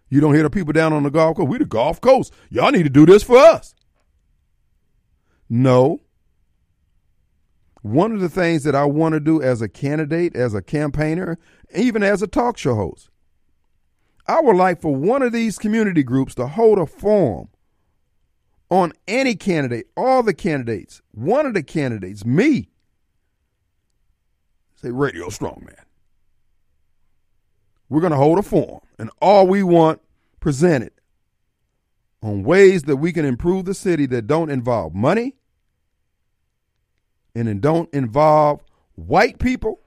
You 0.09 0.20
don't 0.20 0.35
hear 0.35 0.43
the 0.43 0.51
people 0.51 0.73
down 0.73 0.93
on 0.93 1.05
the 1.05 1.11
golf 1.11 1.37
course. 1.37 1.49
We 1.49 1.59
the 1.59 1.65
Gulf 1.65 2.01
Coast. 2.01 2.32
Y'all 2.51 2.73
need 2.73 2.82
to 2.82 2.91
do 2.91 3.07
this 3.07 3.23
for 3.23 3.37
us. 3.37 3.74
No. 5.49 6.01
One 7.82 8.12
of 8.12 8.20
the 8.20 8.28
things 8.28 8.65
that 8.65 8.74
I 8.74 8.85
want 8.85 9.15
to 9.15 9.20
do 9.20 9.41
as 9.41 9.62
a 9.62 9.69
candidate, 9.69 10.37
as 10.37 10.55
a 10.55 10.62
campaigner, 10.62 11.39
even 11.74 12.03
as 12.03 12.23
a 12.23 12.27
talk 12.27 12.59
show 12.59 12.74
host, 12.74 13.10
I 14.31 14.40
would 14.40 14.55
like 14.55 14.81
for 14.81 14.94
one 14.94 15.23
of 15.23 15.32
these 15.32 15.59
community 15.59 16.05
groups 16.05 16.36
to 16.36 16.47
hold 16.47 16.78
a 16.78 16.86
forum 16.86 17.48
on 18.70 18.93
any 19.09 19.35
candidate, 19.35 19.86
all 19.97 20.23
the 20.23 20.32
candidates, 20.32 21.02
one 21.11 21.47
of 21.47 21.55
the 21.55 21.65
candidates, 21.65 22.24
me. 22.24 22.69
Say, 24.77 24.93
Radio 24.93 25.31
Strongman. 25.31 25.82
We're 27.89 28.01
going 28.01 28.12
to 28.12 28.16
hold 28.16 28.39
a 28.39 28.43
forum, 28.43 28.82
and 29.01 29.11
all 29.20 29.48
we 29.48 29.65
want 29.65 30.01
presented 30.39 30.93
on 32.23 32.44
ways 32.44 32.85
that 32.85 32.98
we 32.98 33.12
can 33.12 33.24
improve 33.24 33.65
the 33.65 33.74
city 33.74 34.07
that 34.07 34.28
don't 34.28 34.48
involve 34.48 34.94
money 34.94 35.35
and 37.35 37.61
don't 37.61 37.93
involve 37.93 38.62
white 38.94 39.40
people, 39.40 39.81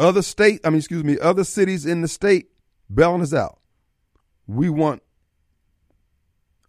other 0.00 0.22
state, 0.22 0.60
I 0.64 0.70
mean, 0.70 0.78
excuse 0.78 1.04
me, 1.04 1.18
other 1.18 1.44
cities 1.44 1.86
in 1.86 2.00
the 2.00 2.08
state 2.08 2.50
bailing 2.92 3.22
us 3.22 3.34
out. 3.34 3.60
We 4.46 4.68
want 4.70 5.02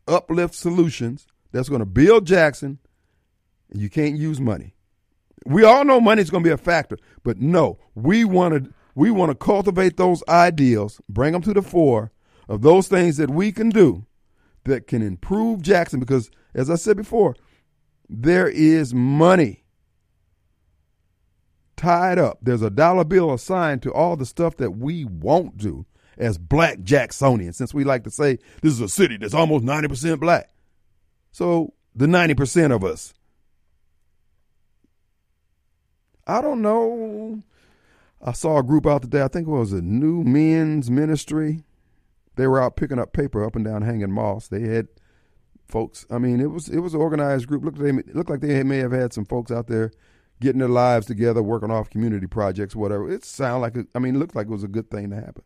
uplift 0.08 0.54
solutions 0.54 1.26
that's 1.52 1.70
going 1.70 1.80
to 1.80 1.86
build 1.86 2.28
Jackson. 2.28 2.78
You 3.74 3.90
can't 3.90 4.18
use 4.18 4.40
money. 4.40 4.76
We 5.46 5.64
all 5.64 5.86
know 5.86 6.00
money 6.00 6.22
is 6.22 6.30
going 6.30 6.44
to 6.44 6.48
be 6.48 6.54
a 6.54 6.58
factor, 6.58 6.98
but 7.24 7.40
no, 7.40 7.80
we 7.96 8.26
want 8.26 8.66
to 8.66 8.74
we 8.94 9.10
want 9.10 9.32
to 9.32 9.36
cultivate 9.36 9.96
those 9.96 10.22
ideals, 10.28 11.00
bring 11.08 11.32
them 11.32 11.42
to 11.44 11.54
the 11.54 11.62
fore 11.62 12.12
of 12.50 12.62
those 12.62 12.90
things 12.90 13.16
that 13.18 13.30
we 13.30 13.54
can 13.54 13.70
do 13.70 14.06
that 14.66 14.86
can 14.86 15.02
improve 15.02 15.62
Jackson 15.62 16.00
because 16.00 16.30
as 16.54 16.70
I 16.70 16.76
said 16.76 16.98
before, 16.98 17.36
there 18.10 18.50
is 18.50 18.94
money 18.94 19.61
tied 21.82 22.20
up. 22.20 22.38
There's 22.42 22.62
a 22.62 22.70
dollar 22.70 23.04
bill 23.04 23.34
assigned 23.34 23.82
to 23.84 23.92
all 23.92 24.16
the 24.16 24.26
stuff 24.26 24.58
that 24.58 24.72
we 24.72 25.04
won't 25.04 25.58
do 25.58 25.86
as 26.18 26.38
black 26.38 26.80
Jacksonians, 26.80 27.56
since 27.56 27.74
we 27.74 27.84
like 27.84 28.04
to 28.04 28.12
say 28.12 28.38
this 28.62 28.74
is 28.74 28.82
a 28.82 28.88
city 28.88 29.18
that's 29.18 29.34
almost 29.34 29.66
90% 29.66 30.20
black. 30.20 30.50
So 31.32 31.74
the 31.96 32.06
90% 32.06 32.74
of 32.74 32.84
us. 32.84 33.14
I 36.28 36.40
don't 36.42 36.62
know. 36.62 37.42
I 38.22 38.34
saw 38.34 38.60
a 38.60 38.64
group 38.64 38.86
out 38.86 39.02
today, 39.02 39.24
I 39.24 39.28
think 39.28 39.48
it 39.48 39.52
was 39.52 39.74
a 39.74 39.82
new 39.82 40.24
men's 40.24 40.92
ministry. 40.92 41.64
They 42.36 42.46
were 42.46 42.62
out 42.62 42.76
picking 42.76 43.00
up 43.00 43.12
paper 43.12 43.44
up 43.44 43.56
and 43.56 43.66
down 43.66 43.82
hanging 43.82 44.12
moss. 44.12 44.48
They 44.48 44.62
had 44.62 44.88
folks. 45.68 46.06
I 46.12 46.20
mean, 46.20 46.40
it 46.40 46.52
was 46.52 46.70
it 46.70 46.80
was 46.80 46.94
an 46.94 47.02
organized 47.02 47.48
group. 47.48 47.66
Looked 47.66 47.80
they 47.80 47.92
looked 47.92 48.30
like 48.30 48.42
they 48.42 48.62
may 48.64 48.78
have 48.78 48.92
had 48.92 49.12
some 49.12 49.26
folks 49.26 49.52
out 49.52 49.68
there 49.68 49.92
getting 50.42 50.60
their 50.60 50.68
lives 50.68 51.06
together, 51.06 51.42
working 51.42 51.72
off 51.72 51.90
community 51.90 52.28
projects, 52.28 52.76
whatever. 52.76 53.10
It 53.10 53.24
sounded 53.24 53.60
like 53.60 53.78
a, 53.78 53.86
I 53.96 54.00
mean, 54.00 54.16
it 54.16 54.18
looked 54.18 54.36
like 54.36 54.48
it 54.48 54.52
was 54.52 54.64
a 54.64 54.68
good 54.68 54.92
thing 54.92 55.12
to 55.12 55.16
happen, 55.16 55.44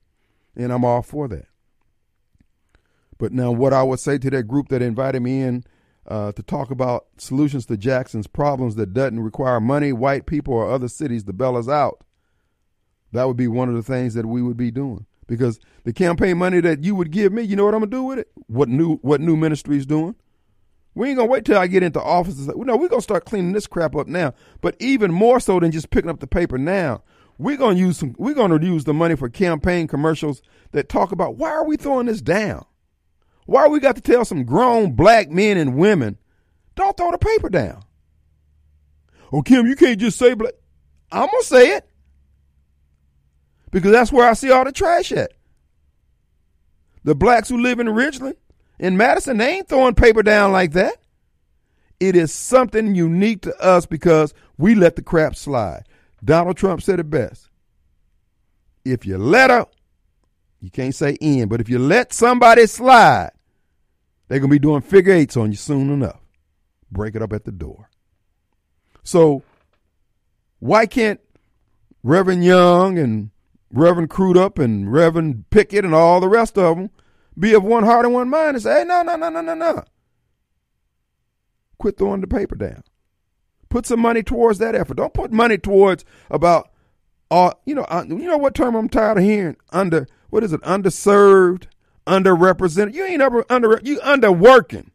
and 0.56 0.74
I'm 0.74 0.84
all 0.84 1.04
for 1.04 1.28
that. 1.28 1.46
But 3.20 3.32
now, 3.32 3.52
what 3.52 3.74
I 3.74 3.84
would 3.84 4.00
say 4.00 4.18
to 4.18 4.30
that 4.32 4.44
group 4.44 4.70
that 4.70 4.82
invited 4.82 5.22
me 5.22 5.42
in 5.42 5.64
uh, 6.08 6.32
to 6.32 6.42
talk 6.42 6.72
about 6.72 7.06
solutions 7.18 7.66
to 7.68 7.78
Jackson's 7.78 8.28
problems 8.28 8.76
that 8.76 8.94
doesn't 8.94 9.20
require 9.20 9.60
money, 9.60 9.94
white 9.94 10.26
people, 10.26 10.54
or 10.54 10.72
other 10.72 10.88
cities 10.88 11.24
to 11.26 11.34
bail 11.34 11.56
us 11.56 11.70
out, 11.70 12.04
that 13.12 13.26
would 13.28 13.38
be 13.38 13.48
one 13.48 13.70
of 13.70 13.76
the 13.76 13.84
things 13.84 14.14
that 14.16 14.26
we 14.26 14.42
would 14.42 14.58
be 14.58 14.72
doing 14.72 15.06
because 15.28 15.60
the 15.84 15.94
campaign 15.94 16.38
money 16.38 16.60
that 16.62 16.84
you 16.84 16.96
would 16.96 17.12
give 17.12 17.32
me, 17.32 17.42
you 17.42 17.56
know 17.56 17.66
what 17.66 17.74
I'm 17.74 17.82
gonna 17.82 17.92
do 17.92 18.04
with 18.04 18.20
it? 18.20 18.30
What 18.48 18.70
new 18.70 18.98
what 18.98 19.22
new 19.22 19.36
ministry 19.36 19.78
is 19.78 19.86
doing? 19.86 20.16
We 20.96 21.10
ain't 21.10 21.18
gonna 21.18 21.30
wait 21.30 21.44
till 21.44 21.58
I 21.58 21.68
get 21.68 21.84
into 21.84 22.02
office. 22.02 22.38
And 22.38 22.48
say, 22.48 22.54
no, 22.56 22.78
we're 22.78 22.88
gonna 22.88 23.02
start 23.02 23.26
cleaning 23.26 23.52
this 23.52 23.68
crap 23.68 23.96
up 23.96 24.08
now. 24.08 24.34
But 24.62 24.76
even 24.80 25.12
more 25.12 25.40
so 25.40 25.60
than 25.60 25.72
just 25.72 25.90
picking 25.90 26.10
up 26.10 26.22
the 26.22 26.28
paper 26.28 26.58
now, 26.58 27.04
we're 27.38 27.58
gonna 27.58 27.78
use 27.78 27.98
some. 27.98 28.16
We're 28.18 28.34
gonna 28.34 28.64
use 28.64 28.86
the 28.86 28.94
money 28.94 29.16
for 29.16 29.30
campaign 29.30 29.88
commercials 29.88 30.42
that 30.72 30.88
talk 30.88 31.12
about 31.12 31.36
why 31.36 31.50
are 31.50 31.66
we 31.66 31.76
throwing 31.76 32.06
this 32.08 32.22
down? 32.22 32.66
Why 33.46 33.68
we 33.68 33.80
got 33.80 33.96
to 33.96 34.02
tell 34.02 34.26
some 34.26 34.46
grown 34.46 34.94
black 34.94 35.30
men 35.30 35.58
and 35.58 35.78
women, 35.78 36.18
don't 36.76 36.96
throw 36.96 37.12
the 37.12 37.18
paper 37.18 37.50
down? 37.50 37.84
Oh, 39.32 39.42
Kim, 39.42 39.68
you 39.68 39.76
can't 39.76 40.00
just 40.00 40.18
say 40.18 40.34
black. 40.34 40.54
I'm 41.12 41.28
gonna 41.28 41.44
say 41.44 41.76
it 41.76 41.90
because 43.72 43.92
that's 43.92 44.12
where 44.12 44.28
I 44.28 44.34
see 44.34 44.50
all 44.50 44.64
the 44.64 44.72
trash 44.72 45.12
at. 45.12 45.34
The 47.04 47.14
blacks 47.14 47.50
who 47.50 47.62
live 47.62 47.80
in 47.80 47.88
Ridgeland, 47.88 48.38
in 48.80 48.98
Madison, 48.98 49.38
they 49.38 49.58
ain't 49.58 49.68
throwing 49.68 49.96
paper 49.96 50.24
down 50.24 50.52
like 50.52 50.72
that. 50.74 50.96
It 52.00 52.16
is 52.16 52.34
something 52.34 52.96
unique 52.96 53.42
to 53.44 53.58
us 53.62 53.86
because 53.86 54.34
we 54.58 54.76
let 54.76 54.96
the 54.96 55.02
crap 55.02 55.36
slide. 55.36 55.84
Donald 56.24 56.58
Trump 56.58 56.82
said 56.82 57.00
it 57.00 57.10
best. 57.10 57.50
If 58.84 59.06
you 59.06 59.18
let 59.18 59.50
her, 59.50 59.66
you 60.60 60.70
can't 60.70 60.96
say 60.96 61.14
in, 61.22 61.48
but 61.48 61.62
if 61.62 61.70
you 61.70 61.80
let 61.80 62.14
somebody 62.14 62.68
slide, 62.68 63.32
they're 64.28 64.40
going 64.40 64.50
to 64.50 64.56
be 64.56 64.60
doing 64.60 64.82
figure 64.82 65.14
eights 65.14 65.38
on 65.38 65.52
you 65.52 65.58
soon 65.58 65.90
enough. 65.90 66.20
Break 66.92 67.16
it 67.16 67.22
up 67.22 67.34
at 67.34 67.46
the 67.46 67.52
door. 67.52 67.90
So, 69.04 69.44
why 70.60 70.86
can't 70.86 71.20
Reverend 72.04 72.44
Young 72.44 72.98
and 72.98 73.30
Reverend 73.72 74.10
Crudup 74.10 74.58
and 74.58 74.92
Reverend 74.92 75.50
Pickett 75.50 75.86
and 75.86 75.94
all 75.94 76.20
the 76.20 76.30
rest 76.30 76.58
of 76.58 76.78
them 76.78 76.90
be 77.38 77.54
of 77.54 77.64
one 77.64 77.84
heart 77.84 78.06
and 78.06 78.14
one 78.14 78.30
mind 78.30 78.56
and 78.56 78.64
say, 78.64 78.80
hey, 78.80 78.86
no, 78.86 79.02
no, 79.02 79.16
no, 79.16 79.30
no, 79.30 79.42
no, 79.42 79.54
no. 79.54 79.84
Quit 81.78 81.98
throwing 81.98 82.22
the 82.22 82.28
paper 82.28 82.56
down. 82.56 82.84
Put 83.70 83.86
some 83.86 84.00
money 84.00 84.24
towards 84.24 84.60
that 84.60 84.76
effort. 84.76 84.98
Don't 84.98 85.14
put 85.14 85.32
money 85.32 85.58
towards 85.58 86.06
about, 86.30 86.70
uh, 87.30 87.52
you 87.66 87.76
know, 87.76 87.84
uh, 87.84 88.06
you 88.08 88.16
know 88.16 88.38
what 88.38 88.56
term 88.56 88.76
I'm 88.76 88.88
tired 88.88 89.18
of 89.18 89.24
hearing? 89.24 89.58
Under, 89.72 90.08
what 90.30 90.44
is 90.44 90.54
it? 90.54 90.62
Underserved, 90.62 91.66
underrepresented. 92.08 92.94
You 92.94 93.04
ain't 93.04 93.22
ever 93.22 93.44
under, 93.50 93.82
you 93.84 94.00
underworking. 94.00 94.92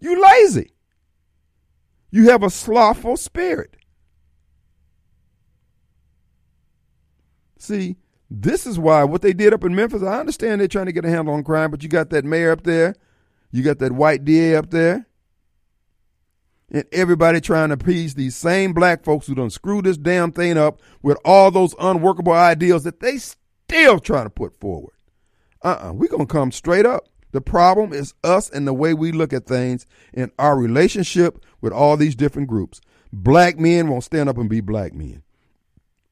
You 0.00 0.20
lazy. 0.20 0.72
You 2.10 2.30
have 2.30 2.42
a 2.42 2.50
slothful 2.50 3.16
spirit. 3.16 3.76
See, 7.58 7.96
this 8.40 8.66
is 8.66 8.78
why 8.78 9.04
what 9.04 9.20
they 9.20 9.34
did 9.34 9.52
up 9.52 9.62
in 9.64 9.74
Memphis, 9.74 10.02
I 10.02 10.18
understand 10.18 10.60
they're 10.60 10.68
trying 10.68 10.86
to 10.86 10.92
get 10.92 11.04
a 11.04 11.10
handle 11.10 11.34
on 11.34 11.44
crime, 11.44 11.70
but 11.70 11.82
you 11.82 11.88
got 11.88 12.10
that 12.10 12.24
mayor 12.24 12.50
up 12.50 12.62
there, 12.62 12.94
you 13.50 13.62
got 13.62 13.78
that 13.80 13.92
white 13.92 14.24
DA 14.24 14.56
up 14.56 14.70
there, 14.70 15.06
and 16.70 16.84
everybody 16.92 17.42
trying 17.42 17.68
to 17.68 17.74
appease 17.74 18.14
these 18.14 18.34
same 18.34 18.72
black 18.72 19.04
folks 19.04 19.26
who 19.26 19.34
done 19.34 19.50
screw 19.50 19.82
this 19.82 19.98
damn 19.98 20.32
thing 20.32 20.56
up 20.56 20.80
with 21.02 21.18
all 21.24 21.50
those 21.50 21.74
unworkable 21.78 22.32
ideals 22.32 22.84
that 22.84 23.00
they 23.00 23.18
still 23.18 23.98
trying 23.98 24.24
to 24.24 24.30
put 24.30 24.58
forward. 24.58 24.94
Uh-uh, 25.60 25.92
we're 25.92 26.08
going 26.08 26.26
to 26.26 26.32
come 26.32 26.50
straight 26.50 26.86
up. 26.86 27.08
The 27.32 27.42
problem 27.42 27.92
is 27.92 28.14
us 28.24 28.48
and 28.48 28.66
the 28.66 28.72
way 28.72 28.94
we 28.94 29.12
look 29.12 29.32
at 29.32 29.46
things 29.46 29.86
and 30.14 30.32
our 30.38 30.56
relationship 30.56 31.44
with 31.60 31.72
all 31.72 31.96
these 31.96 32.14
different 32.14 32.48
groups. 32.48 32.80
Black 33.12 33.58
men 33.58 33.88
won't 33.88 34.04
stand 34.04 34.28
up 34.30 34.38
and 34.38 34.48
be 34.48 34.60
black 34.60 34.94
men. 34.94 35.22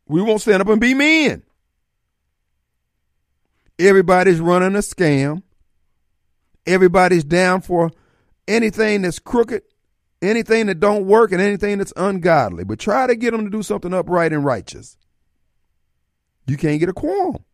We 0.06 0.20
won't 0.20 0.42
stand 0.42 0.60
up 0.60 0.68
and 0.68 0.80
be 0.80 0.92
men. 0.92 1.42
Everybody's 3.80 4.40
running 4.40 4.76
a 4.76 4.80
scam. 4.80 5.42
Everybody's 6.66 7.24
down 7.24 7.62
for 7.62 7.90
anything 8.46 9.02
that's 9.02 9.18
crooked 9.18 9.62
anything 10.22 10.66
that 10.66 10.80
don't 10.80 11.06
work 11.06 11.32
and 11.32 11.40
anything 11.40 11.78
that's 11.78 11.92
ungodly, 11.96 12.64
but 12.64 12.78
try 12.78 13.06
to 13.06 13.16
get 13.16 13.32
them 13.32 13.44
to 13.44 13.50
do 13.50 13.62
something 13.62 13.94
upright 13.94 14.32
and 14.32 14.44
righteous. 14.44 14.96
You 16.46 16.56
can't 16.56 16.80
get 16.80 16.88
a 16.88 16.92
quorum. 16.92 17.44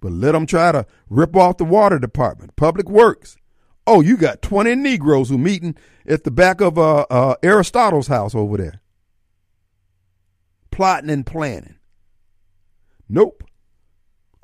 But 0.00 0.12
let 0.12 0.32
them 0.32 0.46
try 0.46 0.72
to 0.72 0.86
rip 1.08 1.34
off 1.36 1.56
the 1.56 1.64
water 1.64 1.98
department, 1.98 2.56
public 2.56 2.88
works. 2.88 3.36
Oh, 3.86 4.00
you 4.00 4.16
got 4.16 4.42
20 4.42 4.74
Negroes 4.74 5.28
who 5.28 5.38
meeting 5.38 5.76
at 6.06 6.24
the 6.24 6.30
back 6.30 6.60
of 6.60 6.76
uh, 6.78 7.06
uh, 7.10 7.36
Aristotle's 7.42 8.08
house 8.08 8.34
over 8.34 8.56
there. 8.56 8.80
Plotting 10.70 11.10
and 11.10 11.24
planning. 11.24 11.76
Nope. 13.08 13.44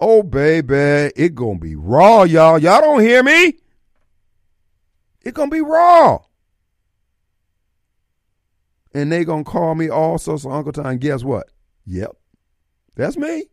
Oh, 0.04 0.24
baby, 0.24 1.12
it 1.14 1.36
gonna 1.36 1.60
be 1.60 1.76
raw, 1.76 2.24
y'all. 2.24 2.58
Y'all 2.58 2.80
don't 2.80 3.02
hear 3.02 3.22
me? 3.22 3.54
It 5.20 5.32
gonna 5.32 5.48
be 5.48 5.60
raw. 5.60 6.18
And 8.92 9.12
they 9.12 9.24
gonna 9.24 9.44
call 9.44 9.76
me 9.76 9.88
all 9.88 10.18
sorts 10.18 10.44
of 10.44 10.50
Uncle 10.50 10.72
Tom. 10.72 10.98
Guess 10.98 11.22
what? 11.22 11.50
Yep. 11.86 12.16
That's 12.96 13.16
me. 13.16 13.44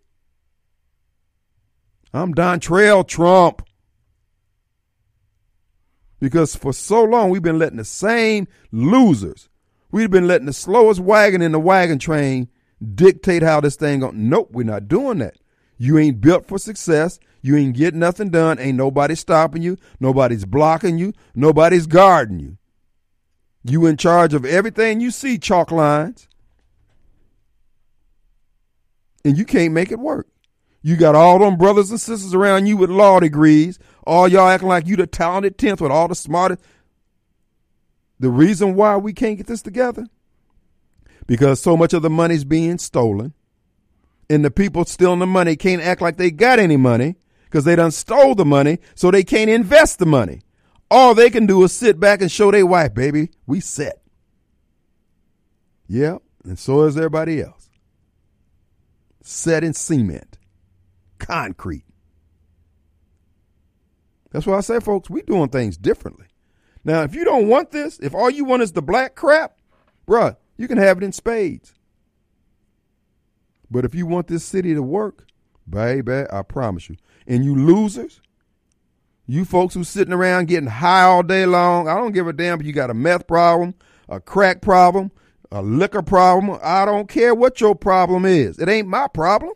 I'm 2.15 2.33
Dontrell 2.33 3.07
Trump. 3.07 3.61
Because 6.19 6.55
for 6.55 6.73
so 6.73 7.03
long 7.03 7.29
we've 7.29 7.43
been 7.43 7.59
letting 7.59 7.77
the 7.77 7.85
same 7.85 8.47
losers, 8.71 9.49
we've 9.91 10.09
been 10.09 10.27
letting 10.27 10.47
the 10.47 10.53
slowest 10.53 10.99
wagon 10.99 11.43
in 11.43 11.51
the 11.51 11.59
wagon 11.59 11.99
train 11.99 12.49
dictate 12.95 13.43
how 13.43 13.61
this 13.61 13.75
thing 13.75 13.99
going. 13.99 14.29
Nope, 14.29 14.49
we're 14.51 14.63
not 14.63 14.87
doing 14.87 15.19
that. 15.19 15.35
You 15.79 15.97
ain't 15.97 16.21
built 16.21 16.45
for 16.45 16.59
success. 16.59 17.19
You 17.41 17.55
ain't 17.55 17.75
getting 17.75 18.01
nothing 18.01 18.29
done. 18.29 18.59
Ain't 18.59 18.77
nobody 18.77 19.15
stopping 19.15 19.61
you. 19.61 19.77
Nobody's 19.99 20.45
blocking 20.45 20.97
you. 20.97 21.13
Nobody's 21.33 21.87
guarding 21.87 22.39
you. 22.39 22.57
You 23.63 23.85
in 23.85 23.97
charge 23.97 24.33
of 24.33 24.45
everything 24.45 24.99
you 24.99 25.09
see, 25.09 25.37
chalk 25.37 25.71
lines. 25.71 26.27
And 29.23 29.37
you 29.37 29.45
can't 29.45 29.73
make 29.73 29.91
it 29.91 29.99
work. 29.99 30.27
You 30.81 30.97
got 30.97 31.15
all 31.15 31.39
them 31.39 31.57
brothers 31.57 31.91
and 31.91 31.99
sisters 31.99 32.33
around 32.33 32.67
you 32.67 32.77
with 32.77 32.89
law 32.89 33.19
degrees. 33.19 33.79
All 34.05 34.27
y'all 34.27 34.47
acting 34.49 34.69
like 34.69 34.87
you 34.87 34.97
the 34.97 35.07
talented 35.07 35.57
tenth 35.57 35.81
with 35.81 35.91
all 35.91 36.07
the 36.07 36.15
smartest. 36.15 36.61
The 38.19 38.29
reason 38.29 38.75
why 38.75 38.97
we 38.97 39.13
can't 39.13 39.37
get 39.37 39.47
this 39.47 39.61
together? 39.61 40.07
Because 41.25 41.61
so 41.61 41.77
much 41.77 41.93
of 41.93 42.01
the 42.01 42.09
money's 42.09 42.43
being 42.43 42.77
stolen. 42.77 43.33
And 44.29 44.45
the 44.45 44.51
people 44.51 44.85
stealing 44.85 45.19
the 45.19 45.27
money 45.27 45.55
can't 45.55 45.81
act 45.81 46.01
like 46.01 46.17
they 46.17 46.31
got 46.31 46.59
any 46.59 46.77
money 46.77 47.15
because 47.45 47.63
they 47.63 47.75
done 47.75 47.91
stole 47.91 48.35
the 48.35 48.45
money, 48.45 48.77
so 48.93 49.09
they 49.09 49.23
can't 49.23 49.49
invest 49.49 49.97
the 49.97 50.05
money. 50.05 50.41
All 50.91 51.15
they 51.15 51.29
can 51.29 51.45
do 51.45 51.63
is 51.63 51.73
sit 51.73 51.99
back 51.99 52.21
and 52.21 52.31
show 52.31 52.51
their 52.51 52.65
wife, 52.65 52.93
baby, 52.93 53.29
we 53.47 53.59
set. 53.59 54.01
Yeah, 55.87 56.17
and 56.43 56.59
so 56.59 56.83
is 56.83 56.95
everybody 56.95 57.41
else. 57.41 57.71
Set 59.23 59.63
in 59.63 59.73
cement 59.73 60.37
concrete. 61.19 61.85
That's 64.31 64.45
why 64.45 64.57
I 64.57 64.61
say, 64.61 64.79
folks, 64.79 65.09
we 65.09 65.21
doing 65.21 65.49
things 65.49 65.77
differently. 65.77 66.27
Now, 66.83 67.03
if 67.03 67.13
you 67.13 67.25
don't 67.25 67.47
want 67.47 67.71
this, 67.71 67.99
if 67.99 68.15
all 68.15 68.29
you 68.29 68.45
want 68.45 68.61
is 68.61 68.71
the 68.71 68.81
black 68.81 69.15
crap, 69.15 69.57
bruh, 70.07 70.37
you 70.57 70.67
can 70.67 70.77
have 70.77 70.97
it 70.97 71.03
in 71.03 71.11
spades. 71.11 71.73
But 73.71 73.85
if 73.85 73.93
you 73.93 74.05
want 74.05 74.27
this 74.27 74.43
city 74.43 74.73
to 74.73 74.81
work, 74.81 75.27
baby, 75.69 76.23
I 76.31 76.41
promise 76.41 76.89
you. 76.89 76.97
And 77.27 77.45
you 77.45 77.55
losers, 77.55 78.21
you 79.27 79.45
folks 79.45 79.75
who 79.75 79.83
sitting 79.83 80.13
around 80.13 80.47
getting 80.47 80.69
high 80.69 81.03
all 81.03 81.23
day 81.23 81.45
long, 81.45 81.87
I 81.87 81.95
don't 81.95 82.13
give 82.13 82.27
a 82.27 82.33
damn 82.33 82.59
if 82.59 82.65
you 82.65 82.73
got 82.73 82.89
a 82.89 82.95
meth 82.95 83.27
problem, 83.27 83.75
a 84.07 84.19
crack 84.19 84.61
problem, 84.61 85.11
a 85.51 85.61
liquor 85.61 86.01
problem. 86.01 86.59
I 86.63 86.85
don't 86.85 87.07
care 87.07 87.35
what 87.35 87.61
your 87.61 87.75
problem 87.75 88.25
is. 88.25 88.57
It 88.57 88.69
ain't 88.69 88.87
my 88.87 89.07
problem. 89.07 89.53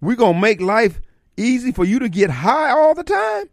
We're 0.00 0.16
going 0.16 0.34
to 0.34 0.40
make 0.40 0.62
life 0.62 1.00
easy 1.40 1.72
for 1.72 1.84
you 1.84 1.98
to 1.98 2.08
get 2.08 2.30
high 2.30 2.70
all 2.70 2.94
the 2.94 3.04
time? 3.04 3.50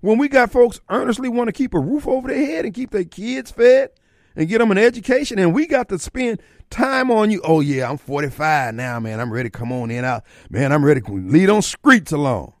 When 0.00 0.18
we 0.18 0.28
got 0.28 0.52
folks 0.52 0.80
earnestly 0.90 1.28
want 1.28 1.48
to 1.48 1.52
keep 1.52 1.74
a 1.74 1.80
roof 1.80 2.06
over 2.06 2.28
their 2.28 2.44
head 2.44 2.64
and 2.64 2.74
keep 2.74 2.90
their 2.90 3.04
kids 3.04 3.50
fed 3.50 3.90
and 4.36 4.48
get 4.48 4.58
them 4.58 4.70
an 4.70 4.78
education, 4.78 5.38
and 5.38 5.54
we 5.54 5.66
got 5.66 5.88
to 5.88 5.98
spend 5.98 6.40
time 6.70 7.10
on 7.10 7.30
you. 7.30 7.40
Oh, 7.42 7.60
yeah, 7.60 7.88
I'm 7.88 7.96
45 7.96 8.74
now, 8.74 9.00
man. 9.00 9.18
I'm 9.18 9.32
ready 9.32 9.48
to 9.48 9.58
come 9.58 9.72
on 9.72 9.90
in 9.90 10.04
out. 10.04 10.24
Man, 10.50 10.72
I'm 10.72 10.84
ready 10.84 11.00
to 11.00 11.12
lead 11.12 11.48
on 11.48 11.62
streets 11.62 12.12
alone. 12.12 12.52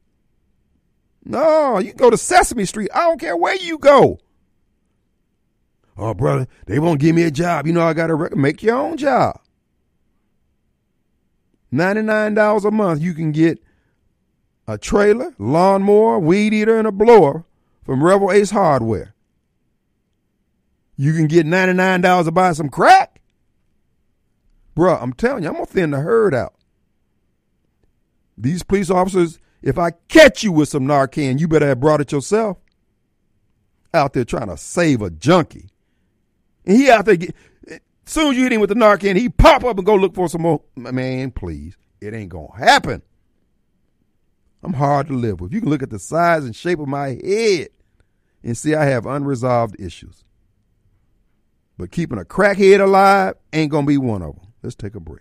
No, 1.24 1.78
you 1.78 1.92
go 1.92 2.08
to 2.08 2.16
Sesame 2.16 2.64
Street. 2.64 2.88
I 2.94 3.00
don't 3.00 3.20
care 3.20 3.36
where 3.36 3.56
you 3.56 3.78
go. 3.78 4.18
Oh, 5.98 6.14
brother, 6.14 6.46
they 6.66 6.78
won't 6.78 7.00
give 7.00 7.14
me 7.14 7.24
a 7.24 7.30
job. 7.30 7.66
You 7.66 7.72
know, 7.72 7.86
I 7.86 7.94
got 7.94 8.08
to 8.08 8.36
make 8.36 8.62
your 8.62 8.76
own 8.76 8.96
job. 8.96 9.40
$99 11.72 12.64
a 12.64 12.70
month, 12.70 13.02
you 13.02 13.12
can 13.12 13.32
get 13.32 13.62
a 14.68 14.78
trailer, 14.78 15.34
lawnmower, 15.38 16.18
weed 16.18 16.54
eater, 16.54 16.78
and 16.78 16.86
a 16.86 16.92
blower 16.92 17.44
from 17.84 18.02
Rebel 18.02 18.30
Ace 18.30 18.50
Hardware. 18.50 19.15
You 20.96 21.12
can 21.12 21.26
get 21.26 21.46
$99 21.46 22.24
to 22.24 22.32
buy 22.32 22.52
some 22.52 22.68
crack? 22.68 23.20
Bruh, 24.74 25.00
I'm 25.00 25.12
telling 25.12 25.42
you, 25.42 25.48
I'm 25.48 25.54
going 25.54 25.66
to 25.66 25.72
thin 25.72 25.90
the 25.90 26.00
herd 26.00 26.34
out. 26.34 26.54
These 28.38 28.62
police 28.62 28.90
officers, 28.90 29.38
if 29.62 29.78
I 29.78 29.92
catch 30.08 30.42
you 30.42 30.52
with 30.52 30.68
some 30.68 30.86
Narcan, 30.86 31.38
you 31.38 31.48
better 31.48 31.66
have 31.66 31.80
brought 31.80 32.00
it 32.00 32.12
yourself. 32.12 32.58
Out 33.94 34.12
there 34.12 34.24
trying 34.24 34.48
to 34.48 34.56
save 34.56 35.00
a 35.00 35.10
junkie. 35.10 35.70
And 36.66 36.76
he 36.76 36.90
out 36.90 37.06
there, 37.06 37.16
get, 37.16 37.34
Soon 38.06 38.30
as 38.30 38.36
you 38.36 38.44
hit 38.44 38.52
him 38.52 38.60
with 38.60 38.68
the 38.68 38.76
Narcan, 38.76 39.16
he 39.16 39.28
pop 39.28 39.64
up 39.64 39.76
and 39.78 39.84
go 39.84 39.96
look 39.96 40.14
for 40.14 40.28
some 40.28 40.42
more. 40.42 40.62
Man, 40.76 41.32
please. 41.32 41.76
It 42.00 42.14
ain't 42.14 42.28
going 42.28 42.48
to 42.52 42.64
happen. 42.64 43.02
I'm 44.62 44.74
hard 44.74 45.08
to 45.08 45.14
live 45.14 45.40
with. 45.40 45.52
You 45.52 45.60
can 45.60 45.70
look 45.70 45.82
at 45.82 45.90
the 45.90 45.98
size 45.98 46.44
and 46.44 46.54
shape 46.54 46.78
of 46.78 46.88
my 46.88 47.18
head 47.22 47.68
and 48.44 48.56
see 48.56 48.74
I 48.74 48.84
have 48.84 49.06
unresolved 49.06 49.80
issues. 49.80 50.24
But 51.78 51.90
keeping 51.90 52.18
a 52.18 52.24
crackhead 52.24 52.80
alive 52.80 53.34
ain't 53.52 53.70
going 53.70 53.84
to 53.84 53.88
be 53.88 53.98
one 53.98 54.22
of 54.22 54.36
them. 54.36 54.46
Let's 54.62 54.74
take 54.74 54.94
a 54.94 55.00
break. 55.00 55.20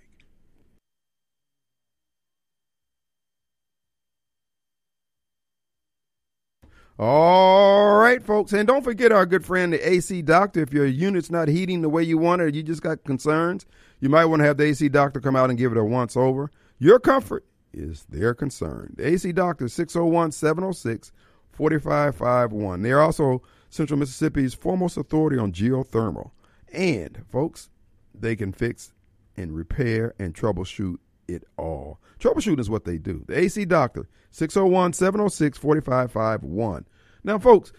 All 6.98 7.98
right, 7.98 8.24
folks. 8.24 8.54
And 8.54 8.66
don't 8.66 8.84
forget 8.84 9.12
our 9.12 9.26
good 9.26 9.46
friend, 9.46 9.74
the 9.74 9.90
AC 9.90 10.22
Doctor. 10.22 10.62
If 10.62 10.72
your 10.72 10.86
unit's 10.86 11.30
not 11.30 11.50
heating 11.50 11.82
the 11.82 11.90
way 11.90 12.04
you 12.04 12.18
want 12.18 12.42
it, 12.42 12.46
or 12.46 12.48
you 12.48 12.64
just 12.64 12.82
got 12.82 13.04
concerns, 13.04 13.66
you 14.00 14.08
might 14.08 14.26
want 14.26 14.40
to 14.40 14.46
have 14.46 14.56
the 14.56 14.64
AC 14.64 14.88
Doctor 14.88 15.20
come 15.20 15.36
out 15.36 15.50
and 15.50 15.60
give 15.60 15.74
it 15.74 15.78
a 15.78 15.84
once 15.84 16.16
over. 16.16 16.50
Your 16.80 17.00
comfort 17.00 17.44
is 17.74 18.06
their 18.06 18.34
concern. 18.34 18.94
The 18.96 19.08
AC 19.08 19.34
Doctor, 19.34 19.68
601 19.68 20.32
706 20.32 21.12
4551. 21.52 22.82
They're 22.82 23.02
also 23.02 23.42
Central 23.70 24.00
Mississippi's 24.00 24.54
foremost 24.54 24.96
authority 24.96 25.38
on 25.38 25.52
geothermal. 25.52 26.32
And, 26.76 27.24
folks, 27.30 27.70
they 28.14 28.36
can 28.36 28.52
fix 28.52 28.94
and 29.38 29.56
repair 29.56 30.14
and 30.20 30.34
troubleshoot 30.34 30.98
it 31.28 31.44
all. 31.58 32.00
Troubleshooting 32.20 32.60
is 32.60 32.70
what 32.70 32.86
they 32.86 32.98
do. 32.98 33.24
The 33.28 33.40
AC 33.40 33.66
Doctor, 33.66 34.08
601 34.32 34.94
706 34.94 35.58
4551. 35.58 36.86
Now, 37.24 37.40
folks, 37.40 37.72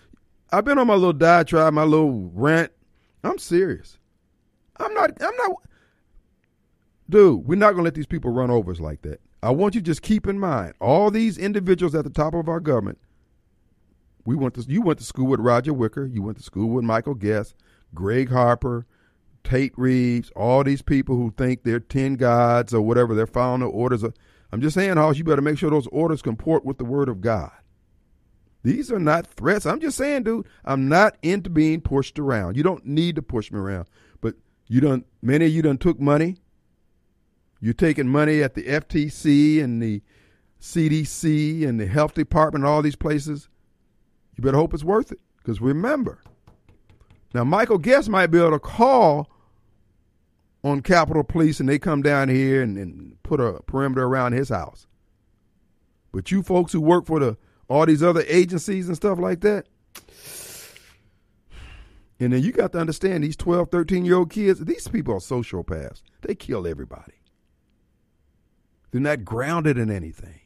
I've 0.50 0.64
been 0.64 0.78
on 0.78 0.86
my 0.86 0.94
little 0.94 1.12
diatribe, 1.12 1.72
my 1.74 1.84
little 1.84 2.30
rant. 2.34 2.72
I'm 3.22 3.38
serious. 3.38 3.98
I'm 4.78 4.92
not, 4.94 5.10
I'm 5.22 5.36
not, 5.36 5.52
dude, 7.08 7.46
we're 7.46 7.56
not 7.56 7.72
going 7.72 7.78
to 7.78 7.84
let 7.84 7.94
these 7.94 8.06
people 8.06 8.30
run 8.30 8.50
over 8.50 8.70
us 8.70 8.80
like 8.80 9.02
that. 9.02 9.20
I 9.42 9.50
want 9.50 9.74
you 9.74 9.80
to 9.80 9.84
just 9.84 10.02
keep 10.02 10.26
in 10.26 10.38
mind 10.38 10.74
all 10.80 11.10
these 11.10 11.38
individuals 11.38 11.94
at 11.94 12.04
the 12.04 12.10
top 12.10 12.34
of 12.34 12.48
our 12.48 12.60
government. 12.60 12.98
We 14.24 14.34
went 14.34 14.54
to, 14.54 14.62
you 14.62 14.82
went 14.82 14.98
to 14.98 15.04
school 15.04 15.28
with 15.28 15.40
Roger 15.40 15.72
Wicker, 15.72 16.04
you 16.04 16.22
went 16.22 16.36
to 16.38 16.42
school 16.42 16.68
with 16.68 16.84
Michael 16.84 17.14
Guest, 17.14 17.54
Gregg 17.94 18.30
Harper, 18.30 18.86
Tate 19.44 19.72
Reeves, 19.76 20.30
all 20.34 20.64
these 20.64 20.82
people 20.82 21.16
who 21.16 21.32
think 21.36 21.62
they're 21.62 21.80
10 21.80 22.16
gods 22.16 22.74
or 22.74 22.82
whatever, 22.82 23.14
they're 23.14 23.26
following 23.26 23.60
the 23.60 23.66
orders 23.66 24.02
of. 24.02 24.14
I'm 24.52 24.60
just 24.60 24.74
saying, 24.74 24.96
Hoss, 24.96 25.18
you 25.18 25.24
better 25.24 25.42
make 25.42 25.58
sure 25.58 25.70
those 25.70 25.88
orders 25.88 26.22
comport 26.22 26.64
with 26.64 26.78
the 26.78 26.84
word 26.84 27.08
of 27.08 27.20
God. 27.20 27.52
These 28.62 28.90
are 28.90 28.98
not 28.98 29.28
threats. 29.28 29.64
I'm 29.64 29.80
just 29.80 29.96
saying, 29.96 30.24
dude, 30.24 30.46
I'm 30.64 30.88
not 30.88 31.16
into 31.22 31.48
being 31.50 31.80
pushed 31.80 32.18
around. 32.18 32.56
You 32.56 32.64
don't 32.64 32.84
need 32.84 33.14
to 33.16 33.22
push 33.22 33.52
me 33.52 33.60
around. 33.60 33.86
But 34.20 34.34
you 34.66 34.80
don't, 34.80 35.06
many 35.22 35.46
of 35.46 35.52
you 35.52 35.62
done 35.62 35.78
took 35.78 36.00
money. 36.00 36.38
You're 37.60 37.74
taking 37.74 38.08
money 38.08 38.42
at 38.42 38.54
the 38.54 38.64
FTC 38.64 39.62
and 39.62 39.80
the 39.80 40.02
CDC 40.60 41.66
and 41.66 41.78
the 41.78 41.86
health 41.86 42.14
department 42.14 42.64
and 42.64 42.72
all 42.72 42.82
these 42.82 42.96
places. 42.96 43.48
You 44.36 44.42
better 44.42 44.56
hope 44.56 44.74
it's 44.74 44.82
worth 44.84 45.12
it. 45.12 45.20
Because 45.38 45.60
remember, 45.60 46.20
now 47.36 47.44
Michael 47.44 47.76
Guest 47.76 48.08
might 48.08 48.28
be 48.28 48.38
able 48.38 48.52
to 48.52 48.58
call 48.58 49.28
on 50.64 50.80
Capitol 50.80 51.22
Police 51.22 51.60
and 51.60 51.68
they 51.68 51.78
come 51.78 52.00
down 52.00 52.30
here 52.30 52.62
and, 52.62 52.78
and 52.78 53.22
put 53.22 53.40
a 53.40 53.62
perimeter 53.66 54.04
around 54.04 54.32
his 54.32 54.48
house. 54.48 54.86
But 56.12 56.30
you 56.30 56.42
folks 56.42 56.72
who 56.72 56.80
work 56.80 57.04
for 57.04 57.20
the 57.20 57.36
all 57.68 57.84
these 57.84 58.02
other 58.02 58.24
agencies 58.26 58.88
and 58.88 58.96
stuff 58.96 59.18
like 59.18 59.40
that. 59.42 59.66
And 62.18 62.32
then 62.32 62.42
you 62.42 62.52
got 62.52 62.72
to 62.72 62.78
understand 62.78 63.22
these 63.22 63.36
12, 63.36 63.70
13 63.70 64.06
year 64.06 64.16
old 64.16 64.30
kids, 64.30 64.60
these 64.60 64.88
people 64.88 65.12
are 65.12 65.18
sociopaths. 65.18 66.00
They 66.22 66.34
kill 66.34 66.66
everybody. 66.66 67.12
They're 68.92 69.00
not 69.02 69.26
grounded 69.26 69.76
in 69.76 69.90
anything. 69.90 70.40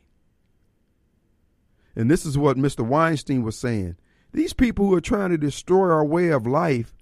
And 1.94 2.10
this 2.10 2.26
is 2.26 2.36
what 2.36 2.56
Mr. 2.56 2.84
Weinstein 2.84 3.44
was 3.44 3.56
saying. 3.56 3.96
These 4.32 4.52
people 4.52 4.86
who 4.86 4.94
are 4.94 5.00
trying 5.00 5.30
to 5.30 5.38
destroy 5.38 5.90
our 5.90 6.04
way 6.04 6.28
of 6.28 6.46
life, 6.46 6.94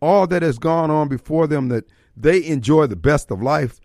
all 0.00 0.26
that 0.28 0.42
has 0.42 0.58
gone 0.58 0.90
on 0.90 1.08
before 1.08 1.46
them, 1.46 1.68
that 1.68 1.84
they 2.16 2.44
enjoy 2.44 2.86
the 2.86 2.96
best 2.96 3.30
of 3.30 3.42
life, 3.42 3.80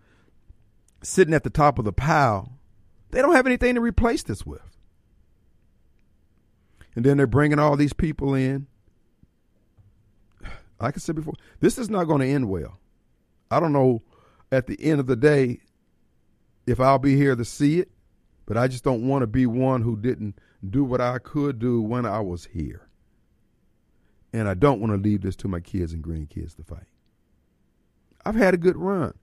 sitting 1.01 1.33
at 1.33 1.43
the 1.43 1.49
top 1.49 1.79
of 1.79 1.85
the 1.85 1.93
pile, 1.93 2.53
they 3.09 3.21
don't 3.21 3.35
have 3.35 3.47
anything 3.47 3.75
to 3.75 3.81
replace 3.81 4.23
this 4.23 4.45
with. 4.45 4.61
And 6.95 7.05
then 7.05 7.17
they're 7.17 7.27
bringing 7.27 7.59
all 7.59 7.75
these 7.75 7.93
people 7.93 8.33
in. 8.33 8.67
Like 10.79 10.95
I 10.95 10.99
said 10.99 11.15
before, 11.15 11.35
this 11.59 11.77
is 11.77 11.89
not 11.89 12.05
going 12.05 12.21
to 12.21 12.27
end 12.27 12.49
well. 12.49 12.79
I 13.49 13.59
don't 13.59 13.73
know 13.73 14.01
at 14.51 14.67
the 14.67 14.81
end 14.81 14.99
of 14.99 15.07
the 15.07 15.15
day 15.15 15.59
if 16.65 16.79
I'll 16.79 16.99
be 16.99 17.15
here 17.15 17.35
to 17.35 17.45
see 17.45 17.79
it, 17.79 17.91
but 18.45 18.57
I 18.57 18.67
just 18.67 18.83
don't 18.83 19.07
want 19.07 19.21
to 19.21 19.27
be 19.27 19.45
one 19.45 19.81
who 19.81 19.95
didn't 19.95 20.39
do 20.67 20.83
what 20.83 21.01
I 21.01 21.17
could 21.19 21.59
do 21.59 21.81
when 21.81 22.05
I 22.05 22.19
was 22.19 22.45
here. 22.53 22.87
And 24.33 24.47
I 24.47 24.53
don't 24.53 24.79
want 24.79 24.91
to 24.93 24.97
leave 24.97 25.21
this 25.21 25.35
to 25.37 25.47
my 25.47 25.59
kids 25.59 25.93
and 25.93 26.03
grandkids 26.03 26.55
to 26.55 26.63
fight. 26.63 26.87
I've 28.25 28.35
had 28.35 28.53
a 28.53 28.57
good 28.57 28.77
run. 28.77 29.13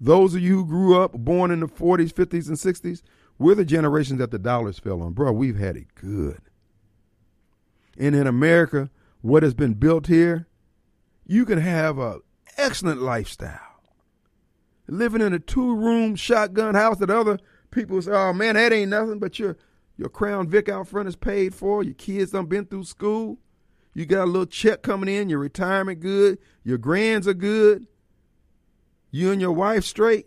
Those 0.00 0.34
of 0.34 0.42
you 0.42 0.56
who 0.56 0.66
grew 0.66 1.00
up, 1.00 1.12
born 1.12 1.50
in 1.50 1.60
the 1.60 1.66
40s, 1.66 2.12
50s, 2.12 2.48
and 2.48 2.56
60s, 2.56 3.02
we're 3.38 3.54
the 3.54 3.64
generation 3.64 4.18
that 4.18 4.30
the 4.30 4.38
dollars 4.38 4.78
fell 4.78 5.02
on. 5.02 5.12
Bro, 5.12 5.32
we've 5.32 5.58
had 5.58 5.76
it 5.76 5.94
good. 5.94 6.40
And 7.98 8.14
in 8.14 8.26
America, 8.26 8.90
what 9.22 9.42
has 9.42 9.54
been 9.54 9.74
built 9.74 10.06
here, 10.06 10.46
you 11.26 11.44
can 11.44 11.58
have 11.58 11.98
an 11.98 12.20
excellent 12.56 13.00
lifestyle. 13.00 13.60
Living 14.86 15.20
in 15.20 15.32
a 15.32 15.38
two 15.38 15.74
room 15.74 16.14
shotgun 16.14 16.74
house 16.74 16.98
that 16.98 17.10
other 17.10 17.38
people 17.70 18.00
say, 18.00 18.12
oh 18.12 18.32
man, 18.32 18.54
that 18.54 18.72
ain't 18.72 18.90
nothing, 18.90 19.18
but 19.18 19.38
your 19.38 19.56
your 19.96 20.08
Crown 20.08 20.48
Vic 20.48 20.68
out 20.68 20.88
front 20.88 21.08
is 21.08 21.16
paid 21.16 21.54
for, 21.54 21.82
your 21.82 21.94
kids 21.94 22.32
done 22.32 22.46
been 22.46 22.66
through 22.66 22.84
school, 22.84 23.38
you 23.94 24.04
got 24.04 24.24
a 24.24 24.26
little 24.26 24.46
check 24.46 24.82
coming 24.82 25.14
in, 25.14 25.28
your 25.28 25.38
retirement 25.38 26.00
good, 26.00 26.38
your 26.64 26.78
grands 26.78 27.26
are 27.26 27.34
good, 27.34 27.86
you 29.10 29.32
and 29.32 29.40
your 29.40 29.52
wife 29.52 29.84
straight. 29.84 30.26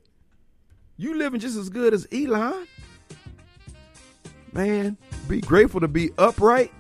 You 0.98 1.16
living 1.16 1.40
just 1.40 1.56
as 1.56 1.70
good 1.70 1.94
as 1.94 2.08
Elon. 2.12 2.68
Man, 4.52 4.98
be 5.28 5.40
grateful 5.42 5.80
to 5.80 5.88
be 5.88 6.10
upright 6.18 6.74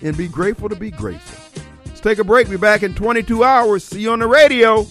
and 0.00 0.16
be 0.16 0.28
grateful 0.28 0.68
to 0.68 0.76
be 0.76 0.90
grateful. 0.90 1.62
Let's 1.84 2.00
take 2.00 2.18
a 2.18 2.24
break. 2.24 2.48
Be 2.48 2.56
back 2.56 2.84
in 2.84 2.94
22 2.94 3.42
hours. 3.42 3.82
See 3.82 4.02
you 4.02 4.12
on 4.12 4.20
the 4.20 4.28
radio. 4.28 4.86